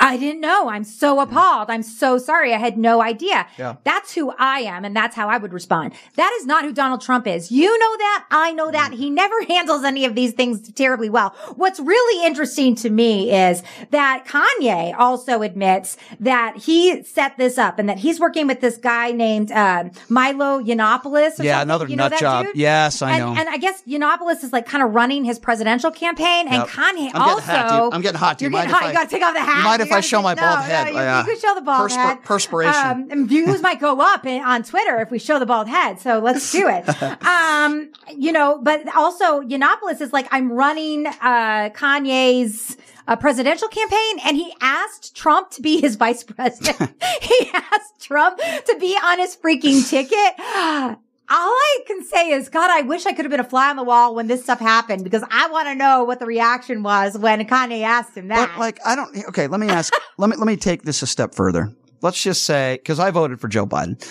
I 0.00 0.16
didn't 0.16 0.40
know. 0.40 0.68
I'm 0.68 0.84
so 0.84 1.20
appalled. 1.20 1.70
I'm 1.70 1.82
so 1.82 2.18
sorry. 2.18 2.54
I 2.54 2.58
had 2.58 2.78
no 2.78 3.02
idea. 3.02 3.46
Yeah. 3.58 3.76
That's 3.84 4.14
who 4.14 4.32
I 4.38 4.60
am. 4.60 4.84
And 4.84 4.94
that's 4.94 5.16
how 5.16 5.28
I 5.28 5.38
would 5.38 5.52
respond. 5.52 5.92
That 6.16 6.32
is 6.40 6.46
not 6.46 6.64
who 6.64 6.72
Donald 6.72 7.00
Trump 7.00 7.26
is. 7.26 7.50
You 7.50 7.66
know 7.78 7.96
that. 7.98 8.26
I 8.30 8.52
know 8.52 8.70
that. 8.70 8.92
He 8.92 9.10
never 9.10 9.34
handles 9.48 9.84
any 9.84 10.04
of 10.04 10.14
these 10.14 10.32
things 10.32 10.70
terribly 10.72 11.10
well. 11.10 11.30
What's 11.56 11.80
really 11.80 12.26
interesting 12.26 12.74
to 12.76 12.90
me 12.90 13.32
is 13.34 13.62
that 13.90 14.24
Kanye 14.26 14.94
also 14.98 15.42
admits 15.42 15.96
that 16.20 16.56
he 16.56 17.02
set 17.02 17.36
this 17.36 17.58
up 17.58 17.78
and 17.78 17.88
that 17.88 17.98
he's 17.98 18.20
working 18.20 18.46
with 18.46 18.60
this 18.60 18.76
guy 18.76 19.10
named, 19.12 19.50
uh, 19.52 19.84
Milo 20.08 20.60
Yiannopoulos. 20.62 21.22
Yeah, 21.22 21.30
something. 21.30 21.50
another 21.50 21.86
You 21.88 21.96
know 21.96 22.08
nut 22.08 22.20
job. 22.20 22.46
dude? 22.46 22.56
Yes, 22.56 23.02
I 23.02 23.12
and, 23.12 23.18
know. 23.34 23.40
And 23.40 23.48
I 23.48 23.56
guess 23.56 23.82
Yiannopoulos 23.82 24.44
is 24.44 24.52
like 24.52 24.66
kind 24.66 24.82
of 24.84 24.94
running 24.94 25.24
his 25.24 25.38
presidential 25.38 25.90
campaign 25.90 26.46
and 26.46 26.56
Yep. 26.58 26.68
Kanye 26.68 27.10
I'm 27.14 27.22
also. 27.22 27.46
getting 27.46 27.62
hot. 27.68 27.94
I'm 27.94 28.00
getting 28.02 28.18
hot. 28.18 28.40
You're 28.40 28.50
mind 28.50 28.68
getting 28.70 28.74
hot. 28.74 28.84
I- 28.84 28.88
You 28.88 28.94
gotta 28.94 29.10
take 29.10 29.22
off 29.22 29.34
the 29.34 29.40
hat. 29.40 29.64
If 29.88 29.96
I 29.96 30.00
show 30.00 30.22
my 30.22 30.34
bald 30.34 30.60
head? 30.60 30.84
No, 30.84 30.90
you, 30.90 30.96
Yeah. 30.96 31.18
you 31.20 31.24
could 31.24 31.40
show 31.40 31.54
the 31.54 31.60
bald 31.60 31.90
head. 31.90 32.22
perspiration. 32.24 32.86
Um, 32.86 33.08
and 33.10 33.28
views 33.28 33.60
might 33.62 33.80
go 33.80 34.00
up 34.00 34.26
in, 34.26 34.42
on 34.42 34.62
Twitter 34.62 34.98
if 35.00 35.10
we 35.10 35.18
show 35.18 35.38
the 35.38 35.46
bald 35.46 35.68
head. 35.68 36.00
So 36.00 36.18
let's 36.18 36.50
do 36.52 36.68
it. 36.68 36.88
um, 37.26 37.90
you 38.16 38.32
know, 38.32 38.58
but 38.62 38.94
also 38.94 39.42
Yiannopoulos 39.42 40.00
is 40.00 40.12
like, 40.12 40.28
I'm 40.30 40.52
running, 40.52 41.06
uh, 41.06 41.70
Kanye's, 41.70 42.76
uh, 43.06 43.16
presidential 43.16 43.68
campaign 43.68 44.18
and 44.26 44.36
he 44.36 44.52
asked 44.60 45.16
Trump 45.16 45.50
to 45.50 45.62
be 45.62 45.80
his 45.80 45.96
vice 45.96 46.22
president. 46.22 46.92
he 47.22 47.50
asked 47.54 48.00
Trump 48.00 48.38
to 48.38 48.76
be 48.78 48.94
on 49.02 49.18
his 49.18 49.34
freaking 49.34 49.88
ticket. 49.88 50.98
All 51.30 51.36
I 51.36 51.78
can 51.86 52.02
say 52.04 52.30
is, 52.30 52.48
God, 52.48 52.70
I 52.70 52.80
wish 52.82 53.04
I 53.04 53.12
could 53.12 53.26
have 53.26 53.30
been 53.30 53.40
a 53.40 53.44
fly 53.44 53.68
on 53.68 53.76
the 53.76 53.84
wall 53.84 54.14
when 54.14 54.28
this 54.28 54.42
stuff 54.42 54.60
happened 54.60 55.04
because 55.04 55.22
I 55.30 55.48
want 55.48 55.68
to 55.68 55.74
know 55.74 56.02
what 56.04 56.20
the 56.20 56.26
reaction 56.26 56.82
was 56.82 57.18
when 57.18 57.46
Kanye 57.46 57.82
asked 57.82 58.16
him 58.16 58.28
that. 58.28 58.48
But 58.48 58.58
like, 58.58 58.78
I 58.86 58.96
don't. 58.96 59.14
Okay, 59.28 59.46
let 59.46 59.60
me 59.60 59.68
ask. 59.68 59.92
let 60.16 60.30
me 60.30 60.36
let 60.36 60.46
me 60.46 60.56
take 60.56 60.84
this 60.84 61.02
a 61.02 61.06
step 61.06 61.34
further. 61.34 61.70
Let's 62.00 62.22
just 62.22 62.44
say, 62.44 62.76
because 62.76 62.98
I 62.98 63.10
voted 63.10 63.40
for 63.40 63.48
Joe 63.48 63.66
Biden. 63.66 64.02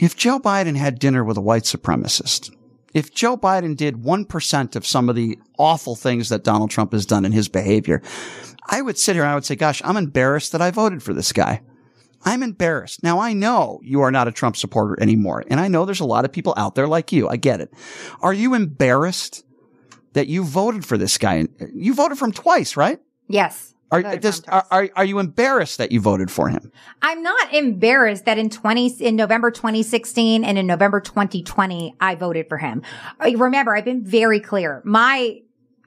If 0.00 0.16
Joe 0.16 0.40
Biden 0.40 0.76
had 0.76 0.98
dinner 0.98 1.22
with 1.22 1.36
a 1.36 1.40
white 1.40 1.64
supremacist, 1.64 2.52
if 2.94 3.14
Joe 3.14 3.36
Biden 3.36 3.76
did 3.76 4.02
one 4.02 4.24
percent 4.24 4.74
of 4.74 4.84
some 4.84 5.08
of 5.08 5.14
the 5.14 5.38
awful 5.56 5.94
things 5.94 6.30
that 6.30 6.42
Donald 6.42 6.70
Trump 6.70 6.92
has 6.92 7.06
done 7.06 7.24
in 7.24 7.30
his 7.30 7.48
behavior, 7.48 8.02
I 8.68 8.82
would 8.82 8.98
sit 8.98 9.14
here 9.14 9.22
and 9.22 9.30
I 9.30 9.36
would 9.36 9.44
say, 9.44 9.54
"Gosh, 9.54 9.80
I'm 9.84 9.96
embarrassed 9.96 10.50
that 10.50 10.62
I 10.62 10.72
voted 10.72 11.00
for 11.00 11.14
this 11.14 11.32
guy." 11.32 11.60
I'm 12.24 12.42
embarrassed. 12.42 13.02
Now 13.02 13.20
I 13.20 13.32
know 13.32 13.80
you 13.82 14.00
are 14.02 14.10
not 14.10 14.28
a 14.28 14.32
Trump 14.32 14.56
supporter 14.56 15.00
anymore. 15.02 15.44
And 15.48 15.60
I 15.60 15.68
know 15.68 15.84
there's 15.84 16.00
a 16.00 16.06
lot 16.06 16.24
of 16.24 16.32
people 16.32 16.54
out 16.56 16.74
there 16.74 16.88
like 16.88 17.12
you. 17.12 17.28
I 17.28 17.36
get 17.36 17.60
it. 17.60 17.72
Are 18.20 18.32
you 18.32 18.54
embarrassed 18.54 19.44
that 20.14 20.28
you 20.28 20.44
voted 20.44 20.84
for 20.84 20.96
this 20.96 21.18
guy? 21.18 21.46
You 21.74 21.94
voted 21.94 22.18
for 22.18 22.26
him 22.26 22.32
twice, 22.32 22.76
right? 22.76 23.00
yes. 23.28 23.74
Are, 23.90 24.16
does, 24.16 24.42
are, 24.48 24.66
are, 24.72 24.88
are 24.96 25.04
you 25.04 25.20
embarrassed 25.20 25.78
that 25.78 25.92
you 25.92 26.00
voted 26.00 26.28
for 26.28 26.48
him? 26.48 26.72
I'm 27.00 27.22
not 27.22 27.54
embarrassed 27.54 28.24
that 28.24 28.38
in 28.38 28.50
20, 28.50 28.88
in 29.00 29.14
November 29.14 29.52
2016 29.52 30.42
and 30.42 30.58
in 30.58 30.66
November 30.66 31.00
2020, 31.00 31.94
I 32.00 32.16
voted 32.16 32.48
for 32.48 32.58
him. 32.58 32.82
Uh, 33.20 33.30
Remember, 33.36 33.76
I've 33.76 33.84
been 33.84 34.04
very 34.04 34.40
clear. 34.40 34.82
My 34.84 35.42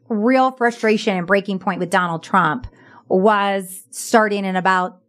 real 0.07 0.51
frustration 0.51 1.17
and 1.17 1.27
breaking 1.27 1.59
point 1.59 1.79
with 1.81 1.89
Donald 1.89 2.23
Trump 2.23 2.67
was 3.09 3.83
starting 3.89 4.45
in 4.45 4.55
about 4.55 5.01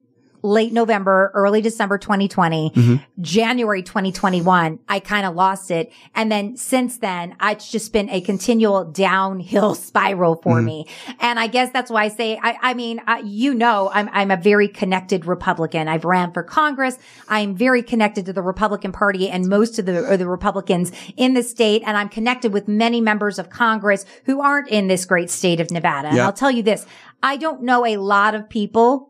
late 0.43 0.73
November, 0.73 1.31
early 1.35 1.61
December 1.61 1.99
2020, 1.99 3.01
January 3.21 3.83
2021, 3.83 4.79
I 4.89 5.01
kind 5.01 5.27
of 5.27 5.35
lost 5.35 5.71
it. 5.71 5.93
And 6.15 6.31
then 6.31 6.57
since 6.57 6.99
then, 6.99 7.37
it's 7.43 7.71
just 7.71 7.93
been 7.93 8.09
a 8.11 8.21
continual 8.21 8.85
downhill 8.85 9.75
spiral 9.89 10.37
for 10.37 10.61
me. 10.63 10.87
And 11.21 11.39
I 11.39 11.47
guess 11.47 11.71
that's 11.73 11.91
why 11.91 12.05
I 12.05 12.09
say, 12.09 12.39
I, 12.43 12.57
I 12.61 12.75
mean, 12.75 13.01
uh, 13.07 13.23
you 13.25 13.55
know, 13.55 13.91
I'm, 13.93 14.09
I'm 14.13 14.31
a 14.31 14.37
very 14.37 14.69
connected 14.69 15.27
Republican. 15.27 15.89
I've 15.89 16.05
ran 16.05 16.33
for 16.33 16.43
Congress. 16.43 16.99
I'm 17.29 17.55
very 17.55 17.83
connected 17.83 18.27
to 18.27 18.33
the 18.33 18.43
Republican 18.43 18.93
Party 18.93 19.29
and 19.29 19.47
most 19.47 19.79
of 19.79 19.87
the, 19.87 20.17
the 20.17 20.27
Republicans 20.27 20.93
in 21.17 21.35
the 21.35 21.43
state. 21.43 21.83
And 21.87 21.97
I'm 21.97 22.09
connected 22.09 22.53
with 22.53 22.69
many 22.69 23.01
members 23.01 23.39
of 23.39 23.51
Congress 23.51 24.05
who 24.25 24.41
aren't 24.41 24.69
in 24.69 24.89
this 24.89 25.05
great 25.05 25.31
state 25.31 25.61
of 25.61 25.71
Nevada. 25.71 26.09
And 26.09 26.21
I'll 26.21 26.33
tell 26.33 26.51
you 26.51 26.63
this. 26.63 26.87
I 27.23 27.37
don't 27.37 27.63
know 27.63 27.85
a 27.85 27.97
lot 27.97 28.35
of 28.35 28.49
people 28.49 29.08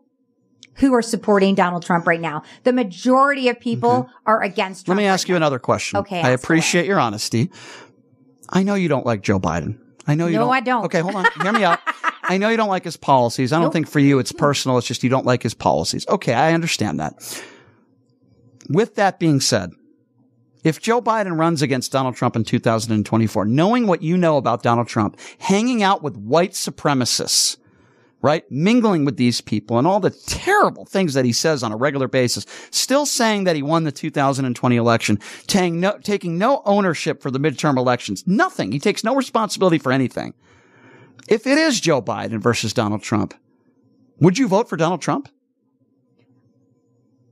who 0.79 0.93
are 0.93 1.01
supporting 1.01 1.55
Donald 1.55 1.83
Trump 1.83 2.07
right 2.07 2.21
now. 2.21 2.43
The 2.63 2.73
majority 2.73 3.49
of 3.49 3.59
people 3.59 4.09
are 4.25 4.41
against 4.41 4.87
Let 4.87 4.93
Trump. 4.93 4.97
me 4.99 5.05
ask 5.05 5.27
you 5.29 5.35
another 5.35 5.59
question. 5.59 5.99
Okay, 5.99 6.21
I 6.21 6.29
appreciate 6.29 6.85
your 6.85 6.99
honesty. 6.99 7.51
I 8.49 8.63
know 8.63 8.75
you 8.75 8.87
don't 8.87 9.05
like 9.05 9.21
Joe 9.21 9.39
Biden. 9.39 9.77
I 10.07 10.15
know 10.15 10.27
you 10.27 10.33
No, 10.37 10.45
don't. 10.45 10.53
I 10.53 10.59
don't. 10.61 10.85
Okay, 10.85 10.99
hold 11.01 11.15
on. 11.15 11.25
Hear 11.41 11.51
me 11.53 11.63
out. 11.63 11.79
I 12.23 12.37
know 12.37 12.49
you 12.49 12.57
don't 12.57 12.69
like 12.69 12.83
his 12.83 12.97
policies. 12.97 13.53
I 13.53 13.59
don't 13.59 13.71
think 13.71 13.87
for 13.87 13.99
you 13.99 14.19
it's 14.19 14.31
personal. 14.31 14.77
It's 14.77 14.87
just 14.87 15.03
you 15.03 15.09
don't 15.09 15.25
like 15.25 15.43
his 15.43 15.53
policies. 15.53 16.07
Okay, 16.07 16.33
I 16.33 16.53
understand 16.53 16.99
that. 16.99 17.43
With 18.69 18.95
that 18.95 19.19
being 19.19 19.39
said, 19.39 19.71
if 20.63 20.81
Joe 20.81 21.01
Biden 21.01 21.39
runs 21.39 21.61
against 21.61 21.91
Donald 21.91 22.15
Trump 22.15 22.35
in 22.35 22.43
2024, 22.43 23.45
knowing 23.45 23.87
what 23.87 24.01
you 24.01 24.17
know 24.17 24.37
about 24.37 24.61
Donald 24.61 24.87
Trump, 24.87 25.17
hanging 25.39 25.81
out 25.83 26.03
with 26.03 26.17
white 26.17 26.51
supremacists, 26.51 27.57
right? 28.21 28.49
Mingling 28.51 29.05
with 29.05 29.17
these 29.17 29.41
people 29.41 29.77
and 29.77 29.87
all 29.87 29.99
the 29.99 30.09
terrible 30.09 30.85
things 30.85 31.13
that 31.13 31.25
he 31.25 31.31
says 31.31 31.63
on 31.63 31.71
a 31.71 31.77
regular 31.77 32.07
basis, 32.07 32.45
still 32.71 33.05
saying 33.05 33.45
that 33.45 33.55
he 33.55 33.61
won 33.61 33.83
the 33.83 33.91
2020 33.91 34.75
election, 34.75 35.19
taking 35.47 35.79
no, 35.79 35.97
taking 35.99 36.37
no 36.37 36.61
ownership 36.65 37.21
for 37.21 37.31
the 37.31 37.39
midterm 37.39 37.77
elections, 37.77 38.25
nothing. 38.27 38.71
He 38.71 38.79
takes 38.79 39.03
no 39.03 39.15
responsibility 39.15 39.77
for 39.77 39.91
anything. 39.91 40.33
If 41.27 41.45
it 41.45 41.57
is 41.57 41.79
Joe 41.79 42.01
Biden 42.01 42.41
versus 42.41 42.73
Donald 42.73 43.03
Trump, 43.03 43.33
would 44.19 44.37
you 44.37 44.47
vote 44.47 44.67
for 44.67 44.77
Donald 44.77 45.01
Trump? 45.01 45.29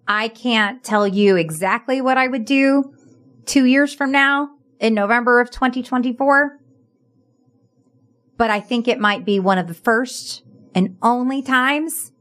I 0.07 0.29
can't 0.29 0.83
tell 0.83 1.05
you 1.07 1.35
exactly 1.35 1.99
what 1.99 2.17
I 2.17 2.27
would 2.27 2.45
do 2.45 2.93
two 3.45 3.65
years 3.65 3.93
from 3.93 4.11
now 4.11 4.51
in 4.79 4.93
November 4.93 5.41
of 5.41 5.51
2024. 5.51 6.59
But 8.37 8.51
I 8.51 8.59
think 8.59 8.87
it 8.87 8.99
might 8.99 9.25
be 9.25 9.39
one 9.39 9.57
of 9.57 9.67
the 9.67 9.73
first 9.73 10.43
and 10.77 10.95
only 11.01 11.41
times 11.41 12.11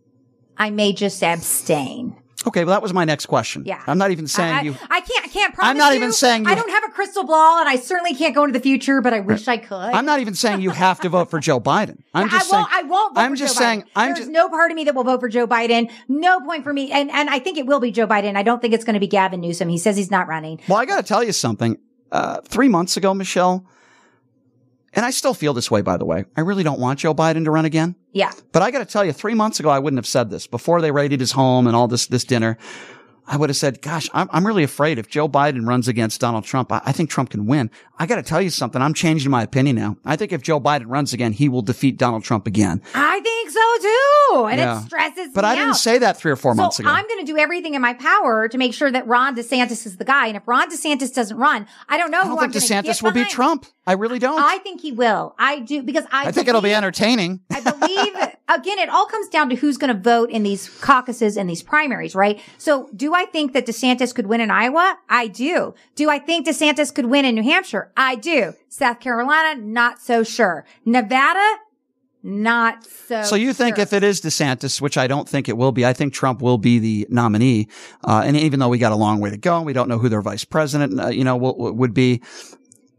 I 0.57 0.71
may 0.71 0.93
just 0.93 1.23
abstain. 1.23 2.17
Okay, 2.47 2.65
well, 2.65 2.75
that 2.75 2.83
was 2.83 2.93
my 2.95 3.05
next 3.05 3.27
question. 3.27 3.65
Yeah. 3.67 3.83
I'm 3.87 3.99
not 3.99 4.13
even 4.13 4.29
saying 4.29 4.55
I, 4.55 4.61
you. 4.63 4.77
I 4.89 5.01
can't, 5.01 5.25
I 5.25 5.29
can't 5.29 5.53
promise 5.53 5.69
I'm 5.71 5.77
not 5.77 5.91
you. 5.93 5.97
even 5.97 6.13
saying 6.13 6.45
you. 6.45 6.51
I 6.51 6.55
don't 6.55 6.71
have 6.71 6.85
a 6.85 6.93
crystal 6.93 7.25
ball 7.25 7.59
and 7.59 7.69
I 7.69 7.77
certainly 7.77 8.15
can't 8.15 8.35
go 8.35 8.45
into 8.45 8.53
the 8.59 8.63
future, 8.63 9.03
but 9.03 9.13
I 9.13 9.21
wish 9.21 9.49
I 9.49 9.57
could. 9.59 9.75
I'm 9.75 10.07
not 10.07 10.21
even 10.21 10.35
saying 10.35 10.61
you 10.61 10.71
have 10.71 11.01
to 11.01 11.09
vote 11.09 11.29
for 11.29 11.41
Joe 11.41 11.61
Biden. 11.61 11.99
I'm 12.15 12.29
just 12.31 12.47
I 12.47 12.49
saying. 12.51 12.63
won't. 12.63 12.73
I 12.73 12.83
won't. 12.83 13.15
Vote 13.15 13.21
I'm 13.21 13.33
for 13.33 13.37
just 13.37 13.55
Joe 13.57 13.61
saying. 13.61 13.81
Biden. 13.83 13.87
I'm 13.97 14.09
There's 14.09 14.19
just. 14.21 14.31
no 14.31 14.49
part 14.49 14.71
of 14.71 14.77
me 14.77 14.85
that 14.85 14.95
will 14.95 15.05
vote 15.05 15.21
for 15.21 15.29
Joe 15.29 15.47
Biden. 15.47 15.91
No 16.09 16.41
point 16.41 16.63
for 16.63 16.73
me. 16.73 16.93
And 16.93 17.11
and 17.11 17.29
I 17.29 17.41
think 17.41 17.59
it 17.59 17.67
will 17.67 17.81
be 17.81 17.91
Joe 17.91 18.07
Biden. 18.07 18.37
I 18.37 18.43
don't 18.45 18.63
think 18.63 18.73
it's 18.75 18.85
going 18.85 18.95
to 18.95 19.01
be 19.01 19.09
Gavin 19.09 19.41
Newsom. 19.41 19.69
He 19.69 19.79
says 19.79 19.97
he's 19.97 20.11
not 20.11 20.29
running. 20.29 20.61
Well, 20.69 20.79
I 20.79 20.87
got 20.87 20.99
to 20.99 21.03
tell 21.03 21.25
you 21.25 21.33
something. 21.33 21.79
Uh, 22.13 22.41
three 22.43 22.69
months 22.69 22.97
ago, 22.97 23.13
Michelle, 23.13 23.67
and 24.97 25.05
I 25.05 25.11
still 25.11 25.35
feel 25.35 25.53
this 25.53 25.71
way, 25.71 25.83
by 25.83 25.99
the 25.99 26.07
way. 26.07 26.25
I 26.37 26.41
really 26.41 26.65
don't 26.65 26.81
want 26.81 26.99
Joe 27.01 27.15
Biden 27.15 27.45
to 27.45 27.51
run 27.51 27.67
again. 27.67 27.95
Yeah. 28.13 28.33
But 28.51 28.63
I 28.63 28.71
got 28.71 28.79
to 28.79 28.87
tell 28.87 29.05
you, 29.05 29.13
three 29.13 29.35
months 29.35 29.61
ago, 29.61 29.69
I 29.69 29.79
wouldn't 29.79 29.99
have 29.99 30.07
said 30.07 30.31
this. 30.31 30.47
Before 30.47 30.81
they 30.81 30.91
raided 30.91 31.21
his 31.21 31.33
home 31.33 31.67
and 31.67 31.77
all 31.77 31.87
this, 31.87 32.07
this 32.07 32.25
dinner, 32.25 32.57
I 33.29 33.37
would 33.37 33.51
have 33.51 33.57
said, 33.57 33.83
gosh, 33.83 34.09
I'm, 34.15 34.29
I'm 34.33 34.47
really 34.47 34.63
afraid 34.63 34.99
if 34.99 35.09
Joe 35.09 35.29
Biden 35.29 35.67
runs 35.67 35.89
against 35.89 36.21
Donald 36.21 36.45
Trump, 36.45 36.71
I, 36.71 36.81
I 36.85 36.93
think 36.93 37.11
Trump 37.11 37.31
can 37.31 37.47
win. 37.47 37.71
I 37.99 38.07
got 38.07 38.17
to 38.17 38.23
tell 38.23 38.41
you 38.41 38.51
something. 38.51 38.81
I'm 38.81 38.95
changing 38.95 39.31
my 39.31 39.43
opinion 39.43 39.77
now. 39.77 39.97
I 40.05 40.17
think 40.17 40.33
if 40.33 40.43
Joe 40.43 40.61
Biden 40.61 40.85
runs 40.87 41.13
again, 41.13 41.33
he 41.33 41.49
will 41.49 41.63
defeat 41.63 41.97
Donald 41.99 42.23
Trump 42.25 42.47
again. 42.47 42.83
I 42.95 43.21
think 43.21 43.51
so 43.51 43.61
too. 44.41 44.47
And 44.47 44.59
Yeah. 44.61 44.81
it 44.81 44.85
stresses 44.87 45.29
But 45.35 45.45
I 45.45 45.55
didn't 45.55 45.75
say 45.75 45.99
that 45.99 46.17
three 46.17 46.31
or 46.31 46.37
four 46.37 46.53
so 46.55 46.63
months 46.63 46.79
ago. 46.79 46.89
I'm 46.89 47.07
going 47.09 47.21
to 47.25 47.33
do 47.33 47.37
everything 47.39 47.75
in 47.75 47.83
my 47.83 47.95
power 47.95 48.49
to 48.49 48.59
make 48.59 48.75
sure 48.75 48.91
that 48.91 49.07
Ron 49.07 49.35
DeSantis 49.35 49.87
is 49.87 49.97
the 49.97 50.05
guy. 50.05 50.27
And 50.29 50.37
if 50.37 50.47
Ron 50.47 50.71
DeSantis 50.71 51.13
doesn't 51.15 51.37
run, 51.37 51.67
I 51.89 51.97
don't 51.99 52.11
know 52.11 52.21
I 52.21 52.23
who 52.25 52.29
don't 52.37 52.45
I'm 52.45 52.53
think 52.53 52.65
DeSantis 52.65 53.03
will 53.03 53.13
beat. 53.13 53.29
Trump. 53.29 53.67
I 53.87 53.93
really 53.93 54.19
don't. 54.19 54.41
I 54.43 54.59
think 54.59 54.81
he 54.81 54.93
will. 54.93 55.35
I 55.39 55.61
do 55.61 55.83
because 55.83 56.05
I, 56.11 56.27
I 56.29 56.33
think 56.33 56.49
it'll 56.49 56.61
be 56.61 56.75
entertaining. 56.75 57.41
I 57.53 57.61
believe 57.61 58.15
again, 58.49 58.79
it 58.79 58.89
all 58.89 59.07
comes 59.07 59.29
down 59.29 59.49
to 59.51 59.57
who's 59.57 59.77
going 59.77 59.95
to 59.95 60.01
vote 60.01 60.31
in 60.31 60.43
these 60.43 60.69
caucuses 60.81 61.37
and 61.37 61.49
these 61.49 61.63
primaries, 61.63 62.15
right? 62.15 62.41
So 62.59 62.89
do 62.95 63.15
I 63.15 63.25
think 63.27 63.53
that 63.53 63.67
DeSantis 63.67 64.15
could 64.15 64.27
win 64.27 64.41
in 64.41 64.51
Iowa? 64.51 64.99
I 65.09 65.29
do. 65.29 65.75
Do 65.95 66.11
I 66.11 66.19
think 66.19 66.47
DeSantis 66.47 66.95
could 66.95 67.07
win 67.07 67.25
in 67.25 67.35
New 67.35 67.43
Hampshire? 67.43 67.93
I 67.97 68.15
do. 68.17 68.55
South 68.69 69.01
Carolina, 69.01 69.61
not 69.61 70.01
so 70.01 70.23
sure. 70.23 70.65
Nevada, 70.85 71.57
not 72.23 72.85
so. 72.85 73.23
So 73.23 73.37
you 73.37 73.53
think 73.53 73.79
if 73.79 73.93
it 73.93 74.03
is 74.03 74.21
DeSantis, 74.21 74.81
which 74.81 74.99
I 74.99 75.07
don't 75.07 75.29
think 75.29 75.49
it 75.49 75.57
will 75.57 75.73
be, 75.73 75.87
I 75.87 75.93
think 75.93 76.13
Trump 76.13 76.43
will 76.43 76.59
be 76.59 76.79
the 76.79 77.07
nominee. 77.11 77.69
Uh, 78.05 78.23
and 78.25 78.37
even 78.37 78.61
though 78.61 78.69
we 78.69 78.79
got 78.79 78.93
a 78.93 78.97
long 78.97 79.21
way 79.21 79.31
to 79.31 79.37
go, 79.37 79.63
we 79.63 79.73
don't 79.73 79.89
know 79.89 79.99
who 79.99 80.09
their 80.09 80.23
vice 80.23 80.45
president, 80.45 81.01
uh, 81.01 81.09
you 81.09 81.25
know, 81.25 81.37
will, 81.37 81.75
would 81.75 81.95
be. 81.95 82.23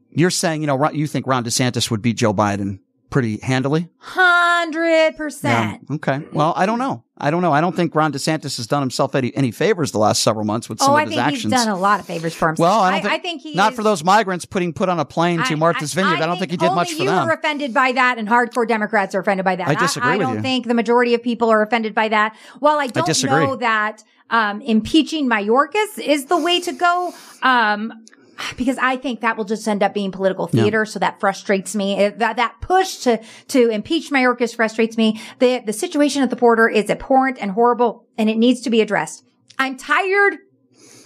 You're 0.09 0.31
saying, 0.31 0.61
you 0.61 0.67
know, 0.67 0.89
you 0.91 1.05
think 1.05 1.27
Ron 1.27 1.43
DeSantis 1.43 1.91
would 1.91 2.01
beat 2.01 2.17
Joe 2.17 2.33
Biden 2.33 2.79
pretty 3.09 3.37
handily? 3.41 3.89
hundred 3.99 5.15
percent. 5.17 5.85
Okay. 5.91 6.21
Well, 6.33 6.53
I 6.55 6.65
don't 6.65 6.79
know. 6.79 7.03
I 7.17 7.31
don't 7.31 7.41
know. 7.41 7.51
I 7.51 7.61
don't 7.61 7.75
think 7.75 7.95
Ron 7.95 8.13
DeSantis 8.13 8.57
has 8.57 8.67
done 8.67 8.81
himself 8.81 9.15
any, 9.15 9.35
any 9.35 9.49
favors 9.51 9.91
the 9.91 9.97
last 9.97 10.21
several 10.21 10.45
months 10.45 10.69
with 10.69 10.79
some 10.79 10.91
Oh, 10.91 10.93
of 10.93 10.99
I 10.99 11.01
his 11.05 11.09
think 11.11 11.21
actions. 11.21 11.43
he's 11.43 11.51
done 11.51 11.67
a 11.69 11.77
lot 11.77 11.99
of 11.99 12.05
favors 12.05 12.35
for 12.35 12.47
himself. 12.49 12.69
well, 12.69 12.79
I 12.79 12.91
don't 12.91 13.01
think, 13.01 13.13
I 13.13 13.17
think 13.17 13.41
he 13.41 13.55
not 13.55 13.71
is- 13.71 13.75
for 13.77 13.83
those 13.83 14.03
migrants 14.03 14.45
putting 14.45 14.71
put 14.71 14.87
on 14.89 14.99
a 14.99 15.05
plane 15.05 15.39
to 15.43 15.53
I- 15.53 15.55
Martha's 15.55 15.93
Vineyard. 15.93 16.21
I, 16.21 16.25
don't 16.27 16.37
think 16.37 16.51
he 16.51 16.57
did 16.57 16.71
much 16.73 16.89
for 16.91 16.97
them 16.97 17.03
you 17.05 17.09
them. 17.09 17.27
are 17.29 17.33
offended 17.33 17.73
by 17.73 17.91
that, 17.93 18.17
and 18.19 18.27
hardcore 18.27 18.67
Democrats 18.67 19.15
are 19.15 19.19
offended 19.19 19.43
by 19.45 19.55
that. 19.55 19.67
I 19.67 19.73
disagree 19.75 20.11
I, 20.11 20.17
don't 20.17 20.35
you. 20.37 20.41
think 20.41 20.67
the 20.67 20.73
majority 20.75 21.13
of 21.15 21.23
people 21.23 21.49
are 21.49 21.61
offended 21.63 21.95
by 21.95 22.07
that. 22.09 22.35
While 22.59 22.77
I 22.77 22.87
don't 22.87 23.23
know 23.23 23.55
that 23.57 24.03
um, 24.29 24.61
impeaching 24.61 25.27
Mayorkas 25.29 25.97
is 25.99 26.25
the 26.25 26.37
way 26.37 26.59
to 26.61 26.71
go. 26.71 27.13
Um, 27.41 27.93
because 28.57 28.77
I 28.77 28.97
think 28.97 29.21
that 29.21 29.37
will 29.37 29.45
just 29.45 29.67
end 29.67 29.83
up 29.83 29.93
being 29.93 30.11
political 30.11 30.49
Yeah. 30.51 30.63
theater. 30.63 30.85
So 30.85 30.99
that 30.99 31.19
frustrates 31.19 31.75
me. 31.75 31.97
It- 31.99 32.19
That, 32.19 32.35
that 32.37 32.55
push 32.61 32.97
to, 32.97 33.21
to 33.49 33.69
impeach 33.69 34.11
Mayorkas 34.11 34.55
frustrates 34.55 34.97
me. 34.97 35.19
The, 35.39 35.59
the 35.65 35.73
situation 35.73 36.23
at 36.23 36.29
the 36.29 36.35
border 36.35 36.67
is 36.69 36.89
abhorrent 36.89 37.37
and 37.39 37.51
horrible 37.51 38.05
and 38.17 38.29
it 38.29 38.37
needs 38.37 38.61
to 38.61 38.69
be 38.69 38.81
addressed. 38.81 39.23
I'm 39.59 39.77
tired 39.77 40.37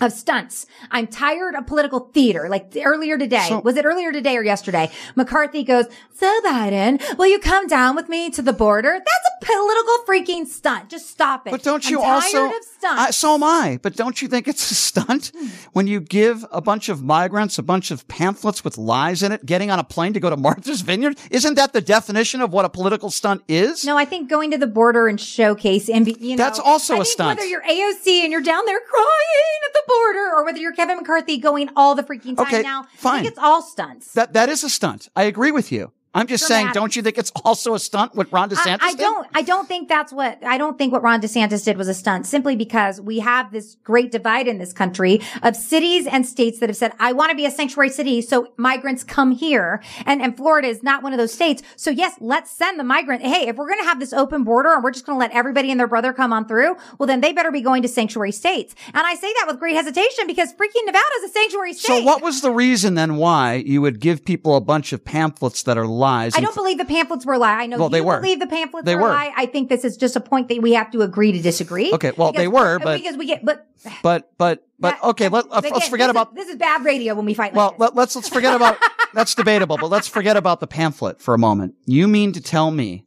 of 0.01 0.11
stunts. 0.11 0.65
I'm 0.89 1.07
tired 1.07 1.55
of 1.55 1.67
political 1.67 1.99
theater. 1.99 2.49
Like 2.49 2.75
earlier 2.83 3.17
today, 3.17 3.45
So- 3.49 3.59
was 3.59 3.77
it 3.77 3.85
earlier 3.85 4.11
today 4.11 4.35
or 4.35 4.43
yesterday? 4.43 4.91
McCarthy 5.15 5.63
goes, 5.63 5.85
so 6.13 6.41
Biden, 6.41 7.17
will 7.17 7.27
you 7.27 7.39
come 7.39 7.67
down 7.67 7.95
with 7.95 8.09
me 8.09 8.29
to 8.31 8.41
the 8.41 8.53
border? 8.53 8.93
That's 8.93 9.29
a 9.41 9.45
political 9.45 9.97
freaking 10.07 10.47
stunt. 10.47 10.89
Just 10.89 11.09
stop 11.09 11.47
it. 11.47 11.51
But 11.51 11.63
don't 11.63 11.89
you 11.89 12.01
also? 12.01 12.51
I- 12.83 13.11
so 13.11 13.35
am 13.35 13.43
I. 13.43 13.79
But 13.81 13.95
don't 13.95 14.21
you 14.21 14.27
think 14.27 14.47
it's 14.47 14.71
a 14.71 14.75
stunt 14.75 15.31
hmm. 15.35 15.47
when 15.73 15.87
you 15.87 15.99
give 15.99 16.45
a 16.51 16.61
bunch 16.61 16.89
of 16.89 17.03
migrants 17.03 17.57
a 17.57 17.63
bunch 17.63 17.91
of 17.91 18.07
pamphlets 18.07 18.63
with 18.63 18.77
lies 18.77 19.21
in 19.23 19.31
it, 19.31 19.45
getting 19.45 19.69
on 19.69 19.79
a 19.79 19.83
plane 19.83 20.13
to 20.13 20.19
go 20.19 20.29
to 20.29 20.37
Martha's 20.37 20.81
Vineyard? 20.81 21.17
Isn't 21.29 21.55
that 21.55 21.73
the 21.73 21.81
definition 21.81 22.41
of 22.41 22.51
what 22.51 22.65
a 22.65 22.69
political 22.69 23.09
stunt 23.11 23.43
is? 23.47 23.85
no, 23.85 23.97
I 23.97 24.05
think 24.05 24.29
going 24.29 24.51
to 24.51 24.57
the 24.57 24.67
border 24.67 25.07
and 25.07 25.19
showcase 25.19 25.89
and 25.89 26.05
be, 26.05 26.15
you 26.19 26.31
know, 26.31 26.43
That's 26.43 26.59
also 26.59 26.95
I 26.95 26.99
a 26.99 27.05
stunt. 27.05 27.37
Whether 27.37 27.49
you're 27.49 27.61
AOC 27.61 28.23
and 28.23 28.31
you're 28.31 28.41
down 28.41 28.65
there 28.65 28.79
crying 28.79 29.59
at 29.67 29.73
the 29.73 29.83
border, 29.97 30.31
or 30.35 30.45
whether 30.45 30.57
you're 30.59 30.73
Kevin 30.73 30.97
McCarthy 30.97 31.37
going 31.37 31.69
all 31.75 31.95
the 31.95 32.03
freaking 32.03 32.35
time 32.37 32.47
Okay, 32.47 32.61
now, 32.61 32.83
I 32.83 32.97
fine. 32.97 33.21
think 33.23 33.31
it's 33.31 33.39
all 33.39 33.61
stunts. 33.61 34.13
That 34.13 34.33
that 34.33 34.49
is 34.49 34.63
a 34.63 34.69
stunt. 34.69 35.09
I 35.15 35.23
agree 35.23 35.51
with 35.51 35.71
you. 35.71 35.91
I'm 36.13 36.27
just 36.27 36.45
saying, 36.45 36.71
don't 36.73 36.93
you 36.93 37.01
think 37.01 37.17
it's 37.17 37.31
also 37.45 37.73
a 37.73 37.79
stunt 37.79 38.15
what 38.15 38.31
Ron 38.33 38.51
I, 38.51 38.55
DeSantis 38.55 38.79
I 38.81 38.91
did? 38.91 38.99
don't. 38.99 39.27
I 39.33 39.41
don't 39.43 39.67
think 39.67 39.87
that's 39.87 40.11
what. 40.11 40.43
I 40.43 40.57
don't 40.57 40.77
think 40.77 40.91
what 40.91 41.01
Ron 41.03 41.21
DeSantis 41.21 41.63
did 41.63 41.77
was 41.77 41.87
a 41.87 41.93
stunt. 41.93 42.25
Simply 42.25 42.55
because 42.57 42.99
we 42.99 43.19
have 43.19 43.51
this 43.51 43.75
great 43.83 44.11
divide 44.11 44.47
in 44.47 44.57
this 44.57 44.73
country 44.73 45.21
of 45.41 45.55
cities 45.55 46.07
and 46.07 46.25
states 46.25 46.59
that 46.59 46.67
have 46.67 46.75
said, 46.75 46.93
"I 46.99 47.13
want 47.13 47.29
to 47.29 47.35
be 47.35 47.45
a 47.45 47.51
sanctuary 47.51 47.89
city, 47.89 48.21
so 48.21 48.51
migrants 48.57 49.05
come 49.05 49.31
here." 49.31 49.81
And 50.05 50.21
and 50.21 50.35
Florida 50.35 50.67
is 50.67 50.83
not 50.83 51.01
one 51.01 51.13
of 51.13 51.17
those 51.17 51.33
states. 51.33 51.63
So 51.77 51.89
yes, 51.89 52.15
let's 52.19 52.51
send 52.51 52.77
the 52.77 52.83
migrant. 52.83 53.21
Hey, 53.21 53.47
if 53.47 53.55
we're 53.55 53.67
going 53.67 53.79
to 53.79 53.85
have 53.85 54.01
this 54.01 54.11
open 54.11 54.43
border 54.43 54.73
and 54.73 54.83
we're 54.83 54.91
just 54.91 55.05
going 55.05 55.15
to 55.15 55.19
let 55.19 55.31
everybody 55.31 55.71
and 55.71 55.79
their 55.79 55.87
brother 55.87 56.11
come 56.11 56.33
on 56.33 56.45
through, 56.45 56.75
well 56.97 57.07
then 57.07 57.21
they 57.21 57.31
better 57.31 57.51
be 57.51 57.61
going 57.61 57.83
to 57.83 57.87
sanctuary 57.87 58.33
states. 58.33 58.75
And 58.87 59.07
I 59.07 59.15
say 59.15 59.31
that 59.39 59.45
with 59.47 59.59
great 59.59 59.75
hesitation 59.75 60.27
because 60.27 60.51
freaking 60.53 60.85
Nevada 60.85 61.05
is 61.19 61.29
a 61.29 61.33
sanctuary 61.33 61.73
state. 61.73 61.87
So 61.87 62.03
what 62.03 62.21
was 62.21 62.41
the 62.41 62.51
reason 62.51 62.95
then 62.95 63.15
why 63.15 63.63
you 63.65 63.81
would 63.81 64.01
give 64.01 64.25
people 64.25 64.57
a 64.57 64.61
bunch 64.61 64.91
of 64.91 65.05
pamphlets 65.05 65.63
that 65.63 65.77
are 65.77 65.87
lies. 66.01 66.35
I 66.35 66.41
don't 66.41 66.53
believe 66.53 66.77
the 66.77 66.85
pamphlets 66.85 67.25
were 67.25 67.33
a 67.33 67.37
lie. 67.37 67.61
I 67.61 67.65
know 67.67 67.77
Well, 67.77 67.87
you 67.87 67.91
they 67.93 68.01
were. 68.01 68.19
believe 68.19 68.39
the 68.39 68.47
pamphlets 68.47 68.85
They 68.85 68.95
were, 68.95 69.07
lie. 69.07 69.31
I 69.37 69.45
think 69.45 69.69
this 69.69 69.85
is 69.85 69.95
just 69.95 70.17
a 70.17 70.19
point 70.19 70.49
that 70.49 70.61
we 70.61 70.73
have 70.73 70.91
to 70.91 71.01
agree 71.01 71.31
to 71.31 71.41
disagree. 71.41 71.93
Okay, 71.93 72.11
well, 72.17 72.33
they 72.33 72.49
were, 72.49 72.79
but- 72.79 72.97
because 72.97 73.15
we 73.15 73.27
get, 73.27 73.45
but 73.45 73.65
But 74.03 74.31
but 74.37 74.67
but 74.79 75.01
okay, 75.03 75.29
let, 75.29 75.49
let's 75.49 75.65
again, 75.67 75.89
forget 75.89 76.07
this 76.07 76.11
about 76.11 76.29
Is, 76.31 76.35
this 76.35 76.49
is 76.49 76.55
bad 76.57 76.83
radio 76.83 77.15
when 77.15 77.25
we 77.25 77.33
fight. 77.33 77.53
Well, 77.53 77.69
like 77.71 77.79
let, 77.79 77.95
let's 77.95 78.15
let's 78.15 78.27
forget 78.29 78.55
about 78.55 78.77
that's 79.13 79.33
debatable, 79.35 79.77
but 79.77 79.89
let's 79.89 80.07
forget 80.07 80.35
about 80.35 80.59
the 80.59 80.67
pamphlet 80.67 81.21
for 81.21 81.33
a 81.33 81.37
moment. 81.37 81.75
You 81.85 82.07
mean 82.07 82.33
to 82.33 82.41
tell 82.41 82.71
me 82.71 83.05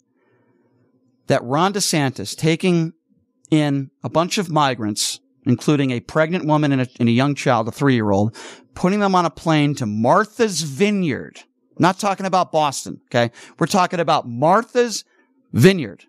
that 1.27 1.43
Ron 1.45 1.73
DeSantis 1.73 2.37
taking 2.37 2.93
in 3.51 3.91
a 4.03 4.09
bunch 4.09 4.39
of 4.39 4.51
migrants, 4.51 5.21
including 5.47 5.91
a 5.91 6.01
pregnant 6.01 6.45
woman 6.47 6.73
and 6.73 6.83
a, 6.83 6.89
and 6.99 7.09
a 7.09 7.13
young 7.13 7.35
child, 7.35 7.69
a 7.69 7.73
three-year-old, 7.73 8.37
putting 8.75 9.01
them 9.01 9.15
on 9.15 9.25
a 9.25 9.31
plane 9.31 9.75
to 9.77 9.87
Martha's 9.87 10.63
Vineyard? 10.63 11.41
Not 11.79 11.99
talking 11.99 12.27
about 12.27 12.53
Boston, 12.53 13.01
okay? 13.07 13.31
We're 13.59 13.67
talking 13.67 14.01
about 14.01 14.29
Martha's 14.29 15.05
Vineyard. 15.53 16.05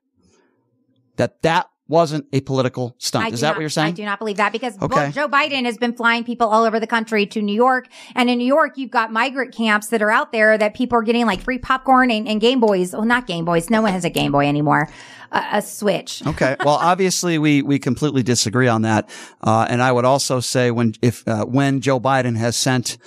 That 1.17 1.41
that 1.43 1.69
wasn't 1.87 2.25
a 2.33 2.41
political 2.41 2.95
stunt. 2.97 3.25
I 3.25 3.29
Is 3.29 3.41
that 3.41 3.49
not- 3.49 3.55
what 3.57 3.61
you're 3.61 3.69
saying? 3.69 3.89
I 3.89 3.91
do 3.91 4.05
not 4.05 4.17
believe 4.17 4.37
that 4.37 4.51
because 4.51 4.75
Okay. 4.81 5.11
Joe 5.11 5.27
Biden 5.27 5.65
has 5.65 5.77
been 5.77 5.93
flying 5.93 6.23
people 6.23 6.47
all 6.47 6.63
over 6.63 6.79
the 6.79 6.87
country 6.87 7.27
to 7.27 7.41
New 7.43 7.53
York. 7.53 7.87
And 8.15 8.27
in 8.27 8.39
New 8.39 8.47
York, 8.47 8.73
you've 8.75 8.89
got 8.89 9.11
migrant 9.13 9.53
camps 9.53 9.87
that 9.89 10.01
are 10.01 10.09
out 10.09 10.31
there 10.31 10.57
that 10.57 10.73
people 10.73 10.97
are 10.97 11.03
getting 11.03 11.27
like 11.27 11.41
free 11.41 11.59
popcorn 11.59 12.09
and, 12.09 12.27
and 12.27 12.41
Game 12.41 12.59
Boys. 12.59 12.91
Well, 12.93 13.05
not 13.05 13.27
Game 13.27 13.45
Boys. 13.45 13.69
No 13.69 13.83
one 13.83 13.91
has 13.93 14.03
a 14.03 14.09
Game 14.09 14.31
Boy 14.31 14.47
anymore. 14.47 14.89
A, 15.31 15.43
a 15.53 15.61
Switch. 15.61 16.25
Okay. 16.25 16.55
Well, 16.65 16.75
obviously 16.75 17.37
we, 17.37 17.61
we 17.61 17.77
completely 17.77 18.23
disagree 18.23 18.67
on 18.67 18.81
that. 18.81 19.07
Uh, 19.41 19.67
and 19.69 19.79
I 19.83 19.91
would 19.91 20.05
also 20.05 20.39
say 20.39 20.71
when, 20.71 20.95
if, 21.03 21.25
uh, 21.27 21.45
when 21.45 21.81
Joe 21.81 21.99
Biden 21.99 22.35
has 22.35 22.55
sent, 22.55 22.97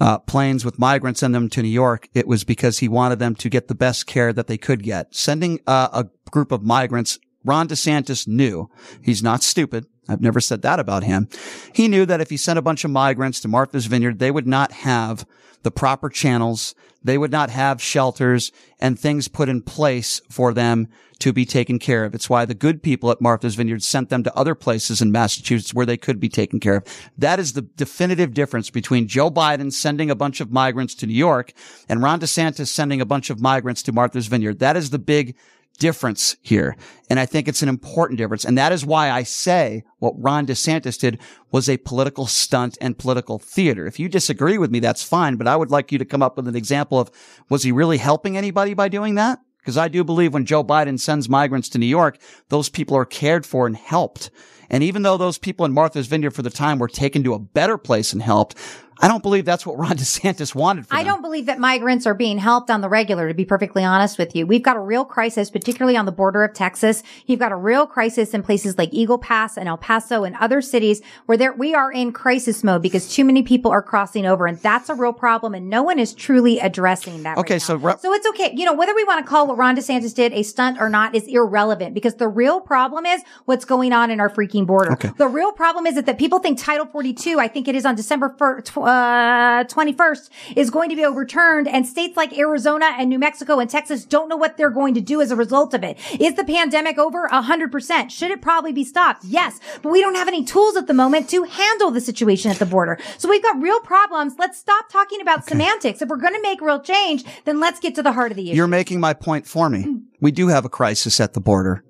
uh, 0.00 0.18
planes 0.18 0.64
with 0.64 0.78
migrants 0.78 1.22
in 1.22 1.32
them 1.32 1.48
to 1.50 1.62
New 1.62 1.68
York, 1.68 2.08
it 2.14 2.26
was 2.26 2.44
because 2.44 2.78
he 2.78 2.88
wanted 2.88 3.18
them 3.18 3.34
to 3.36 3.48
get 3.48 3.68
the 3.68 3.74
best 3.74 4.06
care 4.06 4.32
that 4.32 4.46
they 4.46 4.58
could 4.58 4.82
get. 4.82 5.14
Sending, 5.14 5.60
uh, 5.66 5.88
a 5.92 6.30
group 6.30 6.52
of 6.52 6.62
migrants, 6.62 7.18
Ron 7.44 7.68
DeSantis 7.68 8.26
knew 8.26 8.70
he's 9.02 9.22
not 9.22 9.42
stupid. 9.42 9.86
I've 10.08 10.20
never 10.20 10.40
said 10.40 10.62
that 10.62 10.80
about 10.80 11.04
him. 11.04 11.28
He 11.72 11.88
knew 11.88 12.06
that 12.06 12.20
if 12.20 12.30
he 12.30 12.36
sent 12.36 12.58
a 12.58 12.62
bunch 12.62 12.84
of 12.84 12.90
migrants 12.90 13.40
to 13.40 13.48
Martha's 13.48 13.86
Vineyard, 13.86 14.18
they 14.18 14.30
would 14.30 14.46
not 14.46 14.72
have 14.72 15.26
the 15.62 15.70
proper 15.70 16.08
channels. 16.08 16.74
They 17.04 17.18
would 17.18 17.30
not 17.30 17.50
have 17.50 17.82
shelters 17.82 18.50
and 18.80 18.98
things 18.98 19.28
put 19.28 19.48
in 19.48 19.62
place 19.62 20.20
for 20.30 20.52
them 20.52 20.88
to 21.20 21.32
be 21.32 21.44
taken 21.44 21.78
care 21.78 22.04
of. 22.04 22.14
It's 22.14 22.28
why 22.28 22.44
the 22.44 22.54
good 22.54 22.82
people 22.82 23.10
at 23.10 23.20
Martha's 23.20 23.54
Vineyard 23.54 23.82
sent 23.82 24.08
them 24.08 24.24
to 24.24 24.34
other 24.36 24.54
places 24.54 25.00
in 25.00 25.12
Massachusetts 25.12 25.72
where 25.72 25.86
they 25.86 25.96
could 25.96 26.18
be 26.18 26.28
taken 26.28 26.58
care 26.58 26.76
of. 26.76 27.10
That 27.16 27.38
is 27.38 27.52
the 27.52 27.62
definitive 27.62 28.34
difference 28.34 28.70
between 28.70 29.06
Joe 29.06 29.30
Biden 29.30 29.72
sending 29.72 30.10
a 30.10 30.16
bunch 30.16 30.40
of 30.40 30.50
migrants 30.50 30.94
to 30.96 31.06
New 31.06 31.14
York 31.14 31.52
and 31.88 32.02
Ron 32.02 32.20
DeSantis 32.20 32.68
sending 32.68 33.00
a 33.00 33.06
bunch 33.06 33.30
of 33.30 33.40
migrants 33.40 33.82
to 33.84 33.92
Martha's 33.92 34.26
Vineyard. 34.26 34.58
That 34.58 34.76
is 34.76 34.90
the 34.90 34.98
big 34.98 35.36
difference 35.78 36.36
here. 36.40 36.76
And 37.10 37.20
I 37.20 37.26
think 37.26 37.48
it's 37.48 37.62
an 37.62 37.68
important 37.68 38.18
difference. 38.18 38.44
And 38.44 38.56
that 38.56 38.72
is 38.72 38.86
why 38.86 39.10
I 39.10 39.22
say 39.22 39.84
what 39.98 40.14
Ron 40.16 40.46
DeSantis 40.46 40.98
did 40.98 41.18
was 41.50 41.68
a 41.68 41.76
political 41.78 42.26
stunt 42.26 42.78
and 42.80 42.98
political 42.98 43.38
theater. 43.38 43.86
If 43.86 43.98
you 43.98 44.08
disagree 44.08 44.58
with 44.58 44.70
me, 44.70 44.80
that's 44.80 45.02
fine. 45.02 45.36
But 45.36 45.48
I 45.48 45.56
would 45.56 45.70
like 45.70 45.92
you 45.92 45.98
to 45.98 46.04
come 46.04 46.22
up 46.22 46.36
with 46.36 46.48
an 46.48 46.56
example 46.56 46.98
of 46.98 47.10
was 47.48 47.62
he 47.62 47.72
really 47.72 47.98
helping 47.98 48.36
anybody 48.36 48.74
by 48.74 48.88
doing 48.88 49.16
that? 49.16 49.40
Because 49.58 49.78
I 49.78 49.88
do 49.88 50.04
believe 50.04 50.34
when 50.34 50.44
Joe 50.44 50.62
Biden 50.62 51.00
sends 51.00 51.28
migrants 51.28 51.70
to 51.70 51.78
New 51.78 51.86
York, 51.86 52.18
those 52.50 52.68
people 52.68 52.96
are 52.96 53.06
cared 53.06 53.46
for 53.46 53.66
and 53.66 53.76
helped. 53.76 54.30
And 54.68 54.82
even 54.82 55.02
though 55.02 55.16
those 55.16 55.38
people 55.38 55.64
in 55.64 55.72
Martha's 55.72 56.06
Vineyard 56.06 56.32
for 56.32 56.42
the 56.42 56.50
time 56.50 56.78
were 56.78 56.88
taken 56.88 57.22
to 57.24 57.34
a 57.34 57.38
better 57.38 57.78
place 57.78 58.12
and 58.12 58.20
helped, 58.20 58.56
I 59.00 59.08
don't 59.08 59.22
believe 59.22 59.44
that's 59.44 59.66
what 59.66 59.78
Ron 59.78 59.90
DeSantis 59.96 60.54
wanted 60.54 60.86
for 60.86 60.94
I 60.94 60.98
them. 60.98 61.06
don't 61.06 61.22
believe 61.22 61.46
that 61.46 61.58
migrants 61.58 62.06
are 62.06 62.14
being 62.14 62.38
helped 62.38 62.70
on 62.70 62.80
the 62.80 62.88
regular, 62.88 63.28
to 63.28 63.34
be 63.34 63.44
perfectly 63.44 63.84
honest 63.84 64.18
with 64.18 64.34
you. 64.34 64.46
We've 64.46 64.62
got 64.62 64.76
a 64.76 64.80
real 64.80 65.04
crisis, 65.04 65.50
particularly 65.50 65.96
on 65.96 66.06
the 66.06 66.12
border 66.12 66.44
of 66.44 66.54
Texas. 66.54 67.02
You've 67.26 67.40
got 67.40 67.52
a 67.52 67.56
real 67.56 67.86
crisis 67.86 68.34
in 68.34 68.42
places 68.42 68.78
like 68.78 68.90
Eagle 68.92 69.18
Pass 69.18 69.56
and 69.56 69.68
El 69.68 69.78
Paso 69.78 70.24
and 70.24 70.36
other 70.36 70.60
cities 70.60 71.02
where 71.26 71.36
there, 71.36 71.52
we 71.52 71.74
are 71.74 71.90
in 71.92 72.12
crisis 72.12 72.62
mode 72.62 72.82
because 72.82 73.12
too 73.12 73.24
many 73.24 73.42
people 73.42 73.70
are 73.70 73.82
crossing 73.82 74.26
over. 74.26 74.46
And 74.46 74.58
that's 74.58 74.88
a 74.88 74.94
real 74.94 75.12
problem. 75.12 75.54
And 75.54 75.68
no 75.68 75.82
one 75.82 75.98
is 75.98 76.14
truly 76.14 76.58
addressing 76.58 77.22
that. 77.24 77.38
Okay, 77.38 77.54
right 77.54 77.62
so 77.62 77.76
re- 77.76 77.94
so 77.98 78.12
it's 78.12 78.26
okay. 78.28 78.52
You 78.54 78.64
know, 78.64 78.74
whether 78.74 78.94
we 78.94 79.04
want 79.04 79.24
to 79.24 79.28
call 79.28 79.46
what 79.46 79.58
Ron 79.58 79.76
DeSantis 79.76 80.14
did 80.14 80.32
a 80.32 80.42
stunt 80.42 80.80
or 80.80 80.88
not 80.88 81.14
is 81.14 81.26
irrelevant 81.26 81.94
because 81.94 82.14
the 82.16 82.28
real 82.28 82.60
problem 82.60 83.06
is 83.06 83.22
what's 83.44 83.64
going 83.64 83.92
on 83.92 84.10
in 84.10 84.20
our 84.20 84.30
freaking 84.30 84.66
border. 84.66 84.92
Okay. 84.92 85.10
The 85.16 85.28
real 85.28 85.52
problem 85.52 85.86
is 85.86 85.94
that, 85.96 86.06
that 86.06 86.18
people 86.18 86.38
think 86.38 86.58
Title 86.58 86.86
42, 86.86 87.40
I 87.40 87.48
think 87.48 87.68
it 87.68 87.74
is 87.74 87.84
on 87.84 87.94
December 87.94 88.34
1st, 88.38 88.76
uh, 88.76 88.93
uh, 88.94 89.64
21st, 89.64 90.30
is 90.56 90.70
going 90.70 90.90
to 90.90 90.96
be 90.96 91.04
overturned. 91.04 91.68
And 91.68 91.86
states 91.86 92.16
like 92.16 92.36
Arizona 92.36 92.94
and 92.98 93.08
New 93.10 93.18
Mexico 93.18 93.58
and 93.58 93.68
Texas 93.68 94.04
don't 94.04 94.28
know 94.28 94.36
what 94.36 94.56
they're 94.56 94.70
going 94.70 94.94
to 94.94 95.00
do 95.00 95.20
as 95.20 95.30
a 95.30 95.36
result 95.36 95.74
of 95.74 95.82
it. 95.82 95.98
Is 96.20 96.34
the 96.34 96.44
pandemic 96.44 96.98
over? 96.98 97.26
A 97.26 97.42
hundred 97.42 97.72
percent. 97.72 98.12
Should 98.12 98.30
it 98.30 98.40
probably 98.40 98.72
be 98.72 98.84
stopped? 98.84 99.24
Yes. 99.24 99.60
But 99.82 99.90
we 99.90 100.00
don't 100.00 100.14
have 100.14 100.28
any 100.28 100.44
tools 100.44 100.76
at 100.76 100.86
the 100.86 100.94
moment 100.94 101.28
to 101.30 101.44
handle 101.44 101.90
the 101.90 102.00
situation 102.00 102.50
at 102.50 102.58
the 102.58 102.66
border. 102.66 102.98
So 103.18 103.28
we've 103.28 103.42
got 103.42 103.60
real 103.60 103.80
problems. 103.80 104.34
Let's 104.38 104.58
stop 104.58 104.88
talking 104.88 105.20
about 105.20 105.44
semantics. 105.46 106.00
If 106.02 106.08
we're 106.08 106.16
going 106.16 106.34
to 106.34 106.42
make 106.42 106.60
real 106.60 106.80
change, 106.80 107.24
then 107.44 107.60
let's 107.60 107.80
get 107.80 107.94
to 107.96 108.02
the 108.02 108.12
heart 108.12 108.30
of 108.30 108.36
the 108.36 108.50
issue. 108.50 108.56
You're 108.56 108.66
making 108.66 109.00
my 109.00 109.14
point 109.14 109.46
for 109.46 109.68
me. 109.68 110.02
We 110.20 110.30
do 110.30 110.48
have 110.48 110.64
a 110.64 110.68
crisis 110.68 111.20
at 111.20 111.34
the 111.34 111.40
border. 111.40 111.84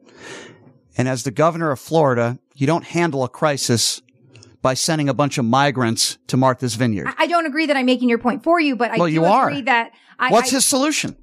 And 0.97 1.09
as 1.09 1.25
the 1.25 1.31
governor 1.31 1.71
of 1.71 1.81
Florida, 1.81 2.39
you 2.55 2.67
don't 2.67 2.85
handle 2.85 3.25
a 3.25 3.29
crisis 3.29 4.01
by 4.65 4.73
sending 4.73 5.11
a 5.11 5.15
bunch 5.15 5.37
of 5.37 5.45
migrants 5.45 6.17
to 6.27 6.39
Martha's 6.39 6.75
Vineyard. 6.75 7.07
I- 7.07 7.25
I 7.25 7.27
don't 7.27 7.45
agree 7.45 7.67
that 7.67 7.77
I'm 7.77 7.85
making 7.85 8.09
your 8.09 8.17
point 8.19 8.43
for 8.43 8.59
you, 8.59 8.75
but 8.77 8.91
I 8.91 8.97
Well, 8.97 9.09
do 9.09 9.13
you 9.13 9.25
are. 9.27 9.49
agree 9.49 9.61
that 9.63 9.93
I, 10.19 10.31
What's 10.31 10.49
I- 10.53 10.57
his 10.57 10.65
solution? 10.65 11.17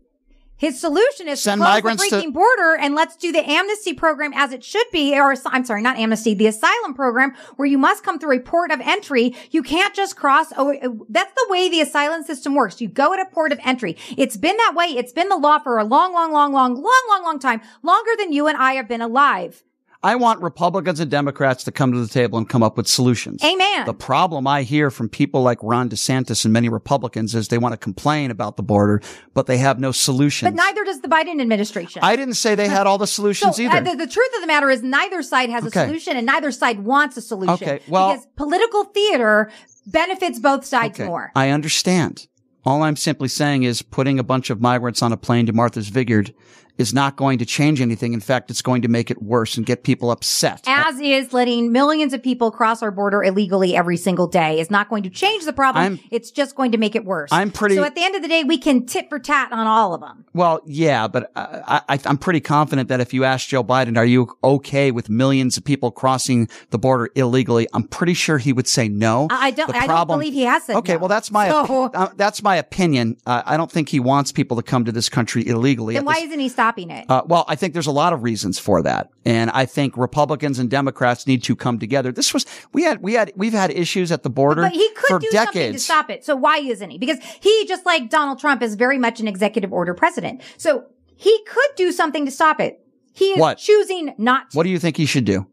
His 0.57 0.79
solution 0.79 1.27
is 1.27 1.41
Send 1.41 1.59
to 1.59 1.65
close 1.65 1.73
migrants 1.73 2.03
the 2.03 2.09
to- 2.21 2.27
freaking 2.27 2.33
border 2.33 2.77
and 2.79 2.93
let's 2.93 3.15
do 3.15 3.31
the 3.31 3.43
amnesty 3.49 3.93
program 3.93 4.31
as 4.35 4.53
it 4.53 4.63
should 4.63 4.85
be, 4.93 5.17
or 5.17 5.33
I'm 5.47 5.65
sorry, 5.65 5.81
not 5.81 5.97
amnesty, 5.97 6.35
the 6.35 6.45
asylum 6.45 6.93
program 6.93 7.33
where 7.55 7.67
you 7.67 7.79
must 7.79 8.03
come 8.03 8.19
through 8.19 8.37
a 8.37 8.39
port 8.39 8.69
of 8.69 8.79
entry. 8.81 9.35
You 9.49 9.63
can't 9.63 9.95
just 9.95 10.15
cross. 10.15 10.53
Oh, 10.55 10.75
that's 11.09 11.33
the 11.33 11.47
way 11.49 11.67
the 11.67 11.81
asylum 11.81 12.21
system 12.21 12.53
works. 12.53 12.79
You 12.79 12.89
go 12.89 13.11
at 13.11 13.19
a 13.19 13.25
port 13.25 13.51
of 13.51 13.59
entry. 13.65 13.97
It's 14.17 14.37
been 14.37 14.55
that 14.57 14.73
way. 14.75 14.85
It's 14.85 15.11
been 15.11 15.29
the 15.29 15.35
law 15.37 15.57
for 15.57 15.79
a 15.79 15.83
long, 15.83 16.13
long, 16.13 16.31
long, 16.31 16.53
long, 16.53 16.75
long, 16.75 17.03
long, 17.09 17.23
long 17.23 17.39
time, 17.39 17.61
longer 17.81 18.11
than 18.19 18.31
you 18.31 18.45
and 18.45 18.55
I 18.55 18.73
have 18.73 18.87
been 18.87 19.01
alive. 19.01 19.63
I 20.03 20.15
want 20.15 20.41
Republicans 20.41 20.99
and 20.99 21.11
Democrats 21.11 21.63
to 21.65 21.71
come 21.71 21.91
to 21.91 21.99
the 21.99 22.07
table 22.07 22.39
and 22.39 22.49
come 22.49 22.63
up 22.63 22.75
with 22.75 22.87
solutions. 22.87 23.43
Amen. 23.43 23.85
The 23.85 23.93
problem 23.93 24.47
I 24.47 24.63
hear 24.63 24.89
from 24.89 25.09
people 25.09 25.43
like 25.43 25.59
Ron 25.61 25.89
DeSantis 25.89 26.43
and 26.43 26.51
many 26.51 26.69
Republicans 26.69 27.35
is 27.35 27.49
they 27.49 27.59
want 27.59 27.73
to 27.73 27.77
complain 27.77 28.31
about 28.31 28.57
the 28.57 28.63
border, 28.63 29.01
but 29.35 29.45
they 29.45 29.57
have 29.59 29.79
no 29.79 29.91
solutions. 29.91 30.49
But 30.49 30.55
neither 30.55 30.83
does 30.83 31.01
the 31.01 31.07
Biden 31.07 31.39
administration. 31.39 32.01
I 32.03 32.15
didn't 32.15 32.33
say 32.33 32.55
they 32.55 32.67
had 32.67 32.87
all 32.87 32.97
the 32.97 33.05
solutions 33.05 33.57
So, 33.57 33.61
either. 33.61 33.77
uh, 33.77 33.81
the, 33.81 33.95
the 33.95 34.07
truth 34.11 34.29
of 34.35 34.41
the 34.41 34.47
matter 34.47 34.71
is 34.71 34.81
neither 34.81 35.21
side 35.21 35.49
has 35.51 35.65
Okay. 35.67 35.83
a 35.83 35.85
solution 35.85 36.17
and 36.17 36.25
neither 36.25 36.51
side 36.51 36.79
wants 36.79 37.15
a 37.17 37.21
solution. 37.21 37.53
Okay, 37.53 37.81
well- 37.87 38.13
because 38.13 38.27
political 38.35 38.85
theater 38.85 39.51
benefits 39.85 40.39
both 40.39 40.65
sides 40.65 40.99
Okay, 40.99 41.07
more. 41.07 41.31
I 41.35 41.49
understand. 41.49 42.27
All 42.65 42.81
I'm 42.83 42.95
simply 42.95 43.27
saying 43.27 43.63
is 43.63 43.81
putting 43.83 44.17
a 44.19 44.23
bunch 44.23 44.49
of 44.49 44.61
migrants 44.61 45.01
on 45.03 45.11
a 45.11 45.17
plane 45.17 45.45
to 45.47 45.53
Martha's 45.53 45.89
Vineyard 45.89 46.33
is 46.81 46.93
not 46.93 47.15
going 47.15 47.37
to 47.39 47.45
change 47.45 47.79
anything. 47.79 48.13
In 48.13 48.19
fact, 48.19 48.51
it's 48.51 48.61
going 48.61 48.81
to 48.81 48.89
make 48.89 49.09
it 49.09 49.21
worse 49.21 49.55
and 49.55 49.65
get 49.65 49.83
people 49.83 50.11
upset. 50.11 50.63
As 50.67 50.99
is 50.99 51.31
letting 51.31 51.71
millions 51.71 52.11
of 52.13 52.21
people 52.21 52.51
cross 52.51 52.81
our 52.83 52.91
border 52.91 53.23
illegally 53.23 53.75
every 53.75 53.95
single 53.97 54.27
day 54.27 54.59
is 54.59 54.69
not 54.69 54.89
going 54.89 55.03
to 55.03 55.09
change 55.09 55.45
the 55.45 55.53
problem. 55.53 55.81
I'm- 55.83 55.99
it's 56.11 56.31
just 56.31 56.55
going 56.55 56.71
to 56.73 56.77
make 56.77 56.95
it 56.95 57.05
worse. 57.05 57.29
I'm 57.31 57.51
pretty- 57.51 57.75
So 57.75 57.83
at 57.85 57.95
the 57.95 58.03
end 58.03 58.15
of 58.15 58.21
the 58.21 58.27
day, 58.27 58.43
we 58.43 58.57
can 58.57 58.85
tit 58.85 59.07
for 59.07 59.19
tat 59.19 59.51
on 59.53 59.65
all 59.67 59.93
of 59.93 60.01
them. 60.01 60.25
Well, 60.33 60.59
yeah, 60.65 61.07
but 61.07 61.31
I, 61.35 61.81
I, 61.87 61.99
I'm 62.05 62.17
pretty 62.17 62.41
confident 62.41 62.89
that 62.89 62.99
if 62.99 63.13
you 63.13 63.23
ask 63.23 63.47
Joe 63.47 63.63
Biden, 63.63 63.95
are 63.97 64.05
you 64.05 64.35
okay 64.43 64.91
with 64.91 65.09
millions 65.09 65.55
of 65.57 65.63
people 65.63 65.91
crossing 65.91 66.49
the 66.71 66.77
border 66.79 67.09
illegally? 67.15 67.67
I'm 67.73 67.83
pretty 67.83 68.13
sure 68.15 68.39
he 68.39 68.51
would 68.51 68.67
say 68.67 68.87
no. 68.89 69.27
I 69.29 69.51
don't. 69.51 69.67
The 69.71 69.77
I 69.77 69.87
don't 69.87 70.07
believe 70.07 70.33
he 70.33 70.43
has 70.43 70.63
said. 70.63 70.75
Okay, 70.77 70.93
no. 70.93 70.99
well, 70.99 71.07
that's 71.07 71.29
my 71.31 71.47
So, 71.49 71.85
uh, 71.93 72.09
that's 72.15 72.41
my 72.41 72.55
opinion. 72.55 73.17
Uh, 73.25 73.43
I 73.45 73.57
don't 73.57 73.71
think 73.71 73.89
he 73.89 73.99
wants 73.99 74.31
people 74.31 74.57
to 74.57 74.63
come 74.63 74.85
to 74.85 74.91
this 74.91 75.09
country 75.09 75.45
illegally. 75.47 75.93
then 75.93 76.05
why 76.05 76.15
this- 76.15 76.23
isn't 76.25 76.39
he 76.39 76.49
stopping 76.49 76.70
it? 76.77 77.05
uh, 77.09 77.23
well, 77.25 77.45
I 77.47 77.55
think 77.55 77.73
there's 77.73 77.87
a 77.87 77.91
lot 77.91 78.13
of 78.13 78.23
reasons 78.23 78.59
for 78.59 78.81
that, 78.83 79.09
and 79.25 79.49
I 79.51 79.65
think 79.65 79.97
Republicans 79.97 80.59
and 80.59 80.69
Democrats 80.69 81.27
need 81.27 81.43
to 81.43 81.55
come 81.55 81.79
together. 81.79 82.11
This 82.11 82.33
was 82.33 82.45
we 82.73 82.83
had 82.83 83.01
we 83.01 83.13
had 83.13 83.31
we've 83.35 83.53
had 83.53 83.71
issues 83.71 84.11
at 84.11 84.23
the 84.23 84.29
border 84.29 84.63
But 84.63 84.71
he 84.71 84.89
could 84.95 85.07
for 85.07 85.19
do 85.19 85.29
something 85.31 85.73
to 85.73 85.79
stop 85.79 86.09
it. 86.09 86.25
So 86.25 86.35
why 86.35 86.57
isn't 86.57 86.89
he? 86.89 86.97
Because 86.97 87.17
he, 87.39 87.65
just 87.67 87.85
like 87.85 88.09
Donald 88.09 88.39
Trump, 88.39 88.61
is 88.61 88.75
very 88.75 88.97
much 88.97 89.19
an 89.19 89.27
executive 89.27 89.71
order 89.73 89.93
president. 89.93 90.41
So 90.57 90.85
he 91.15 91.43
could 91.47 91.75
do 91.75 91.91
something 91.91 92.25
to 92.25 92.31
stop 92.31 92.59
it. 92.59 92.79
He 93.13 93.31
is 93.31 93.39
What? 93.39 93.57
choosing 93.57 94.13
not 94.17 94.51
to. 94.51 94.57
What 94.57 94.63
do 94.63 94.69
you 94.69 94.79
think 94.79 94.97
he 94.97 95.05
should 95.05 95.25
do? 95.25 95.47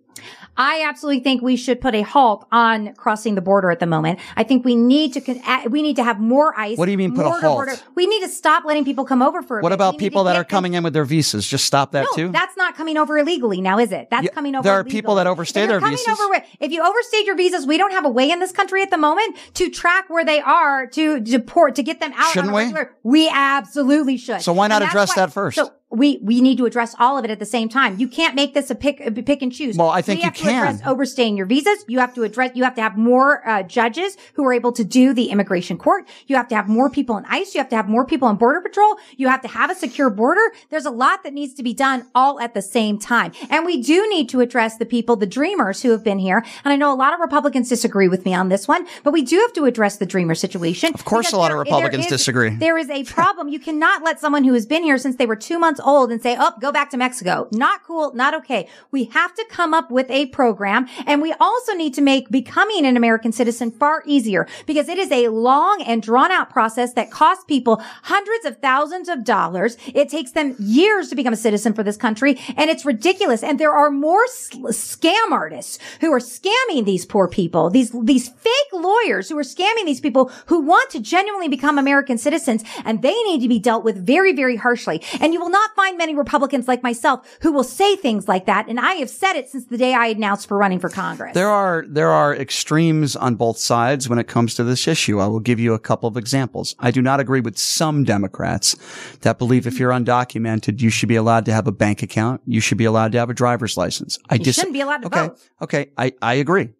I 0.58 0.82
absolutely 0.86 1.20
think 1.20 1.40
we 1.40 1.56
should 1.56 1.80
put 1.80 1.94
a 1.94 2.02
halt 2.02 2.46
on 2.52 2.92
crossing 2.94 3.36
the 3.36 3.40
border 3.40 3.70
at 3.70 3.78
the 3.78 3.86
moment. 3.86 4.18
I 4.36 4.42
think 4.42 4.64
we 4.64 4.74
need 4.74 5.12
to 5.14 5.20
con- 5.20 5.40
we 5.70 5.80
need 5.82 5.96
to 5.96 6.04
have 6.04 6.18
more 6.20 6.52
ICE. 6.58 6.76
What 6.76 6.86
do 6.86 6.90
you 6.90 6.98
mean 6.98 7.14
put 7.14 7.24
a 7.26 7.30
halt? 7.30 7.42
border- 7.42 7.76
We 7.94 8.06
need 8.08 8.20
to 8.22 8.28
stop 8.28 8.64
letting 8.64 8.84
people 8.84 9.04
come 9.04 9.22
over 9.22 9.40
for. 9.40 9.60
a 9.60 9.62
What 9.62 9.68
bit. 9.70 9.74
about 9.74 9.94
We 9.94 9.98
people 10.00 10.24
that 10.24 10.34
are 10.36 10.44
coming 10.44 10.74
in 10.74 10.82
with 10.82 10.92
their 10.92 11.04
visas? 11.04 11.46
Just 11.46 11.64
stop 11.64 11.92
that 11.92 12.06
no, 12.10 12.16
too. 12.16 12.28
that's 12.32 12.56
not 12.56 12.74
coming 12.76 12.96
over 12.98 13.16
illegally 13.18 13.60
now, 13.60 13.78
is 13.78 13.92
it? 13.92 14.08
That's 14.10 14.24
Yeah, 14.24 14.30
coming 14.32 14.56
over. 14.56 14.64
there 14.64 14.72
are 14.72 14.80
illegally. 14.80 14.98
people 15.00 15.14
that 15.14 15.26
overstay 15.28 15.66
their 15.66 15.78
coming 15.78 15.96
visas. 15.96 16.18
Over, 16.20 16.42
if 16.60 16.72
you 16.72 16.84
overstayed 16.84 17.24
your 17.26 17.36
visas, 17.36 17.64
we 17.66 17.78
don't 17.78 17.92
have 17.92 18.04
a 18.04 18.10
way 18.10 18.28
in 18.30 18.40
this 18.40 18.50
country 18.50 18.82
at 18.82 18.90
the 18.90 18.98
moment 18.98 19.36
to 19.54 19.70
track 19.70 20.10
where 20.10 20.24
they 20.24 20.40
are 20.40 20.86
to 20.88 21.20
deport 21.20 21.76
to 21.76 21.84
get 21.84 22.00
them 22.00 22.12
out. 22.16 22.32
Shouldn't 22.32 22.52
we? 22.52 22.74
We 23.04 23.30
absolutely 23.32 24.16
should. 24.16 24.42
So 24.42 24.52
why 24.52 24.66
not 24.66 24.82
address 24.82 25.10
why- 25.10 25.22
that 25.26 25.32
first? 25.32 25.56
So 25.56 25.70
we 25.90 26.18
we 26.22 26.40
need 26.42 26.58
to 26.58 26.66
address 26.66 26.94
all 26.98 27.16
of 27.16 27.24
it 27.24 27.30
at 27.30 27.38
the 27.38 27.46
same 27.46 27.68
time. 27.68 27.98
You 27.98 28.08
can't 28.08 28.34
make 28.34 28.52
this 28.52 28.70
a 28.70 28.74
pick 28.74 29.00
a 29.00 29.10
pick 29.10 29.40
and 29.40 29.50
choose. 29.50 29.76
Well, 29.76 29.88
I 29.88 30.02
think 30.02 30.18
we 30.18 30.22
you 30.22 30.24
have 30.26 30.34
to 30.34 30.42
can. 30.42 30.66
address 30.74 30.86
overstaying 30.86 31.36
your 31.36 31.46
visas. 31.46 31.84
You 31.88 31.98
have 32.00 32.14
to 32.14 32.24
address. 32.24 32.50
You 32.54 32.64
have 32.64 32.74
to 32.74 32.82
have 32.82 32.98
more 32.98 33.46
uh, 33.48 33.62
judges 33.62 34.16
who 34.34 34.44
are 34.44 34.52
able 34.52 34.72
to 34.72 34.84
do 34.84 35.14
the 35.14 35.30
immigration 35.30 35.78
court. 35.78 36.06
You 36.26 36.36
have 36.36 36.46
to 36.48 36.54
have 36.56 36.68
more 36.68 36.90
people 36.90 37.16
in 37.16 37.24
ICE. 37.26 37.54
You 37.54 37.60
have 37.60 37.70
to 37.70 37.76
have 37.76 37.88
more 37.88 38.04
people 38.04 38.28
in 38.28 38.36
Border 38.36 38.60
Patrol. 38.60 38.96
You 39.16 39.28
have 39.28 39.40
to 39.42 39.48
have 39.48 39.70
a 39.70 39.74
secure 39.74 40.10
border. 40.10 40.42
There's 40.68 40.84
a 40.84 40.90
lot 40.90 41.22
that 41.24 41.32
needs 41.32 41.54
to 41.54 41.62
be 41.62 41.72
done 41.72 42.06
all 42.14 42.38
at 42.38 42.52
the 42.52 42.62
same 42.62 42.98
time. 42.98 43.32
And 43.48 43.64
we 43.64 43.80
do 43.82 44.06
need 44.10 44.28
to 44.30 44.40
address 44.40 44.76
the 44.76 44.86
people, 44.86 45.16
the 45.16 45.26
dreamers 45.26 45.82
who 45.82 45.90
have 45.92 46.04
been 46.04 46.18
here. 46.18 46.44
And 46.64 46.72
I 46.72 46.76
know 46.76 46.92
a 46.92 46.96
lot 46.96 47.14
of 47.14 47.20
Republicans 47.20 47.68
disagree 47.70 48.08
with 48.08 48.26
me 48.26 48.34
on 48.34 48.50
this 48.50 48.68
one, 48.68 48.86
but 49.04 49.12
we 49.12 49.22
do 49.22 49.38
have 49.38 49.54
to 49.54 49.64
address 49.64 49.96
the 49.96 50.06
dreamer 50.06 50.34
situation. 50.34 50.92
Of 50.92 51.06
course, 51.06 51.32
a 51.32 51.38
lot 51.38 51.50
of 51.50 51.58
Republicans 51.58 52.04
there 52.04 52.14
is- 52.14 52.20
disagree. 52.20 52.50
There 52.50 52.76
is 52.76 52.90
a 52.90 53.04
problem. 53.04 53.48
You 53.48 53.58
cannot 53.58 54.02
let 54.04 54.20
someone 54.20 54.44
who 54.44 54.52
has 54.52 54.66
been 54.66 54.82
here 54.82 54.98
since 54.98 55.16
they 55.16 55.26
were 55.26 55.36
two 55.36 55.58
months 55.58 55.77
old 55.80 56.10
and 56.10 56.22
say, 56.22 56.36
"Oh, 56.38 56.52
go 56.60 56.72
back 56.72 56.90
to 56.90 56.96
Mexico." 56.96 57.48
Not 57.52 57.84
cool. 57.84 58.12
Not 58.14 58.34
okay. 58.34 58.68
We 58.90 59.04
have 59.06 59.34
to 59.34 59.44
come 59.50 59.74
up 59.74 59.90
with 59.90 60.10
a 60.10 60.26
program, 60.26 60.86
and 61.06 61.22
we 61.22 61.32
also 61.40 61.74
need 61.74 61.94
to 61.94 62.00
make 62.00 62.30
becoming 62.30 62.86
an 62.86 62.96
American 62.96 63.32
citizen 63.32 63.70
far 63.70 64.02
easier 64.06 64.46
because 64.66 64.88
it 64.88 64.98
is 64.98 65.10
a 65.10 65.28
long 65.28 65.82
and 65.82 66.02
drawn 66.02 66.30
out 66.30 66.50
process 66.50 66.92
that 66.94 67.10
costs 67.10 67.44
people 67.44 67.82
hundreds 68.04 68.44
of 68.44 68.58
thousands 68.58 69.08
of 69.08 69.24
dollars. 69.24 69.76
It 69.86 70.08
takes 70.08 70.32
them 70.32 70.56
years 70.58 71.08
to 71.08 71.16
become 71.16 71.32
a 71.32 71.36
citizen 71.36 71.74
for 71.74 71.82
this 71.82 71.96
country, 71.96 72.38
and 72.56 72.70
it's 72.70 72.84
ridiculous. 72.84 73.42
And 73.42 73.58
there 73.58 73.72
are 73.72 73.90
more 73.90 74.26
scam 74.26 75.30
artists 75.32 75.78
who 76.00 76.12
are 76.12 76.20
scamming 76.20 76.84
these 76.84 77.06
poor 77.06 77.28
people. 77.28 77.70
These 77.70 77.92
these 78.02 78.28
fake 78.28 78.72
lawyers 78.72 79.28
who 79.28 79.38
are 79.38 79.42
scamming 79.42 79.84
these 79.84 80.00
people 80.00 80.30
who 80.46 80.60
want 80.60 80.90
to 80.90 81.00
genuinely 81.00 81.48
become 81.48 81.78
American 81.78 82.18
citizens, 82.18 82.64
and 82.84 83.02
they 83.02 83.14
need 83.24 83.40
to 83.40 83.48
be 83.48 83.58
dealt 83.58 83.84
with 83.84 84.04
very, 84.04 84.32
very 84.32 84.56
harshly. 84.56 85.02
And 85.20 85.32
you 85.32 85.40
will 85.40 85.50
not 85.50 85.67
find 85.74 85.98
many 85.98 86.14
Republicans 86.14 86.68
like 86.68 86.82
myself 86.82 87.38
who 87.42 87.52
will 87.52 87.64
say 87.64 87.96
things 87.96 88.28
like 88.28 88.46
that. 88.46 88.68
And 88.68 88.78
I 88.80 88.94
have 88.94 89.10
said 89.10 89.34
it 89.34 89.48
since 89.48 89.66
the 89.66 89.76
day 89.76 89.94
I 89.94 90.06
announced 90.06 90.48
for 90.48 90.56
running 90.56 90.78
for 90.78 90.88
Congress. 90.88 91.34
There 91.34 91.48
are 91.48 91.84
there 91.88 92.10
are 92.10 92.34
extremes 92.34 93.16
on 93.16 93.34
both 93.34 93.58
sides 93.58 94.08
when 94.08 94.18
it 94.18 94.28
comes 94.28 94.54
to 94.56 94.64
this 94.64 94.86
issue. 94.88 95.20
I 95.20 95.26
will 95.26 95.40
give 95.40 95.58
you 95.58 95.74
a 95.74 95.78
couple 95.78 96.08
of 96.08 96.16
examples. 96.16 96.74
I 96.78 96.90
do 96.90 97.02
not 97.02 97.20
agree 97.20 97.40
with 97.40 97.58
some 97.58 98.04
Democrats 98.04 98.76
that 99.20 99.38
believe 99.38 99.66
if 99.66 99.74
mm-hmm. 99.74 99.82
you're 99.82 99.92
undocumented, 99.92 100.80
you 100.80 100.90
should 100.90 101.08
be 101.08 101.16
allowed 101.16 101.44
to 101.46 101.52
have 101.52 101.66
a 101.66 101.72
bank 101.72 102.02
account. 102.02 102.42
You 102.46 102.60
should 102.60 102.78
be 102.78 102.84
allowed 102.84 103.12
to 103.12 103.18
have 103.18 103.30
a 103.30 103.34
driver's 103.34 103.76
license. 103.76 104.18
I 104.28 104.34
you 104.34 104.44
dis- 104.44 104.56
shouldn't 104.56 104.74
be 104.74 104.80
allowed 104.80 105.02
to 105.02 105.06
okay, 105.06 105.26
vote. 105.28 105.38
okay, 105.62 105.90
I 105.96 106.12
I 106.22 106.34
agree. 106.34 106.70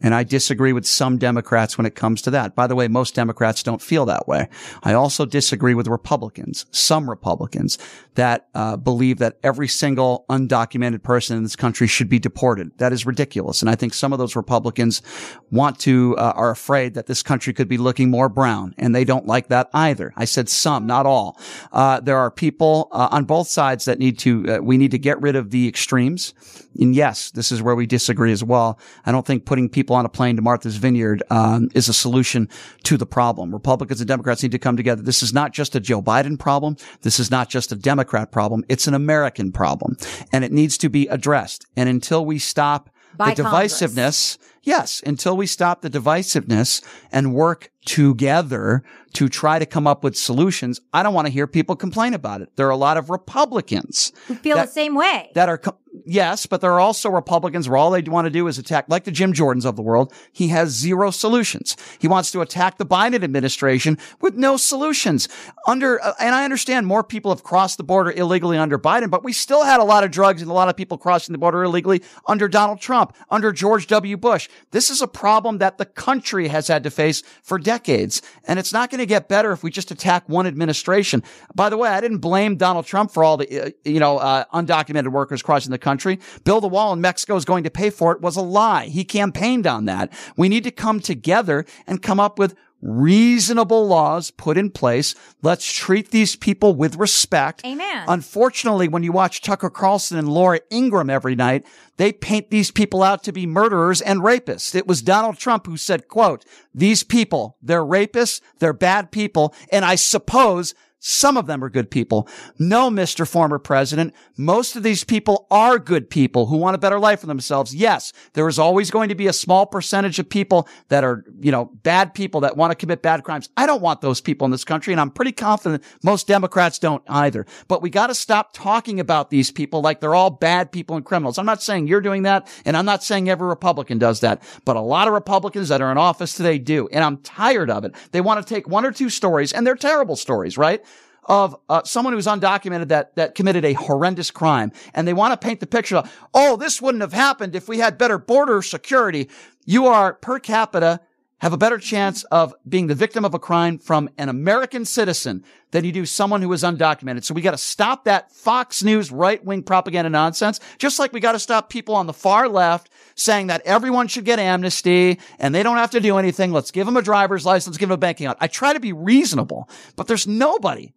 And 0.00 0.14
I 0.14 0.24
disagree 0.24 0.72
with 0.72 0.86
some 0.86 1.18
Democrats 1.18 1.76
when 1.76 1.86
it 1.86 1.94
comes 1.94 2.22
to 2.22 2.30
that. 2.30 2.54
By 2.54 2.66
the 2.66 2.76
way, 2.76 2.88
most 2.88 3.14
Democrats 3.14 3.62
don't 3.62 3.82
feel 3.82 4.06
that 4.06 4.28
way. 4.28 4.48
I 4.82 4.92
also 4.92 5.26
disagree 5.26 5.74
with 5.74 5.88
Republicans, 5.88 6.66
some 6.70 7.10
Republicans 7.10 7.78
that 8.14 8.48
uh, 8.54 8.76
believe 8.76 9.18
that 9.18 9.38
every 9.42 9.68
single 9.68 10.24
undocumented 10.28 11.02
person 11.02 11.36
in 11.36 11.42
this 11.42 11.56
country 11.56 11.86
should 11.86 12.08
be 12.08 12.18
deported. 12.18 12.76
That 12.78 12.92
is 12.92 13.06
ridiculous. 13.06 13.60
And 13.60 13.70
I 13.70 13.74
think 13.74 13.94
some 13.94 14.12
of 14.12 14.18
those 14.18 14.36
Republicans 14.36 15.02
want 15.50 15.78
to, 15.80 16.16
uh, 16.16 16.32
are 16.34 16.50
afraid 16.50 16.94
that 16.94 17.06
this 17.06 17.22
country 17.22 17.52
could 17.52 17.68
be 17.68 17.78
looking 17.78 18.10
more 18.10 18.28
brown 18.28 18.74
and 18.78 18.94
they 18.94 19.04
don't 19.04 19.26
like 19.26 19.48
that 19.48 19.68
either. 19.72 20.12
I 20.16 20.24
said 20.24 20.48
some, 20.48 20.86
not 20.86 21.06
all. 21.06 21.38
Uh, 21.72 22.00
there 22.00 22.18
are 22.18 22.30
people 22.30 22.88
uh, 22.92 23.08
on 23.10 23.24
both 23.24 23.48
sides 23.48 23.84
that 23.86 23.98
need 23.98 24.18
to, 24.20 24.56
uh, 24.56 24.58
we 24.58 24.76
need 24.76 24.90
to 24.92 24.98
get 24.98 25.20
rid 25.20 25.36
of 25.36 25.50
the 25.50 25.68
extremes. 25.68 26.34
And 26.78 26.94
yes, 26.94 27.30
this 27.30 27.50
is 27.50 27.62
where 27.62 27.74
we 27.74 27.86
disagree 27.86 28.32
as 28.32 28.44
well. 28.44 28.78
I 29.04 29.12
don't 29.12 29.26
think 29.26 29.44
putting 29.44 29.68
people 29.68 29.87
on 29.94 30.04
a 30.04 30.08
plane 30.08 30.36
to 30.36 30.42
Martha's 30.42 30.76
Vineyard 30.76 31.22
um, 31.30 31.68
is 31.74 31.88
a 31.88 31.94
solution 31.94 32.48
to 32.84 32.96
the 32.96 33.06
problem. 33.06 33.52
Republicans 33.52 34.00
and 34.00 34.08
Democrats 34.08 34.42
need 34.42 34.52
to 34.52 34.58
come 34.58 34.76
together. 34.76 35.02
This 35.02 35.22
is 35.22 35.32
not 35.32 35.52
just 35.52 35.74
a 35.74 35.80
Joe 35.80 36.02
Biden 36.02 36.38
problem. 36.38 36.76
This 37.02 37.18
is 37.18 37.30
not 37.30 37.48
just 37.48 37.72
a 37.72 37.76
Democrat 37.76 38.32
problem. 38.32 38.64
It's 38.68 38.86
an 38.86 38.94
American 38.94 39.52
problem, 39.52 39.96
and 40.32 40.44
it 40.44 40.52
needs 40.52 40.78
to 40.78 40.88
be 40.88 41.06
addressed. 41.08 41.66
And 41.76 41.88
until 41.88 42.24
we 42.24 42.38
stop 42.38 42.90
By 43.16 43.34
the 43.34 43.42
Congress. 43.42 44.38
Yes, 44.62 45.02
until 45.06 45.36
we 45.36 45.46
stop 45.46 45.82
the 45.82 45.90
divisiveness 45.90 46.84
and 47.12 47.34
work 47.34 47.70
together 47.84 48.82
to 49.14 49.28
try 49.28 49.58
to 49.58 49.64
come 49.64 49.86
up 49.86 50.04
with 50.04 50.16
solutions, 50.16 50.80
I 50.92 51.02
don't 51.02 51.14
want 51.14 51.26
to 51.26 51.32
hear 51.32 51.46
people 51.46 51.74
complain 51.74 52.12
about 52.12 52.42
it. 52.42 52.50
There 52.56 52.66
are 52.66 52.70
a 52.70 52.76
lot 52.76 52.98
of 52.98 53.08
Republicans 53.08 54.12
who 54.26 54.34
feel 54.34 54.56
that- 54.56 54.66
the 54.66 54.72
same 54.72 54.94
way. 54.94 55.30
that 55.34 55.48
are 55.48 55.60
yes, 56.04 56.44
but 56.46 56.60
there 56.60 56.72
are 56.72 56.80
also 56.80 57.08
Republicans 57.10 57.68
where 57.68 57.76
all 57.78 57.90
they 57.90 58.02
want 58.02 58.26
to 58.26 58.30
do 58.30 58.46
is 58.46 58.58
attack, 58.58 58.84
like 58.88 59.04
the 59.04 59.10
Jim 59.10 59.32
Jordans 59.32 59.64
of 59.64 59.76
the 59.76 59.82
world. 59.82 60.12
He 60.32 60.48
has 60.48 60.68
zero 60.70 61.10
solutions. 61.10 61.76
He 61.98 62.06
wants 62.06 62.30
to 62.32 62.40
attack 62.42 62.76
the 62.78 62.86
Biden 62.86 63.22
administration 63.24 63.96
with 64.20 64.34
no 64.34 64.56
solutions. 64.58 65.28
Under 65.66 66.02
uh, 66.04 66.12
and 66.20 66.34
I 66.34 66.44
understand 66.44 66.86
more 66.86 67.02
people 67.02 67.30
have 67.30 67.42
crossed 67.42 67.78
the 67.78 67.84
border 67.84 68.10
illegally 68.12 68.58
under 68.58 68.78
Biden, 68.78 69.10
but 69.10 69.24
we 69.24 69.32
still 69.32 69.64
had 69.64 69.80
a 69.80 69.84
lot 69.84 70.04
of 70.04 70.10
drugs 70.10 70.42
and 70.42 70.50
a 70.50 70.54
lot 70.54 70.68
of 70.68 70.76
people 70.76 70.98
crossing 70.98 71.32
the 71.32 71.38
border 71.38 71.64
illegally 71.64 72.02
under 72.26 72.48
Donald 72.48 72.80
Trump, 72.80 73.16
under 73.30 73.50
George 73.50 73.86
W. 73.86 74.16
Bush. 74.16 74.47
This 74.70 74.90
is 74.90 75.02
a 75.02 75.06
problem 75.08 75.58
that 75.58 75.78
the 75.78 75.84
country 75.84 76.48
has 76.48 76.68
had 76.68 76.84
to 76.84 76.90
face 76.90 77.22
for 77.42 77.58
decades, 77.58 78.22
and 78.44 78.58
it's 78.58 78.72
not 78.72 78.90
going 78.90 78.98
to 78.98 79.06
get 79.06 79.28
better 79.28 79.52
if 79.52 79.62
we 79.62 79.70
just 79.70 79.90
attack 79.90 80.28
one 80.28 80.46
administration. 80.46 81.22
By 81.54 81.70
the 81.70 81.76
way, 81.76 81.88
I 81.88 82.00
didn't 82.00 82.18
blame 82.18 82.56
Donald 82.56 82.86
Trump 82.86 83.10
for 83.10 83.24
all 83.24 83.36
the 83.36 83.66
uh, 83.66 83.70
you 83.84 84.00
know 84.00 84.18
uh, 84.18 84.44
undocumented 84.52 85.08
workers 85.08 85.42
crossing 85.42 85.70
the 85.70 85.78
country. 85.78 86.18
Build 86.44 86.64
a 86.64 86.68
wall 86.68 86.92
and 86.92 87.02
Mexico 87.02 87.36
is 87.36 87.44
going 87.44 87.64
to 87.64 87.70
pay 87.70 87.90
for 87.90 88.12
it 88.12 88.20
was 88.20 88.36
a 88.36 88.42
lie. 88.42 88.86
He 88.86 89.04
campaigned 89.04 89.66
on 89.66 89.86
that. 89.86 90.12
We 90.36 90.48
need 90.48 90.64
to 90.64 90.70
come 90.70 91.00
together 91.00 91.64
and 91.86 92.02
come 92.02 92.20
up 92.20 92.38
with 92.38 92.54
reasonable 92.80 93.86
laws 93.86 94.30
put 94.30 94.56
in 94.56 94.70
place. 94.70 95.14
Let's 95.42 95.72
treat 95.72 96.10
these 96.10 96.36
people 96.36 96.74
with 96.74 96.96
respect. 96.96 97.64
Amen. 97.64 98.04
Unfortunately, 98.08 98.88
when 98.88 99.02
you 99.02 99.12
watch 99.12 99.42
Tucker 99.42 99.70
Carlson 99.70 100.18
and 100.18 100.28
Laura 100.28 100.60
Ingraham 100.70 101.10
every 101.10 101.34
night, 101.34 101.66
they 101.96 102.12
paint 102.12 102.50
these 102.50 102.70
people 102.70 103.02
out 103.02 103.24
to 103.24 103.32
be 103.32 103.46
murderers 103.46 104.00
and 104.00 104.20
rapists. 104.20 104.74
It 104.74 104.86
was 104.86 105.02
Donald 105.02 105.38
Trump 105.38 105.66
who 105.66 105.76
said, 105.76 106.08
quote, 106.08 106.44
these 106.72 107.02
people, 107.02 107.56
they're 107.60 107.84
rapists, 107.84 108.40
they're 108.60 108.72
bad 108.72 109.10
people, 109.10 109.54
and 109.72 109.84
I 109.84 109.96
suppose 109.96 110.74
some 111.00 111.36
of 111.36 111.46
them 111.46 111.62
are 111.62 111.70
good 111.70 111.90
people. 111.90 112.28
No, 112.58 112.90
Mr. 112.90 113.26
Former 113.26 113.58
President, 113.58 114.14
most 114.36 114.74
of 114.74 114.82
these 114.82 115.04
people 115.04 115.46
are 115.50 115.78
good 115.78 116.10
people 116.10 116.46
who 116.46 116.56
want 116.56 116.74
a 116.74 116.78
better 116.78 116.98
life 116.98 117.20
for 117.20 117.26
themselves. 117.26 117.74
Yes, 117.74 118.12
there 118.32 118.48
is 118.48 118.58
always 118.58 118.90
going 118.90 119.08
to 119.08 119.14
be 119.14 119.28
a 119.28 119.32
small 119.32 119.64
percentage 119.64 120.18
of 120.18 120.28
people 120.28 120.68
that 120.88 121.04
are, 121.04 121.24
you 121.40 121.52
know, 121.52 121.66
bad 121.82 122.14
people 122.14 122.40
that 122.40 122.56
want 122.56 122.72
to 122.72 122.74
commit 122.74 123.00
bad 123.00 123.22
crimes. 123.22 123.48
I 123.56 123.66
don't 123.66 123.82
want 123.82 124.00
those 124.00 124.20
people 124.20 124.44
in 124.44 124.50
this 124.50 124.64
country, 124.64 124.92
and 124.92 125.00
I'm 125.00 125.10
pretty 125.10 125.32
confident 125.32 125.84
most 126.02 126.26
Democrats 126.26 126.78
don't 126.78 127.02
either. 127.08 127.46
But 127.68 127.80
we 127.80 127.90
got 127.90 128.08
to 128.08 128.14
stop 128.14 128.52
talking 128.52 128.98
about 128.98 129.30
these 129.30 129.50
people 129.52 129.80
like 129.80 130.00
they're 130.00 130.14
all 130.14 130.30
bad 130.30 130.72
people 130.72 130.96
and 130.96 131.04
criminals. 131.04 131.38
I'm 131.38 131.46
not 131.46 131.62
saying 131.62 131.86
you're 131.86 132.00
doing 132.00 132.24
that, 132.24 132.48
and 132.64 132.76
I'm 132.76 132.86
not 132.86 133.04
saying 133.04 133.28
every 133.28 133.46
Republican 133.46 133.98
does 133.98 134.20
that, 134.20 134.42
but 134.64 134.76
a 134.76 134.80
lot 134.80 135.06
of 135.06 135.14
Republicans 135.14 135.68
that 135.68 135.80
are 135.80 135.92
in 135.92 135.98
office 135.98 136.34
today 136.34 136.58
do, 136.58 136.88
and 136.88 137.04
I'm 137.04 137.18
tired 137.18 137.70
of 137.70 137.84
it. 137.84 137.94
They 138.10 138.20
want 138.20 138.44
to 138.44 138.54
take 138.54 138.68
one 138.68 138.84
or 138.84 138.90
two 138.90 139.10
stories, 139.10 139.52
and 139.52 139.66
they're 139.66 139.76
terrible 139.76 140.16
stories, 140.16 140.58
right? 140.58 140.84
Of 141.28 141.56
uh, 141.68 141.84
someone 141.84 142.14
who's 142.14 142.26
undocumented 142.26 142.88
that 142.88 143.14
that 143.14 143.34
committed 143.34 143.64
a 143.64 143.74
horrendous 143.74 144.30
crime, 144.30 144.72
and 144.94 145.06
they 145.06 145.12
want 145.12 145.38
to 145.38 145.46
paint 145.46 145.60
the 145.60 145.66
picture 145.66 145.98
of, 145.98 146.28
oh, 146.34 146.56
this 146.56 146.82
wouldn't 146.82 147.02
have 147.02 147.12
happened 147.12 147.54
if 147.54 147.68
we 147.68 147.78
had 147.78 147.98
better 147.98 148.18
border 148.18 148.62
security. 148.62 149.28
You 149.64 149.86
are 149.86 150.14
per 150.14 150.40
capita 150.40 151.00
have 151.40 151.52
a 151.52 151.56
better 151.56 151.78
chance 151.78 152.24
of 152.24 152.52
being 152.68 152.88
the 152.88 152.94
victim 152.94 153.24
of 153.24 153.32
a 153.32 153.38
crime 153.38 153.78
from 153.78 154.10
an 154.18 154.28
American 154.28 154.84
citizen 154.84 155.44
than 155.70 155.84
you 155.84 155.92
do 155.92 156.04
someone 156.04 156.42
who 156.42 156.52
is 156.52 156.62
undocumented. 156.62 157.22
So 157.22 157.32
we 157.32 157.42
got 157.42 157.52
to 157.52 157.58
stop 157.58 158.04
that 158.04 158.32
Fox 158.32 158.82
News 158.82 159.12
right 159.12 159.42
wing 159.44 159.62
propaganda 159.62 160.10
nonsense, 160.10 160.58
just 160.78 160.98
like 160.98 161.12
we 161.12 161.20
got 161.20 161.32
to 161.32 161.38
stop 161.38 161.70
people 161.70 161.94
on 161.94 162.06
the 162.06 162.12
far 162.12 162.48
left 162.48 162.90
saying 163.14 163.48
that 163.48 163.62
everyone 163.64 164.08
should 164.08 164.24
get 164.24 164.38
amnesty 164.38 165.20
and 165.38 165.54
they 165.54 165.62
don't 165.62 165.76
have 165.76 165.92
to 165.92 166.00
do 166.00 166.18
anything. 166.18 166.52
Let's 166.52 166.70
give 166.70 166.86
them 166.86 166.96
a 166.96 167.02
driver's 167.02 167.46
license, 167.46 167.76
give 167.76 167.88
them 167.88 167.94
a 167.94 167.98
banking 167.98 168.26
account. 168.26 168.38
I 168.40 168.48
try 168.48 168.72
to 168.72 168.80
be 168.80 168.92
reasonable, 168.92 169.68
but 169.94 170.08
there's 170.08 170.26
nobody 170.26 170.92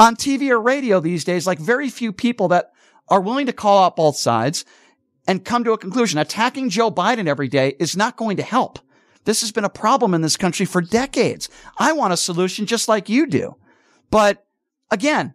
on 0.00 0.16
TV 0.16 0.48
or 0.48 0.58
radio 0.58 0.98
these 0.98 1.24
days, 1.24 1.46
like 1.46 1.58
very 1.58 1.90
few 1.90 2.10
people 2.10 2.48
that 2.48 2.72
are 3.08 3.20
willing 3.20 3.44
to 3.44 3.52
call 3.52 3.84
out 3.84 3.96
both 3.96 4.16
sides 4.16 4.64
and 5.26 5.44
come 5.44 5.62
to 5.64 5.72
a 5.72 5.78
conclusion. 5.78 6.18
Attacking 6.18 6.70
Joe 6.70 6.90
Biden 6.90 7.26
every 7.26 7.48
day 7.48 7.76
is 7.78 7.96
not 7.96 8.16
going 8.16 8.38
to 8.38 8.42
help. 8.42 8.78
This 9.24 9.42
has 9.42 9.52
been 9.52 9.64
a 9.64 9.70
problem 9.70 10.14
in 10.14 10.22
this 10.22 10.38
country 10.38 10.64
for 10.64 10.80
decades. 10.80 11.50
I 11.78 11.92
want 11.92 12.14
a 12.14 12.16
solution 12.16 12.64
just 12.64 12.88
like 12.88 13.10
you 13.10 13.26
do. 13.26 13.56
But 14.10 14.46
again, 14.90 15.34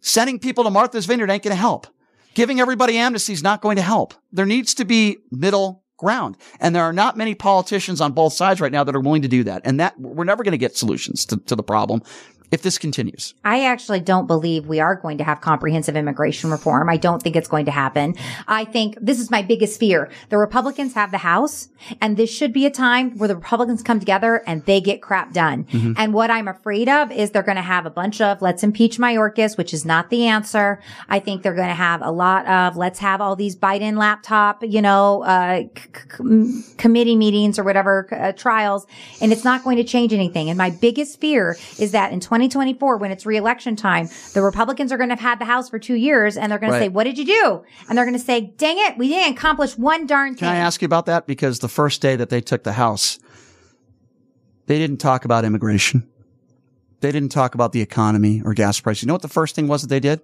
sending 0.00 0.38
people 0.38 0.64
to 0.64 0.70
Martha's 0.70 1.06
Vineyard 1.06 1.30
ain't 1.30 1.42
going 1.42 1.56
to 1.56 1.60
help. 1.60 1.86
Giving 2.34 2.60
everybody 2.60 2.98
amnesty 2.98 3.32
is 3.32 3.42
not 3.42 3.62
going 3.62 3.76
to 3.76 3.82
help. 3.82 4.12
There 4.30 4.44
needs 4.44 4.74
to 4.74 4.84
be 4.84 5.16
middle 5.30 5.84
ground. 5.96 6.36
And 6.60 6.76
there 6.76 6.82
are 6.82 6.92
not 6.92 7.16
many 7.16 7.34
politicians 7.34 8.02
on 8.02 8.12
both 8.12 8.34
sides 8.34 8.60
right 8.60 8.70
now 8.70 8.84
that 8.84 8.94
are 8.94 9.00
willing 9.00 9.22
to 9.22 9.28
do 9.28 9.44
that. 9.44 9.62
And 9.64 9.80
that 9.80 9.98
we're 9.98 10.24
never 10.24 10.44
going 10.44 10.52
to 10.52 10.58
get 10.58 10.76
solutions 10.76 11.24
to, 11.26 11.38
to 11.38 11.56
the 11.56 11.62
problem 11.62 12.02
if 12.50 12.62
this 12.62 12.78
continues. 12.78 13.34
I 13.44 13.64
actually 13.64 14.00
don't 14.00 14.26
believe 14.26 14.66
we 14.66 14.80
are 14.80 14.94
going 14.94 15.18
to 15.18 15.24
have 15.24 15.40
comprehensive 15.40 15.96
immigration 15.96 16.50
reform. 16.50 16.88
I 16.88 16.96
don't 16.96 17.22
think 17.22 17.36
it's 17.36 17.48
going 17.48 17.66
to 17.66 17.70
happen. 17.70 18.14
I 18.46 18.64
think 18.64 18.96
this 19.00 19.20
is 19.20 19.30
my 19.30 19.42
biggest 19.42 19.80
fear. 19.80 20.10
The 20.28 20.38
Republicans 20.38 20.94
have 20.94 21.10
the 21.10 21.18
House 21.18 21.68
and 22.00 22.16
this 22.16 22.30
should 22.30 22.52
be 22.52 22.66
a 22.66 22.70
time 22.70 23.18
where 23.18 23.28
the 23.28 23.36
Republicans 23.36 23.82
come 23.82 23.98
together 23.98 24.42
and 24.46 24.64
they 24.64 24.80
get 24.80 25.02
crap 25.02 25.32
done. 25.32 25.64
Mm-hmm. 25.64 25.92
And 25.96 26.14
what 26.14 26.30
I'm 26.30 26.48
afraid 26.48 26.88
of 26.88 27.10
is 27.10 27.30
they're 27.30 27.42
going 27.42 27.56
to 27.56 27.62
have 27.62 27.86
a 27.86 27.90
bunch 27.90 28.20
of 28.20 28.42
let's 28.42 28.62
impeach 28.62 28.98
Mayorkas, 28.98 29.56
which 29.56 29.74
is 29.74 29.84
not 29.84 30.10
the 30.10 30.26
answer. 30.26 30.80
I 31.08 31.18
think 31.18 31.42
they're 31.42 31.54
going 31.54 31.68
to 31.68 31.74
have 31.74 32.02
a 32.02 32.10
lot 32.10 32.46
of 32.46 32.76
let's 32.76 32.98
have 33.00 33.20
all 33.20 33.36
these 33.36 33.56
Biden 33.56 33.96
laptop, 33.96 34.62
you 34.62 34.82
know, 34.82 35.22
uh, 35.24 35.64
c- 35.74 36.74
committee 36.76 37.16
meetings 37.16 37.58
or 37.58 37.64
whatever 37.64 38.08
uh, 38.12 38.32
trials. 38.32 38.86
And 39.20 39.32
it's 39.32 39.44
not 39.44 39.64
going 39.64 39.76
to 39.78 39.84
change 39.84 40.12
anything. 40.12 40.48
And 40.48 40.58
my 40.58 40.70
biggest 40.70 41.20
fear 41.20 41.56
is 41.78 41.92
that 41.92 42.12
in 42.12 42.20
20 42.20 42.35
2024, 42.36 42.98
when 42.98 43.10
it's 43.10 43.24
reelection 43.24 43.76
time, 43.76 44.08
the 44.34 44.42
Republicans 44.42 44.92
are 44.92 44.96
going 44.96 45.08
to 45.08 45.14
have 45.14 45.20
had 45.20 45.38
the 45.38 45.44
House 45.44 45.70
for 45.70 45.78
two 45.78 45.94
years 45.94 46.36
and 46.36 46.52
they're 46.52 46.58
going 46.58 46.72
right. 46.72 46.78
to 46.78 46.84
say, 46.84 46.88
what 46.88 47.04
did 47.04 47.18
you 47.18 47.24
do? 47.24 47.64
And 47.88 47.96
they're 47.96 48.04
going 48.04 48.18
to 48.18 48.24
say, 48.24 48.52
dang 48.56 48.76
it, 48.78 48.98
we 48.98 49.08
didn't 49.08 49.36
accomplish 49.36 49.76
one 49.76 50.06
darn 50.06 50.34
thing. 50.34 50.40
Can 50.40 50.48
I 50.48 50.56
ask 50.56 50.82
you 50.82 50.86
about 50.86 51.06
that? 51.06 51.26
Because 51.26 51.60
the 51.60 51.68
first 51.68 52.02
day 52.02 52.16
that 52.16 52.28
they 52.28 52.40
took 52.40 52.62
the 52.64 52.74
House, 52.74 53.18
they 54.66 54.78
didn't 54.78 54.98
talk 54.98 55.24
about 55.24 55.44
immigration. 55.44 56.08
They 57.00 57.12
didn't 57.12 57.28
talk 57.30 57.54
about 57.54 57.72
the 57.72 57.80
economy 57.80 58.42
or 58.44 58.54
gas 58.54 58.80
prices. 58.80 59.02
You 59.02 59.08
know 59.08 59.14
what 59.14 59.22
the 59.22 59.28
first 59.28 59.54
thing 59.54 59.68
was 59.68 59.82
that 59.82 59.88
they 59.88 60.00
did? 60.00 60.22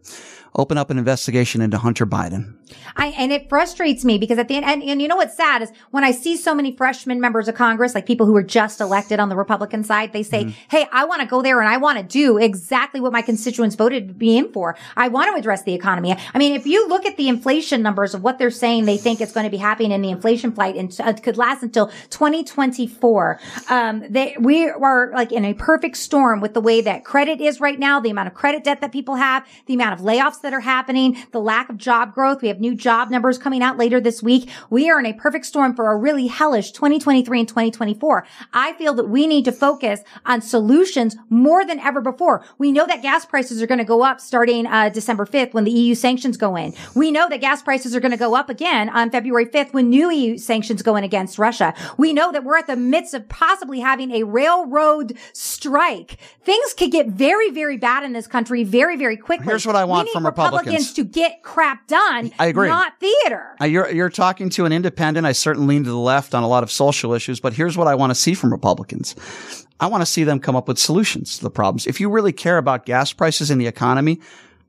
Open 0.54 0.78
up 0.78 0.90
an 0.90 0.98
investigation 0.98 1.60
into 1.60 1.78
Hunter 1.78 2.06
Biden. 2.06 2.56
I, 2.96 3.08
and 3.08 3.32
it 3.32 3.48
frustrates 3.48 4.04
me 4.04 4.18
because 4.18 4.38
at 4.38 4.48
the 4.48 4.56
end, 4.56 4.64
and, 4.64 4.82
and 4.82 5.02
you 5.02 5.08
know 5.08 5.16
what's 5.16 5.36
sad 5.36 5.62
is 5.62 5.72
when 5.90 6.04
I 6.04 6.10
see 6.10 6.36
so 6.36 6.54
many 6.54 6.74
freshman 6.76 7.20
members 7.20 7.48
of 7.48 7.54
Congress, 7.54 7.94
like 7.94 8.06
people 8.06 8.26
who 8.26 8.32
were 8.32 8.42
just 8.42 8.80
elected 8.80 9.20
on 9.20 9.28
the 9.28 9.36
Republican 9.36 9.84
side, 9.84 10.12
they 10.12 10.22
say, 10.22 10.44
mm-hmm. 10.44 10.50
Hey, 10.70 10.86
I 10.92 11.04
want 11.04 11.20
to 11.22 11.26
go 11.26 11.42
there 11.42 11.60
and 11.60 11.68
I 11.68 11.76
want 11.76 11.98
to 11.98 12.04
do 12.04 12.38
exactly 12.38 13.00
what 13.00 13.12
my 13.12 13.22
constituents 13.22 13.76
voted 13.76 14.18
me 14.18 14.38
in 14.38 14.52
for. 14.52 14.76
I 14.96 15.08
want 15.08 15.32
to 15.32 15.38
address 15.38 15.62
the 15.62 15.74
economy. 15.74 16.14
I 16.34 16.38
mean, 16.38 16.54
if 16.54 16.66
you 16.66 16.88
look 16.88 17.06
at 17.06 17.16
the 17.16 17.28
inflation 17.28 17.82
numbers 17.82 18.14
of 18.14 18.22
what 18.22 18.38
they're 18.38 18.50
saying 18.50 18.84
they 18.84 18.96
think 18.96 19.20
it's 19.20 19.32
going 19.32 19.44
to 19.44 19.50
be 19.50 19.56
happening 19.56 19.92
in 19.92 20.02
the 20.02 20.10
inflation 20.10 20.52
flight 20.52 20.76
and 20.76 20.94
uh, 21.00 21.12
could 21.14 21.36
last 21.36 21.62
until 21.62 21.88
2024, 22.10 23.40
um, 23.70 24.04
they, 24.08 24.36
we 24.38 24.68
are 24.68 25.10
like 25.14 25.32
in 25.32 25.44
a 25.44 25.54
perfect 25.54 25.96
storm 25.96 26.40
with 26.40 26.54
the 26.54 26.60
way 26.60 26.80
that 26.80 27.04
credit 27.04 27.40
is 27.40 27.60
right 27.60 27.78
now, 27.78 28.00
the 28.00 28.10
amount 28.10 28.28
of 28.28 28.34
credit 28.34 28.64
debt 28.64 28.80
that 28.80 28.92
people 28.92 29.16
have, 29.16 29.46
the 29.66 29.74
amount 29.74 29.98
of 29.98 30.04
layoffs 30.04 30.40
that 30.42 30.52
are 30.52 30.60
happening, 30.60 31.16
the 31.32 31.40
lack 31.40 31.68
of 31.68 31.76
job 31.76 32.14
growth. 32.14 32.42
We 32.42 32.48
have 32.48 32.60
new 32.62 32.74
job 32.74 33.10
numbers 33.10 33.36
coming 33.36 33.62
out 33.62 33.76
later 33.76 34.00
this 34.00 34.22
week. 34.22 34.48
We 34.70 34.88
are 34.88 34.98
in 34.98 35.04
a 35.04 35.12
perfect 35.12 35.44
storm 35.44 35.74
for 35.74 35.92
a 35.92 35.96
really 35.96 36.28
hellish 36.28 36.70
2023 36.70 37.40
and 37.40 37.48
2024. 37.48 38.26
I 38.54 38.72
feel 38.74 38.94
that 38.94 39.08
we 39.08 39.26
need 39.26 39.44
to 39.44 39.52
focus 39.52 40.00
on 40.24 40.40
solutions 40.40 41.16
more 41.28 41.66
than 41.66 41.78
ever 41.80 42.00
before. 42.00 42.44
We 42.56 42.72
know 42.72 42.86
that 42.86 43.02
gas 43.02 43.26
prices 43.26 43.60
are 43.60 43.66
going 43.66 43.78
to 43.78 43.84
go 43.84 44.02
up 44.02 44.20
starting 44.20 44.66
uh, 44.66 44.88
December 44.88 45.26
5th 45.26 45.52
when 45.52 45.64
the 45.64 45.72
EU 45.72 45.94
sanctions 45.94 46.36
go 46.36 46.56
in. 46.56 46.72
We 46.94 47.10
know 47.10 47.28
that 47.28 47.40
gas 47.40 47.62
prices 47.62 47.94
are 47.94 48.00
going 48.00 48.12
to 48.12 48.16
go 48.16 48.34
up 48.34 48.48
again 48.48 48.88
on 48.88 49.10
February 49.10 49.46
5th 49.46 49.74
when 49.74 49.90
new 49.90 50.10
EU 50.10 50.38
sanctions 50.38 50.82
go 50.82 50.96
in 50.96 51.04
against 51.04 51.38
Russia. 51.38 51.74
We 51.98 52.12
know 52.12 52.32
that 52.32 52.44
we're 52.44 52.56
at 52.56 52.68
the 52.68 52.76
midst 52.76 53.12
of 53.12 53.28
possibly 53.28 53.80
having 53.80 54.12
a 54.12 54.22
railroad 54.22 55.18
strike. 55.32 56.18
Things 56.44 56.74
could 56.74 56.92
get 56.92 57.08
very, 57.08 57.50
very 57.50 57.76
bad 57.76 58.04
in 58.04 58.12
this 58.12 58.28
country 58.28 58.62
very, 58.62 58.96
very 58.96 59.16
quickly. 59.16 59.46
Here's 59.46 59.66
what 59.66 59.76
I 59.76 59.84
want 59.84 60.08
from 60.10 60.24
Republicans. 60.24 60.66
Republicans 60.66 60.92
to 60.94 61.04
get 61.04 61.42
crap 61.42 61.88
done. 61.88 62.30
I 62.38 62.51
agree. 62.52 62.68
Not 62.68 62.98
theater. 63.00 63.56
Uh, 63.60 63.64
you're, 63.64 63.90
you're 63.90 64.10
talking 64.10 64.48
to 64.50 64.64
an 64.64 64.72
independent. 64.72 65.26
I 65.26 65.32
certainly 65.32 65.74
lean 65.74 65.84
to 65.84 65.90
the 65.90 65.96
left 65.96 66.34
on 66.34 66.42
a 66.42 66.48
lot 66.48 66.62
of 66.62 66.70
social 66.70 67.12
issues, 67.12 67.40
but 67.40 67.52
here's 67.52 67.76
what 67.76 67.88
I 67.88 67.94
want 67.94 68.10
to 68.10 68.14
see 68.14 68.34
from 68.34 68.52
Republicans. 68.52 69.16
I 69.80 69.86
want 69.86 70.02
to 70.02 70.06
see 70.06 70.24
them 70.24 70.38
come 70.38 70.54
up 70.54 70.68
with 70.68 70.78
solutions 70.78 71.38
to 71.38 71.42
the 71.42 71.50
problems. 71.50 71.86
If 71.86 72.00
you 72.00 72.08
really 72.08 72.32
care 72.32 72.58
about 72.58 72.86
gas 72.86 73.12
prices 73.12 73.50
and 73.50 73.60
the 73.60 73.66
economy, 73.66 74.20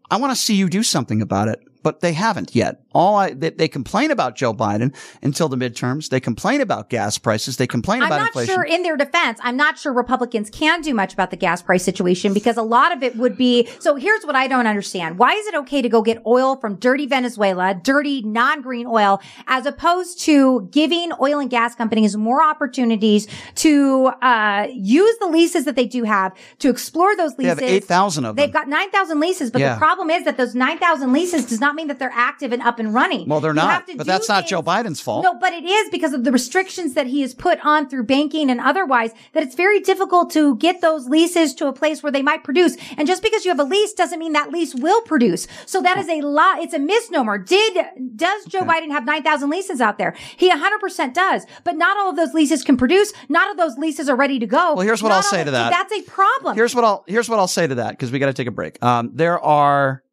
I 0.10 0.18
want 0.18 0.32
to 0.32 0.36
see 0.36 0.56
you 0.56 0.70
do 0.70 0.84
something 0.84 1.22
about 1.22 1.48
it 1.48 1.62
but 1.84 2.00
they 2.00 2.14
haven't 2.14 2.56
yet. 2.56 2.82
All 2.94 3.16
I, 3.16 3.34
they, 3.34 3.50
they, 3.50 3.68
complain 3.68 4.12
about 4.12 4.36
Joe 4.36 4.54
Biden 4.54 4.96
until 5.22 5.50
the 5.50 5.58
midterms. 5.58 6.10
They 6.10 6.20
complain 6.20 6.62
about 6.62 6.90
gas 6.90 7.18
prices. 7.18 7.58
They 7.58 7.68
complain 7.68 8.02
about 8.02 8.12
it. 8.12 8.16
I'm 8.16 8.20
not 8.22 8.28
inflation. 8.30 8.56
sure 8.56 8.64
in 8.64 8.84
their 8.84 8.96
defense, 8.96 9.40
I'm 9.44 9.58
not 9.58 9.78
sure 9.78 9.92
Republicans 9.94 10.50
can 10.50 10.82
do 10.82 10.94
much 10.94 11.14
about 11.14 11.32
the 11.32 11.38
gas 11.38 11.62
price 11.62 11.84
situation 11.84 12.34
because 12.34 12.58
a 12.58 12.62
lot 12.62 12.92
of 12.92 13.04
it 13.04 13.16
would 13.18 13.38
be, 13.38 13.68
so 13.80 13.96
here's 13.96 14.24
what 14.26 14.36
I 14.36 14.48
don't 14.48 14.68
understand. 14.68 15.18
Why 15.18 15.34
is 15.34 15.46
it 15.48 15.56
okay 15.56 15.82
to 15.82 15.90
go 15.90 16.02
get 16.02 16.22
oil 16.26 16.56
from 16.56 16.76
dirty 16.76 17.06
Venezuela, 17.06 17.74
dirty 17.74 18.22
non-green 18.22 18.88
oil, 18.88 19.22
as 19.48 19.66
opposed 19.66 20.20
to 20.22 20.70
giving 20.72 21.12
oil 21.22 21.40
and 21.40 21.50
gas 21.50 21.76
companies 21.76 22.16
more 22.16 22.44
opportunities 22.44 23.28
to, 23.56 24.08
uh, 24.22 24.68
use 24.72 25.18
the 25.20 25.28
leases 25.28 25.66
that 25.66 25.76
they 25.76 25.86
do 25.86 26.04
have 26.04 26.34
to 26.60 26.70
explore 26.70 27.16
those 27.16 27.38
leases? 27.38 27.58
They 27.58 27.66
have 27.66 27.84
8,000 27.84 28.26
of 28.26 28.36
them. 28.36 28.44
They've 28.44 28.54
got 28.54 28.68
9,000 28.68 29.20
leases, 29.20 29.52
but 29.52 29.60
yeah. 29.60 29.74
the 29.74 29.80
problem 29.80 30.10
is 30.10 30.24
that 30.26 30.38
those 30.38 30.56
9,000 30.56 31.12
leases 31.12 31.46
does 31.46 31.60
not 31.60 31.74
not 31.74 31.76
mean 31.76 31.88
that 31.88 32.00
they're 32.00 32.12
active 32.14 32.52
and 32.52 32.62
up 32.62 32.80
and 32.80 32.83
running. 32.92 33.28
Well, 33.28 33.40
they're 33.40 33.54
not, 33.54 33.86
but 33.96 34.06
that's 34.06 34.28
not 34.28 34.48
Joe 34.48 34.62
Biden's 34.62 35.00
fault. 35.00 35.24
No, 35.24 35.36
but 35.36 35.54
it 35.54 35.64
is 35.64 35.90
because 35.90 36.14
of 36.14 36.24
the 36.24 36.32
restrictions 36.32 36.94
that 36.94 37.08
he 37.08 37.22
has 37.22 37.34
put 37.34 37.64
on 37.66 37.90
through 37.90 38.04
banking 38.04 38.50
and 38.50 38.60
otherwise 38.60 39.12
that 39.34 39.44
it's 39.44 39.56
very 39.56 39.80
difficult 39.80 40.32
to 40.32 40.56
get 40.58 40.82
those 40.82 41.08
leases 41.08 41.54
to 41.56 41.68
a 41.68 41.74
place 41.74 42.04
where 42.04 42.12
they 42.12 42.22
might 42.22 42.44
produce. 42.44 42.76
And 42.98 43.08
just 43.08 43.24
because 43.24 43.46
you 43.46 43.52
have 43.52 43.60
a 43.60 43.64
lease 43.64 43.94
doesn't 43.94 44.20
mean 44.20 44.34
that 44.34 44.52
lease 44.52 44.74
will 44.76 45.02
produce. 45.02 45.48
So 45.66 45.82
that 45.82 45.98
is 45.98 46.10
a 46.10 46.22
lot. 46.22 46.60
It's 46.60 46.74
a 46.74 46.80
misnomer. 46.80 47.38
Did, 47.38 47.86
does 48.16 48.46
Joe 48.46 48.60
okay. 48.60 48.82
Biden 48.82 48.92
have 48.92 49.06
9,000 49.06 49.50
leases 49.50 49.82
out 49.82 49.98
there? 49.98 50.16
He 50.38 50.50
100% 50.50 51.14
does, 51.14 51.46
but 51.64 51.76
not 51.76 51.98
all 51.98 52.10
of 52.10 52.16
those 52.16 52.34
leases 52.34 52.64
can 52.64 52.78
produce. 52.78 53.14
Not 53.30 53.48
all 53.48 53.52
of 53.52 53.58
those 53.58 53.78
leases 53.78 54.10
are 54.10 54.16
ready 54.16 54.40
to 54.40 54.48
go. 54.48 54.76
Well, 54.76 54.86
here's 54.86 55.04
what 55.04 55.10
not 55.10 55.16
I'll 55.16 55.24
say 55.24 55.44
to 55.44 55.52
that. 55.52 55.70
That's 55.70 55.94
a 55.94 56.10
problem. 56.10 56.56
Here's 56.56 56.76
what 56.76 56.84
I'll, 56.84 57.04
here's 57.08 57.30
what 57.30 57.40
I'll 57.40 57.48
say 57.48 57.68
to 57.68 57.76
that 57.76 57.92
because 57.92 58.12
we 58.12 58.20
got 58.20 58.28
to 58.28 58.34
take 58.34 58.48
a 58.48 58.52
break. 58.52 58.84
Um, 58.84 59.12
there 59.14 59.40
are, 59.40 60.04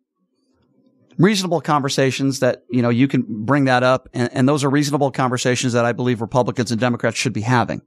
reasonable 1.20 1.60
conversations 1.60 2.40
that, 2.40 2.64
you 2.70 2.80
know, 2.80 2.88
you 2.88 3.06
can 3.06 3.24
bring 3.28 3.66
that 3.66 3.82
up. 3.82 4.08
And, 4.14 4.30
and 4.32 4.48
those 4.48 4.64
are 4.64 4.70
reasonable 4.70 5.10
conversations 5.10 5.74
that 5.74 5.84
I 5.84 5.92
believe 5.92 6.20
Republicans 6.20 6.70
and 6.72 6.80
Democrats 6.80 7.18
should 7.18 7.34
be 7.34 7.42
having. 7.42 7.82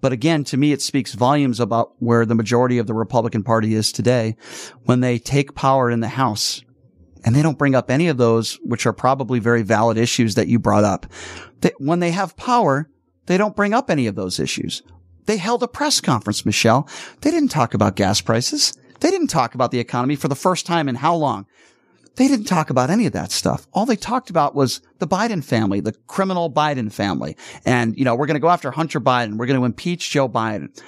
But 0.00 0.12
again, 0.12 0.42
to 0.44 0.56
me, 0.56 0.72
it 0.72 0.82
speaks 0.82 1.12
volumes 1.12 1.60
about 1.60 1.92
where 1.98 2.26
the 2.26 2.34
majority 2.34 2.78
of 2.78 2.86
the 2.86 2.94
Republican 2.94 3.44
Party 3.44 3.74
is 3.74 3.92
today 3.92 4.36
when 4.84 5.00
they 5.00 5.18
take 5.18 5.54
power 5.54 5.90
in 5.90 6.00
the 6.00 6.08
House 6.08 6.62
and 7.24 7.36
they 7.36 7.42
don't 7.42 7.58
bring 7.58 7.76
up 7.76 7.88
any 7.88 8.08
of 8.08 8.16
those, 8.16 8.58
which 8.64 8.84
are 8.86 8.92
probably 8.92 9.38
very 9.38 9.62
valid 9.62 9.96
issues 9.96 10.34
that 10.34 10.48
you 10.48 10.58
brought 10.58 10.82
up. 10.82 11.06
They, 11.60 11.70
when 11.78 12.00
they 12.00 12.10
have 12.10 12.36
power, 12.36 12.90
they 13.26 13.38
don't 13.38 13.54
bring 13.54 13.74
up 13.74 13.90
any 13.90 14.08
of 14.08 14.16
those 14.16 14.40
issues. 14.40 14.82
They 15.26 15.36
held 15.36 15.62
a 15.62 15.68
press 15.68 16.00
conference, 16.00 16.44
Michelle. 16.44 16.88
They 17.20 17.30
didn't 17.30 17.50
talk 17.50 17.74
about 17.74 17.94
gas 17.94 18.20
prices. 18.20 18.72
They 18.98 19.10
didn't 19.10 19.28
talk 19.28 19.54
about 19.54 19.70
the 19.70 19.78
economy 19.78 20.16
for 20.16 20.26
the 20.26 20.34
first 20.34 20.66
time 20.66 20.88
in 20.88 20.96
how 20.96 21.14
long? 21.14 21.46
They 22.16 22.28
didn't 22.28 22.46
talk 22.46 22.70
about 22.70 22.90
any 22.90 23.06
of 23.06 23.12
that 23.12 23.32
stuff. 23.32 23.66
All 23.72 23.86
they 23.86 23.96
talked 23.96 24.28
about 24.28 24.54
was 24.54 24.80
the 24.98 25.06
Biden 25.06 25.42
family, 25.42 25.80
the 25.80 25.92
criminal 26.06 26.52
Biden 26.52 26.92
family. 26.92 27.36
And, 27.64 27.96
you 27.96 28.04
know, 28.04 28.14
we're 28.14 28.26
going 28.26 28.34
to 28.34 28.40
go 28.40 28.50
after 28.50 28.70
Hunter 28.70 29.00
Biden. 29.00 29.36
We're 29.36 29.46
going 29.46 29.58
to 29.58 29.64
impeach 29.64 30.10
Joe 30.10 30.28
Biden. 30.28 30.78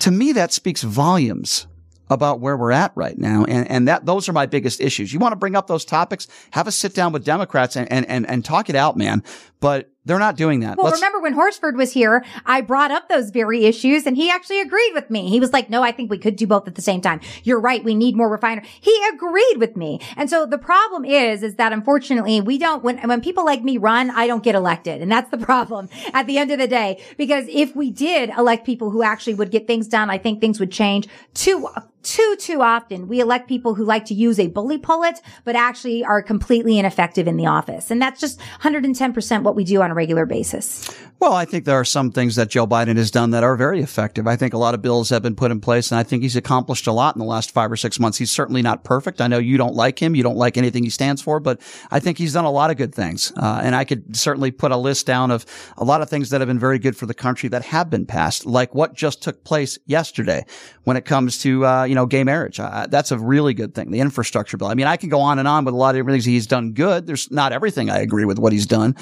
To 0.00 0.10
me, 0.10 0.32
that 0.32 0.52
speaks 0.52 0.82
volumes 0.82 1.66
about 2.10 2.40
where 2.40 2.56
we're 2.56 2.72
at 2.72 2.92
right 2.94 3.18
now. 3.18 3.44
And, 3.44 3.68
and 3.68 3.88
that, 3.88 4.06
those 4.06 4.28
are 4.28 4.32
my 4.32 4.46
biggest 4.46 4.80
issues. 4.80 5.12
You 5.12 5.18
want 5.18 5.32
to 5.32 5.36
bring 5.36 5.56
up 5.56 5.66
those 5.66 5.84
topics? 5.84 6.26
Have 6.52 6.66
a 6.66 6.72
sit 6.72 6.94
down 6.94 7.12
with 7.12 7.24
Democrats 7.24 7.76
and, 7.76 7.90
and, 7.92 8.06
and, 8.06 8.28
and 8.28 8.44
talk 8.44 8.70
it 8.70 8.76
out, 8.76 8.96
man. 8.96 9.22
But 9.60 9.90
they're 10.08 10.18
not 10.18 10.36
doing 10.36 10.60
that. 10.60 10.76
Well, 10.78 10.86
Let's- 10.86 11.00
remember 11.00 11.20
when 11.20 11.34
Horsford 11.34 11.76
was 11.76 11.92
here, 11.92 12.24
I 12.46 12.62
brought 12.62 12.90
up 12.90 13.08
those 13.08 13.28
very 13.30 13.66
issues 13.66 14.06
and 14.06 14.16
he 14.16 14.30
actually 14.30 14.60
agreed 14.60 14.92
with 14.94 15.10
me. 15.10 15.28
He 15.28 15.38
was 15.38 15.52
like, 15.52 15.68
no, 15.68 15.82
I 15.82 15.92
think 15.92 16.10
we 16.10 16.16
could 16.16 16.34
do 16.34 16.46
both 16.46 16.66
at 16.66 16.74
the 16.76 16.82
same 16.82 17.02
time. 17.02 17.20
You're 17.44 17.60
right. 17.60 17.84
We 17.84 17.94
need 17.94 18.16
more 18.16 18.30
refiner. 18.30 18.62
He 18.80 18.98
agreed 19.12 19.58
with 19.58 19.76
me. 19.76 20.00
And 20.16 20.30
so 20.30 20.46
the 20.46 20.56
problem 20.56 21.04
is, 21.04 21.42
is 21.42 21.56
that 21.56 21.72
unfortunately 21.74 22.40
we 22.40 22.56
don't, 22.56 22.82
when, 22.82 22.98
when 23.06 23.20
people 23.20 23.44
like 23.44 23.62
me 23.62 23.76
run, 23.76 24.10
I 24.10 24.26
don't 24.26 24.42
get 24.42 24.54
elected. 24.54 25.02
And 25.02 25.12
that's 25.12 25.30
the 25.30 25.38
problem 25.46 25.90
at 26.14 26.26
the 26.26 26.38
end 26.38 26.50
of 26.50 26.58
the 26.58 26.66
day. 26.66 27.02
Because 27.18 27.44
if 27.48 27.76
we 27.76 27.90
did 27.90 28.30
elect 28.30 28.64
people 28.64 28.90
who 28.90 29.02
actually 29.02 29.34
would 29.34 29.50
get 29.50 29.66
things 29.66 29.86
done, 29.88 30.08
I 30.08 30.16
think 30.16 30.40
things 30.40 30.58
would 30.58 30.72
change 30.72 31.06
too, 31.34 31.68
too, 32.02 32.36
too 32.38 32.62
often. 32.62 33.08
We 33.08 33.20
elect 33.20 33.46
people 33.46 33.74
who 33.74 33.84
like 33.84 34.06
to 34.06 34.14
use 34.14 34.38
a 34.40 34.46
bully 34.46 34.78
pullet, 34.78 35.20
but 35.44 35.54
actually 35.54 36.02
are 36.02 36.22
completely 36.22 36.78
ineffective 36.78 37.28
in 37.28 37.36
the 37.36 37.46
office. 37.46 37.90
And 37.90 38.00
that's 38.00 38.20
just 38.20 38.40
110% 38.62 39.42
what 39.42 39.54
we 39.54 39.64
do 39.64 39.82
on 39.82 39.90
a 39.90 39.94
regular 39.98 40.26
basis? 40.26 40.88
Well, 41.20 41.32
I 41.32 41.46
think 41.46 41.64
there 41.64 41.74
are 41.74 41.84
some 41.84 42.12
things 42.12 42.36
that 42.36 42.48
Joe 42.48 42.64
Biden 42.64 42.96
has 42.96 43.10
done 43.10 43.30
that 43.30 43.42
are 43.42 43.56
very 43.56 43.82
effective. 43.82 44.28
I 44.28 44.36
think 44.36 44.54
a 44.54 44.58
lot 44.58 44.74
of 44.74 44.82
bills 44.82 45.10
have 45.10 45.20
been 45.20 45.34
put 45.34 45.50
in 45.50 45.60
place 45.60 45.90
and 45.90 45.98
I 45.98 46.04
think 46.04 46.22
he's 46.22 46.36
accomplished 46.36 46.86
a 46.86 46.92
lot 46.92 47.16
in 47.16 47.18
the 47.18 47.24
last 47.26 47.50
five 47.50 47.72
or 47.72 47.76
six 47.76 47.98
months. 47.98 48.18
He's 48.18 48.30
certainly 48.30 48.62
not 48.62 48.84
perfect. 48.84 49.20
I 49.20 49.26
know 49.26 49.38
you 49.38 49.58
don't 49.58 49.74
like 49.74 50.00
him. 50.00 50.14
You 50.14 50.22
don't 50.22 50.36
like 50.36 50.56
anything 50.56 50.84
he 50.84 50.90
stands 50.90 51.20
for, 51.20 51.40
but 51.40 51.60
I 51.90 51.98
think 51.98 52.18
he's 52.18 52.34
done 52.34 52.44
a 52.44 52.52
lot 52.52 52.70
of 52.70 52.76
good 52.76 52.94
things. 52.94 53.32
Uh, 53.36 53.60
and 53.64 53.74
I 53.74 53.84
could 53.84 54.16
certainly 54.16 54.52
put 54.52 54.70
a 54.70 54.76
list 54.76 55.06
down 55.06 55.32
of 55.32 55.44
a 55.76 55.82
lot 55.82 56.02
of 56.02 56.08
things 56.08 56.30
that 56.30 56.40
have 56.40 56.46
been 56.46 56.58
very 56.60 56.78
good 56.78 56.96
for 56.96 57.06
the 57.06 57.14
country 57.14 57.48
that 57.48 57.64
have 57.64 57.90
been 57.90 58.06
passed, 58.06 58.46
like 58.46 58.72
what 58.72 58.94
just 58.94 59.20
took 59.20 59.42
place 59.42 59.76
yesterday 59.86 60.44
when 60.84 60.96
it 60.96 61.04
comes 61.04 61.38
to, 61.42 61.66
uh, 61.66 61.82
you 61.82 61.96
know, 61.96 62.06
gay 62.06 62.22
marriage. 62.22 62.60
Uh, 62.60 62.86
that's 62.88 63.10
a 63.10 63.18
really 63.18 63.54
good 63.54 63.74
thing. 63.74 63.90
The 63.90 63.98
infrastructure 63.98 64.56
bill. 64.56 64.68
I 64.68 64.74
mean, 64.74 64.86
I 64.86 64.96
can 64.96 65.08
go 65.08 65.20
on 65.20 65.40
and 65.40 65.48
on 65.48 65.64
with 65.64 65.74
a 65.74 65.76
lot 65.76 65.96
of 65.96 65.98
different 65.98 66.14
things 66.14 66.24
he's 66.26 66.46
done 66.46 66.74
good. 66.74 67.08
There's 67.08 67.28
not 67.32 67.52
everything 67.52 67.90
I 67.90 67.98
agree 67.98 68.24
with 68.24 68.38
what 68.38 68.52
he's 68.52 68.66
done, 68.66 68.94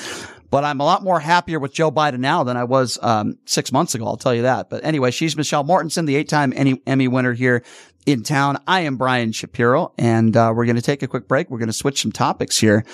but 0.51 0.65
I'm 0.65 0.81
a 0.81 0.85
lot 0.85 1.03
more 1.03 1.21
happier 1.21 1.59
with 1.59 1.73
Joe 1.73 1.91
Biden 1.91 2.21
now 2.21 2.45
than 2.45 2.57
I 2.57 2.65
was 2.65 2.99
um, 3.03 3.39
six 3.45 3.73
months 3.73 3.95
ago. 3.95 4.07
I'll 4.07 4.17
tell 4.17 4.35
you 4.35 4.43
that. 4.43 4.71
But 4.71 4.85
anyway, 4.85 5.11
she's 5.11 5.37
Michelle 5.37 5.65
Mortensen, 5.65 6.07
the 6.07 6.17
eight-time 6.17 6.53
Emmy, 6.87 7.09
winner 7.09 7.33
here 7.33 7.63
in 8.07 8.23
town. 8.23 8.59
I 8.67 8.81
am 8.81 8.97
Brian 8.97 9.33
Shapiro, 9.33 9.93
and 9.99 10.37
uh, 10.37 10.53
we're 10.55 10.65
going 10.65 10.77
to 10.77 10.83
take 10.83 11.03
a 11.03 11.09
quick 11.09 11.27
break. 11.27 11.51
We're 11.51 11.59
going 11.59 11.69
to 11.69 11.73
switch 11.73 12.03
some 12.03 12.13
topics 12.13 12.59
here. 12.59 12.85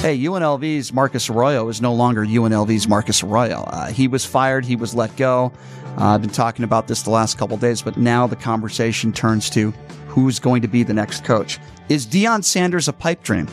Hey, 0.00 0.18
UNLV's 0.18 0.92
Marcus 0.92 1.30
Arroyo 1.30 1.68
is 1.68 1.80
no 1.80 1.94
longer 1.94 2.24
UNLV's 2.24 2.86
Marcus 2.86 3.22
Arroyo. 3.22 3.64
Uh, 3.66 3.86
he 3.88 4.08
was 4.08 4.24
fired. 4.24 4.64
He 4.64 4.76
was 4.76 4.94
let 4.94 5.16
go. 5.16 5.52
Uh, 5.98 6.14
I've 6.14 6.20
been 6.20 6.30
talking 6.30 6.64
about 6.64 6.86
this 6.86 7.02
the 7.02 7.10
last 7.10 7.38
couple 7.38 7.56
days, 7.56 7.82
but 7.82 7.96
now 7.96 8.26
the 8.26 8.36
conversation 8.36 9.12
turns 9.12 9.50
to 9.50 9.72
who's 10.06 10.38
going 10.38 10.62
to 10.62 10.68
be 10.68 10.82
the 10.82 10.94
next 10.94 11.24
coach. 11.24 11.58
Is 11.88 12.06
Deion 12.06 12.44
Sanders 12.44 12.86
a 12.88 12.92
pipe 12.92 13.22
dream? 13.22 13.48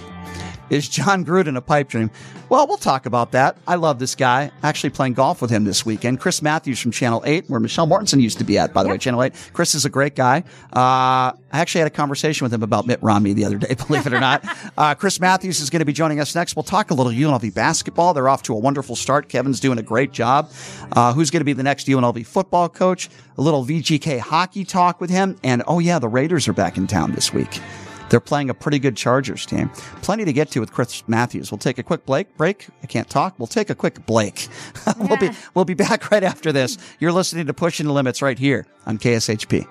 Is 0.69 0.89
Jon 0.89 1.23
Gruden 1.23 1.57
a 1.57 1.61
pipe 1.61 1.89
dream? 1.89 2.09
Well, 2.49 2.67
we'll 2.67 2.77
talk 2.77 3.05
about 3.05 3.31
that. 3.33 3.57
I 3.67 3.75
love 3.75 3.99
this 3.99 4.15
guy. 4.15 4.51
Actually 4.63 4.91
playing 4.91 5.13
golf 5.13 5.41
with 5.41 5.51
him 5.51 5.63
this 5.63 5.85
weekend. 5.85 6.19
Chris 6.19 6.41
Matthews 6.41 6.79
from 6.79 6.91
Channel 6.91 7.23
8, 7.25 7.49
where 7.49 7.59
Michelle 7.59 7.87
Mortensen 7.87 8.21
used 8.21 8.37
to 8.39 8.43
be 8.43 8.57
at, 8.57 8.73
by 8.73 8.83
the 8.83 8.89
way, 8.89 8.97
Channel 8.97 9.23
8. 9.23 9.33
Chris 9.53 9.75
is 9.75 9.85
a 9.85 9.89
great 9.89 10.15
guy. 10.15 10.43
Uh, 10.73 11.31
I 11.31 11.33
actually 11.51 11.79
had 11.79 11.87
a 11.87 11.95
conversation 11.95 12.45
with 12.45 12.53
him 12.53 12.63
about 12.63 12.87
Mitt 12.87 13.01
Romney 13.01 13.33
the 13.33 13.45
other 13.45 13.57
day, 13.57 13.75
believe 13.87 14.07
it 14.07 14.13
or 14.13 14.19
not. 14.19 14.43
Uh, 14.77 14.93
Chris 14.93 15.21
Matthews 15.21 15.61
is 15.61 15.69
going 15.69 15.79
to 15.79 15.85
be 15.85 15.93
joining 15.93 16.19
us 16.19 16.35
next. 16.35 16.55
We'll 16.55 16.63
talk 16.63 16.91
a 16.91 16.93
little 16.93 17.11
UNLV 17.11 17.53
basketball. 17.53 18.13
They're 18.13 18.27
off 18.27 18.43
to 18.43 18.53
a 18.53 18.57
wonderful 18.57 18.95
start. 18.95 19.29
Kevin's 19.29 19.59
doing 19.61 19.77
a 19.77 19.83
great 19.83 20.11
job. 20.11 20.51
Uh, 20.91 21.13
who's 21.13 21.31
going 21.31 21.39
to 21.39 21.45
be 21.45 21.53
the 21.53 21.63
next 21.63 21.87
UNLV 21.87 22.25
football 22.25 22.67
coach? 22.67 23.09
A 23.37 23.41
little 23.41 23.63
VGK 23.63 24.19
hockey 24.19 24.65
talk 24.65 24.99
with 24.99 25.09
him. 25.09 25.37
And 25.43 25.63
oh 25.67 25.79
yeah, 25.79 25.99
the 25.99 26.09
Raiders 26.09 26.47
are 26.49 26.53
back 26.53 26.77
in 26.77 26.87
town 26.87 27.13
this 27.13 27.33
week. 27.33 27.61
They're 28.09 28.19
playing 28.19 28.49
a 28.49 28.53
pretty 28.53 28.79
good 28.79 28.95
Chargers 28.95 29.45
team. 29.45 29.69
Plenty 30.01 30.25
to 30.25 30.33
get 30.33 30.51
to 30.51 30.59
with 30.59 30.71
Chris 30.71 31.03
Matthews. 31.07 31.51
We'll 31.51 31.57
take 31.57 31.77
a 31.77 31.83
quick 31.83 32.05
break. 32.05 32.35
Break. 32.37 32.67
I 32.83 32.87
can't 32.87 33.09
talk. 33.09 33.35
We'll 33.37 33.47
take 33.47 33.69
a 33.69 33.75
quick 33.75 34.05
break. 34.05 34.47
we'll 34.99 35.17
be 35.17 35.31
we'll 35.53 35.65
be 35.65 35.73
back 35.73 36.11
right 36.11 36.23
after 36.23 36.51
this. 36.51 36.77
You're 36.99 37.11
listening 37.11 37.47
to 37.47 37.53
Pushing 37.53 37.87
the 37.87 37.93
Limits 37.93 38.21
right 38.21 38.37
here 38.37 38.65
on 38.85 38.97
KSHP. 38.97 39.67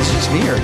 It's 0.00 0.12
just 0.12 0.32
me 0.32 0.48
or 0.48 0.58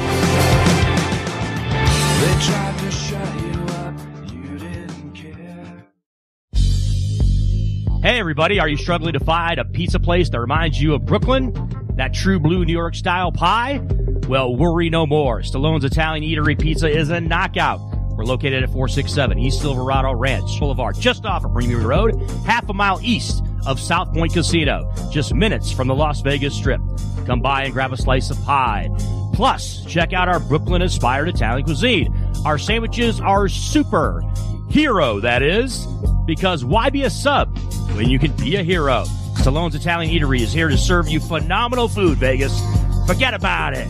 Hey, 8.01 8.21
everybody, 8.21 8.61
are 8.61 8.69
you 8.69 8.77
struggling 8.77 9.13
to 9.15 9.21
find 9.21 9.59
a 9.59 9.65
pizza 9.65 9.99
place 9.99 10.31
that 10.31 10.41
reminds 10.41 10.81
you 10.81 10.95
of 10.95 11.05
Brooklyn? 11.05 11.53
That 11.99 12.15
true 12.15 12.39
blue 12.39 12.65
New 12.65 12.73
York 12.73 12.95
style 12.95 13.33
pie? 13.33 13.81
Well, 14.29 14.55
worry 14.55 14.89
no 14.89 15.05
more. 15.05 15.41
Stallone's 15.41 15.85
Italian 15.85 16.23
Eatery 16.23 16.57
Pizza 16.57 16.89
is 16.89 17.11
a 17.11 17.21
knockout. 17.21 17.81
We're 18.17 18.25
located 18.25 18.63
at 18.63 18.69
467 18.69 19.37
East 19.37 19.61
Silverado 19.61 20.15
Ranch 20.15 20.61
Boulevard, 20.61 20.95
just 20.97 21.25
off 21.25 21.45
of 21.45 21.53
Bermuda 21.53 21.85
Road, 21.85 22.15
half 22.47 22.69
a 22.69 22.73
mile 22.73 23.01
east 23.03 23.43
of 23.67 23.81
South 23.81 24.15
Point 24.15 24.33
Casino, 24.33 24.89
just 25.11 25.35
minutes 25.35 25.73
from 25.73 25.89
the 25.89 25.95
Las 25.95 26.21
Vegas 26.21 26.55
Strip. 26.55 26.81
Come 27.27 27.41
by 27.41 27.65
and 27.65 27.73
grab 27.73 27.93
a 27.93 27.97
slice 27.97 28.31
of 28.31 28.41
pie. 28.45 28.89
Plus, 29.35 29.85
check 29.87 30.13
out 30.13 30.29
our 30.29 30.39
Brooklyn 30.39 30.83
inspired 30.83 31.29
Italian 31.29 31.65
cuisine. 31.65 32.15
Our 32.45 32.59
sandwiches 32.59 33.21
are 33.21 33.49
super. 33.49 34.23
Hero, 34.71 35.19
that 35.19 35.43
is. 35.43 35.85
Because 36.27 36.65
why 36.65 36.91
be 36.91 37.03
a 37.03 37.11
sub 37.11 37.59
when 37.97 38.09
you 38.09 38.21
can 38.21 38.31
be 38.37 38.55
a 38.55 38.63
hero? 38.63 39.05
Stallone's 39.39 39.75
Italian 39.77 40.13
Eatery 40.13 40.41
is 40.41 40.53
here 40.53 40.69
to 40.69 40.77
serve 40.77 41.09
you 41.09 41.21
phenomenal 41.21 41.89
food, 41.89 42.19
Vegas. 42.19 42.61
Forget 43.07 43.35
about 43.35 43.73
it. 43.73 43.87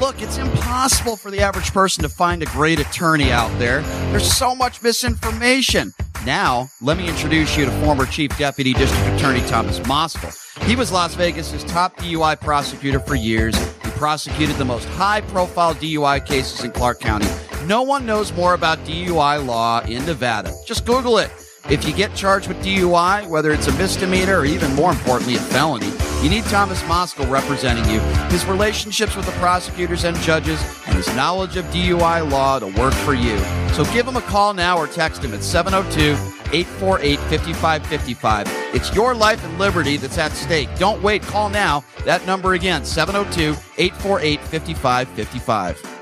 Look, 0.00 0.22
it's 0.22 0.38
impossible 0.38 1.16
for 1.16 1.30
the 1.30 1.40
average 1.40 1.72
person 1.72 2.02
to 2.02 2.08
find 2.08 2.42
a 2.42 2.46
great 2.46 2.80
attorney 2.80 3.30
out 3.30 3.56
there. 3.58 3.82
There's 4.10 4.32
so 4.32 4.54
much 4.54 4.82
misinformation. 4.82 5.92
Now, 6.26 6.68
let 6.80 6.96
me 6.98 7.08
introduce 7.08 7.56
you 7.56 7.64
to 7.64 7.70
former 7.82 8.04
Chief 8.04 8.36
Deputy 8.36 8.72
District 8.74 9.06
Attorney 9.14 9.40
Thomas 9.46 9.78
Moskal. 9.80 10.34
He 10.64 10.74
was 10.74 10.90
Las 10.90 11.14
Vegas's 11.14 11.64
top 11.64 11.96
DUI 11.98 12.40
prosecutor 12.40 12.98
for 12.98 13.14
years. 13.14 13.56
He 13.56 13.90
prosecuted 13.92 14.56
the 14.56 14.64
most 14.64 14.86
high 14.90 15.20
profile 15.20 15.74
DUI 15.74 16.26
cases 16.26 16.64
in 16.64 16.72
Clark 16.72 17.00
County. 17.00 17.28
No 17.66 17.82
one 17.82 18.04
knows 18.04 18.32
more 18.32 18.54
about 18.54 18.78
DUI 18.80 19.44
law 19.44 19.80
in 19.82 20.04
Nevada. 20.06 20.52
Just 20.66 20.84
Google 20.84 21.18
it. 21.18 21.30
If 21.70 21.86
you 21.86 21.92
get 21.92 22.14
charged 22.14 22.48
with 22.48 22.56
DUI, 22.64 23.28
whether 23.28 23.52
it's 23.52 23.66
a 23.66 23.72
misdemeanor 23.72 24.38
or 24.38 24.46
even 24.46 24.74
more 24.74 24.90
importantly, 24.90 25.34
a 25.36 25.38
felony, 25.38 25.92
you 26.22 26.30
need 26.30 26.44
Thomas 26.44 26.82
Moskal 26.84 27.30
representing 27.30 27.84
you. 27.92 28.00
His 28.30 28.46
relationships 28.46 29.14
with 29.14 29.26
the 29.26 29.32
prosecutors 29.32 30.04
and 30.04 30.16
judges 30.20 30.62
and 30.86 30.96
his 30.96 31.06
knowledge 31.14 31.58
of 31.58 31.66
DUI 31.66 32.30
law 32.30 32.58
to 32.58 32.66
work 32.68 32.94
for 32.94 33.12
you. 33.12 33.38
So 33.74 33.84
give 33.92 34.08
him 34.08 34.16
a 34.16 34.22
call 34.22 34.54
now 34.54 34.78
or 34.78 34.86
text 34.86 35.22
him 35.22 35.34
at 35.34 35.42
702 35.42 36.12
848 36.56 37.18
5555. 37.18 38.46
It's 38.74 38.94
your 38.94 39.14
life 39.14 39.44
and 39.44 39.58
liberty 39.58 39.98
that's 39.98 40.16
at 40.16 40.32
stake. 40.32 40.70
Don't 40.78 41.02
wait. 41.02 41.20
Call 41.20 41.50
now. 41.50 41.84
That 42.06 42.24
number 42.26 42.54
again, 42.54 42.86
702 42.86 43.50
848 43.76 44.40
5555. 44.40 45.97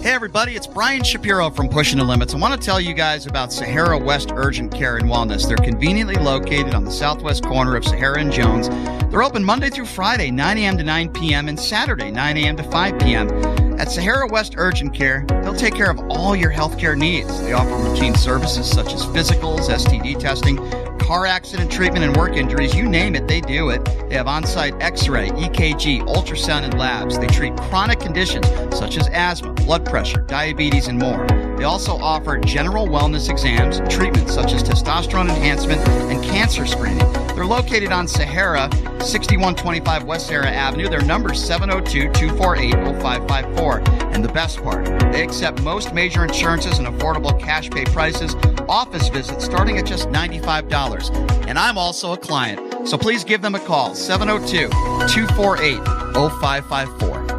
Hey, 0.00 0.12
everybody, 0.12 0.54
it's 0.54 0.68
Brian 0.68 1.02
Shapiro 1.02 1.50
from 1.50 1.68
Pushing 1.68 1.98
the 1.98 2.04
Limits. 2.04 2.32
I 2.32 2.38
want 2.38 2.58
to 2.58 2.64
tell 2.64 2.80
you 2.80 2.94
guys 2.94 3.26
about 3.26 3.52
Sahara 3.52 3.98
West 3.98 4.30
Urgent 4.32 4.72
Care 4.72 4.96
and 4.96 5.10
Wellness. 5.10 5.48
They're 5.48 5.56
conveniently 5.56 6.14
located 6.14 6.72
on 6.72 6.84
the 6.84 6.90
southwest 6.92 7.42
corner 7.42 7.74
of 7.74 7.84
Sahara 7.84 8.20
and 8.20 8.30
Jones. 8.30 8.68
They're 9.10 9.24
open 9.24 9.42
Monday 9.42 9.70
through 9.70 9.86
Friday, 9.86 10.30
9 10.30 10.56
a.m. 10.58 10.78
to 10.78 10.84
9 10.84 11.12
p.m., 11.14 11.48
and 11.48 11.58
Saturday, 11.58 12.12
9 12.12 12.36
a.m. 12.36 12.56
to 12.56 12.62
5 12.62 12.98
p.m. 13.00 13.28
At 13.80 13.90
Sahara 13.90 14.28
West 14.28 14.54
Urgent 14.56 14.94
Care, 14.94 15.26
they'll 15.42 15.56
take 15.56 15.74
care 15.74 15.90
of 15.90 15.98
all 16.10 16.36
your 16.36 16.52
healthcare 16.52 16.96
needs. 16.96 17.40
They 17.40 17.52
offer 17.52 17.74
routine 17.74 18.14
services 18.14 18.70
such 18.70 18.94
as 18.94 19.04
physicals, 19.04 19.68
STD 19.68 20.20
testing, 20.20 20.58
car 21.08 21.24
accident 21.24 21.72
treatment, 21.72 22.04
and 22.04 22.14
work 22.18 22.36
injuries. 22.36 22.74
You 22.74 22.86
name 22.86 23.14
it, 23.14 23.26
they 23.26 23.40
do 23.40 23.70
it. 23.70 23.82
They 24.10 24.16
have 24.16 24.28
on 24.28 24.44
site 24.44 24.74
x 24.78 25.08
ray, 25.08 25.30
EKG, 25.30 26.06
ultrasound, 26.06 26.64
and 26.64 26.78
labs. 26.78 27.18
They 27.18 27.26
treat 27.28 27.56
chronic 27.56 27.98
conditions 27.98 28.46
such 28.76 28.98
as 28.98 29.08
asthma, 29.08 29.54
blood 29.54 29.86
pressure, 29.86 30.20
diabetes, 30.20 30.86
and 30.86 30.98
more. 30.98 31.47
They 31.58 31.64
also 31.64 31.96
offer 31.96 32.38
general 32.38 32.86
wellness 32.86 33.28
exams, 33.28 33.80
treatments 33.92 34.32
such 34.32 34.52
as 34.52 34.62
testosterone 34.62 35.28
enhancement, 35.28 35.80
and 35.88 36.22
cancer 36.22 36.64
screening. 36.64 37.10
They're 37.34 37.44
located 37.44 37.90
on 37.90 38.06
Sahara, 38.06 38.70
6125 39.00 40.04
West 40.04 40.28
Sahara 40.28 40.50
Avenue. 40.50 40.88
Their 40.88 41.02
number 41.02 41.32
is 41.32 41.44
702 41.44 42.12
248 42.12 42.74
0554. 43.02 43.82
And 44.14 44.24
the 44.24 44.32
best 44.32 44.62
part, 44.62 44.84
they 45.12 45.22
accept 45.22 45.60
most 45.62 45.92
major 45.92 46.24
insurances 46.24 46.78
and 46.78 46.86
affordable 46.86 47.38
cash 47.40 47.68
pay 47.70 47.84
prices, 47.86 48.36
office 48.68 49.08
visits 49.08 49.44
starting 49.44 49.78
at 49.78 49.86
just 49.86 50.10
$95. 50.10 51.48
And 51.48 51.58
I'm 51.58 51.76
also 51.76 52.12
a 52.12 52.16
client. 52.16 52.88
So 52.88 52.96
please 52.96 53.24
give 53.24 53.42
them 53.42 53.56
a 53.56 53.60
call, 53.60 53.96
702 53.96 54.68
248 55.08 55.78
0554. 56.14 57.37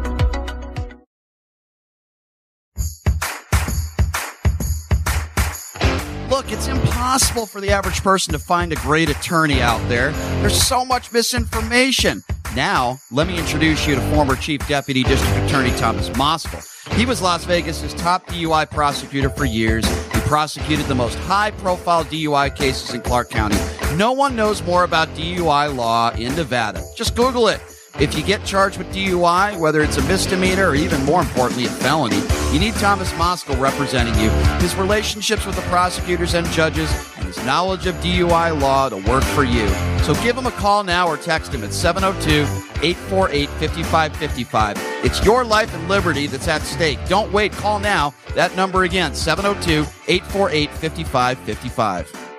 Impossible 7.10 7.44
for 7.44 7.60
the 7.60 7.70
average 7.70 8.04
person 8.04 8.32
to 8.32 8.38
find 8.38 8.72
a 8.72 8.76
great 8.76 9.10
attorney 9.10 9.60
out 9.60 9.80
there. 9.88 10.12
There's 10.42 10.62
so 10.62 10.84
much 10.84 11.10
misinformation. 11.10 12.22
Now, 12.54 13.00
let 13.10 13.26
me 13.26 13.36
introduce 13.36 13.84
you 13.84 13.96
to 13.96 14.00
former 14.12 14.36
Chief 14.36 14.64
Deputy 14.68 15.02
District 15.02 15.36
Attorney 15.38 15.70
Thomas 15.70 16.08
Moskal. 16.10 16.64
He 16.94 17.06
was 17.06 17.20
Las 17.20 17.44
Vegas's 17.44 17.94
top 17.94 18.28
DUI 18.28 18.70
prosecutor 18.70 19.28
for 19.28 19.44
years. 19.44 19.84
He 20.14 20.20
prosecuted 20.20 20.86
the 20.86 20.94
most 20.94 21.16
high 21.18 21.50
profile 21.50 22.04
DUI 22.04 22.54
cases 22.54 22.94
in 22.94 23.00
Clark 23.00 23.28
County. 23.28 23.56
No 23.96 24.12
one 24.12 24.36
knows 24.36 24.62
more 24.62 24.84
about 24.84 25.08
DUI 25.08 25.74
law 25.74 26.12
in 26.12 26.36
Nevada. 26.36 26.80
Just 26.96 27.16
Google 27.16 27.48
it. 27.48 27.60
If 28.00 28.16
you 28.16 28.24
get 28.24 28.42
charged 28.46 28.78
with 28.78 28.90
DUI, 28.94 29.60
whether 29.60 29.82
it's 29.82 29.98
a 29.98 30.02
misdemeanor 30.08 30.70
or 30.70 30.74
even 30.74 31.04
more 31.04 31.20
importantly, 31.20 31.66
a 31.66 31.68
felony, 31.68 32.22
you 32.50 32.58
need 32.58 32.72
Thomas 32.76 33.12
Moskal 33.12 33.60
representing 33.60 34.14
you. 34.14 34.30
His 34.60 34.74
relationships 34.74 35.44
with 35.44 35.54
the 35.54 35.62
prosecutors 35.62 36.32
and 36.32 36.46
judges 36.46 36.90
and 37.18 37.26
his 37.26 37.36
knowledge 37.44 37.86
of 37.86 37.94
DUI 37.96 38.58
law 38.58 38.88
to 38.88 38.96
work 38.96 39.22
for 39.22 39.44
you. 39.44 39.68
So 40.02 40.14
give 40.22 40.34
him 40.34 40.46
a 40.46 40.50
call 40.50 40.82
now 40.82 41.08
or 41.08 41.18
text 41.18 41.52
him 41.52 41.62
at 41.62 41.74
702 41.74 42.44
848 42.82 43.48
5555. 43.50 44.76
It's 45.04 45.22
your 45.22 45.44
life 45.44 45.74
and 45.74 45.86
liberty 45.86 46.26
that's 46.26 46.48
at 46.48 46.62
stake. 46.62 46.98
Don't 47.06 47.30
wait. 47.34 47.52
Call 47.52 47.80
now. 47.80 48.14
That 48.34 48.56
number 48.56 48.84
again, 48.84 49.14
702 49.14 49.80
848 50.08 50.70
5555. 50.70 52.29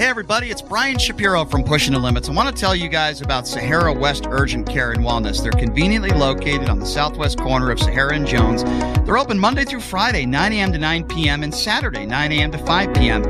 Hey, 0.00 0.06
everybody, 0.06 0.50
it's 0.50 0.62
Brian 0.62 0.96
Shapiro 0.96 1.44
from 1.44 1.62
Pushing 1.62 1.92
the 1.92 1.98
Limits. 1.98 2.30
I 2.30 2.32
want 2.32 2.48
to 2.48 2.58
tell 2.58 2.74
you 2.74 2.88
guys 2.88 3.20
about 3.20 3.46
Sahara 3.46 3.92
West 3.92 4.24
Urgent 4.30 4.66
Care 4.66 4.92
and 4.92 5.04
Wellness. 5.04 5.42
They're 5.42 5.52
conveniently 5.52 6.08
located 6.08 6.70
on 6.70 6.78
the 6.78 6.86
southwest 6.86 7.38
corner 7.38 7.70
of 7.70 7.78
Sahara 7.78 8.14
and 8.14 8.26
Jones. 8.26 8.64
They're 9.04 9.18
open 9.18 9.38
Monday 9.38 9.66
through 9.66 9.80
Friday, 9.80 10.24
9 10.24 10.54
a.m. 10.54 10.72
to 10.72 10.78
9 10.78 11.06
p.m., 11.06 11.42
and 11.42 11.54
Saturday, 11.54 12.06
9 12.06 12.32
a.m. 12.32 12.50
to 12.50 12.56
5 12.56 12.94
p.m. 12.94 13.24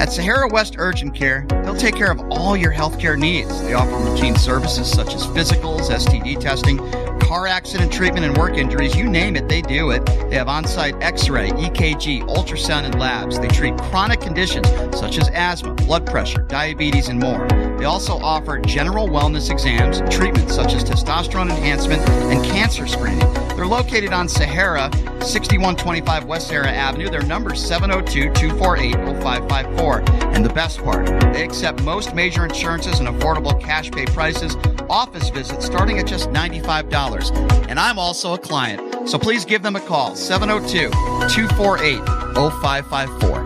At 0.00 0.12
Sahara 0.12 0.48
West 0.48 0.74
Urgent 0.78 1.14
Care, 1.14 1.46
they'll 1.48 1.76
take 1.76 1.94
care 1.94 2.10
of 2.10 2.18
all 2.32 2.56
your 2.56 2.72
healthcare 2.72 3.16
needs. 3.16 3.62
They 3.62 3.74
offer 3.74 3.96
routine 3.96 4.34
services 4.34 4.90
such 4.90 5.14
as 5.14 5.24
physicals, 5.28 5.90
STD 5.92 6.40
testing, 6.40 6.78
car 7.26 7.48
accident 7.48 7.92
treatment, 7.92 8.24
and 8.24 8.36
work 8.36 8.56
injuries. 8.56 8.94
You 8.94 9.08
name 9.08 9.34
it, 9.34 9.48
they 9.48 9.60
do 9.60 9.90
it. 9.90 10.06
They 10.30 10.36
have 10.36 10.48
on 10.48 10.64
site 10.64 10.94
x 11.02 11.28
ray, 11.28 11.50
EKG, 11.50 12.22
ultrasound, 12.28 12.84
and 12.84 12.98
labs. 13.00 13.40
They 13.40 13.48
treat 13.48 13.76
chronic 13.76 14.20
conditions 14.20 14.68
such 14.96 15.18
as 15.18 15.28
asthma, 15.30 15.74
blood 15.74 16.06
pressure, 16.06 16.42
diabetes, 16.42 17.08
and 17.08 17.18
more. 17.18 17.44
They 17.78 17.84
also 17.84 18.18
offer 18.18 18.58
general 18.58 19.08
wellness 19.08 19.50
exams, 19.50 20.00
treatments 20.14 20.54
such 20.54 20.72
as 20.74 20.82
testosterone 20.82 21.50
enhancement 21.50 22.00
and 22.08 22.44
cancer 22.44 22.86
screening. 22.86 23.32
They're 23.54 23.66
located 23.66 24.12
on 24.12 24.28
Sahara, 24.28 24.90
6125 25.20 26.24
West 26.24 26.48
Sahara 26.48 26.70
Avenue. 26.70 27.08
Their 27.08 27.22
number 27.22 27.54
is 27.54 27.66
702 27.66 28.32
248 28.32 28.94
0554. 29.22 30.04
And 30.34 30.44
the 30.44 30.52
best 30.52 30.82
part, 30.82 31.06
they 31.32 31.44
accept 31.44 31.82
most 31.82 32.14
major 32.14 32.44
insurances 32.44 33.00
and 33.00 33.08
affordable 33.08 33.58
cash 33.60 33.90
pay 33.90 34.06
prices, 34.06 34.56
office 34.88 35.30
visits 35.30 35.66
starting 35.66 35.98
at 35.98 36.06
just 36.06 36.30
$95. 36.30 37.68
And 37.68 37.78
I'm 37.78 37.98
also 37.98 38.34
a 38.34 38.38
client. 38.38 39.08
So 39.08 39.18
please 39.18 39.44
give 39.44 39.62
them 39.62 39.76
a 39.76 39.80
call, 39.80 40.16
702 40.16 40.90
248 41.28 41.98
0554. 42.34 43.45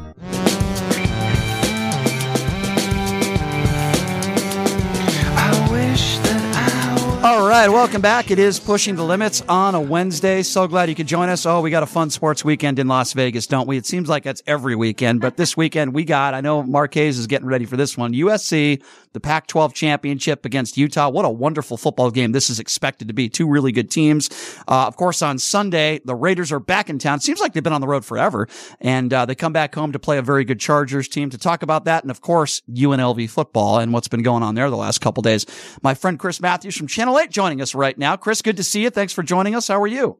All 7.31 7.47
right, 7.47 7.69
welcome 7.69 8.01
back. 8.01 8.29
It 8.29 8.39
is 8.39 8.59
Pushing 8.59 8.97
the 8.97 9.05
Limits 9.05 9.41
on 9.47 9.73
a 9.73 9.79
Wednesday. 9.79 10.43
So 10.43 10.67
glad 10.67 10.89
you 10.89 10.95
could 10.95 11.07
join 11.07 11.29
us. 11.29 11.45
Oh, 11.45 11.61
we 11.61 11.69
got 11.69 11.81
a 11.81 11.85
fun 11.85 12.09
sports 12.09 12.43
weekend 12.43 12.77
in 12.77 12.89
Las 12.89 13.13
Vegas, 13.13 13.47
don't 13.47 13.69
we? 13.69 13.77
It 13.77 13.85
seems 13.85 14.09
like 14.09 14.23
that's 14.23 14.43
every 14.45 14.75
weekend, 14.75 15.21
but 15.21 15.37
this 15.37 15.55
weekend 15.55 15.93
we 15.93 16.03
got, 16.03 16.33
I 16.33 16.41
know 16.41 16.61
Marquez 16.61 17.17
is 17.17 17.27
getting 17.27 17.47
ready 17.47 17.63
for 17.63 17.77
this 17.77 17.97
one. 17.97 18.11
USC, 18.11 18.83
the 19.13 19.21
Pac 19.21 19.47
12 19.47 19.73
championship 19.73 20.45
against 20.45 20.75
Utah. 20.75 21.07
What 21.07 21.23
a 21.23 21.29
wonderful 21.29 21.77
football 21.77 22.11
game 22.11 22.33
this 22.33 22.49
is 22.49 22.59
expected 22.59 23.07
to 23.07 23.13
be. 23.13 23.29
Two 23.29 23.47
really 23.47 23.71
good 23.71 23.89
teams. 23.89 24.29
Uh, 24.67 24.87
of 24.87 24.97
course, 24.97 25.21
on 25.21 25.39
Sunday, 25.39 26.01
the 26.03 26.15
Raiders 26.15 26.51
are 26.51 26.59
back 26.59 26.89
in 26.89 26.99
town. 26.99 27.21
Seems 27.21 27.39
like 27.39 27.53
they've 27.53 27.63
been 27.63 27.71
on 27.71 27.79
the 27.79 27.87
road 27.87 28.03
forever, 28.03 28.49
and 28.81 29.13
uh, 29.13 29.25
they 29.25 29.35
come 29.35 29.53
back 29.53 29.73
home 29.73 29.93
to 29.93 29.99
play 29.99 30.17
a 30.17 30.21
very 30.21 30.43
good 30.43 30.59
Chargers 30.59 31.07
team. 31.07 31.29
To 31.29 31.37
talk 31.37 31.63
about 31.63 31.85
that, 31.85 32.03
and 32.03 32.11
of 32.11 32.19
course, 32.19 32.61
UNLV 32.69 33.29
football 33.29 33.79
and 33.79 33.93
what's 33.93 34.09
been 34.09 34.21
going 34.21 34.43
on 34.43 34.55
there 34.55 34.69
the 34.69 34.75
last 34.75 34.99
couple 34.99 35.23
days. 35.23 35.45
My 35.81 35.93
friend 35.93 36.19
Chris 36.19 36.41
Matthews 36.41 36.75
from 36.75 36.87
Channel 36.87 37.20
8 37.21 37.31
joining 37.31 37.61
us 37.61 37.73
right 37.75 37.97
now. 37.97 38.15
Chris, 38.17 38.41
good 38.41 38.57
to 38.57 38.63
see 38.63 38.83
you. 38.83 38.89
Thanks 38.89 39.13
for 39.13 39.23
joining 39.23 39.55
us. 39.55 39.67
How 39.67 39.81
are 39.81 39.87
you? 39.87 40.17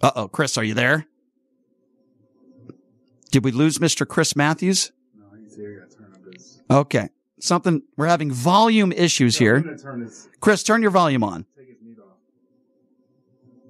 Uh 0.00 0.10
oh, 0.16 0.28
Chris, 0.28 0.58
are 0.58 0.64
you 0.64 0.74
there? 0.74 1.06
Did 3.30 3.44
we 3.44 3.52
lose 3.52 3.78
Mr. 3.78 4.06
Chris 4.06 4.36
Matthews? 4.36 4.92
No, 5.18 5.24
he's 5.40 5.56
here. 5.56 5.86
I 5.90 5.94
turn 5.94 6.12
up 6.14 6.32
his. 6.34 6.60
Okay. 6.70 7.08
Something, 7.40 7.82
we're 7.96 8.06
having 8.06 8.30
volume 8.30 8.92
issues 8.92 9.36
I'm 9.38 9.44
here. 9.44 9.60
gonna 9.60 9.78
turn 9.78 10.00
his. 10.02 10.28
Chris, 10.40 10.62
turn 10.62 10.82
your 10.82 10.90
volume 10.90 11.24
on. 11.24 11.46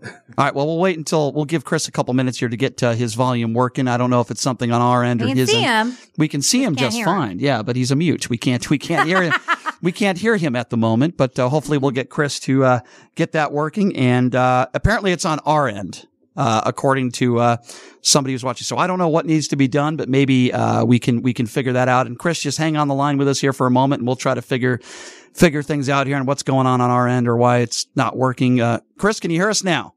All 0.04 0.10
right. 0.36 0.54
Well, 0.54 0.66
we'll 0.66 0.78
wait 0.80 0.98
until 0.98 1.32
we'll 1.32 1.44
give 1.46 1.64
Chris 1.64 1.88
a 1.88 1.92
couple 1.92 2.12
minutes 2.14 2.38
here 2.38 2.48
to 2.48 2.56
get 2.56 2.82
uh, 2.82 2.92
his 2.92 3.14
volume 3.14 3.54
working. 3.54 3.88
I 3.88 3.96
don't 3.96 4.10
know 4.10 4.20
if 4.20 4.30
it's 4.30 4.42
something 4.42 4.70
on 4.70 4.80
our 4.82 5.02
end 5.02 5.20
We 5.20 5.26
or 5.26 5.28
can 5.30 5.36
his 5.38 5.50
see 5.50 5.64
end. 5.64 5.92
him. 5.92 5.98
We 6.18 6.28
can 6.28 6.42
see 6.42 6.62
him 6.62 6.76
just 6.76 6.94
hear 6.96 7.06
him. 7.06 7.14
fine. 7.14 7.38
Yeah, 7.38 7.62
but 7.62 7.74
he's 7.76 7.90
a 7.90 7.96
mute. 7.96 8.28
We 8.28 8.36
can't. 8.36 8.68
We 8.68 8.76
can't 8.78 9.08
hear 9.08 9.22
him. 9.22 9.32
we 9.84 9.92
can't 9.92 10.18
hear 10.18 10.36
him 10.36 10.56
at 10.56 10.70
the 10.70 10.76
moment. 10.76 11.16
But 11.16 11.38
uh, 11.38 11.48
hopefully, 11.48 11.78
we'll 11.78 11.92
get 11.92 12.10
Chris 12.10 12.40
to 12.40 12.64
uh, 12.64 12.80
get 13.14 13.32
that 13.32 13.52
working. 13.52 13.94
And 13.96 14.34
uh, 14.34 14.66
apparently, 14.74 15.12
it's 15.12 15.24
on 15.24 15.38
our 15.40 15.68
end. 15.68 16.08
Uh, 16.36 16.62
according 16.66 17.12
to 17.12 17.38
uh, 17.38 17.56
somebody 18.00 18.34
who's 18.34 18.42
watching, 18.42 18.64
so 18.64 18.76
I 18.76 18.88
don't 18.88 18.98
know 18.98 19.08
what 19.08 19.24
needs 19.24 19.46
to 19.46 19.56
be 19.56 19.68
done, 19.68 19.94
but 19.94 20.08
maybe 20.08 20.52
uh, 20.52 20.84
we 20.84 20.98
can 20.98 21.22
we 21.22 21.32
can 21.32 21.46
figure 21.46 21.74
that 21.74 21.86
out. 21.86 22.08
And 22.08 22.18
Chris, 22.18 22.40
just 22.40 22.58
hang 22.58 22.76
on 22.76 22.88
the 22.88 22.94
line 22.94 23.18
with 23.18 23.28
us 23.28 23.38
here 23.38 23.52
for 23.52 23.68
a 23.68 23.70
moment, 23.70 24.00
and 24.00 24.06
we'll 24.08 24.16
try 24.16 24.34
to 24.34 24.42
figure 24.42 24.78
figure 25.32 25.62
things 25.62 25.88
out 25.88 26.08
here 26.08 26.16
and 26.16 26.26
what's 26.26 26.42
going 26.42 26.66
on 26.66 26.80
on 26.80 26.90
our 26.90 27.06
end 27.06 27.28
or 27.28 27.36
why 27.36 27.58
it's 27.58 27.86
not 27.94 28.16
working. 28.16 28.60
Uh, 28.60 28.80
Chris, 28.98 29.20
can 29.20 29.30
you 29.30 29.38
hear 29.38 29.48
us 29.48 29.62
now? 29.62 29.94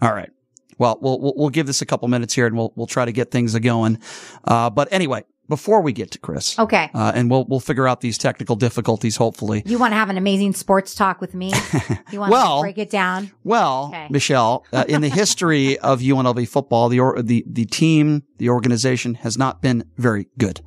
All 0.00 0.14
right. 0.14 0.30
Well, 0.78 0.98
we'll 1.00 1.34
we'll, 1.36 1.50
give 1.50 1.66
this 1.66 1.82
a 1.82 1.86
couple 1.86 2.08
minutes 2.08 2.32
here, 2.32 2.46
and 2.46 2.56
we'll 2.56 2.72
we'll 2.74 2.86
try 2.86 3.04
to 3.04 3.12
get 3.12 3.30
things 3.30 3.58
going. 3.58 3.98
Uh, 4.44 4.70
but 4.70 4.88
anyway, 4.90 5.24
before 5.48 5.82
we 5.82 5.92
get 5.92 6.10
to 6.12 6.18
Chris, 6.18 6.58
Okay. 6.58 6.90
uh, 6.94 7.12
and 7.14 7.30
we'll 7.30 7.44
we'll 7.44 7.60
figure 7.60 7.86
out 7.86 8.00
these 8.00 8.16
technical 8.16 8.56
difficulties. 8.56 9.16
Hopefully, 9.16 9.62
You 9.66 9.78
want 9.78 9.92
to 9.92 9.96
have 9.96 10.08
an 10.10 10.16
amazing 10.16 10.54
sports 10.54 10.94
talk 10.94 11.20
with 11.20 11.34
me? 11.34 11.52
You 12.12 12.20
want 12.20 12.32
Well- 12.32 12.58
to 12.58 12.62
break 12.62 12.78
it 12.78 12.90
down? 12.90 13.30
Well, 13.44 13.88
Okay. 13.88 14.06
Michelle, 14.10 14.64
uh, 14.72 14.84
in 14.88 15.00
the 15.02 15.08
history 15.08 15.78
of 15.90 16.00
UNLV 16.00 16.48
football, 16.48 16.88
the 16.88 17.00
or, 17.00 17.20
the 17.22 17.44
the 17.46 17.66
team, 17.66 18.22
the 18.38 18.48
organization 18.48 19.14
has 19.16 19.36
not 19.36 19.60
been 19.60 19.84
very 19.98 20.28
good. 20.38 20.60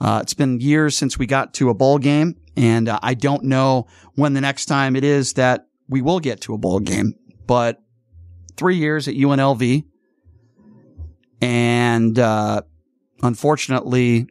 Uh, 0.00 0.20
it's 0.22 0.34
been 0.34 0.60
years 0.60 0.96
since 0.96 1.18
we 1.18 1.26
got 1.26 1.54
to 1.54 1.70
a 1.70 1.74
bowl 1.74 1.98
game, 1.98 2.34
and 2.56 2.88
uh, 2.88 2.98
I 3.02 3.14
don't 3.14 3.44
know 3.44 3.86
when 4.14 4.32
the 4.34 4.40
next 4.40 4.66
time 4.66 4.96
it 4.96 5.04
is 5.04 5.34
that 5.34 5.66
we 5.88 6.02
will 6.02 6.18
get 6.20 6.40
to 6.42 6.54
a 6.54 6.58
bowl 6.58 6.80
game. 6.80 7.14
But 7.46 7.80
three 8.56 8.76
years 8.76 9.06
at 9.06 9.14
UNLV, 9.14 9.84
and 11.40 12.18
uh, 12.18 12.62
unfortunately, 13.22 14.26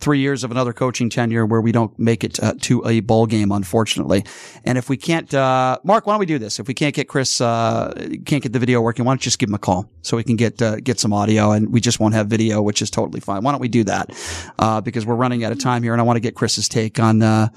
three 0.00 0.20
years 0.20 0.44
of 0.44 0.50
another 0.50 0.72
coaching 0.72 1.10
tenure 1.10 1.44
where 1.44 1.60
we 1.60 1.72
don't 1.72 1.96
make 1.98 2.22
it 2.22 2.40
uh, 2.42 2.54
to 2.60 2.86
a 2.86 3.00
bowl 3.00 3.26
game, 3.26 3.50
unfortunately. 3.50 4.24
And 4.64 4.78
if 4.78 4.88
we 4.88 4.96
can't, 4.96 5.32
uh, 5.34 5.78
Mark, 5.82 6.06
why 6.06 6.12
don't 6.12 6.20
we 6.20 6.26
do 6.26 6.38
this? 6.38 6.60
If 6.60 6.68
we 6.68 6.74
can't 6.74 6.94
get 6.94 7.08
Chris, 7.08 7.40
uh, 7.40 7.92
can't 8.24 8.42
get 8.42 8.52
the 8.52 8.58
video 8.58 8.80
working, 8.80 9.04
why 9.04 9.10
don't 9.12 9.20
you 9.20 9.24
just 9.24 9.38
give 9.38 9.48
him 9.48 9.54
a 9.54 9.58
call 9.58 9.90
so 10.02 10.16
we 10.16 10.24
can 10.24 10.36
get, 10.36 10.62
uh, 10.62 10.76
get 10.76 11.00
some 11.00 11.12
audio 11.12 11.50
and 11.50 11.72
we 11.72 11.80
just 11.80 11.98
won't 11.98 12.14
have 12.14 12.28
video, 12.28 12.62
which 12.62 12.80
is 12.80 12.90
totally 12.90 13.20
fine. 13.20 13.42
Why 13.42 13.50
don't 13.50 13.60
we 13.60 13.68
do 13.68 13.84
that? 13.84 14.10
Uh, 14.58 14.80
because 14.80 15.04
we're 15.04 15.16
running 15.16 15.44
out 15.44 15.52
of 15.52 15.58
time 15.58 15.82
here 15.82 15.92
and 15.92 16.00
I 16.00 16.04
want 16.04 16.16
to 16.16 16.20
get 16.20 16.36
Chris's 16.36 16.68
take 16.68 17.00
on, 17.00 17.22
uh, 17.22 17.48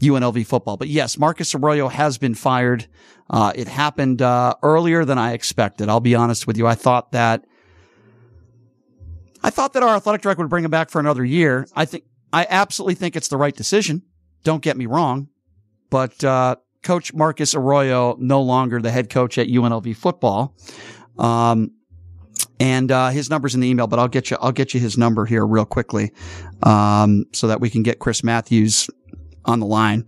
UNLV 0.00 0.46
football. 0.46 0.76
But 0.76 0.88
yes, 0.88 1.18
Marcus 1.18 1.54
Arroyo 1.54 1.88
has 1.88 2.18
been 2.18 2.34
fired. 2.34 2.86
Uh, 3.30 3.52
it 3.54 3.68
happened, 3.68 4.20
uh, 4.20 4.54
earlier 4.62 5.04
than 5.04 5.18
I 5.18 5.32
expected. 5.32 5.88
I'll 5.88 6.00
be 6.00 6.14
honest 6.14 6.46
with 6.46 6.56
you. 6.56 6.66
I 6.66 6.74
thought 6.74 7.12
that, 7.12 7.44
I 9.42 9.50
thought 9.50 9.72
that 9.72 9.82
our 9.82 9.96
athletic 9.96 10.22
director 10.22 10.42
would 10.42 10.50
bring 10.50 10.64
him 10.64 10.70
back 10.70 10.90
for 10.90 11.00
another 11.00 11.24
year. 11.24 11.66
I 11.74 11.84
think, 11.84 12.04
I 12.32 12.46
absolutely 12.48 12.94
think 12.94 13.16
it's 13.16 13.28
the 13.28 13.36
right 13.36 13.54
decision. 13.54 14.02
Don't 14.44 14.62
get 14.62 14.76
me 14.76 14.86
wrong. 14.86 15.28
But, 15.90 16.22
uh, 16.24 16.56
Coach 16.82 17.14
Marcus 17.14 17.54
Arroyo, 17.54 18.16
no 18.18 18.40
longer 18.42 18.80
the 18.80 18.90
head 18.90 19.08
coach 19.10 19.38
at 19.38 19.46
UNLV 19.46 19.94
football. 19.96 20.56
Um, 21.18 21.72
and, 22.58 22.90
uh, 22.90 23.10
his 23.10 23.30
number's 23.30 23.54
in 23.54 23.60
the 23.60 23.68
email, 23.68 23.86
but 23.86 23.98
I'll 23.98 24.08
get 24.08 24.30
you, 24.30 24.36
I'll 24.40 24.52
get 24.52 24.74
you 24.74 24.80
his 24.80 24.96
number 24.96 25.24
here 25.26 25.46
real 25.46 25.64
quickly. 25.64 26.12
Um, 26.62 27.26
so 27.32 27.46
that 27.48 27.60
we 27.60 27.70
can 27.70 27.82
get 27.82 27.98
Chris 27.98 28.24
Matthews 28.24 28.88
on 29.44 29.60
the 29.60 29.66
line. 29.66 30.06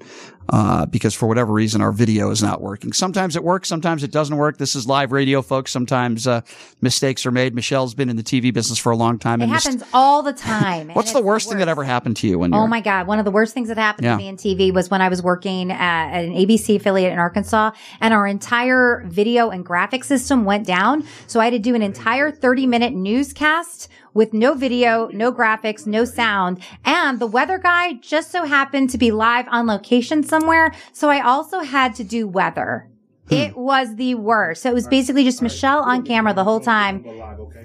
Uh, 0.48 0.86
because 0.86 1.14
for 1.14 1.26
whatever 1.26 1.52
reason 1.52 1.80
our 1.80 1.92
video 1.92 2.30
is 2.30 2.42
not 2.42 2.60
working. 2.60 2.92
Sometimes 2.92 3.36
it 3.36 3.42
works, 3.44 3.68
sometimes 3.68 4.02
it 4.02 4.10
doesn't 4.10 4.36
work. 4.36 4.58
This 4.58 4.74
is 4.74 4.86
live 4.86 5.12
radio, 5.12 5.42
folks. 5.42 5.70
Sometimes 5.72 6.26
uh, 6.26 6.42
mistakes 6.80 7.24
are 7.26 7.30
made. 7.30 7.54
Michelle's 7.54 7.94
been 7.94 8.08
in 8.08 8.16
the 8.16 8.22
TV 8.22 8.52
business 8.52 8.78
for 8.78 8.92
a 8.92 8.96
long 8.96 9.18
time. 9.18 9.40
It 9.42 9.48
happens 9.48 9.82
all 9.92 10.22
the 10.22 10.32
time. 10.32 10.88
What's 10.90 11.12
the 11.12 11.22
worst, 11.22 11.48
thing 11.48 11.58
that 11.58 11.68
ever 11.68 11.84
happened 11.84 12.16
to 12.18 12.28
you 12.28 12.38
when 12.38 12.54
Oh 12.54 12.66
my 12.66 12.80
God. 12.80 13.06
One 13.06 13.18
of 13.18 13.24
the 13.24 13.30
worst 13.30 13.54
things 13.54 13.68
that 13.68 13.76
happened 13.78 14.04
Yeah. 14.04 14.12
to 14.12 14.16
me 14.18 14.28
in 14.28 14.36
TV 14.36 14.72
was 14.72 14.90
when 14.90 15.00
I 15.00 15.08
was 15.08 15.22
working 15.22 15.70
at 15.70 16.12
an 16.12 16.32
ABC 16.32 16.76
affiliate 16.76 17.12
in 17.12 17.18
Arkansas 17.18 17.72
and 18.00 18.14
our 18.14 18.26
entire 18.26 19.02
video 19.06 19.50
and 19.50 19.64
graphic 19.64 20.04
system 20.04 20.44
went 20.44 20.66
down. 20.66 21.04
So 21.26 21.40
I 21.40 21.44
had 21.44 21.50
to 21.52 21.58
do 21.58 21.74
an 21.74 21.82
entire 21.82 22.30
30 22.30 22.66
minute 22.66 22.92
newscast 22.92 23.88
with 24.14 24.32
no 24.32 24.54
video, 24.54 25.08
no 25.12 25.32
graphics, 25.32 25.86
no 25.86 26.04
sound. 26.04 26.62
And 26.84 27.18
the 27.18 27.26
weather 27.26 27.58
guy 27.58 27.94
just 27.94 28.30
so 28.30 28.44
happened 28.44 28.90
to 28.90 28.98
be 28.98 29.10
live 29.10 29.46
on 29.50 29.66
location 29.66 30.22
somewhere. 30.22 30.72
So 30.92 31.10
I 31.10 31.20
also 31.20 31.60
had 31.60 31.94
to 31.96 32.04
do 32.04 32.26
weather. 32.26 32.88
It 33.30 33.56
was 33.56 33.96
the 33.96 34.14
worst. 34.16 34.62
So 34.62 34.70
it 34.70 34.74
was 34.74 34.86
basically 34.86 35.24
just 35.24 35.40
Michelle 35.40 35.80
on 35.80 36.04
camera 36.04 36.34
the 36.34 36.44
whole 36.44 36.60
time, 36.60 37.04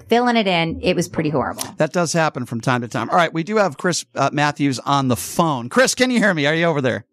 filling 0.08 0.36
it 0.36 0.46
in. 0.46 0.80
It 0.82 0.96
was 0.96 1.06
pretty 1.06 1.28
horrible. 1.28 1.62
That 1.76 1.92
does 1.92 2.12
happen 2.12 2.46
from 2.46 2.60
time 2.60 2.80
to 2.80 2.88
time. 2.88 3.10
All 3.10 3.16
right, 3.16 3.32
we 3.32 3.42
do 3.42 3.56
have 3.56 3.76
Chris 3.76 4.04
uh, 4.14 4.30
Matthews 4.32 4.78
on 4.80 5.08
the 5.08 5.16
phone. 5.16 5.68
Chris, 5.68 5.94
can 5.94 6.10
you 6.10 6.18
hear 6.18 6.32
me? 6.32 6.46
Are 6.46 6.54
you 6.54 6.64
over 6.64 6.80
there? 6.80 7.04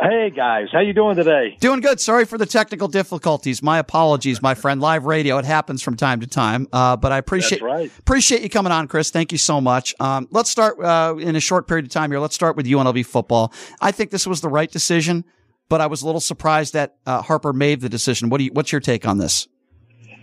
Hey 0.00 0.30
guys, 0.30 0.68
how 0.72 0.80
you 0.80 0.92
doing 0.92 1.14
today? 1.14 1.56
Doing 1.60 1.80
good. 1.80 2.00
Sorry 2.00 2.24
for 2.24 2.36
the 2.36 2.46
technical 2.46 2.88
difficulties. 2.88 3.62
My 3.62 3.78
apologies, 3.78 4.42
my 4.42 4.54
friend. 4.54 4.80
Live 4.80 5.04
radio, 5.04 5.38
it 5.38 5.44
happens 5.44 5.80
from 5.80 5.96
time 5.96 6.20
to 6.20 6.26
time. 6.26 6.66
Uh, 6.72 6.96
but 6.96 7.12
I 7.12 7.18
appreciate 7.18 7.62
right. 7.62 7.90
appreciate 8.00 8.42
you 8.42 8.48
coming 8.48 8.72
on, 8.72 8.88
Chris. 8.88 9.10
Thank 9.10 9.30
you 9.30 9.38
so 9.38 9.60
much. 9.60 9.94
Um, 10.00 10.26
let's 10.32 10.50
start 10.50 10.80
uh, 10.80 11.16
in 11.18 11.36
a 11.36 11.40
short 11.40 11.68
period 11.68 11.86
of 11.86 11.92
time 11.92 12.10
here. 12.10 12.18
Let's 12.18 12.34
start 12.34 12.56
with 12.56 12.66
UNLV 12.66 13.06
football. 13.06 13.52
I 13.80 13.92
think 13.92 14.10
this 14.10 14.26
was 14.26 14.40
the 14.40 14.48
right 14.48 14.70
decision, 14.70 15.24
but 15.68 15.80
I 15.80 15.86
was 15.86 16.02
a 16.02 16.06
little 16.06 16.20
surprised 16.20 16.72
that 16.72 16.96
uh, 17.06 17.22
Harper 17.22 17.52
made 17.52 17.80
the 17.80 17.88
decision. 17.88 18.28
What 18.28 18.38
do 18.38 18.44
you? 18.44 18.50
What's 18.52 18.72
your 18.72 18.80
take 18.80 19.06
on 19.06 19.18
this? 19.18 19.46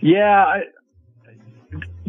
Yeah, 0.02 0.44
I, 0.44 0.62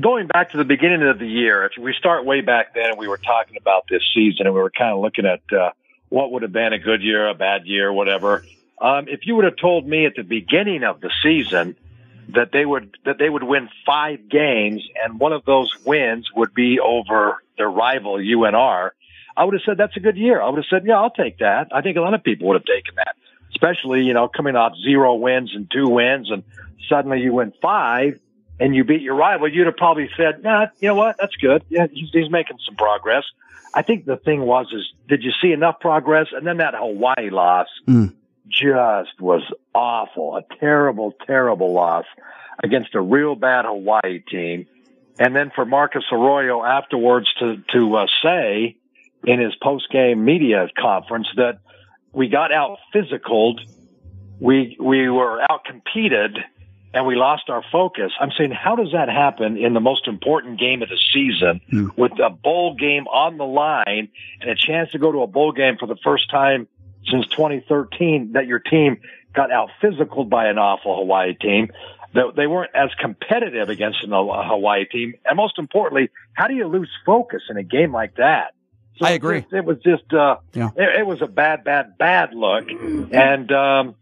going 0.01 0.27
back 0.27 0.51
to 0.51 0.57
the 0.57 0.65
beginning 0.65 1.03
of 1.03 1.19
the 1.19 1.27
year, 1.27 1.65
if 1.65 1.81
we 1.81 1.93
start 1.93 2.25
way 2.25 2.41
back 2.41 2.73
then, 2.73 2.87
and 2.87 2.97
we 2.97 3.07
were 3.07 3.17
talking 3.17 3.55
about 3.55 3.85
this 3.89 4.01
season, 4.13 4.45
and 4.45 4.53
we 4.53 4.61
were 4.61 4.71
kind 4.71 4.93
of 4.93 4.99
looking 4.99 5.25
at 5.25 5.41
uh, 5.57 5.71
what 6.11 6.29
would 6.33 6.41
have 6.41 6.51
been 6.51 6.73
a 6.73 6.79
good 6.79 7.01
year, 7.01 7.29
a 7.29 7.33
bad 7.33 7.65
year, 7.65 7.91
whatever. 7.91 8.43
Um, 8.79 9.07
if 9.07 9.21
you 9.23 9.37
would 9.37 9.45
have 9.45 9.55
told 9.55 9.87
me 9.87 10.05
at 10.05 10.13
the 10.15 10.23
beginning 10.23 10.83
of 10.83 10.99
the 10.99 11.09
season 11.23 11.77
that 12.29 12.51
they 12.51 12.65
would 12.65 12.97
that 13.05 13.17
they 13.17 13.29
would 13.29 13.43
win 13.43 13.69
five 13.85 14.27
games, 14.29 14.83
and 15.01 15.19
one 15.19 15.31
of 15.31 15.45
those 15.45 15.73
wins 15.85 16.29
would 16.35 16.53
be 16.53 16.79
over 16.79 17.41
their 17.57 17.69
rival 17.69 18.15
UNR, 18.15 18.89
I 19.37 19.45
would 19.45 19.53
have 19.53 19.61
said 19.65 19.77
that's 19.77 19.95
a 19.95 20.01
good 20.01 20.17
year. 20.17 20.41
I 20.41 20.49
would 20.49 20.57
have 20.57 20.65
said, 20.69 20.85
yeah, 20.85 20.99
I'll 20.99 21.11
take 21.11 21.37
that. 21.39 21.69
I 21.71 21.81
think 21.81 21.95
a 21.95 22.01
lot 22.01 22.13
of 22.13 22.23
people 22.23 22.49
would 22.49 22.55
have 22.55 22.65
taken 22.65 22.95
that, 22.97 23.15
especially 23.51 24.03
you 24.03 24.13
know 24.13 24.27
coming 24.27 24.57
off 24.57 24.73
zero 24.83 25.15
wins 25.15 25.51
and 25.55 25.71
two 25.71 25.87
wins, 25.87 26.29
and 26.29 26.43
suddenly 26.89 27.21
you 27.21 27.33
win 27.33 27.53
five 27.61 28.19
and 28.61 28.75
you 28.75 28.83
beat 28.83 29.01
your 29.01 29.15
rival. 29.15 29.51
You'd 29.51 29.65
have 29.65 29.75
probably 29.75 30.07
said, 30.15 30.43
nah, 30.43 30.67
you 30.79 30.87
know 30.89 30.95
what, 30.95 31.17
that's 31.19 31.35
good. 31.35 31.63
Yeah, 31.67 31.87
he's, 31.91 32.09
he's 32.13 32.29
making 32.29 32.59
some 32.63 32.75
progress. 32.75 33.23
I 33.73 33.81
think 33.81 34.05
the 34.05 34.17
thing 34.17 34.41
was 34.41 34.67
is, 34.71 34.93
did 35.09 35.23
you 35.23 35.31
see 35.41 35.51
enough 35.51 35.79
progress? 35.79 36.27
And 36.31 36.45
then 36.45 36.57
that 36.57 36.75
Hawaii 36.75 37.31
loss 37.31 37.67
just 38.47 39.19
was 39.19 39.41
awful, 39.73 40.35
a 40.35 40.43
terrible, 40.59 41.13
terrible 41.25 41.73
loss 41.73 42.05
against 42.63 42.93
a 42.93 43.01
real 43.01 43.35
bad 43.35 43.65
Hawaii 43.65 44.19
team. 44.19 44.67
And 45.17 45.35
then 45.35 45.51
for 45.55 45.65
Marcus 45.65 46.03
Arroyo 46.11 46.63
afterwards 46.63 47.33
to, 47.39 47.63
to 47.73 47.95
uh, 47.95 48.05
say 48.23 48.77
in 49.23 49.39
his 49.39 49.55
post 49.55 49.89
game 49.91 50.23
media 50.23 50.67
conference 50.77 51.27
that 51.35 51.59
we 52.13 52.27
got 52.27 52.51
out 52.51 52.77
physicaled. 52.93 53.59
We, 54.39 54.75
we 54.79 55.09
were 55.09 55.41
out 55.49 55.65
competed 55.65 56.37
and 56.93 57.05
we 57.05 57.15
lost 57.15 57.49
our 57.49 57.63
focus. 57.71 58.11
I'm 58.19 58.31
saying, 58.37 58.51
how 58.51 58.75
does 58.75 58.91
that 58.93 59.07
happen 59.09 59.57
in 59.57 59.73
the 59.73 59.79
most 59.79 60.07
important 60.07 60.59
game 60.59 60.81
of 60.81 60.89
the 60.89 60.97
season 61.13 61.61
with 61.95 62.11
a 62.19 62.29
bowl 62.29 62.75
game 62.75 63.07
on 63.07 63.37
the 63.37 63.45
line 63.45 64.09
and 64.41 64.49
a 64.49 64.55
chance 64.55 64.91
to 64.91 64.99
go 64.99 65.11
to 65.11 65.21
a 65.21 65.27
bowl 65.27 65.51
game 65.53 65.77
for 65.79 65.85
the 65.87 65.95
first 66.03 66.29
time 66.29 66.67
since 67.09 67.25
2013 67.27 68.33
that 68.33 68.45
your 68.47 68.59
team 68.59 68.97
got 69.33 69.51
out 69.51 69.69
physicaled 69.81 70.29
by 70.29 70.47
an 70.47 70.57
awful 70.57 70.97
Hawaii 70.97 71.33
team? 71.33 71.71
That 72.13 72.35
they 72.35 72.45
weren't 72.45 72.71
as 72.75 72.89
competitive 72.99 73.69
against 73.69 74.03
an- 74.03 74.11
a 74.11 74.43
Hawaii 74.43 74.83
team. 74.85 75.13
And 75.25 75.37
most 75.37 75.57
importantly, 75.57 76.09
how 76.33 76.47
do 76.47 76.55
you 76.55 76.67
lose 76.67 76.89
focus 77.05 77.43
in 77.49 77.55
a 77.55 77.63
game 77.63 77.93
like 77.93 78.15
that? 78.15 78.53
So 78.97 79.05
I 79.05 79.11
agree. 79.11 79.45
It 79.51 79.63
was 79.63 79.77
just, 79.79 80.13
uh, 80.13 80.35
Yeah. 80.53 80.71
it, 80.75 80.99
it 80.99 81.05
was 81.07 81.21
a 81.21 81.27
bad, 81.27 81.63
bad, 81.63 81.97
bad 81.97 82.33
look. 82.33 82.69
And, 82.69 83.49
um, 83.53 83.95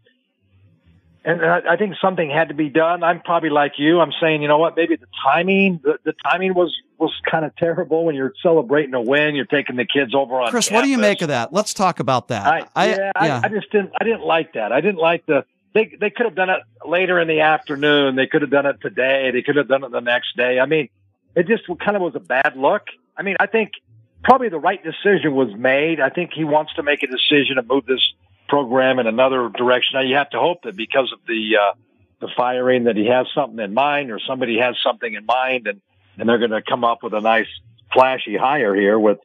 and 1.24 1.44
I, 1.44 1.60
I 1.72 1.76
think 1.76 1.94
something 2.00 2.30
had 2.30 2.48
to 2.48 2.54
be 2.54 2.68
done. 2.68 3.02
I'm 3.02 3.20
probably 3.20 3.50
like 3.50 3.72
you. 3.76 4.00
I'm 4.00 4.12
saying, 4.20 4.42
you 4.42 4.48
know 4.48 4.58
what? 4.58 4.76
Maybe 4.76 4.96
the 4.96 5.06
timing, 5.22 5.80
the, 5.82 5.98
the 6.04 6.14
timing 6.24 6.54
was 6.54 6.74
was 6.98 7.12
kind 7.30 7.44
of 7.44 7.54
terrible 7.56 8.04
when 8.04 8.14
you're 8.14 8.32
celebrating 8.42 8.94
a 8.94 9.00
win. 9.00 9.34
You're 9.34 9.44
taking 9.44 9.76
the 9.76 9.84
kids 9.84 10.14
over 10.14 10.40
on. 10.40 10.50
Chris, 10.50 10.70
what 10.70 10.82
do 10.82 10.88
you 10.88 10.98
make 10.98 11.22
of 11.22 11.28
that? 11.28 11.52
Let's 11.52 11.74
talk 11.74 12.00
about 12.00 12.28
that. 12.28 12.68
I, 12.74 12.88
yeah, 12.88 13.12
I, 13.14 13.40
I 13.44 13.48
just 13.48 13.70
didn't. 13.70 13.92
I 14.00 14.04
didn't 14.04 14.24
like 14.24 14.54
that. 14.54 14.72
I 14.72 14.80
didn't 14.80 15.00
like 15.00 15.26
the. 15.26 15.44
They 15.74 15.94
they 16.00 16.10
could 16.10 16.26
have 16.26 16.34
done 16.34 16.50
it 16.50 16.62
later 16.86 17.20
in 17.20 17.28
the 17.28 17.40
afternoon. 17.40 18.16
They 18.16 18.26
could 18.26 18.42
have 18.42 18.50
done 18.50 18.66
it 18.66 18.80
today. 18.80 19.30
They 19.30 19.42
could 19.42 19.56
have 19.56 19.68
done 19.68 19.84
it 19.84 19.92
the 19.92 20.00
next 20.00 20.36
day. 20.36 20.58
I 20.58 20.66
mean, 20.66 20.88
it 21.36 21.46
just 21.46 21.64
kind 21.78 21.96
of 21.96 22.02
was 22.02 22.14
a 22.14 22.20
bad 22.20 22.54
look. 22.56 22.82
I 23.16 23.22
mean, 23.22 23.36
I 23.38 23.46
think 23.46 23.72
probably 24.24 24.48
the 24.48 24.58
right 24.58 24.82
decision 24.82 25.34
was 25.34 25.54
made. 25.54 26.00
I 26.00 26.08
think 26.08 26.32
he 26.32 26.44
wants 26.44 26.74
to 26.74 26.82
make 26.82 27.02
a 27.02 27.06
decision 27.06 27.56
to 27.56 27.62
move 27.62 27.86
this 27.86 28.12
program 28.50 28.98
in 28.98 29.06
another 29.06 29.48
direction. 29.48 29.92
Now 29.94 30.02
you 30.02 30.16
have 30.16 30.30
to 30.30 30.38
hope 30.38 30.64
that 30.64 30.76
because 30.76 31.10
of 31.12 31.20
the 31.26 31.56
uh, 31.56 31.74
the 32.20 32.28
firing 32.36 32.84
that 32.84 32.96
he 32.96 33.06
has 33.06 33.26
something 33.34 33.60
in 33.60 33.72
mind 33.72 34.10
or 34.10 34.18
somebody 34.18 34.58
has 34.58 34.76
something 34.84 35.14
in 35.14 35.24
mind 35.24 35.66
and 35.66 35.80
and 36.18 36.28
they're 36.28 36.38
going 36.38 36.50
to 36.50 36.60
come 36.60 36.84
up 36.84 37.02
with 37.02 37.14
a 37.14 37.20
nice 37.20 37.46
flashy 37.92 38.36
hire 38.36 38.74
here 38.74 38.98
with 38.98 39.18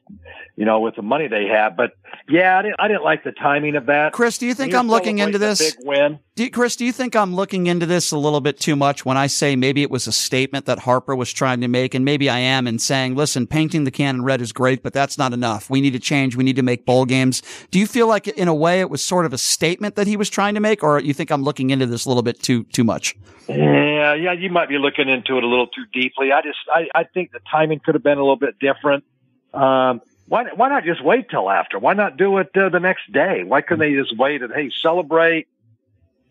you 0.56 0.64
know 0.64 0.80
with 0.80 0.96
the 0.96 1.02
money 1.02 1.28
they 1.28 1.46
have. 1.46 1.76
But 1.76 1.92
yeah, 2.28 2.58
I 2.58 2.62
didn't 2.62 2.76
I 2.78 2.88
didn't 2.88 3.04
like 3.04 3.24
the 3.24 3.32
timing 3.32 3.76
of 3.76 3.86
that. 3.86 4.12
Chris, 4.12 4.38
do 4.38 4.46
you 4.46 4.54
think 4.54 4.74
I'm 4.74 4.88
looking 4.88 5.18
into 5.18 5.38
this? 5.38 5.58
Big 5.58 5.86
win. 5.86 6.18
Do 6.36 6.44
you, 6.44 6.50
Chris, 6.50 6.76
do 6.76 6.84
you 6.84 6.92
think 6.92 7.16
I'm 7.16 7.34
looking 7.34 7.66
into 7.66 7.86
this 7.86 8.12
a 8.12 8.18
little 8.18 8.42
bit 8.42 8.60
too 8.60 8.76
much 8.76 9.06
when 9.06 9.16
I 9.16 9.26
say 9.26 9.56
maybe 9.56 9.80
it 9.80 9.90
was 9.90 10.06
a 10.06 10.12
statement 10.12 10.66
that 10.66 10.80
Harper 10.80 11.16
was 11.16 11.32
trying 11.32 11.62
to 11.62 11.68
make, 11.68 11.94
and 11.94 12.04
maybe 12.04 12.28
I 12.28 12.40
am 12.40 12.66
in 12.66 12.78
saying, 12.78 13.14
listen, 13.14 13.46
painting 13.46 13.84
the 13.84 13.90
cannon 13.90 14.22
red 14.22 14.42
is 14.42 14.52
great, 14.52 14.82
but 14.82 14.92
that's 14.92 15.16
not 15.16 15.32
enough. 15.32 15.70
We 15.70 15.80
need 15.80 15.94
to 15.94 15.98
change. 15.98 16.36
We 16.36 16.44
need 16.44 16.56
to 16.56 16.62
make 16.62 16.84
bowl 16.84 17.06
games. 17.06 17.42
Do 17.70 17.78
you 17.78 17.86
feel 17.86 18.06
like, 18.06 18.28
in 18.28 18.48
a 18.48 18.54
way, 18.54 18.80
it 18.80 18.90
was 18.90 19.02
sort 19.02 19.24
of 19.24 19.32
a 19.32 19.38
statement 19.38 19.94
that 19.94 20.06
he 20.06 20.18
was 20.18 20.28
trying 20.28 20.52
to 20.52 20.60
make, 20.60 20.82
or 20.82 21.00
you 21.00 21.14
think 21.14 21.30
I'm 21.30 21.42
looking 21.42 21.70
into 21.70 21.86
this 21.86 22.04
a 22.04 22.08
little 22.08 22.22
bit 22.22 22.42
too 22.42 22.64
too 22.64 22.84
much? 22.84 23.16
Yeah, 23.48 24.12
yeah, 24.12 24.32
you 24.32 24.50
might 24.50 24.68
be 24.68 24.76
looking 24.76 25.08
into 25.08 25.38
it 25.38 25.44
a 25.44 25.46
little 25.46 25.68
too 25.68 25.84
deeply. 25.92 26.32
I 26.32 26.42
just, 26.42 26.58
I, 26.70 26.88
I 26.94 27.04
think 27.04 27.32
the 27.32 27.40
timing 27.50 27.80
could 27.80 27.94
have 27.94 28.02
been 28.02 28.18
a 28.18 28.22
little 28.22 28.36
bit 28.36 28.55
different. 28.60 29.04
Um, 29.52 30.00
why, 30.28 30.44
why 30.54 30.68
not 30.68 30.84
just 30.84 31.04
wait 31.04 31.30
till 31.30 31.48
after? 31.48 31.78
Why 31.78 31.94
not 31.94 32.16
do 32.16 32.38
it 32.38 32.50
uh, 32.56 32.68
the 32.68 32.80
next 32.80 33.10
day? 33.12 33.44
Why 33.44 33.60
couldn't 33.60 33.78
they 33.78 33.94
just 33.94 34.16
wait 34.16 34.42
and 34.42 34.52
hey, 34.52 34.70
celebrate, 34.82 35.46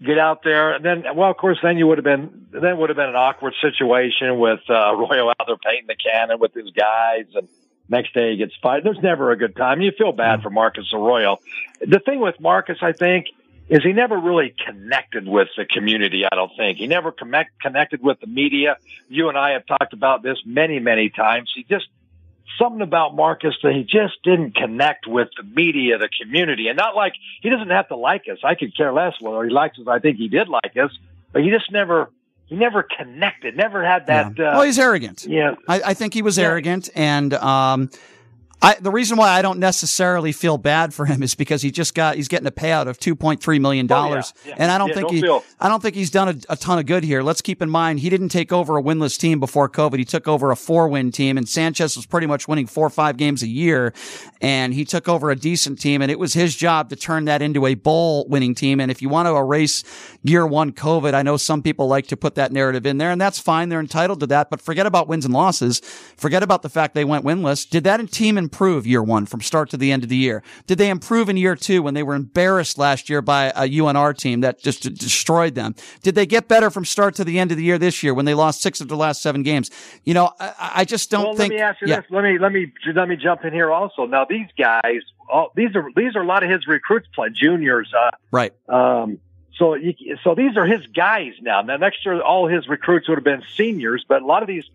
get 0.05 0.19
out 0.19 0.43
there, 0.43 0.73
and 0.73 0.83
then, 0.83 1.03
well, 1.15 1.31
of 1.31 1.37
course, 1.37 1.57
then 1.63 1.77
you 1.77 1.87
would 1.87 1.97
have 1.97 2.05
been, 2.05 2.47
then 2.51 2.77
would 2.77 2.89
have 2.89 2.97
been 2.97 3.09
an 3.09 3.15
awkward 3.15 3.53
situation 3.61 4.37
with 4.37 4.59
uh, 4.69 4.93
Royal 4.95 5.29
out 5.29 5.47
there 5.47 5.57
painting 5.57 5.87
the 5.87 5.95
cannon 5.95 6.39
with 6.39 6.53
his 6.53 6.71
guys, 6.71 7.25
and 7.33 7.47
next 7.87 8.13
day 8.13 8.31
he 8.31 8.37
gets 8.37 8.53
fired. 8.61 8.83
There's 8.83 9.01
never 9.01 9.31
a 9.31 9.37
good 9.37 9.55
time. 9.55 9.81
You 9.81 9.91
feel 9.97 10.11
bad 10.11 10.41
for 10.41 10.49
Marcus 10.49 10.91
Arroyo. 10.93 11.39
The 11.79 11.99
thing 11.99 12.19
with 12.19 12.39
Marcus, 12.41 12.79
I 12.81 12.91
think, 12.91 13.27
is 13.69 13.81
he 13.81 13.93
never 13.93 14.17
really 14.17 14.53
connected 14.65 15.27
with 15.27 15.47
the 15.57 15.65
community. 15.65 16.23
I 16.29 16.35
don't 16.35 16.51
think 16.55 16.77
he 16.77 16.87
never 16.87 17.11
connect, 17.11 17.59
connected 17.59 18.01
with 18.01 18.19
the 18.19 18.27
media. 18.27 18.77
You 19.07 19.29
and 19.29 19.37
I 19.37 19.51
have 19.51 19.65
talked 19.65 19.93
about 19.93 20.21
this 20.21 20.37
many, 20.45 20.79
many 20.79 21.09
times. 21.09 21.51
He 21.55 21.63
just 21.63 21.87
something 22.59 22.81
about 22.81 23.15
Marcus 23.15 23.55
that 23.63 23.73
he 23.73 23.83
just 23.83 24.21
didn't 24.23 24.55
connect 24.55 25.07
with 25.07 25.29
the 25.37 25.43
media, 25.43 25.97
the 25.97 26.09
community, 26.21 26.67
and 26.67 26.77
not 26.77 26.95
like 26.95 27.13
he 27.41 27.49
doesn't 27.49 27.69
have 27.69 27.87
to 27.89 27.95
like 27.95 28.23
us. 28.31 28.39
I 28.43 28.55
could 28.55 28.75
care 28.75 28.93
less 28.93 29.13
whether 29.19 29.43
he 29.43 29.49
likes 29.49 29.77
us. 29.79 29.87
I 29.87 29.99
think 29.99 30.17
he 30.17 30.27
did 30.27 30.47
like 30.47 30.75
us, 30.77 30.91
but 31.31 31.43
he 31.43 31.49
just 31.49 31.71
never. 31.71 32.09
He 32.47 32.55
never 32.55 32.83
connected, 32.83 33.57
never 33.57 33.83
had 33.83 34.05
that. 34.05 34.39
Uh, 34.39 34.53
well, 34.53 34.61
he's 34.61 34.77
arrogant. 34.77 35.25
Yeah. 35.25 35.55
I, 35.67 35.81
I 35.81 35.93
think 35.95 36.13
he 36.13 36.21
was 36.21 36.37
arrogant, 36.37 36.91
and 36.93 37.33
um, 37.33 37.89
I, 38.61 38.75
the 38.79 38.89
reason 38.89 39.17
why 39.17 39.29
I 39.29 39.41
don't 39.43 39.59
necessarily 39.59 40.31
feel 40.31 40.57
bad 40.57 40.93
for 40.93 41.05
him 41.05 41.21
is 41.21 41.35
because 41.35 41.61
he 41.61 41.69
just 41.71 41.93
got 41.93 42.15
he's 42.15 42.27
getting 42.27 42.47
a 42.47 42.51
payout 42.51 42.87
of 42.87 42.97
two 42.97 43.15
point 43.15 43.41
three 43.43 43.59
million 43.59 43.85
dollars, 43.85 44.33
Oh, 44.35 44.39
yeah, 44.45 44.49
yeah. 44.49 44.55
and 44.63 44.71
I 44.71 44.77
don't 44.79 44.87
Yeah, 44.89 44.93
think 44.95 45.07
don't 45.07 45.15
he 45.15 45.21
feel- 45.21 45.43
I 45.59 45.67
don't 45.69 45.81
think 45.83 45.93
he's 45.95 46.09
done 46.09 46.29
a, 46.29 46.53
a 46.53 46.55
ton 46.55 46.79
of 46.79 46.85
good 46.85 47.03
here. 47.03 47.21
Let's 47.21 47.41
keep 47.41 47.61
in 47.61 47.69
mind 47.69 47.99
he 47.99 48.09
didn't 48.09 48.29
take 48.29 48.51
over 48.51 48.77
a 48.77 48.81
winless 48.81 49.19
team 49.19 49.39
before 49.39 49.69
COVID. 49.69 49.97
He 49.99 50.05
took 50.05 50.27
over 50.27 50.51
a 50.51 50.55
four 50.55 50.87
win 50.87 51.11
team, 51.11 51.37
and 51.37 51.47
Sanchez 51.47 51.95
was 51.95 52.05
pretty 52.05 52.27
much 52.27 52.47
winning 52.47 52.65
four 52.65 52.87
or 52.87 52.89
five 52.89 53.17
games 53.17 53.43
a 53.43 53.47
year, 53.47 53.93
and 54.41 54.73
he 54.73 54.83
took 54.85 55.07
over 55.07 55.29
a 55.29 55.35
decent 55.35 55.79
team, 55.79 56.01
and 56.01 56.09
it 56.09 56.17
was 56.17 56.33
his 56.33 56.55
job 56.55 56.89
to 56.89 56.95
turn 56.95 57.25
that 57.25 57.41
into 57.41 57.65
a 57.67 57.75
bowl 57.75 58.25
winning 58.29 58.55
team. 58.55 58.79
And 58.79 58.89
if 58.89 59.01
you 59.01 59.09
want 59.09 59.27
to 59.27 59.35
erase 59.35 59.83
year 60.23 60.45
one 60.47 60.71
COVID, 60.71 61.13
I 61.13 61.21
know 61.21 61.37
some 61.37 61.61
people 61.61 61.87
like 61.87 62.07
to 62.07 62.17
put 62.17 62.35
that 62.35 62.51
narrative 62.51 62.85
in 62.85 62.97
there, 62.97 63.11
and 63.11 63.19
that's 63.21 63.37
fine. 63.37 63.69
They're 63.69 63.79
entitled 63.79 64.21
to 64.21 64.27
that, 64.27 64.49
but 64.49 64.61
forget 64.61 64.85
about 64.85 65.07
wins 65.07 65.25
and 65.25 65.33
losses. 65.33 65.81
Forget 66.17 66.41
about 66.41 66.61
the 66.61 66.69
fact 66.69 66.95
they 66.95 67.05
went 67.05 67.25
winless. 67.25 67.69
Did 67.69 67.83
that 67.83 67.95
team 68.11 68.37
improve 68.45 68.87
year 68.87 69.03
one 69.03 69.25
from 69.25 69.41
start 69.41 69.69
to 69.71 69.77
the 69.77 69.91
end 69.91 70.03
of 70.03 70.09
the 70.09 70.15
year? 70.15 70.43
Did 70.67 70.77
they 70.77 70.89
improve 70.89 71.29
in 71.29 71.37
year 71.37 71.55
two 71.55 71.81
when 71.81 71.93
they 71.93 72.03
were 72.03 72.15
embarrassed 72.15 72.77
last 72.77 73.09
year 73.09 73.21
by 73.21 73.45
a 73.55 73.67
UNR 73.67 74.17
team 74.17 74.41
that 74.41 74.59
just 74.59 74.83
destroyed 74.83 75.55
them? 75.55 75.75
Did 76.01 76.15
they 76.15 76.25
get 76.25 76.47
better 76.47 76.69
from 76.69 76.85
start 76.85 77.15
to 77.15 77.23
the 77.23 77.39
end 77.39 77.51
of 77.51 77.57
the 77.57 77.63
year 77.63 77.77
this 77.77 78.03
year 78.03 78.13
when 78.13 78.25
they 78.25 78.33
lost 78.33 78.61
six 78.61 78.81
of 78.81 78.87
the 78.87 78.97
last 78.97 79.21
seven 79.21 79.43
games? 79.43 79.71
You 80.03 80.13
know, 80.13 80.31
I, 80.39 80.71
I 80.75 80.85
just 80.85 81.09
don't 81.11 81.25
well, 81.25 81.35
think. 81.35 81.51
Let 81.51 81.57
me 81.57 81.61
ask 81.61 81.81
you 81.81 81.87
yeah. 81.87 82.01
this. 82.01 82.11
Let 82.11 82.23
me 82.23 82.37
let 82.37 82.51
me 82.51 82.71
let 82.93 83.07
me 83.07 83.15
jump 83.15 83.43
in 83.43 83.53
here 83.53 83.71
also. 83.71 84.05
Now 84.05 84.25
these 84.25 84.47
guys, 84.57 85.01
all, 85.29 85.51
these 85.55 85.75
are 85.75 85.89
these 85.95 86.15
are 86.15 86.21
a 86.21 86.27
lot 86.27 86.43
of 86.43 86.49
his 86.49 86.67
recruits 86.67 87.07
play 87.13 87.29
juniors. 87.29 87.91
Uh, 87.93 88.11
Right. 88.31 88.53
Um, 88.67 89.19
so 89.57 89.75
you, 89.75 89.93
so 90.23 90.35
these 90.35 90.57
are 90.57 90.65
his 90.65 90.85
guys 90.87 91.33
now. 91.41 91.61
Now 91.61 91.77
next 91.77 92.05
year, 92.05 92.21
all 92.21 92.47
his 92.47 92.67
recruits 92.67 93.07
would 93.07 93.17
have 93.17 93.23
been 93.23 93.43
seniors, 93.55 94.05
but 94.07 94.21
a 94.21 94.25
lot 94.25 94.41
of 94.41 94.47
these. 94.47 94.65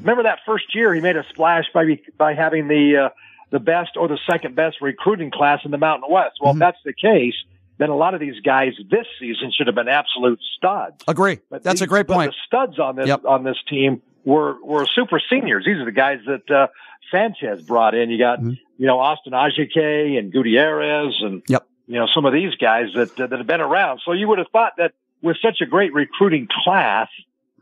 Remember 0.00 0.22
that 0.24 0.38
first 0.46 0.74
year 0.74 0.94
he 0.94 1.00
made 1.00 1.16
a 1.16 1.24
splash 1.30 1.64
by 1.74 1.98
by 2.16 2.34
having 2.34 2.68
the 2.68 2.96
uh, 2.96 3.08
the 3.50 3.60
best 3.60 3.96
or 3.96 4.08
the 4.08 4.18
second 4.30 4.54
best 4.56 4.80
recruiting 4.80 5.30
class 5.30 5.60
in 5.64 5.70
the 5.70 5.78
Mountain 5.78 6.10
West. 6.10 6.38
Well, 6.40 6.52
if 6.52 6.58
that's 6.58 6.78
the 6.84 6.92
case, 6.92 7.34
then 7.78 7.90
a 7.90 7.96
lot 7.96 8.14
of 8.14 8.20
these 8.20 8.40
guys 8.40 8.72
this 8.90 9.06
season 9.20 9.52
should 9.56 9.66
have 9.68 9.76
been 9.76 9.88
absolute 9.88 10.40
studs. 10.56 10.96
Agree. 11.06 11.38
But 11.50 11.62
That's 11.62 11.80
a 11.80 11.84
these- 11.84 11.88
great 11.88 12.06
but 12.06 12.14
point. 12.14 12.32
The 12.32 12.36
studs 12.46 12.78
on 12.78 12.96
this 12.96 13.06
Yep. 13.08 13.24
on 13.24 13.44
this 13.44 13.58
team 13.68 14.02
were 14.24 14.56
were 14.64 14.86
super 14.86 15.20
seniors. 15.30 15.64
These 15.64 15.76
are 15.76 15.84
the 15.84 15.92
guys 15.92 16.20
that 16.26 16.50
uh, 16.50 16.66
Sanchez 17.10 17.62
brought 17.62 17.94
in. 17.94 18.10
You 18.10 18.18
got 18.18 18.42
you 18.42 18.56
know 18.86 18.98
Austin 18.98 19.32
Ajiake 19.32 20.18
and 20.18 20.32
Gutierrez 20.32 21.14
and 21.22 21.42
Yep. 21.48 21.66
you 21.86 21.98
know 21.98 22.06
some 22.12 22.24
of 22.24 22.32
these 22.32 22.54
guys 22.56 22.88
that 22.94 23.16
that 23.16 23.30
have 23.32 23.46
been 23.46 23.60
around. 23.60 24.00
So 24.04 24.12
you 24.12 24.26
would 24.28 24.38
have 24.38 24.48
thought 24.52 24.72
that 24.78 24.92
with 25.22 25.36
such 25.40 25.60
a 25.60 25.66
great 25.66 25.92
recruiting 25.94 26.48
class 26.64 27.08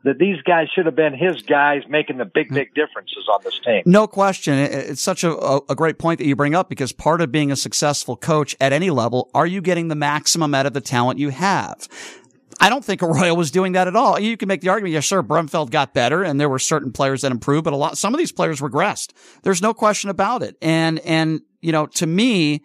that 0.04 0.18
these 0.18 0.40
guys 0.42 0.68
should 0.74 0.86
have 0.86 0.94
been 0.94 1.14
his 1.14 1.42
guys 1.42 1.82
making 1.88 2.18
the 2.18 2.24
big 2.24 2.52
big 2.52 2.72
differences 2.74 3.26
on 3.32 3.40
this 3.42 3.58
team. 3.58 3.82
No 3.86 4.06
question. 4.06 4.54
It's 4.54 5.00
such 5.00 5.24
a, 5.24 5.60
a, 5.68 5.74
great 5.74 5.98
point 5.98 6.18
that 6.18 6.26
you 6.26 6.36
bring 6.36 6.54
up 6.54 6.68
because 6.68 6.92
part 6.92 7.20
of 7.20 7.32
being 7.32 7.50
a 7.50 7.56
successful 7.56 8.16
coach 8.16 8.54
at 8.60 8.72
any 8.72 8.90
level, 8.90 9.30
are 9.34 9.46
you 9.46 9.60
getting 9.60 9.88
the 9.88 9.94
maximum 9.94 10.54
out 10.54 10.66
of 10.66 10.74
the 10.74 10.80
talent 10.80 11.18
you 11.18 11.30
have? 11.30 11.88
I 12.60 12.68
don't 12.68 12.84
think 12.84 13.02
Arroyo 13.02 13.34
was 13.34 13.50
doing 13.50 13.72
that 13.72 13.88
at 13.88 13.96
all. 13.96 14.20
You 14.20 14.36
can 14.36 14.46
make 14.46 14.60
the 14.60 14.68
argument, 14.68 14.92
yeah, 14.92 15.00
sure, 15.00 15.22
Brumfield 15.22 15.70
got 15.70 15.92
better 15.94 16.22
and 16.22 16.38
there 16.38 16.48
were 16.48 16.58
certain 16.58 16.92
players 16.92 17.22
that 17.22 17.32
improved, 17.32 17.64
but 17.64 17.72
a 17.72 17.76
lot, 17.76 17.98
some 17.98 18.14
of 18.14 18.18
these 18.18 18.32
players 18.32 18.60
regressed. 18.60 19.12
There's 19.42 19.60
no 19.60 19.74
question 19.74 20.10
about 20.10 20.42
it. 20.42 20.56
And, 20.62 21.00
and, 21.00 21.40
you 21.60 21.72
know, 21.72 21.86
to 21.86 22.06
me, 22.06 22.62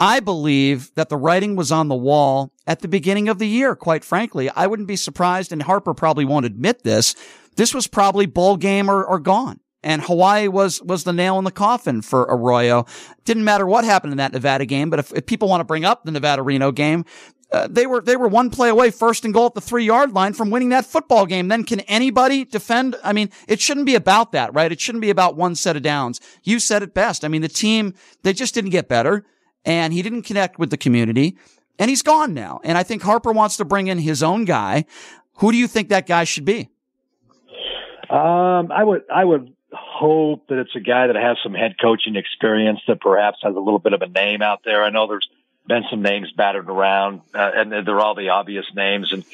I 0.00 0.20
believe 0.20 0.92
that 0.94 1.10
the 1.10 1.18
writing 1.18 1.56
was 1.56 1.70
on 1.70 1.88
the 1.88 1.94
wall 1.94 2.52
at 2.66 2.80
the 2.80 2.88
beginning 2.88 3.28
of 3.28 3.38
the 3.38 3.46
year, 3.46 3.76
quite 3.76 4.02
frankly. 4.02 4.48
I 4.48 4.66
wouldn't 4.66 4.88
be 4.88 4.96
surprised, 4.96 5.52
and 5.52 5.62
Harper 5.62 5.92
probably 5.92 6.24
won't 6.24 6.46
admit 6.46 6.82
this. 6.82 7.14
This 7.56 7.74
was 7.74 7.86
probably 7.86 8.24
bowl 8.24 8.56
game 8.56 8.90
or, 8.90 9.04
or 9.04 9.18
gone. 9.18 9.60
And 9.82 10.02
Hawaii 10.02 10.48
was, 10.48 10.82
was 10.82 11.04
the 11.04 11.12
nail 11.12 11.38
in 11.38 11.44
the 11.44 11.50
coffin 11.50 12.00
for 12.00 12.22
Arroyo. 12.22 12.86
Didn't 13.24 13.44
matter 13.44 13.66
what 13.66 13.84
happened 13.84 14.12
in 14.12 14.18
that 14.18 14.32
Nevada 14.32 14.64
game, 14.64 14.88
but 14.88 14.98
if, 14.98 15.12
if 15.12 15.26
people 15.26 15.48
want 15.48 15.60
to 15.60 15.64
bring 15.64 15.84
up 15.84 16.04
the 16.04 16.10
Nevada 16.10 16.42
Reno 16.42 16.72
game, 16.72 17.04
uh, 17.52 17.66
they 17.68 17.86
were 17.86 18.00
they 18.00 18.16
were 18.16 18.28
one 18.28 18.48
play 18.48 18.68
away, 18.68 18.90
first 18.90 19.24
and 19.24 19.34
goal 19.34 19.46
at 19.46 19.54
the 19.54 19.60
three 19.60 19.84
yard 19.84 20.12
line 20.12 20.32
from 20.32 20.50
winning 20.50 20.68
that 20.68 20.86
football 20.86 21.26
game. 21.26 21.48
Then 21.48 21.64
can 21.64 21.80
anybody 21.80 22.44
defend? 22.44 22.94
I 23.02 23.12
mean, 23.12 23.30
it 23.48 23.60
shouldn't 23.60 23.86
be 23.86 23.96
about 23.96 24.32
that, 24.32 24.54
right? 24.54 24.70
It 24.70 24.80
shouldn't 24.80 25.02
be 25.02 25.10
about 25.10 25.36
one 25.36 25.56
set 25.56 25.76
of 25.76 25.82
downs. 25.82 26.20
You 26.44 26.60
said 26.60 26.84
it 26.84 26.94
best. 26.94 27.24
I 27.24 27.28
mean, 27.28 27.42
the 27.42 27.48
team 27.48 27.94
they 28.22 28.32
just 28.32 28.54
didn't 28.54 28.70
get 28.70 28.88
better, 28.88 29.24
and 29.64 29.92
he 29.92 30.02
didn't 30.02 30.22
connect 30.22 30.58
with 30.58 30.70
the 30.70 30.76
community, 30.76 31.36
and 31.78 31.88
he's 31.88 32.02
gone 32.02 32.34
now. 32.34 32.60
And 32.64 32.76
I 32.76 32.82
think 32.82 33.02
Harper 33.02 33.32
wants 33.32 33.56
to 33.58 33.64
bring 33.64 33.86
in 33.86 33.98
his 33.98 34.22
own 34.22 34.44
guy. 34.44 34.84
Who 35.36 35.52
do 35.52 35.58
you 35.58 35.66
think 35.66 35.88
that 35.88 36.06
guy 36.06 36.24
should 36.24 36.44
be? 36.44 36.68
Um, 38.10 38.72
I 38.72 38.82
would 38.82 39.02
I 39.12 39.24
would 39.24 39.54
hope 39.72 40.48
that 40.48 40.58
it's 40.58 40.74
a 40.74 40.80
guy 40.80 41.06
that 41.06 41.16
has 41.16 41.36
some 41.42 41.54
head 41.54 41.76
coaching 41.80 42.16
experience 42.16 42.80
that 42.88 43.00
perhaps 43.00 43.38
has 43.42 43.54
a 43.54 43.60
little 43.60 43.78
bit 43.78 43.92
of 43.92 44.02
a 44.02 44.08
name 44.08 44.42
out 44.42 44.62
there. 44.64 44.82
I 44.82 44.90
know 44.90 45.06
there's 45.06 45.28
been 45.66 45.84
some 45.90 46.02
names 46.02 46.32
battered 46.36 46.68
around, 46.68 47.20
uh, 47.34 47.50
and 47.54 47.70
they're 47.70 48.00
all 48.00 48.14
the 48.14 48.30
obvious 48.30 48.66
names. 48.74 49.12
And 49.12 49.24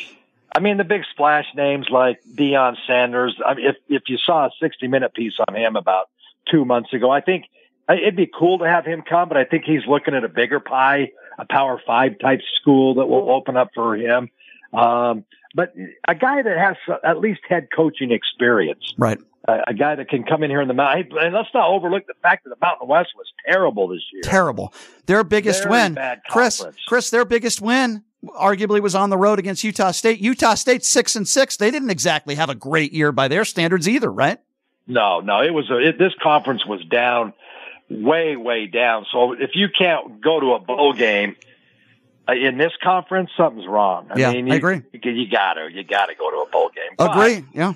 I 0.54 0.60
mean, 0.60 0.76
the 0.76 0.84
big 0.84 1.02
splash 1.10 1.46
names 1.54 1.86
like 1.90 2.20
Deion 2.24 2.76
Sanders. 2.86 3.40
I 3.44 3.54
mean, 3.54 3.66
if 3.66 3.76
if 3.88 4.02
you 4.08 4.18
saw 4.18 4.46
a 4.46 4.50
60 4.60 4.88
minute 4.88 5.14
piece 5.14 5.34
on 5.48 5.54
him 5.54 5.76
about 5.76 6.10
two 6.50 6.64
months 6.64 6.92
ago, 6.92 7.10
I 7.10 7.22
think 7.22 7.46
it'd 7.88 8.16
be 8.16 8.30
cool 8.38 8.58
to 8.58 8.64
have 8.66 8.84
him 8.84 9.02
come. 9.08 9.28
But 9.28 9.36
I 9.36 9.44
think 9.44 9.64
he's 9.64 9.86
looking 9.88 10.14
at 10.14 10.24
a 10.24 10.28
bigger 10.28 10.60
pie, 10.60 11.10
a 11.38 11.46
Power 11.48 11.80
Five 11.86 12.18
type 12.20 12.40
school 12.60 12.94
that 12.94 13.06
will 13.06 13.30
open 13.30 13.56
up 13.56 13.70
for 13.74 13.96
him. 13.96 14.30
Um, 14.72 15.24
but 15.54 15.74
a 16.06 16.14
guy 16.14 16.42
that 16.42 16.58
has 16.58 16.76
at 17.02 17.18
least 17.18 17.40
head 17.48 17.68
coaching 17.74 18.10
experience 18.10 18.92
Right. 18.98 19.18
a, 19.48 19.60
a 19.68 19.74
guy 19.74 19.94
that 19.94 20.08
can 20.10 20.22
come 20.24 20.42
in 20.42 20.50
here 20.50 20.60
in 20.60 20.68
the 20.68 20.74
mountain. 20.74 21.16
And 21.18 21.34
let's 21.34 21.48
not 21.54 21.70
overlook 21.70 22.06
the 22.06 22.14
fact 22.20 22.44
that 22.44 22.50
the 22.50 22.58
Mountain 22.60 22.88
West 22.88 23.10
was 23.16 23.26
terrible 23.46 23.88
this 23.88 24.02
year. 24.12 24.22
Terrible. 24.22 24.74
Their 25.06 25.24
biggest 25.24 25.62
Very 25.62 25.70
win, 25.70 25.94
bad 25.94 26.20
Chris. 26.28 26.62
Chris, 26.86 27.08
their 27.10 27.24
biggest 27.24 27.62
win 27.62 28.02
arguably 28.38 28.82
was 28.82 28.94
on 28.94 29.08
the 29.08 29.16
road 29.16 29.38
against 29.38 29.62
Utah 29.64 29.92
State. 29.92 30.20
Utah 30.20 30.54
State 30.54 30.84
six 30.84 31.16
and 31.16 31.26
six. 31.26 31.56
They 31.56 31.70
didn't 31.70 31.90
exactly 31.90 32.34
have 32.34 32.50
a 32.50 32.54
great 32.54 32.92
year 32.92 33.12
by 33.12 33.28
their 33.28 33.44
standards 33.44 33.88
either, 33.88 34.12
right? 34.12 34.38
No, 34.86 35.20
no, 35.20 35.40
it 35.42 35.54
was 35.54 35.70
a, 35.70 35.78
it, 35.78 35.98
this 35.98 36.12
conference 36.22 36.66
was 36.66 36.84
down, 36.84 37.32
way, 37.88 38.36
way 38.36 38.66
down. 38.66 39.06
So 39.12 39.32
if 39.32 39.50
you 39.54 39.68
can't 39.68 40.20
go 40.20 40.40
to 40.40 40.54
a 40.54 40.58
bowl 40.58 40.92
game 40.92 41.36
uh, 42.28 42.32
in 42.32 42.58
this 42.58 42.72
conference, 42.82 43.30
something's 43.36 43.66
wrong. 43.66 44.08
I 44.10 44.18
Yeah, 44.18 44.32
mean, 44.32 44.46
I 44.48 44.52
you, 44.52 44.56
agree. 44.56 44.82
You, 44.92 45.10
you 45.12 45.30
gotta, 45.30 45.68
you 45.72 45.84
gotta 45.84 46.14
go 46.14 46.30
to 46.30 46.38
a 46.38 46.50
bowl 46.50 46.70
game. 46.74 46.94
But 46.98 47.12
Agree. 47.12 47.44
Yeah. 47.54 47.74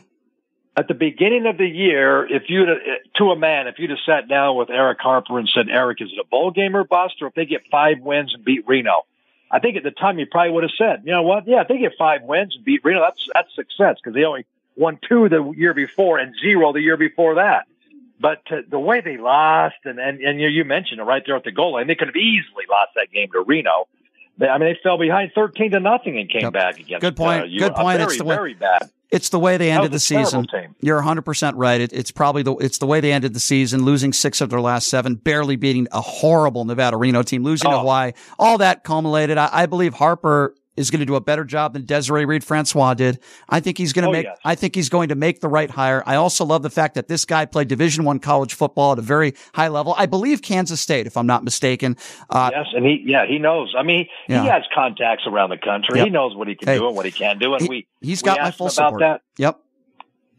at 0.77 0.89
the 0.89 0.95
beginning 0.95 1.47
of 1.47 1.59
the 1.59 1.67
year, 1.67 2.27
if 2.27 2.45
you'd 2.49 2.69
to 3.17 3.25
a 3.31 3.37
man, 3.37 3.69
if 3.69 3.79
you'd 3.79 3.91
have 3.91 3.99
sat 4.07 4.29
down 4.29 4.57
with 4.57 4.71
Erick 4.71 4.99
Harper 5.01 5.39
and 5.39 5.49
said, 5.55 5.69
"Erick, 5.69 6.01
is 6.01 6.11
it 6.13 6.19
a 6.19 6.25
bowl 6.27 6.51
game 6.51 6.75
or 6.77 6.85
bust, 6.85 7.17
or 7.23 7.29
if 7.29 7.35
they 7.35 7.45
get 7.45 7.63
five 7.71 8.01
wins 8.01 8.35
and 8.35 8.45
beat 8.45 8.67
Reno?" 8.67 9.05
I 9.53 9.59
think 9.59 9.77
at 9.77 9.83
the 9.83 9.91
time 9.91 10.19
you 10.19 10.27
probably 10.27 10.53
would 10.53 10.63
have 10.63 10.73
said, 10.79 11.03
"You 11.05 11.13
know 11.13 11.23
what? 11.23 11.47
Yeah, 11.47 11.63
if 11.63 11.69
they 11.69 11.79
get 11.79 11.93
five 11.99 12.23
wins 12.23 12.55
and 12.57 12.65
beat 12.65 12.83
Reno, 12.85 13.01
that's 13.01 13.29
that's 13.35 13.55
success 13.55 13.97
because 14.03 14.15
they 14.15 14.25
only 14.25 14.47
won 14.77 14.99
two 15.09 15.29
the 15.29 15.43
year 15.51 15.75
before 15.75 16.19
and 16.19 16.35
zero 16.41 16.73
the 16.73 16.81
year 16.81 16.97
before 16.97 17.35
that." 17.37 17.67
But 18.21 18.43
uh, 18.53 18.57
the 18.69 18.79
way 18.79 19.01
they 19.01 19.17
lost, 19.17 19.77
and 19.85 19.99
and 19.99 20.21
and 20.21 20.41
you, 20.41 20.49
you 20.49 20.65
mentioned 20.65 21.01
it 21.01 21.05
right 21.05 21.23
there 21.25 21.37
at 21.37 21.45
the 21.45 21.53
goal 21.53 21.73
line, 21.75 21.87
they 21.87 21.95
could 21.95 22.09
have 22.09 22.17
easily 22.17 22.65
lost 22.71 22.91
that 22.97 23.11
game 23.13 23.31
to 23.33 23.41
Reno. 23.41 23.89
They, 24.39 24.47
I 24.47 24.59
mean, 24.59 24.69
they 24.73 24.79
fell 24.83 24.99
behind 24.99 25.33
thirteen 25.35 25.71
to 25.71 25.81
nothing 25.81 26.19
and 26.19 26.29
came 26.31 26.51
back 26.51 26.79
again. 26.79 27.01
Good 27.01 27.17
point. 27.17 27.43
Uh, 27.43 27.45
you- 27.47 27.61
Good 27.61 27.75
point. 27.75 27.99
Very, 27.99 28.09
It's 28.09 28.19
the 28.19 28.25
way- 28.25 28.35
very 28.37 28.55
bad. 28.55 28.91
It's 29.11 29.31
the 29.31 29.41
way 29.41 29.57
they 29.57 29.73
ended 29.73 29.91
the 29.91 29.95
was 29.97 30.09
a 30.09 30.15
terrible 30.15 30.31
season. 30.31 30.47
team. 30.47 30.75
You're 30.81 31.03
100% 31.03 31.55
right. 31.57 31.81
It, 31.81 31.93
it's 31.93 32.13
probably 32.13 32.45
the, 32.45 32.55
it's 32.59 32.79
the 32.79 32.87
way 32.87 33.01
they 33.01 33.11
ended 33.11 33.35
the 33.35 33.41
season, 33.41 33.85
losing 33.85 34.13
six 34.13 34.41
of 34.41 34.51
their 34.51 34.61
last 34.61 34.87
seven, 34.87 35.17
barely 35.17 35.57
beating 35.57 35.89
a 35.91 36.01
horrible 36.01 36.65
Nevada 36.65 36.97
Reno 36.97 37.25
team, 37.25 37.43
losing 37.43 37.69
to 37.73 37.77
Oh. 37.77 37.81
Hawaii. 37.81 38.13
All 38.39 38.59
that 38.59 38.85
culminated. 38.85 39.37
I, 39.37 39.49
I 39.51 39.67
believe 39.67 39.95
Harper 39.95 40.55
is 40.81 40.91
going 40.91 41.01
to 41.01 41.07
do 41.07 41.15
a 41.15 41.21
better 41.21 41.45
job 41.45 41.75
than 41.75 41.85
Desiree 41.85 42.25
Reed 42.25 42.43
Francois 42.43 42.95
did. 42.95 43.21
I 43.49 43.61
think 43.61 43.79
he's 43.79 43.93
going 43.93 44.05
to 44.05 44.09
Oh, 44.09 44.13
make, 44.13 44.25
yes. 44.25 44.39
I 44.45 44.55
think 44.55 44.75
he's 44.75 44.89
going 44.89 45.11
to 45.11 45.15
make 45.15 45.41
the 45.41 45.49
right 45.49 45.71
hire. 45.71 46.03
I 46.07 46.17
also 46.17 46.45
love 46.45 46.63
the 46.63 46.71
fact 46.71 46.95
that 46.95 47.07
this 47.09 47.25
guy 47.25 47.45
played 47.45 47.69
division 47.69 48.05
one 48.05 48.19
college 48.19 48.55
football 48.55 48.93
at 48.93 48.99
a 48.99 49.03
very 49.03 49.35
high 49.55 49.69
level. 49.69 49.95
I 49.97 50.07
believe 50.07 50.43
Kansas 50.43 50.81
State, 50.81 51.07
if 51.07 51.17
I'm 51.17 51.27
not 51.27 51.45
mistaken. 51.45 51.97
Uh, 52.31 52.51
Yes, 52.53 52.67
and 52.75 52.85
he 52.85 53.03
yeah 53.07 53.27
he 53.27 53.39
knows. 53.39 53.75
I 53.79 53.83
mean, 53.83 54.07
he 54.27 54.33
Yeah. 54.35 54.45
has 54.45 54.63
contacts 54.75 55.25
around 55.27 55.51
the 55.51 55.59
country. 55.59 55.99
Yep. 55.99 56.05
He 56.07 56.11
knows 56.11 56.35
what 56.35 56.49
he 56.49 56.55
can 56.57 56.67
Hey, 56.69 56.79
do 56.79 56.87
and 56.89 56.97
what 56.97 57.05
he 57.07 57.13
can't 57.13 57.39
do. 57.39 57.53
And 57.55 57.63
he- 57.63 57.69
we 57.69 57.87
he's 58.01 58.23
we 58.23 58.27
got 58.27 58.41
my 58.41 58.49
asked 58.49 58.59
full 58.59 58.67
about 58.67 58.73
support. 58.75 59.01
that. 59.01 59.21
Yep. 59.39 59.59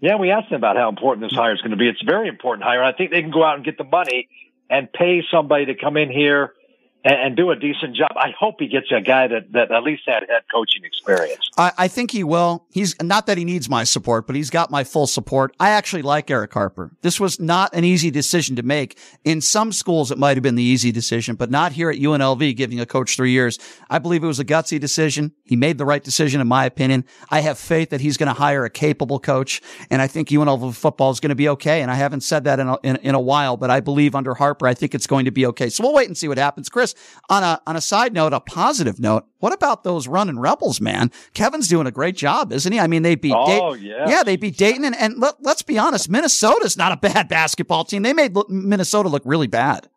Yeah, 0.01 0.15
we 0.15 0.31
asked 0.31 0.49
him 0.49 0.55
about 0.55 0.77
how 0.77 0.89
important 0.89 1.29
this 1.29 1.37
hire 1.37 1.53
is 1.53 1.61
going 1.61 1.71
to 1.71 1.77
be. 1.77 1.87
It's 1.87 2.01
a 2.01 2.05
very 2.05 2.27
important 2.27 2.63
hire. 2.65 2.83
I 2.83 2.91
think 2.91 3.11
they 3.11 3.21
can 3.21 3.29
go 3.29 3.43
out 3.43 3.55
and 3.55 3.63
get 3.63 3.77
the 3.77 3.83
money 3.83 4.27
and 4.69 4.91
pay 4.91 5.21
somebody 5.31 5.65
to 5.67 5.75
come 5.75 5.95
in 5.95 6.11
here 6.11 6.53
and, 7.03 7.15
and 7.15 7.35
do 7.35 7.51
a 7.51 7.55
decent 7.55 7.95
job. 7.95 8.11
I 8.15 8.33
hope 8.37 8.55
he 8.59 8.67
gets 8.67 8.91
a 8.91 9.01
guy 9.01 9.27
that 9.27 9.51
that 9.53 9.71
at 9.71 9.83
least 9.83 10.03
had 10.05 10.23
head 10.29 10.43
coaching 10.51 10.83
experience. 10.83 11.49
I, 11.57 11.71
I 11.77 11.87
think 11.87 12.11
he 12.11 12.23
will. 12.23 12.65
He's 12.71 12.95
not 13.01 13.25
that 13.27 13.37
he 13.37 13.45
needs 13.45 13.69
my 13.69 13.83
support, 13.83 14.27
but 14.27 14.35
he's 14.35 14.49
got 14.49 14.71
my 14.71 14.83
full 14.83 15.07
support. 15.07 15.55
I 15.59 15.69
actually 15.71 16.01
like 16.01 16.29
Erick 16.29 16.53
Harper. 16.53 16.91
This 17.01 17.19
was 17.19 17.39
not 17.39 17.73
an 17.73 17.83
easy 17.83 18.11
decision 18.11 18.55
to 18.57 18.63
make. 18.63 18.97
In 19.23 19.41
some 19.41 19.71
schools, 19.71 20.11
it 20.11 20.17
might 20.17 20.37
have 20.37 20.43
been 20.43 20.55
the 20.55 20.63
easy 20.63 20.91
decision, 20.91 21.35
but 21.35 21.49
not 21.49 21.71
here 21.71 21.89
at 21.89 21.97
UNLV, 21.97 22.55
giving 22.55 22.79
a 22.79 22.85
coach 22.85 23.15
three 23.15 23.31
years. 23.31 23.59
I 23.89 23.99
believe 23.99 24.23
it 24.23 24.27
was 24.27 24.39
a 24.39 24.45
gutsy 24.45 24.79
decision. 24.79 25.31
He 25.43 25.55
made 25.55 25.77
the 25.77 25.85
right 25.85 26.03
decision, 26.03 26.41
in 26.41 26.47
my 26.47 26.65
opinion. 26.65 27.05
I 27.29 27.41
have 27.41 27.57
faith 27.57 27.89
that 27.89 28.01
he's 28.01 28.17
going 28.17 28.27
to 28.27 28.33
hire 28.33 28.65
a 28.65 28.69
capable 28.69 29.19
coach, 29.19 29.61
and 29.89 30.01
I 30.01 30.07
think 30.07 30.29
UNLV 30.29 30.75
football 30.75 31.11
is 31.11 31.19
going 31.19 31.29
to 31.29 31.35
be 31.35 31.49
okay. 31.49 31.81
And 31.81 31.89
I 31.89 31.95
haven't 31.95 32.21
said 32.21 32.43
that 32.45 32.59
in 32.59 32.67
a, 32.67 32.77
in, 32.83 32.95
in 32.97 33.15
a 33.15 33.19
while, 33.19 33.57
but 33.57 33.69
I 33.69 33.79
believe 33.79 34.15
under 34.15 34.33
Harper, 34.33 34.67
I 34.67 34.73
think 34.73 34.93
it's 34.95 35.07
going 35.07 35.25
to 35.25 35.31
be 35.31 35.45
okay. 35.47 35.69
So 35.69 35.83
we'll 35.83 35.93
wait 35.93 36.07
and 36.07 36.17
see 36.17 36.27
what 36.27 36.37
happens. 36.37 36.69
Chris, 36.69 36.90
on 37.29 37.43
a 37.43 37.61
on 37.67 37.75
a 37.75 37.81
side 37.81 38.13
note, 38.13 38.33
a 38.33 38.39
positive 38.39 38.99
note, 38.99 39.25
what 39.39 39.53
about 39.53 39.83
those 39.83 40.07
running 40.07 40.39
rebels, 40.39 40.79
man? 40.81 41.11
Kevin's 41.33 41.67
doing 41.67 41.87
a 41.87 41.91
great 41.91 42.15
job, 42.15 42.51
isn't 42.51 42.71
he? 42.71 42.79
I 42.79 42.87
mean, 42.87 43.03
they 43.03 43.15
beat 43.15 43.33
Oh, 43.35 43.73
Dayton. 43.75 43.85
yes. 43.87 44.09
Yeah, 44.09 44.23
they 44.23 44.35
beat 44.35 44.57
Dayton. 44.57 44.83
And, 44.85 44.95
and 44.95 45.17
let, 45.19 45.35
let's 45.41 45.61
be 45.61 45.77
honest, 45.77 46.09
Minnesota's 46.09 46.77
not 46.77 46.91
a 46.91 46.97
bad 46.97 47.27
basketball 47.29 47.83
team. 47.85 48.03
They 48.03 48.13
made 48.13 48.35
Minnesota 48.49 49.09
look 49.09 49.23
really 49.25 49.47
bad. 49.47 49.87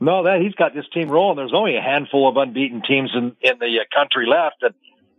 No, 0.00 0.24
that 0.24 0.40
he's 0.42 0.54
got 0.54 0.74
this 0.74 0.86
team 0.92 1.08
rolling. 1.08 1.36
There's 1.36 1.54
only 1.54 1.76
a 1.76 1.80
handful 1.80 2.28
of 2.28 2.36
unbeaten 2.36 2.82
teams 2.82 3.10
in 3.14 3.36
in 3.40 3.58
the 3.60 3.78
uh, 3.80 3.84
country 3.96 4.26
left, 4.26 4.56
and 4.62 4.74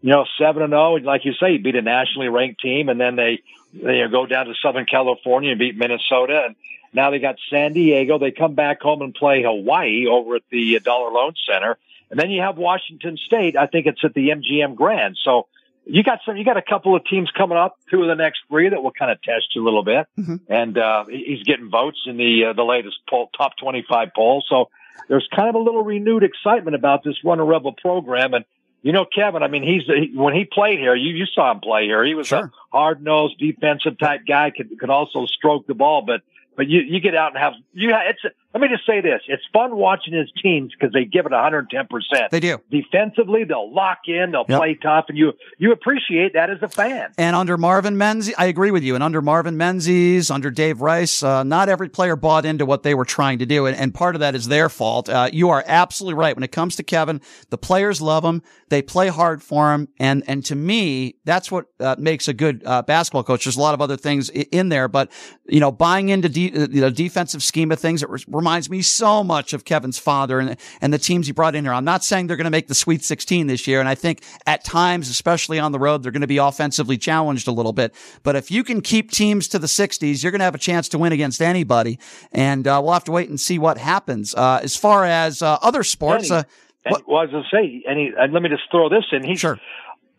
you 0.05 0.11
know, 0.11 0.23
seven 0.37 0.61
and 0.61 0.69
zero. 0.69 0.97
Like 0.97 1.25
you 1.25 1.33
say, 1.33 1.53
you 1.53 1.59
beat 1.59 1.75
a 1.75 1.81
nationally 1.81 2.29
ranked 2.29 2.61
team, 2.61 2.89
and 2.89 3.01
then 3.01 3.15
they 3.15 3.41
they 3.73 4.03
go 4.11 4.27
down 4.27 4.45
to 4.45 4.53
Southern 4.61 4.85
California 4.85 5.49
and 5.49 5.57
beat 5.57 5.75
Minnesota, 5.75 6.43
and 6.45 6.55
now 6.93 7.09
they 7.09 7.17
got 7.17 7.37
San 7.49 7.73
Diego. 7.73 8.19
They 8.19 8.29
come 8.29 8.53
back 8.53 8.83
home 8.83 9.01
and 9.01 9.15
play 9.15 9.41
Hawaii 9.41 10.05
over 10.05 10.35
at 10.35 10.43
the 10.51 10.79
Dollar 10.79 11.11
Loan 11.11 11.33
Center, 11.49 11.79
and 12.11 12.19
then 12.19 12.29
you 12.29 12.41
have 12.41 12.55
Washington 12.55 13.17
State. 13.17 13.57
I 13.57 13.65
think 13.65 13.87
it's 13.87 13.99
at 14.03 14.13
the 14.13 14.29
MGM 14.29 14.75
Grand. 14.75 15.17
So 15.23 15.47
you 15.85 16.03
got 16.03 16.19
some, 16.23 16.37
you 16.37 16.45
got 16.45 16.57
a 16.57 16.61
couple 16.61 16.95
of 16.95 17.03
teams 17.05 17.31
coming 17.35 17.57
up, 17.57 17.79
two 17.89 18.03
of 18.03 18.07
the 18.07 18.13
next 18.13 18.41
three 18.47 18.69
that 18.69 18.83
will 18.83 18.91
kind 18.91 19.09
of 19.09 19.19
test 19.23 19.55
you 19.55 19.63
a 19.63 19.65
little 19.65 19.83
bit. 19.83 20.05
Mm-hmm. 20.19 20.35
And, 20.47 20.77
uh, 20.77 21.05
he's 21.05 21.41
getting 21.43 21.71
votes 21.71 21.99
in 22.05 22.17
the, 22.17 22.45
uh, 22.45 22.53
the 22.53 22.63
latest 22.63 22.97
poll, 23.09 23.31
top 23.35 23.57
25 23.57 24.09
poll. 24.15 24.43
So 24.47 24.69
there's 25.07 25.27
kind 25.35 25.49
of 25.49 25.55
a 25.55 25.59
little 25.59 25.83
renewed 25.83 26.23
excitement 26.23 26.75
about 26.75 27.03
this 27.03 27.15
Runner 27.23 27.45
Rebel 27.45 27.73
program. 27.73 28.33
And, 28.33 28.45
you 28.85 28.91
know, 28.91 29.03
Kevin, 29.03 29.41
I 29.41 29.47
mean, 29.47 29.63
he's, 29.63 29.81
he, 29.87 30.11
when 30.15 30.35
he 30.35 30.45
played 30.45 30.77
here, 30.77 30.93
you, 30.93 31.11
you 31.15 31.25
saw 31.25 31.51
him 31.51 31.59
play 31.59 31.85
here. 31.85 32.05
He 32.05 32.13
was 32.13 32.27
Sure. 32.27 32.51
a 32.71 32.77
hard 32.77 33.01
nosed 33.01 33.39
defensive 33.39 33.97
type 33.97 34.21
guy, 34.27 34.51
could, 34.51 34.77
could 34.79 34.91
also 34.91 35.25
stroke 35.25 35.65
the 35.65 35.73
ball, 35.73 36.03
but, 36.03 36.21
but 36.55 36.67
you, 36.67 36.81
you 36.81 36.99
get 36.99 37.15
out 37.15 37.31
and 37.33 37.39
have, 37.41 37.53
you, 37.73 37.89
it's, 37.95 38.21
let 38.55 38.61
me 38.61 38.69
just 38.69 38.85
say 38.87 39.01
this. 39.01 39.19
It's 39.27 39.43
fun 39.51 39.75
watching 39.75 40.13
his 40.13 40.31
teams 40.41 40.71
because 40.71 40.93
they 40.93 41.03
give 41.03 41.25
it 41.25 41.33
110%. 41.33 42.29
They 42.31 42.39
do. 42.39 42.57
Defensively, 42.71 43.43
they'll 43.43 43.73
lock 43.73 43.99
in, 44.07 44.31
they'll 44.31 44.45
Yep. 44.47 44.59
play 44.59 44.75
tough, 44.81 45.05
and 45.09 45.17
you, 45.17 45.33
you 45.57 45.73
appreciate 45.73 46.33
that 46.35 46.49
as 46.49 46.59
a 46.61 46.69
fan. 46.69 47.09
And 47.17 47.35
under 47.35 47.57
Marvin 47.57 47.97
Menzies, 47.97 48.33
I 48.37 48.45
agree 48.45 48.71
with 48.71 48.83
you. 48.83 48.95
And 48.95 49.03
under 49.03 49.21
Marvin 49.21 49.57
Menzies, 49.57 50.31
under 50.31 50.49
Dave 50.49 50.79
Rice, 50.79 51.21
uh, 51.21 51.43
not 51.43 51.67
every 51.67 51.89
player 51.89 52.15
bought 52.15 52.45
into 52.45 52.65
what 52.65 52.83
they 52.83 52.95
were 52.95 53.03
trying 53.03 53.39
to 53.39 53.45
do. 53.45 53.65
And, 53.65 53.75
and 53.75 53.93
part 53.93 54.15
of 54.15 54.21
that 54.21 54.35
is 54.35 54.47
their 54.47 54.69
fault. 54.69 55.09
Uh, 55.09 55.29
you 55.33 55.49
are 55.49 55.61
absolutely 55.67 56.17
right. 56.17 56.33
When 56.33 56.43
it 56.43 56.53
comes 56.53 56.77
to 56.77 56.83
Kevin, 56.83 57.19
the 57.49 57.57
players 57.57 58.01
love 58.01 58.23
him. 58.23 58.41
They 58.69 58.81
play 58.81 59.09
hard 59.09 59.43
for 59.43 59.73
him. 59.73 59.89
And, 59.99 60.23
and 60.27 60.45
to 60.45 60.55
me, 60.55 61.15
that's 61.25 61.51
what 61.51 61.65
uh, 61.81 61.97
makes 61.99 62.29
a 62.29 62.33
good 62.33 62.63
uh, 62.65 62.83
basketball 62.83 63.23
coach. 63.25 63.43
There's 63.43 63.57
a 63.57 63.61
lot 63.61 63.73
of 63.73 63.81
other 63.81 63.97
things 63.97 64.29
in 64.29 64.69
there, 64.69 64.87
but, 64.87 65.11
you 65.45 65.59
know, 65.59 65.73
buying 65.73 66.07
into 66.07 66.29
de- 66.29 66.53
uh, 66.53 66.67
the 66.67 66.91
defensive 66.91 67.43
scheme 67.43 67.71
of 67.71 67.79
things, 67.79 68.01
it 68.01 68.09
re- 68.09 68.23
reminds 68.45 68.69
me 68.69 68.83
so 68.83 69.23
much 69.23 69.53
of 69.53 69.65
Kevin's 69.65 69.97
father 69.97 70.39
and, 70.39 70.55
and 70.79 70.93
the 70.93 70.99
teams 70.99 71.25
he 71.25 71.33
brought 71.33 71.55
in 71.55 71.65
here. 71.65 71.73
I'm 71.73 71.83
not 71.83 72.03
saying 72.03 72.27
they're 72.27 72.37
going 72.37 72.45
to 72.45 72.51
make 72.51 72.67
the 72.67 72.75
Sweet 72.75 73.03
16 73.03 73.47
this 73.47 73.65
year. 73.65 73.79
And 73.79 73.89
I 73.89 73.95
think 73.95 74.21
at 74.45 74.63
times, 74.63 75.09
especially 75.09 75.57
on 75.57 75.71
the 75.71 75.79
road, 75.79 76.03
they're 76.03 76.11
going 76.11 76.21
to 76.21 76.27
be 76.27 76.37
offensively 76.37 76.95
challenged 76.95 77.47
a 77.47 77.51
little 77.51 77.73
bit. 77.73 77.95
But 78.21 78.35
if 78.35 78.51
you 78.51 78.63
can 78.63 78.81
keep 78.81 79.09
teams 79.09 79.47
to 79.47 79.57
the 79.57 79.65
60s, 79.65 80.21
you're 80.21 80.31
going 80.31 80.41
to 80.41 80.45
have 80.45 80.53
a 80.53 80.59
chance 80.59 80.87
to 80.89 80.99
win 80.99 81.11
against 81.11 81.41
anybody. 81.41 81.97
And 82.31 82.67
uh, 82.67 82.79
we'll 82.83 82.93
have 82.93 83.03
to 83.05 83.11
wait 83.11 83.29
and 83.29 83.39
see 83.39 83.57
what 83.57 83.79
happens. 83.79 84.35
Uh, 84.35 84.59
as 84.61 84.75
far 84.75 85.05
as 85.05 85.41
uh, 85.41 85.57
other 85.63 85.81
sports, 85.81 86.29
uh, 86.29 86.43
well, 87.07 87.17
I 87.17 87.23
was 87.23 87.31
going 87.31 87.43
to 87.43 87.49
say, 87.49 87.83
and, 87.89 87.97
he, 87.97 88.11
and 88.15 88.31
let 88.31 88.43
me 88.43 88.49
just 88.49 88.69
throw 88.69 88.89
this 88.89 89.05
in. 89.11 89.23
He's, 89.23 89.39
Sure. 89.39 89.59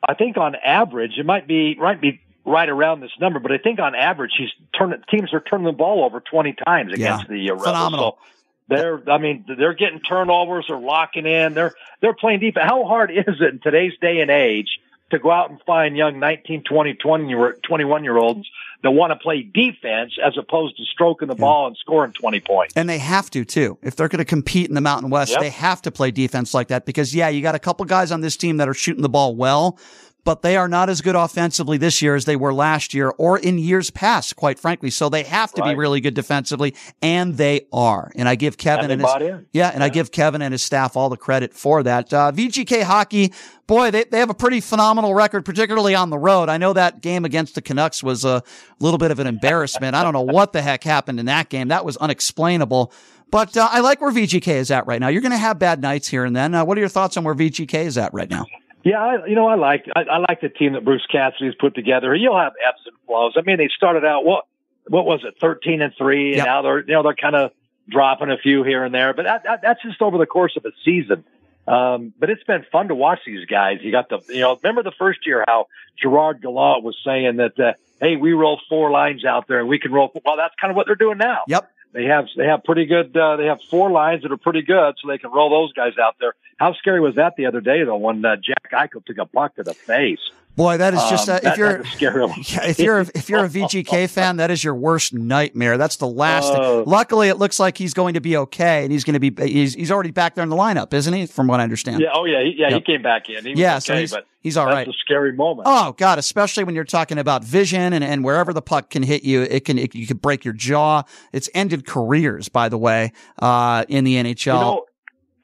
I 0.08 0.14
think 0.14 0.36
on 0.36 0.56
average, 0.56 1.12
it 1.16 1.26
might 1.26 1.46
be 1.46 1.76
might 1.76 2.00
be 2.00 2.20
right 2.46 2.68
around 2.68 3.00
this 3.00 3.10
number, 3.20 3.40
but 3.40 3.52
I 3.52 3.58
think 3.58 3.78
on 3.80 3.94
average, 3.94 4.32
he's 4.38 4.50
turning 4.78 5.02
teams 5.10 5.34
are 5.34 5.40
turning 5.40 5.66
the 5.66 5.72
ball 5.72 6.04
over 6.04 6.20
twenty 6.20 6.52
times 6.54 6.92
against 6.92 7.24
Yeah. 7.28 7.36
the 7.36 7.50
uh, 7.50 7.54
Rebels. 7.54 7.66
Phenomenal. 7.66 8.18
So 8.20 8.26
they're, 8.68 9.02
I 9.10 9.18
mean, 9.18 9.44
they're 9.46 9.74
getting 9.74 10.00
turnovers, 10.00 10.66
they're 10.68 10.78
locking 10.78 11.26
in, 11.26 11.54
they're 11.54 11.74
they're 12.00 12.14
playing 12.14 12.40
deep. 12.40 12.56
How 12.56 12.84
hard 12.84 13.10
is 13.10 13.40
it 13.40 13.52
in 13.54 13.60
today's 13.60 13.92
day 14.00 14.20
and 14.20 14.30
age 14.30 14.80
to 15.10 15.20
go 15.20 15.30
out 15.30 15.50
and 15.50 15.60
find 15.62 15.96
young 15.96 16.18
19, 16.18 16.64
20, 16.64 16.94
20 16.94 17.28
year, 17.28 17.56
21 17.62 18.02
year 18.02 18.16
olds 18.18 18.48
that 18.82 18.90
want 18.90 19.12
to 19.12 19.16
play 19.16 19.40
defense 19.42 20.14
as 20.24 20.36
opposed 20.36 20.76
to 20.76 20.84
stroking 20.84 21.28
the 21.28 21.34
ball 21.36 21.68
and 21.68 21.76
scoring 21.76 22.12
20 22.12 22.40
points? 22.40 22.74
And 22.76 22.88
they 22.88 22.98
have 22.98 23.30
to 23.30 23.44
too. 23.44 23.78
If 23.82 23.94
they're 23.94 24.08
going 24.08 24.18
to 24.18 24.24
compete 24.24 24.68
in 24.68 24.74
the 24.74 24.80
Mountain 24.80 25.10
West, 25.10 25.30
Yep. 25.30 25.40
they 25.42 25.50
have 25.50 25.80
to 25.82 25.92
play 25.92 26.10
defense 26.10 26.52
like 26.52 26.66
that 26.68 26.86
because 26.86 27.14
yeah, 27.14 27.28
you 27.28 27.42
got 27.42 27.54
a 27.54 27.60
couple 27.60 27.84
guys 27.86 28.10
on 28.10 28.20
this 28.20 28.36
team 28.36 28.56
that 28.56 28.68
are 28.68 28.74
shooting 28.74 29.02
the 29.02 29.08
ball 29.08 29.36
well, 29.36 29.78
but 30.26 30.42
they 30.42 30.56
are 30.56 30.66
not 30.66 30.90
as 30.90 31.02
good 31.02 31.14
offensively 31.14 31.78
this 31.78 32.02
year 32.02 32.16
as 32.16 32.24
they 32.24 32.34
were 32.34 32.52
last 32.52 32.92
year 32.92 33.14
or 33.16 33.38
in 33.38 33.58
years 33.58 33.90
past, 33.90 34.34
quite 34.34 34.58
frankly. 34.58 34.90
So 34.90 35.08
they 35.08 35.22
have 35.22 35.52
to 35.52 35.62
be 35.62 35.76
really 35.76 36.00
good 36.00 36.14
defensively 36.14 36.74
and 37.00 37.36
they 37.36 37.68
are. 37.72 38.10
And 38.16 38.28
I 38.28 38.34
give 38.34 38.58
Kevin 38.58 38.90
And 38.90 39.00
and, 39.00 39.02
his, 39.02 39.46
yeah, 39.52 39.70
and 39.72 39.84
I 39.84 39.88
give 39.88 40.10
Kevin 40.10 40.42
and 40.42 40.50
his 40.50 40.64
staff 40.64 40.96
all 40.96 41.08
the 41.08 41.16
credit 41.16 41.54
for 41.54 41.84
that. 41.84 42.12
Uh, 42.12 42.32
VGK 42.32 42.82
hockey, 42.82 43.32
boy, 43.68 43.92
they, 43.92 44.02
they 44.02 44.18
have 44.18 44.28
a 44.28 44.34
pretty 44.34 44.60
phenomenal 44.60 45.14
record, 45.14 45.44
particularly 45.44 45.94
on 45.94 46.10
the 46.10 46.18
road. 46.18 46.48
I 46.48 46.58
know 46.58 46.72
that 46.72 47.02
game 47.02 47.24
against 47.24 47.54
the 47.54 47.62
Canucks 47.62 48.02
was 48.02 48.24
a 48.24 48.42
little 48.80 48.98
bit 48.98 49.12
of 49.12 49.20
an 49.20 49.28
embarrassment. 49.28 49.94
I 49.94 50.02
don't 50.02 50.12
know 50.12 50.22
what 50.22 50.52
the 50.52 50.60
heck 50.60 50.82
happened 50.82 51.20
in 51.20 51.26
that 51.26 51.50
game. 51.50 51.68
That 51.68 51.84
was 51.84 51.96
unexplainable. 51.98 52.92
But 53.30 53.56
uh, 53.56 53.68
I 53.70 53.78
like 53.78 54.00
where 54.00 54.10
VGK 54.10 54.48
is 54.48 54.72
at 54.72 54.88
right 54.88 55.00
now. 55.00 55.06
You're 55.06 55.22
going 55.22 55.30
to 55.30 55.38
have 55.38 55.60
bad 55.60 55.80
nights 55.80 56.08
here 56.08 56.24
and 56.24 56.34
then. 56.34 56.52
Uh, 56.52 56.64
what 56.64 56.76
are 56.76 56.80
your 56.80 56.88
thoughts 56.88 57.16
on 57.16 57.22
where 57.22 57.34
VGK 57.34 57.84
is 57.84 57.96
at 57.96 58.12
right 58.12 58.28
now? 58.30 58.44
Yeah, 58.86 59.02
I, 59.02 59.26
you 59.26 59.34
know, 59.34 59.48
I 59.48 59.56
like 59.56 59.86
I, 59.96 60.02
I 60.02 60.18
like 60.18 60.40
the 60.40 60.48
team 60.48 60.74
that 60.74 60.84
Bruce 60.84 61.04
Cassidy's 61.10 61.56
put 61.58 61.74
together. 61.74 62.14
You'll 62.14 62.38
have 62.38 62.52
ebbs 62.64 62.78
and 62.86 62.94
flows. 63.04 63.32
I 63.36 63.40
mean, 63.42 63.56
they 63.56 63.68
started 63.76 64.04
out 64.04 64.24
what 64.24 64.44
what 64.86 65.04
was 65.04 65.24
it, 65.24 65.34
thirteen 65.40 65.82
and 65.82 65.92
three, 65.98 66.28
and 66.28 66.36
Yep. 66.36 66.46
now 66.46 66.62
they're 66.62 66.78
you 66.78 66.94
know 66.94 67.02
they're 67.02 67.16
kind 67.16 67.34
of 67.34 67.50
dropping 67.88 68.30
a 68.30 68.38
few 68.38 68.62
here 68.62 68.84
and 68.84 68.94
there. 68.94 69.12
But 69.12 69.24
that, 69.24 69.42
that, 69.42 69.60
that's 69.60 69.82
just 69.82 70.00
over 70.00 70.18
the 70.18 70.26
course 70.26 70.56
of 70.56 70.64
a 70.64 70.70
season. 70.84 71.24
Um, 71.66 72.12
but 72.16 72.30
it's 72.30 72.44
been 72.44 72.64
fun 72.70 72.86
to 72.88 72.94
watch 72.94 73.18
these 73.26 73.44
guys. 73.46 73.78
You 73.82 73.90
got 73.90 74.08
the 74.08 74.20
you 74.28 74.42
know 74.42 74.56
remember 74.62 74.84
the 74.84 74.94
first 74.96 75.26
year 75.26 75.44
how 75.48 75.66
Gerard 76.00 76.40
Gallant 76.40 76.84
was 76.84 76.96
saying 77.04 77.38
that 77.38 77.58
uh, 77.58 77.72
hey 78.00 78.14
we 78.14 78.34
roll 78.34 78.60
four 78.68 78.92
lines 78.92 79.24
out 79.24 79.48
there 79.48 79.58
and 79.58 79.68
we 79.68 79.80
can 79.80 79.90
roll. 79.90 80.12
Well, 80.24 80.36
that's 80.36 80.54
kind 80.60 80.70
of 80.70 80.76
what 80.76 80.86
they're 80.86 80.94
doing 80.94 81.18
now. 81.18 81.40
Yep. 81.48 81.68
They 81.96 82.04
have 82.04 82.26
they 82.36 82.44
have 82.44 82.62
pretty 82.62 82.84
good. 82.84 83.16
Uh, 83.16 83.36
they 83.36 83.46
have 83.46 83.62
four 83.70 83.90
lines 83.90 84.22
that 84.22 84.30
are 84.30 84.36
pretty 84.36 84.60
good, 84.60 84.96
so 85.00 85.08
they 85.08 85.16
can 85.16 85.30
roll 85.30 85.48
those 85.48 85.72
guys 85.72 85.94
out 85.98 86.16
there. 86.20 86.34
How 86.58 86.74
scary 86.74 87.00
was 87.00 87.14
that 87.14 87.36
the 87.38 87.46
other 87.46 87.62
day 87.62 87.84
though 87.84 87.96
when 87.96 88.22
uh, 88.22 88.36
Jack 88.36 88.70
Eichel 88.70 89.02
took 89.02 89.16
a 89.16 89.24
puck 89.24 89.56
to 89.56 89.62
the 89.62 89.72
face? 89.72 90.20
Boy, 90.56 90.78
that 90.78 90.94
is 90.94 91.02
just 91.10 91.28
Um, 91.28 91.34
uh, 91.34 91.36
if 91.36 91.42
that- 91.42 91.58
you're 91.58 91.84
scary. 91.84 92.22
Yeah, 92.48 92.64
if 92.66 92.78
you're 92.78 93.00
if 93.00 93.28
you're 93.28 93.44
a 93.44 93.48
VGK 93.56 94.08
fan, 94.08 94.38
that 94.38 94.50
is 94.50 94.64
your 94.64 94.74
worst 94.74 95.12
nightmare. 95.12 95.76
That's 95.76 95.96
the 95.96 96.06
last. 96.08 96.50
Oh. 96.56 96.82
Luckily, 96.86 97.28
it 97.28 97.36
looks 97.36 97.60
like 97.60 97.76
he's 97.76 97.92
going 97.92 98.14
to 98.14 98.20
be 98.20 98.36
okay, 98.38 98.82
and 98.82 98.90
he's 98.90 99.04
going 99.04 99.20
to 99.20 99.30
be 99.30 99.46
he's 99.46 99.74
he's 99.74 99.90
already 99.90 100.12
back 100.12 100.34
there 100.34 100.42
in 100.42 100.48
the 100.48 100.56
lineup, 100.56 100.94
isn't 100.94 101.12
he? 101.12 101.26
From 101.26 101.46
what 101.46 101.60
I 101.60 101.62
understand. 101.62 102.00
Yeah. 102.00 102.08
Oh 102.14 102.24
yeah. 102.24 102.42
He, 102.42 102.54
yeah. 102.56 102.70
Yep. 102.70 102.82
He 102.86 102.92
came 102.94 103.02
back 103.02 103.28
in. 103.28 103.44
He 103.44 103.50
was 103.50 103.60
Yeah, 103.60 103.78
so 103.80 103.96
he's- 103.96 104.10
but 104.12 104.26
he's 104.40 104.56
all 104.56 104.66
that's 104.66 104.88
a 104.88 104.92
scary 104.94 105.32
moment. 105.34 105.68
Oh 105.70 105.92
God, 105.98 106.18
especially 106.18 106.64
when 106.64 106.74
you're 106.74 106.84
talking 106.84 107.18
about 107.18 107.44
vision 107.44 107.92
and, 107.92 108.02
and 108.02 108.24
wherever 108.24 108.52
the 108.54 108.62
puck 108.62 108.88
can 108.90 109.02
hit 109.02 109.24
you, 109.24 109.42
it 109.42 109.66
can 109.66 109.78
it, 109.78 109.94
you 109.94 110.06
could 110.06 110.22
break 110.22 110.44
your 110.44 110.54
jaw. 110.54 111.02
It's 111.32 111.50
ended 111.52 111.86
careers, 111.86 112.48
by 112.48 112.70
the 112.70 112.78
way, 112.78 113.12
uh, 113.42 113.84
in 113.88 114.04
the 114.04 114.14
NHL. 114.16 114.46
You 114.46 114.52
know, 114.52 114.84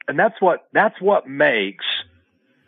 and 0.07 0.17
that's 0.17 0.41
what 0.41 0.67
that's 0.73 0.99
what 0.99 1.27
makes 1.27 1.85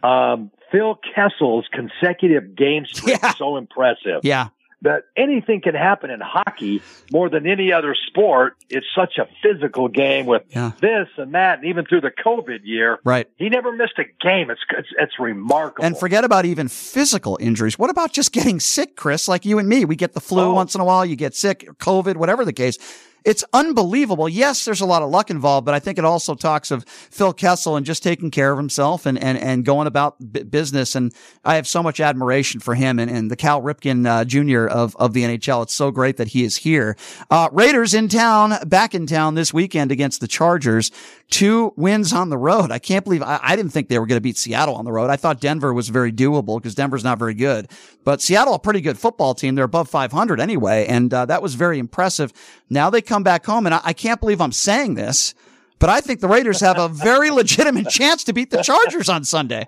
um, 0.04 0.52
Phil 0.76 1.00
Kessel's 1.16 1.66
consecutive 1.72 2.56
game 2.56 2.86
streak 2.92 3.24
so 3.38 3.56
impressive. 3.56 4.20
yeah, 4.24 4.50
That 4.82 5.04
anything 5.16 5.62
can 5.62 5.74
happen 5.74 6.10
in 6.10 6.20
hockey 6.22 6.82
more 7.14 7.30
than 7.30 7.48
any 7.48 7.72
other 7.72 7.96
sport. 8.08 8.58
It's 8.70 8.86
such 8.94 9.18
a 9.18 9.28
physical 9.42 9.88
game 9.88 10.26
with 10.26 10.42
Yeah. 10.50 10.72
this 10.82 11.08
and 11.18 11.34
that, 11.34 11.60
and 11.60 11.68
even 11.68 11.86
through 11.86 12.02
the 12.02 12.12
COVID 12.12 12.60
year, 12.64 13.00
right. 13.06 13.28
he 13.38 13.48
never 13.48 13.72
missed 13.72 13.98
a 14.00 14.04
game. 14.22 14.50
It's 14.50 14.60
it's, 14.78 14.90
it's 15.00 15.18
remarkable. 15.20 15.86
And 15.86 15.98
forget 15.98 16.24
about 16.26 16.44
even 16.46 16.68
physical 16.68 17.38
injuries. 17.40 17.80
What 17.80 17.90
about 17.90 18.12
just 18.12 18.34
getting 18.34 18.60
sick, 18.60 18.98
Chris? 18.98 19.28
Like 19.30 19.46
you 19.46 19.60
and 19.60 19.70
me, 19.70 19.86
we 19.86 19.96
get 19.96 20.14
the 20.14 20.22
flu 20.22 20.42
Oh. 20.44 20.54
once 20.54 20.76
in 20.76 20.82
a 20.82 20.86
while. 20.86 21.06
You 21.06 21.16
get 21.16 21.34
sick, 21.36 21.66
COVID, 21.80 22.18
whatever 22.18 22.44
the 22.44 22.54
case. 22.54 22.78
It's 23.26 23.44
unbelievable. 23.54 24.30
Yes, 24.30 24.66
there's 24.66 24.82
a 24.82 24.86
lot 24.86 25.02
of 25.02 25.10
luck 25.10 25.32
involved, 25.32 25.66
but 25.66 25.74
I 25.74 25.80
think 25.80 25.98
it 25.98 26.06
also 26.06 26.36
talks 26.36 26.70
of 26.70 26.88
Phil 26.88 27.34
Kessel 27.34 27.76
and 27.76 27.84
just 27.84 28.04
taking 28.04 28.30
care 28.30 28.52
of 28.52 28.58
himself 28.58 29.08
and, 29.08 29.18
and, 29.18 29.36
and 29.38 29.66
going 29.66 29.88
about 29.88 30.16
b- 30.32 30.44
business. 30.44 30.96
And 30.96 31.12
I 31.44 31.56
have 31.56 31.68
so 31.68 31.82
much 31.82 32.00
admiration 32.00 32.60
for 32.60 32.76
him 32.76 33.00
and, 33.00 33.10
and 33.10 33.32
the 33.32 33.36
Cal 33.36 33.64
Ripken 33.64 34.08
uh, 34.08 34.26
Jr. 34.26 34.68
of, 34.68 34.96
of 34.98 35.14
the 35.14 35.24
NHL. 35.24 35.64
It's 35.64 35.74
so 35.74 35.90
great 35.90 36.18
that 36.18 36.30
he 36.30 36.44
is 36.44 36.58
here. 36.58 36.96
Uh, 37.32 37.50
Raiders 37.52 37.96
in 37.96 38.10
town, 38.10 38.54
back 38.68 38.94
in 38.94 39.08
town 39.08 39.34
this 39.34 39.52
weekend 39.52 39.92
against 39.92 40.22
the 40.22 40.28
Chargers. 40.28 40.92
Two 41.32 41.74
wins 41.76 42.14
on 42.14 42.30
the 42.30 42.38
road. 42.38 42.72
I 42.72 42.80
can't 42.80 43.04
believe 43.04 43.24
I, 43.24 43.40
I 43.42 43.56
didn't 43.56 43.72
think 43.72 43.90
they 43.90 43.98
were 43.98 44.06
going 44.06 44.18
to 44.18 44.22
beat 44.22 44.38
Seattle 44.38 44.76
on 44.76 44.86
the 44.86 44.92
road. 44.92 45.10
I 45.10 45.16
thought 45.16 45.42
Denver 45.42 45.74
was 45.74 45.90
very 45.90 46.12
doable 46.12 46.58
because 46.60 46.76
Denver's 46.76 47.04
not 47.04 47.18
very 47.18 47.34
good, 47.34 47.70
but 48.04 48.22
Seattle, 48.22 48.54
a 48.54 48.60
pretty 48.60 48.80
good 48.80 48.98
football 48.98 49.34
team. 49.34 49.56
They're 49.56 49.66
above 49.66 49.90
500 49.90 50.40
anyway. 50.40 50.86
And, 50.88 51.14
uh, 51.14 51.26
that 51.26 51.42
was 51.42 51.56
very 51.56 51.80
impressive. 51.80 52.32
Now 52.70 52.90
they 52.90 53.02
come 53.02 53.24
back 53.24 53.46
home 53.46 53.66
and 53.66 53.74
I, 53.76 53.82
I 53.84 53.94
can't 53.94 54.20
believe 54.20 54.40
I'm 54.40 54.52
saying 54.52 54.94
this, 54.94 55.34
but 55.80 55.90
I 55.90 56.00
think 56.00 56.20
the 56.22 56.28
Raiders 56.28 56.62
have 56.62 56.78
a 56.78 56.88
very 56.88 57.32
legitimate 57.32 57.90
chance 57.90 58.24
to 58.26 58.34
beat 58.34 58.52
the 58.52 58.62
Chargers 58.62 59.10
on 59.10 59.24
Sunday. 59.24 59.66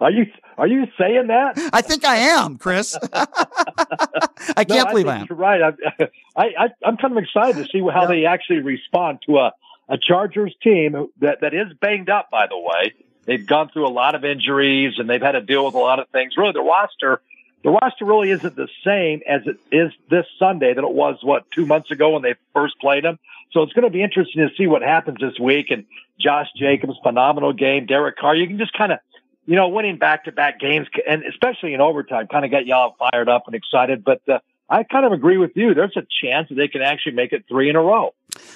are 0.00 0.10
you 0.10 0.26
are 0.56 0.68
you 0.68 0.86
saying 0.96 1.26
that? 1.26 1.70
I 1.72 1.82
think 1.82 2.04
I 2.04 2.14
am, 2.16 2.58
Chris. 2.58 2.96
I 3.12 4.64
can't 4.64 4.68
No, 4.68 4.84
believe 4.86 5.08
I, 5.08 5.16
am. 5.16 5.26
You're 5.28 5.36
right. 5.36 5.60
I, 5.60 6.04
I, 6.36 6.44
I, 6.44 6.68
I'm 6.84 6.96
kind 6.96 7.16
of 7.16 7.22
excited 7.22 7.56
to 7.64 7.68
see 7.70 7.82
how 7.92 8.06
they 8.06 8.24
actually 8.24 8.60
respond 8.60 9.18
to 9.26 9.38
a, 9.38 9.52
a 9.88 9.98
Chargers 9.98 10.54
team 10.62 11.08
that, 11.20 11.40
that 11.40 11.54
is 11.54 11.72
banged 11.80 12.10
up, 12.10 12.30
by 12.30 12.46
the 12.46 12.58
way. 12.58 12.94
They've 13.26 13.46
gone 13.46 13.70
through 13.70 13.86
a 13.86 13.90
lot 13.90 14.14
of 14.14 14.24
injuries 14.24 14.94
and 14.98 15.08
they've 15.08 15.22
had 15.22 15.32
to 15.32 15.40
deal 15.40 15.64
with 15.64 15.74
a 15.74 15.78
lot 15.78 15.98
of 15.98 16.08
things. 16.08 16.36
Really, 16.36 16.52
the 16.52 16.60
roster, 16.60 17.22
the 17.62 17.70
roster 17.70 18.04
really 18.04 18.30
isn't 18.30 18.54
the 18.54 18.68
same 18.84 19.22
as 19.26 19.42
it 19.46 19.58
is 19.72 19.92
this 20.10 20.26
Sunday 20.38 20.74
that 20.74 20.84
it 20.84 20.92
was, 20.92 21.18
what, 21.22 21.50
two 21.50 21.66
months 21.66 21.90
ago 21.90 22.10
when 22.10 22.22
they 22.22 22.34
first 22.52 22.78
played 22.80 23.04
them. 23.04 23.18
So 23.52 23.62
it's 23.62 23.72
going 23.72 23.84
to 23.84 23.90
be 23.90 24.02
interesting 24.02 24.46
to 24.46 24.54
see 24.56 24.66
what 24.66 24.82
happens 24.82 25.18
this 25.20 25.38
week. 25.40 25.70
And 25.70 25.84
Josh 26.20 26.48
Jacobs, 26.56 26.98
phenomenal 27.02 27.52
game. 27.52 27.86
Derek 27.86 28.16
Carr, 28.16 28.36
you 28.36 28.46
can 28.46 28.58
just 28.58 28.72
kind 28.76 28.92
of, 28.92 28.98
you 29.46 29.56
know, 29.56 29.68
winning 29.68 29.96
back 29.96 30.24
to 30.24 30.32
back 30.32 30.60
games 30.60 30.88
and 31.08 31.22
especially 31.24 31.74
in 31.74 31.80
overtime 31.80 32.26
kind 32.26 32.44
of 32.44 32.50
got 32.50 32.66
y'all 32.66 32.96
fired 32.98 33.28
up 33.28 33.44
and 33.46 33.54
excited. 33.54 34.04
But 34.04 34.22
uh, 34.28 34.40
I 34.68 34.82
kind 34.82 35.06
of 35.06 35.12
agree 35.12 35.36
with 35.36 35.52
you. 35.54 35.74
There's 35.74 35.96
a 35.96 36.06
chance 36.22 36.48
that 36.48 36.56
they 36.56 36.68
can 36.68 36.82
actually 36.82 37.12
make 37.12 37.32
it 37.32 37.44
three 37.48 37.70
in 37.70 37.76
a 37.76 37.82
row. 37.82 38.14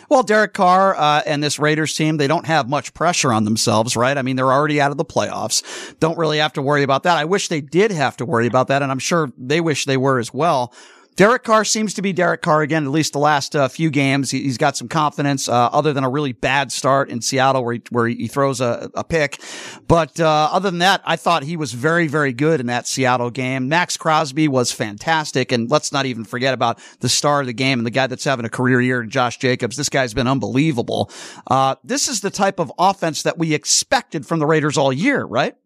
Well, 0.08 0.22
Derek 0.22 0.54
Carr 0.54 0.96
uh, 0.96 1.22
and 1.26 1.42
this 1.42 1.58
Raiders 1.58 1.94
team, 1.94 2.16
they 2.16 2.26
don't 2.26 2.46
have 2.46 2.68
much 2.68 2.94
pressure 2.94 3.32
on 3.32 3.44
themselves, 3.44 3.96
right? 3.96 4.16
I 4.16 4.22
mean, 4.22 4.36
they're 4.36 4.52
already 4.52 4.80
out 4.80 4.90
of 4.90 4.96
the 4.96 5.04
playoffs. 5.04 5.98
Don't 6.00 6.18
really 6.18 6.38
have 6.38 6.54
to 6.54 6.62
worry 6.62 6.82
about 6.82 7.02
that. 7.02 7.16
I 7.16 7.24
wish 7.24 7.48
they 7.48 7.60
did 7.60 7.90
have 7.90 8.16
to 8.18 8.24
worry 8.24 8.46
about 8.46 8.68
that, 8.68 8.82
and 8.82 8.90
I'm 8.90 8.98
sure 8.98 9.30
they 9.36 9.60
wish 9.60 9.84
they 9.84 9.96
were 9.96 10.18
as 10.18 10.32
well. 10.32 10.72
Derek 11.18 11.42
Carr 11.42 11.64
seems 11.64 11.94
to 11.94 12.00
be 12.00 12.12
Derek 12.12 12.42
Carr 12.42 12.62
again, 12.62 12.84
at 12.84 12.92
least 12.92 13.12
the 13.12 13.18
last 13.18 13.56
uh, 13.56 13.66
few 13.66 13.90
games. 13.90 14.30
He, 14.30 14.46
has 14.46 14.56
got 14.56 14.76
some 14.76 14.86
confidence, 14.86 15.48
uh, 15.48 15.52
other 15.52 15.92
than 15.92 16.04
a 16.04 16.08
really 16.08 16.30
bad 16.30 16.70
start 16.70 17.10
in 17.10 17.20
Seattle 17.22 17.64
where 17.64 17.74
he, 17.74 17.82
where 17.90 18.06
he 18.06 18.28
throws 18.28 18.60
a, 18.60 18.88
a 18.94 19.02
pick. 19.02 19.42
But, 19.88 20.20
uh, 20.20 20.48
other 20.52 20.70
than 20.70 20.78
that, 20.78 21.02
I 21.04 21.16
thought 21.16 21.42
he 21.42 21.56
was 21.56 21.72
very, 21.72 22.06
very 22.06 22.32
good 22.32 22.60
in 22.60 22.66
that 22.66 22.86
Seattle 22.86 23.30
game. 23.30 23.68
Maxx 23.68 23.96
Crosby 23.96 24.46
was 24.46 24.70
fantastic. 24.70 25.50
And 25.50 25.68
let's 25.68 25.90
not 25.90 26.06
even 26.06 26.22
forget 26.22 26.54
about 26.54 26.78
the 27.00 27.08
star 27.08 27.40
of 27.40 27.48
the 27.48 27.52
game 27.52 27.80
and 27.80 27.86
the 27.86 27.90
guy 27.90 28.06
that's 28.06 28.22
having 28.22 28.46
a 28.46 28.48
career 28.48 28.80
year, 28.80 29.02
Josh 29.02 29.38
Jacobs. 29.38 29.76
This 29.76 29.88
guy's 29.88 30.14
been 30.14 30.28
unbelievable. 30.28 31.10
Uh, 31.48 31.74
this 31.82 32.06
is 32.06 32.20
the 32.20 32.30
type 32.30 32.60
of 32.60 32.72
offense 32.78 33.24
that 33.24 33.36
we 33.36 33.54
expected 33.54 34.24
from 34.24 34.38
the 34.38 34.46
Raiders 34.46 34.78
all 34.78 34.92
year, 34.92 35.24
right? 35.24 35.56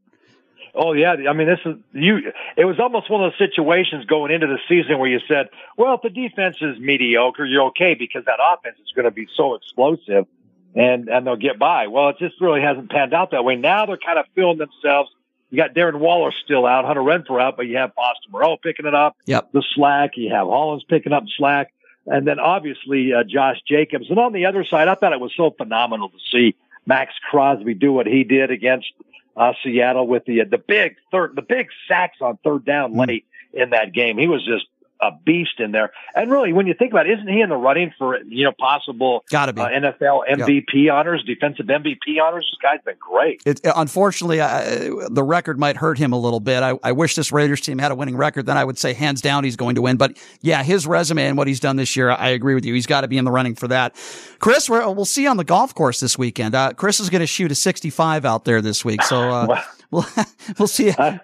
Oh 0.75 0.95
yeah, 0.95 1.17
I 1.29 1.35
mean 1.35 1.47
this 1.47 1.61
is 1.67 1.77
you. 1.93 2.33
It 2.57 2.65
was 2.65 2.81
almost 2.81 3.11
one 3.11 3.23
of 3.23 3.33
those 3.33 3.49
situations 3.49 4.07
going 4.07 4.33
into 4.33 4.47
the 4.47 4.59
season 4.69 4.99
where 4.99 5.09
you 5.09 5.21
said, 5.29 5.49
"Well, 5.77 5.95
if 5.95 6.03
the 6.03 6.09
defense 6.09 6.57
is 6.63 6.79
mediocre, 6.79 7.45
you're 7.45 7.67
okay 7.67 7.95
because 7.95 8.25
that 8.25 8.39
offense 8.43 8.79
is 8.79 8.91
going 8.95 9.05
to 9.05 9.11
be 9.11 9.29
so 9.37 9.55
explosive, 9.55 10.27
and 10.75 11.09
and 11.09 11.27
they'll 11.27 11.37
get 11.37 11.59
by." 11.59 11.89
Well, 11.89 12.09
it 12.09 12.19
just 12.19 12.41
really 12.41 12.63
hasn't 12.63 12.91
panned 12.91 13.13
out 13.13 13.33
that 13.33 13.45
way. 13.45 13.57
Now 13.57 13.85
they're 13.85 13.99
kind 13.99 14.19
of 14.19 14.25
feeling 14.35 14.57
themselves. 14.57 15.11
You 15.51 15.59
got 15.59 15.75
Darren 15.75 15.99
Waller 15.99 16.33
still 16.43 16.65
out, 16.65 16.87
Hunter 16.87 17.03
Renfrow 17.03 17.43
out, 17.43 17.59
but 17.59 17.67
you 17.67 17.77
have 17.77 17.93
Foster 17.93 18.31
Moreau 18.31 18.57
picking 18.57 18.87
it 18.87 18.95
up. 18.95 19.15
Yep. 19.27 19.53
The 19.53 19.63
slack. 19.75 20.13
You 20.17 20.33
have 20.33 20.47
Hollins 20.47 20.85
picking 20.85 21.13
up 21.13 21.25
slack, 21.37 21.71
and 22.07 22.27
then 22.27 22.39
obviously 22.39 23.13
uh, 23.13 23.25
Josh 23.25 23.59
Jacobs. 23.69 24.09
And 24.09 24.19
on 24.19 24.33
the 24.33 24.47
other 24.47 24.65
side, 24.65 24.89
I 24.89 24.95
thought 24.95 25.13
it 25.13 25.21
was 25.21 25.33
so 25.37 25.51
phenomenal 25.51 26.09
to 26.09 26.19
see 26.33 26.55
Maxx 26.87 27.13
Crosby 27.31 27.75
do 27.75 27.93
what 27.93 28.07
he 28.07 28.25
did 28.25 28.51
against 28.51 28.91
uh, 29.37 29.53
Seattle 29.63 30.07
with 30.07 30.25
the 30.25 30.45
the 30.45 30.59
big 30.59 30.97
third 31.11 31.37
the 31.37 31.43
big 31.43 31.69
sacks 31.89 32.19
on 32.21 32.39
third 32.45 32.65
down 32.65 32.95
mm. 32.95 33.07
late 33.07 33.27
in 33.53 33.71
that 33.71 33.93
game. 33.93 34.19
He 34.19 34.29
was 34.29 34.45
just 34.45 34.67
a 35.03 35.11
beast 35.25 35.59
in 35.59 35.73
there. 35.73 35.93
And 36.15 36.31
really, 36.31 36.53
when 36.53 36.67
you 36.67 36.75
think 36.75 36.93
about 36.93 37.07
it, 37.07 37.19
isn't 37.19 37.29
he 37.29 37.41
in 37.41 37.49
the 37.49 37.57
running 37.57 37.93
for 37.99 38.19
you 38.23 38.45
know 38.45 38.53
possible 38.59 39.25
Gotta 39.31 39.53
be. 39.53 39.61
Uh, 39.61 39.69
NFL 39.69 40.21
MVP 40.31 40.93
honors, 40.93 41.25
defensive 41.25 41.67
MVP 41.67 42.23
honors? 42.23 42.49
This 42.51 42.59
guy's 42.63 42.83
been 42.85 42.97
great. 42.99 43.43
It, 43.45 43.61
unfortunately, 43.65 44.41
uh, 44.41 45.09
the 45.11 45.25
record 45.25 45.59
might 45.59 45.77
hurt 45.77 45.99
him 45.99 46.13
a 46.13 46.19
little 46.19 46.41
bit. 46.41 46.63
I, 46.63 46.79
I, 46.83 46.93
wish 46.93 47.17
this 47.17 47.33
Raiders 47.33 47.61
team 47.61 47.79
had 47.79 47.91
a 47.91 47.95
winning 47.95 48.17
record. 48.17 48.47
Then 48.47 48.57
I 48.57 48.65
would 48.65 48.79
say 48.79 48.93
hands 48.93 49.21
down 49.21 49.45
he's 49.45 49.57
going 49.57 49.75
to 49.75 49.83
win. 49.83 49.97
But 49.97 50.17
yeah, 50.41 50.63
his 50.63 50.87
resume 50.87 51.27
and 51.27 51.37
what 51.37 51.49
he's 51.49 51.61
done 51.61 51.77
this 51.77 51.97
year, 51.97 52.11
I 52.11 52.29
agree 52.29 52.55
with 52.55 52.65
you. 52.65 52.75
He's 52.75 52.87
got 52.87 53.01
to 53.01 53.09
be 53.09 53.19
in 53.19 53.25
the 53.25 53.33
running 53.33 53.57
for 53.57 53.69
that. 53.69 53.95
Chris, 54.39 54.71
we'll 54.71 55.05
see 55.05 55.25
you 55.25 55.29
on 55.29 55.37
the 55.37 55.45
golf 55.45 55.75
course 55.75 56.01
this 56.01 56.17
weekend. 56.17 56.55
Uh, 56.55 56.73
Chris 56.75 57.01
is 57.01 57.11
going 57.11 57.21
to 57.21 57.27
shoot 57.27 57.51
a 57.51 57.55
65 57.55 58.25
out 58.25 58.45
there 58.45 58.63
this 58.63 58.85
week. 58.85 59.03
So. 59.03 59.31
Uh, 59.31 59.47
We'll, 59.53 59.59
we'll 60.59 60.67
see. 60.69 60.91
Uh, 60.91 61.19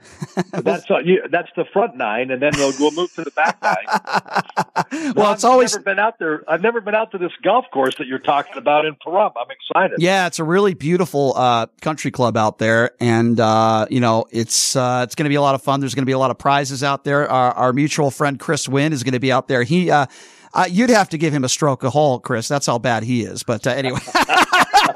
that's 0.52 0.90
uh, 0.90 0.98
you, 0.98 1.22
that's 1.30 1.48
the 1.56 1.64
front 1.72 1.96
nine, 1.96 2.30
and 2.30 2.42
then 2.42 2.52
we'll, 2.56 2.72
we'll 2.78 2.90
move 2.90 3.10
to 3.14 3.24
the 3.24 3.30
back 3.30 3.56
nine. 3.62 5.14
well, 5.16 5.32
it's 5.32 5.42
I've 5.42 5.50
always 5.50 5.72
never 5.72 5.84
been 5.84 5.98
out 5.98 6.18
there. 6.18 6.44
I've 6.46 6.60
never 6.60 6.82
been 6.82 6.94
out 6.94 7.10
to 7.12 7.18
this 7.18 7.32
golf 7.42 7.64
course 7.72 7.96
that 7.96 8.06
you're 8.06 8.18
talking 8.18 8.58
about 8.58 8.84
in 8.84 8.94
Pahrump. 8.96 9.32
I'm 9.40 9.50
excited. 9.50 10.02
Yeah, 10.02 10.26
it's 10.26 10.38
a 10.38 10.44
really 10.44 10.74
beautiful 10.74 11.32
uh, 11.34 11.66
country 11.80 12.10
club 12.10 12.36
out 12.36 12.58
there, 12.58 12.90
and 13.00 13.40
uh, 13.40 13.86
you 13.88 14.00
know 14.00 14.26
it's 14.30 14.76
uh, 14.76 15.00
it's 15.02 15.14
going 15.14 15.24
to 15.24 15.30
be 15.30 15.36
a 15.36 15.42
lot 15.42 15.54
of 15.54 15.62
fun. 15.62 15.80
There's 15.80 15.94
going 15.94 16.02
to 16.02 16.06
be 16.06 16.12
a 16.12 16.18
lot 16.18 16.30
of 16.30 16.36
prizes 16.36 16.84
out 16.84 17.04
there. 17.04 17.26
Our, 17.26 17.52
our 17.52 17.72
mutual 17.72 18.10
friend 18.10 18.38
Chris 18.38 18.68
Wynn 18.68 18.92
is 18.92 19.02
going 19.02 19.14
to 19.14 19.20
be 19.20 19.32
out 19.32 19.48
there. 19.48 19.62
He 19.62 19.90
uh, 19.90 20.04
you'd 20.68 20.90
have 20.90 21.08
to 21.08 21.16
give 21.18 21.32
him 21.32 21.42
a 21.42 21.48
stroke 21.48 21.84
a 21.84 21.90
hole, 21.90 22.20
Chris. 22.20 22.48
That's 22.48 22.66
how 22.66 22.78
bad 22.78 23.02
he 23.02 23.22
is. 23.22 23.44
But 23.44 23.66
anyway. 23.66 24.00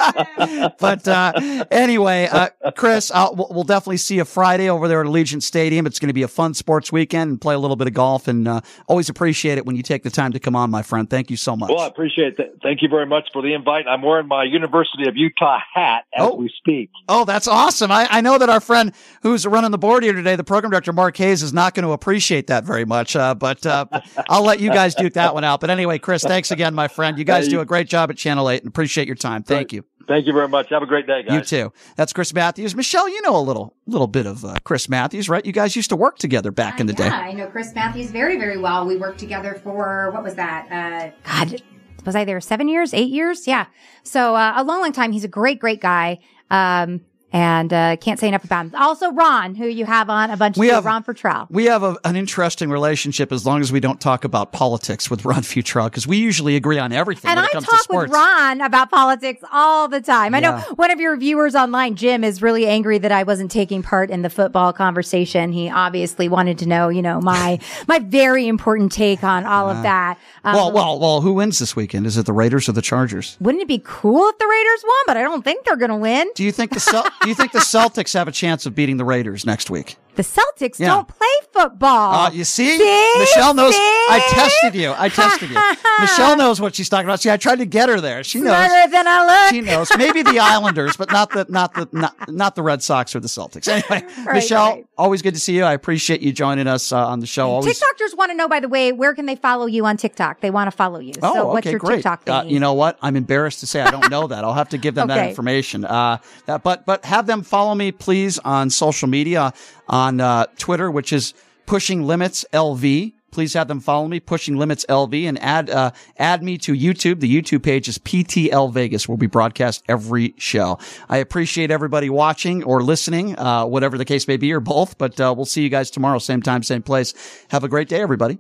but 0.79 1.07
uh, 1.07 1.65
anyway, 1.71 2.29
uh, 2.31 2.49
Chris, 2.77 3.11
I'll, 3.11 3.35
we'll 3.35 3.65
definitely 3.65 3.97
see 3.99 4.17
you 4.17 4.25
Friday 4.25 4.69
over 4.69 4.89
there 4.89 5.01
at 5.01 5.07
Allegiant 5.07 5.43
Stadium. 5.43 5.87
It's 5.87 5.99
going 5.99 6.09
to 6.09 6.15
be 6.15 6.23
a 6.23 6.29
fun 6.29 6.55
sports 6.55 6.91
weekend 6.93 7.31
and 7.31 7.41
play 7.41 7.55
a 7.55 7.59
little 7.59 7.77
bit 7.77 7.87
of 7.87 7.95
golf. 7.95 8.29
And 8.29 8.47
uh, 8.49 8.61
always 8.87 9.09
appreciate 9.09 9.59
it 9.59 9.67
when 9.67 9.77
you 9.77 9.83
take 9.83 10.03
the 10.03 10.11
time 10.11 10.33
to 10.33 10.41
come 10.41 10.57
on, 10.57 10.71
my 10.71 10.83
friend. 10.83 11.09
Thank 11.09 11.31
you 11.31 11.37
so 11.37 11.57
much. 11.57 11.71
Well, 11.71 11.81
I 11.81 11.87
appreciate 11.87 12.39
it. 12.39 12.59
Thank 12.63 12.83
you 12.83 12.89
very 12.89 13.07
much 13.07 13.29
for 13.33 13.43
the 13.43 13.55
invite. 13.55 13.87
I'm 13.87 14.03
wearing 14.03 14.29
my 14.29 14.45
University 14.45 15.09
of 15.09 15.17
Utah 15.17 15.59
hat 15.73 16.05
as 16.15 16.29
oh. 16.29 16.37
we 16.37 16.53
speak. 16.57 16.91
Oh, 17.09 17.25
that's 17.25 17.49
awesome. 17.49 17.91
I, 17.91 18.09
I, 18.11 18.21
know 18.21 18.39
that 18.39 18.49
our 18.49 18.61
friend 18.61 18.93
who's 19.23 19.47
running 19.47 19.71
the 19.71 19.79
board 19.79 20.03
here 20.03 20.13
today, 20.13 20.37
the 20.37 20.45
program 20.45 20.71
director, 20.71 20.93
Mark 20.93 21.17
Hayes, 21.17 21.43
is 21.43 21.53
not 21.53 21.75
going 21.75 21.85
to 21.85 21.93
appreciate 21.93 22.47
that 22.49 22.65
very 22.65 22.85
much. 22.85 23.17
Uh, 23.17 23.35
but 23.35 23.65
uh, 23.67 23.87
I'll 24.29 24.45
let 24.45 24.61
you 24.61 24.71
guys 24.71 24.95
duke 24.95 25.15
that 25.15 25.35
one 25.35 25.45
out. 25.45 25.61
But 25.61 25.71
anyway, 25.71 25.99
Chris, 25.99 26.23
thanks 26.23 26.51
again, 26.51 26.75
my 26.75 26.89
friend. 26.89 27.19
You 27.19 27.25
guys 27.25 27.49
do 27.49 27.61
a 27.61 27.65
great 27.65 27.89
job 27.89 28.11
at 28.11 28.17
Channel 28.17 28.49
8 28.49 28.63
and 28.63 28.69
appreciate 28.69 29.07
your 29.07 29.17
time. 29.17 29.43
Thank 29.43 29.73
you. 29.73 29.85
Thank 30.07 30.27
you 30.27 30.33
very 30.33 30.49
much. 30.49 30.71
Have 30.71 30.83
a 30.83 30.87
great 30.87 31.07
day, 31.07 31.23
guys. 31.23 31.35
You 31.35 31.43
too. 31.43 31.73
That's 31.97 32.13
Chris 32.13 32.33
Matthews. 32.33 32.75
Michelle, 32.75 33.09
you 33.09 33.23
know 33.23 33.37
a 33.37 33.41
little 33.41 33.75
little 33.87 34.07
bit 34.07 34.27
of 34.27 34.45
uh, 34.45 34.57
Chris 34.65 34.89
Matthews, 34.89 35.29
right? 35.29 35.45
You 35.45 35.53
guys 35.53 35.77
used 35.77 35.91
to 35.91 35.97
work 35.97 36.19
together 36.19 36.51
back 36.51 36.75
uh, 36.75 36.83
in 36.83 36.87
the 36.87 36.95
yeah, 36.95 37.11
day. 37.11 37.15
I 37.15 37.33
know 37.33 37.47
Chris 37.47 37.75
Matthews 37.75 38.11
very, 38.11 38.37
very 38.37 38.59
well. 38.59 38.87
We 38.87 38.97
worked 38.97 39.19
together 39.19 39.61
for 39.63 40.11
what 40.13 40.23
was 40.23 40.35
that? 40.37 40.69
Uh, 40.71 41.11
God, 41.25 41.63
was 42.05 42.17
I 42.17 42.25
there 42.25 42.41
seven 42.41 42.69
years, 42.69 42.95
eight 42.95 43.11
years? 43.11 43.47
Yeah. 43.47 43.67
So 44.03 44.35
uh, 44.35 44.55
a 44.57 44.65
long, 44.65 44.81
long 44.81 44.93
time. 44.93 45.13
He's 45.13 45.25
a 45.25 45.29
great, 45.29 45.59
great 45.59 45.81
guy. 45.81 46.19
Um, 46.51 47.03
and 47.33 47.73
uh, 47.73 47.97
can't 47.97 48.21
say 48.21 48.29
enough 48.29 48.45
about 48.45 48.67
him. 48.67 48.75
Also, 48.77 49.11
Ron, 49.11 49.55
who 49.55 49.67
you 49.67 49.87
have 49.87 50.11
on 50.11 50.31
a 50.31 50.37
bunch 50.37 50.59
we 50.59 50.69
of 50.69 50.77
have, 50.77 50.85
Ron 50.85 51.03
Futrell. 51.03 51.47
We 51.51 51.65
have 51.65 51.83
a, 51.83 51.97
an 52.05 52.15
interesting 52.15 52.71
relationship 52.71 53.33
as 53.33 53.47
long 53.47 53.63
as 53.63 53.73
we 53.73 53.81
don't 53.81 54.01
talk 54.01 54.25
about 54.25 54.53
politics 54.53 55.11
with 55.11 55.25
Ron 55.25 55.43
Futrell 55.43 55.87
because 55.87 56.07
we 56.07 56.19
usually 56.19 56.57
agree 56.57 56.79
on 56.79 56.93
everything. 56.93 57.31
And 57.31 57.41
I 57.41 57.49
talk 57.49 57.89
with 57.89 58.11
Ron 58.11 58.61
about 58.61 58.91
politics 58.91 59.43
all 59.51 59.89
the 59.89 60.01
time. 60.01 60.35
I 60.35 60.41
know 60.41 60.59
one 60.77 60.91
of 60.91 61.01
your 61.01 61.17
viewers 61.17 61.55
online, 61.55 61.95
Jim, 61.95 62.23
is 62.23 62.43
really 62.43 62.67
angry 62.67 62.99
that 62.99 63.13
I 63.13 63.23
wasn't 63.23 63.51
taking 63.51 63.83
part 63.83 64.11
in 64.11 64.23
the 64.23 64.31
football 64.31 64.73
conversation. 64.73 65.53
He 65.53 65.71
obviously 65.71 66.29
wanted 66.29 66.59
to 66.59 66.67
know, 66.67 66.91
you 66.91 67.03
know, 67.03 67.21
my 67.21 67.59
my 67.89 67.99
very 67.99 68.47
important 68.47 68.93
take 68.93 69.25
on 69.25 69.47
all 69.47 69.71
of 69.71 69.83
that. 69.83 70.19
Um, 70.45 70.55
well, 70.55 70.73
well, 70.73 71.01
well. 71.01 71.21
Who 71.23 71.35
wins 71.35 71.59
this 71.59 71.75
weekend? 71.77 72.07
Is 72.07 72.17
it 72.17 72.27
the 72.27 72.33
Raiders 72.33 72.69
or 72.69 72.73
the 72.73 72.83
Chargers? 72.83 73.37
Wouldn't 73.41 73.63
it 73.63 73.69
be 73.69 73.81
cool 73.85 74.29
if 74.29 74.39
the 74.39 74.47
Raiders 74.47 74.83
won? 74.85 75.03
But 75.07 75.17
I 75.17 75.23
don't 75.23 75.43
think 75.43 75.65
they're 75.65 75.77
going 75.77 75.91
to 75.91 75.97
win. 75.97 76.29
Do 76.35 76.45
you 76.45 76.53
think 76.53 76.73
the 76.73 76.81
Cel- 76.81 77.07
Do 77.23 77.29
you 77.29 77.35
think 77.35 77.53
the 77.53 77.61
Celtics 77.61 78.15
have 78.15 78.27
a 78.27 78.33
chance 78.33 78.67
of 78.67 78.75
beating 78.75 78.97
the 78.97 79.05
Raiders 79.05 79.47
next 79.47 79.71
week? 79.71 79.97
The 80.15 80.23
Celtics 80.23 80.79
yeah. 80.79 80.89
don't 80.89 81.09
play 81.09 81.27
football. 81.53 82.27
Uh, 82.27 82.31
you 82.31 82.45
see? 82.45 82.77
see? 82.77 83.19
Michelle 83.19 83.55
knows. 83.55 83.75
See? 83.75 83.81
I 83.81 84.23
tested 84.31 84.75
you. 84.75 84.95
I 84.97 85.09
tested 85.09 85.49
you. 85.49 85.57
Michelle 86.01 86.37
knows 86.37 86.61
what 86.61 86.75
she's 86.75 86.91
talking 86.91 87.07
about. 87.07 87.21
See, 87.21 87.31
I 87.31 87.39
tried 87.39 87.61
to 87.61 87.65
get 87.65 87.89
her 87.89 87.99
there. 87.99 88.23
She 88.23 88.39
knows. 88.39 88.49
Smarter 88.49 88.91
than 88.91 89.09
I 89.09 89.27
look. 89.27 89.55
She 89.55 89.61
knows. 89.63 89.91
Maybe 89.97 90.23
the 90.23 90.39
Islanders, 90.41 90.97
but 90.97 91.11
not 91.11 91.31
the 91.31 91.47
not 91.49 91.73
the 91.75 91.89
not, 91.93 92.31
not 92.31 92.55
the 92.57 92.63
Red 92.63 92.83
Sox 92.83 93.17
or 93.17 93.21
the 93.21 93.29
Celtics. 93.29 93.69
Anyway, 93.69 94.07
right, 94.27 94.35
Michelle, 94.35 94.71
right. 94.71 94.87
always 94.99 95.23
good 95.23 95.35
to 95.35 95.41
see 95.41 95.57
you. 95.57 95.65
I 95.65 95.73
appreciate 95.73 96.21
you 96.21 96.33
joining 96.33 96.67
us 96.67 96.93
uh, 96.93 97.07
on 97.07 97.21
the 97.21 97.27
show. 97.27 97.51
Always. 97.51 97.81
TikTokers 97.81 98.17
want 98.17 98.31
to 98.31 98.37
know, 98.37 98.49
by 98.49 98.61
the 98.61 98.69
way, 98.69 98.93
where 98.93 99.15
can 99.15 99.25
they 99.25 99.37
follow 99.37 99.65
you 99.65 99.87
on 99.87 99.97
TikTok? 99.97 100.41
They 100.41 100.51
want 100.51 100.71
to 100.71 100.77
follow 100.77 100.99
you. 100.99 101.13
Oh, 101.23 101.33
so 101.33 101.41
okay, 101.41 101.53
what's 101.53 101.67
your 101.71 101.79
great. 101.79 101.97
TikTok 101.97 102.29
uh, 102.29 102.45
you 102.47 102.61
know 102.61 102.75
what? 102.75 102.99
I'm 103.01 103.17
embarrassed 103.17 103.61
to 103.61 103.67
say 103.67 103.81
I 103.81 103.91
don't 103.91 104.11
know 104.11 104.27
that. 104.27 104.45
I'll 104.45 104.53
have 104.53 104.69
to 104.71 104.79
give 104.79 104.95
them 104.95 105.11
okay. 105.11 105.21
that 105.21 105.29
information. 105.31 105.87
Uh, 105.87 106.19
that, 106.47 106.63
but 106.63 106.85
but 106.85 107.05
have 107.07 107.27
them 107.27 107.43
follow 107.43 107.75
me, 107.75 107.93
please, 107.93 108.39
on 108.41 108.69
social 108.69 109.09
media 109.09 109.55
on 109.89 110.21
uh, 110.21 110.47
Twitter, 110.59 110.91
which 110.91 111.13
is 111.13 111.35
Pushing 111.67 112.03
Limits 112.03 112.45
LV. 112.53 113.13
Please 113.31 113.55
have 113.55 113.67
them 113.67 113.81
follow 113.81 114.09
me, 114.09 114.21
Pushing 114.21 114.57
Limits 114.57 114.85
LV, 114.91 115.27
and 115.27 115.43
add 115.43 115.71
uh, 115.71 115.91
add 116.19 116.43
me 116.43 116.59
to 116.59 116.75
YouTube. 116.75 117.21
The 117.21 117.43
YouTube 117.43 117.63
page 117.63 117.89
is 117.89 117.99
PTL 117.99 118.71
Vegas, 118.73 119.09
where 119.09 119.17
we 119.17 119.27
broadcast 119.27 119.83
every 119.89 120.35
show. 120.37 120.79
I 121.09 121.17
appreciate 121.17 121.71
everybody 121.71 122.11
watching 122.11 122.63
or 122.63 122.83
listening, 122.83 123.39
uh, 123.39 123.65
whatever 123.65 123.97
the 123.97 124.05
case 124.05 124.29
may 124.29 124.37
be, 124.37 124.53
or 124.53 124.61
both. 124.61 124.99
But 124.99 125.19
uh, 125.19 125.33
we'll 125.35 125.47
see 125.47 125.63
you 125.63 125.71
guys 125.71 125.91
tomorrow, 125.91 126.19
same 126.19 126.43
time, 126.43 126.63
same 126.63 126.83
place. 126.83 127.15
Have 127.49 127.65
a 127.65 127.69
great 127.69 127.89
day, 127.89 128.03
everybody. 128.03 128.39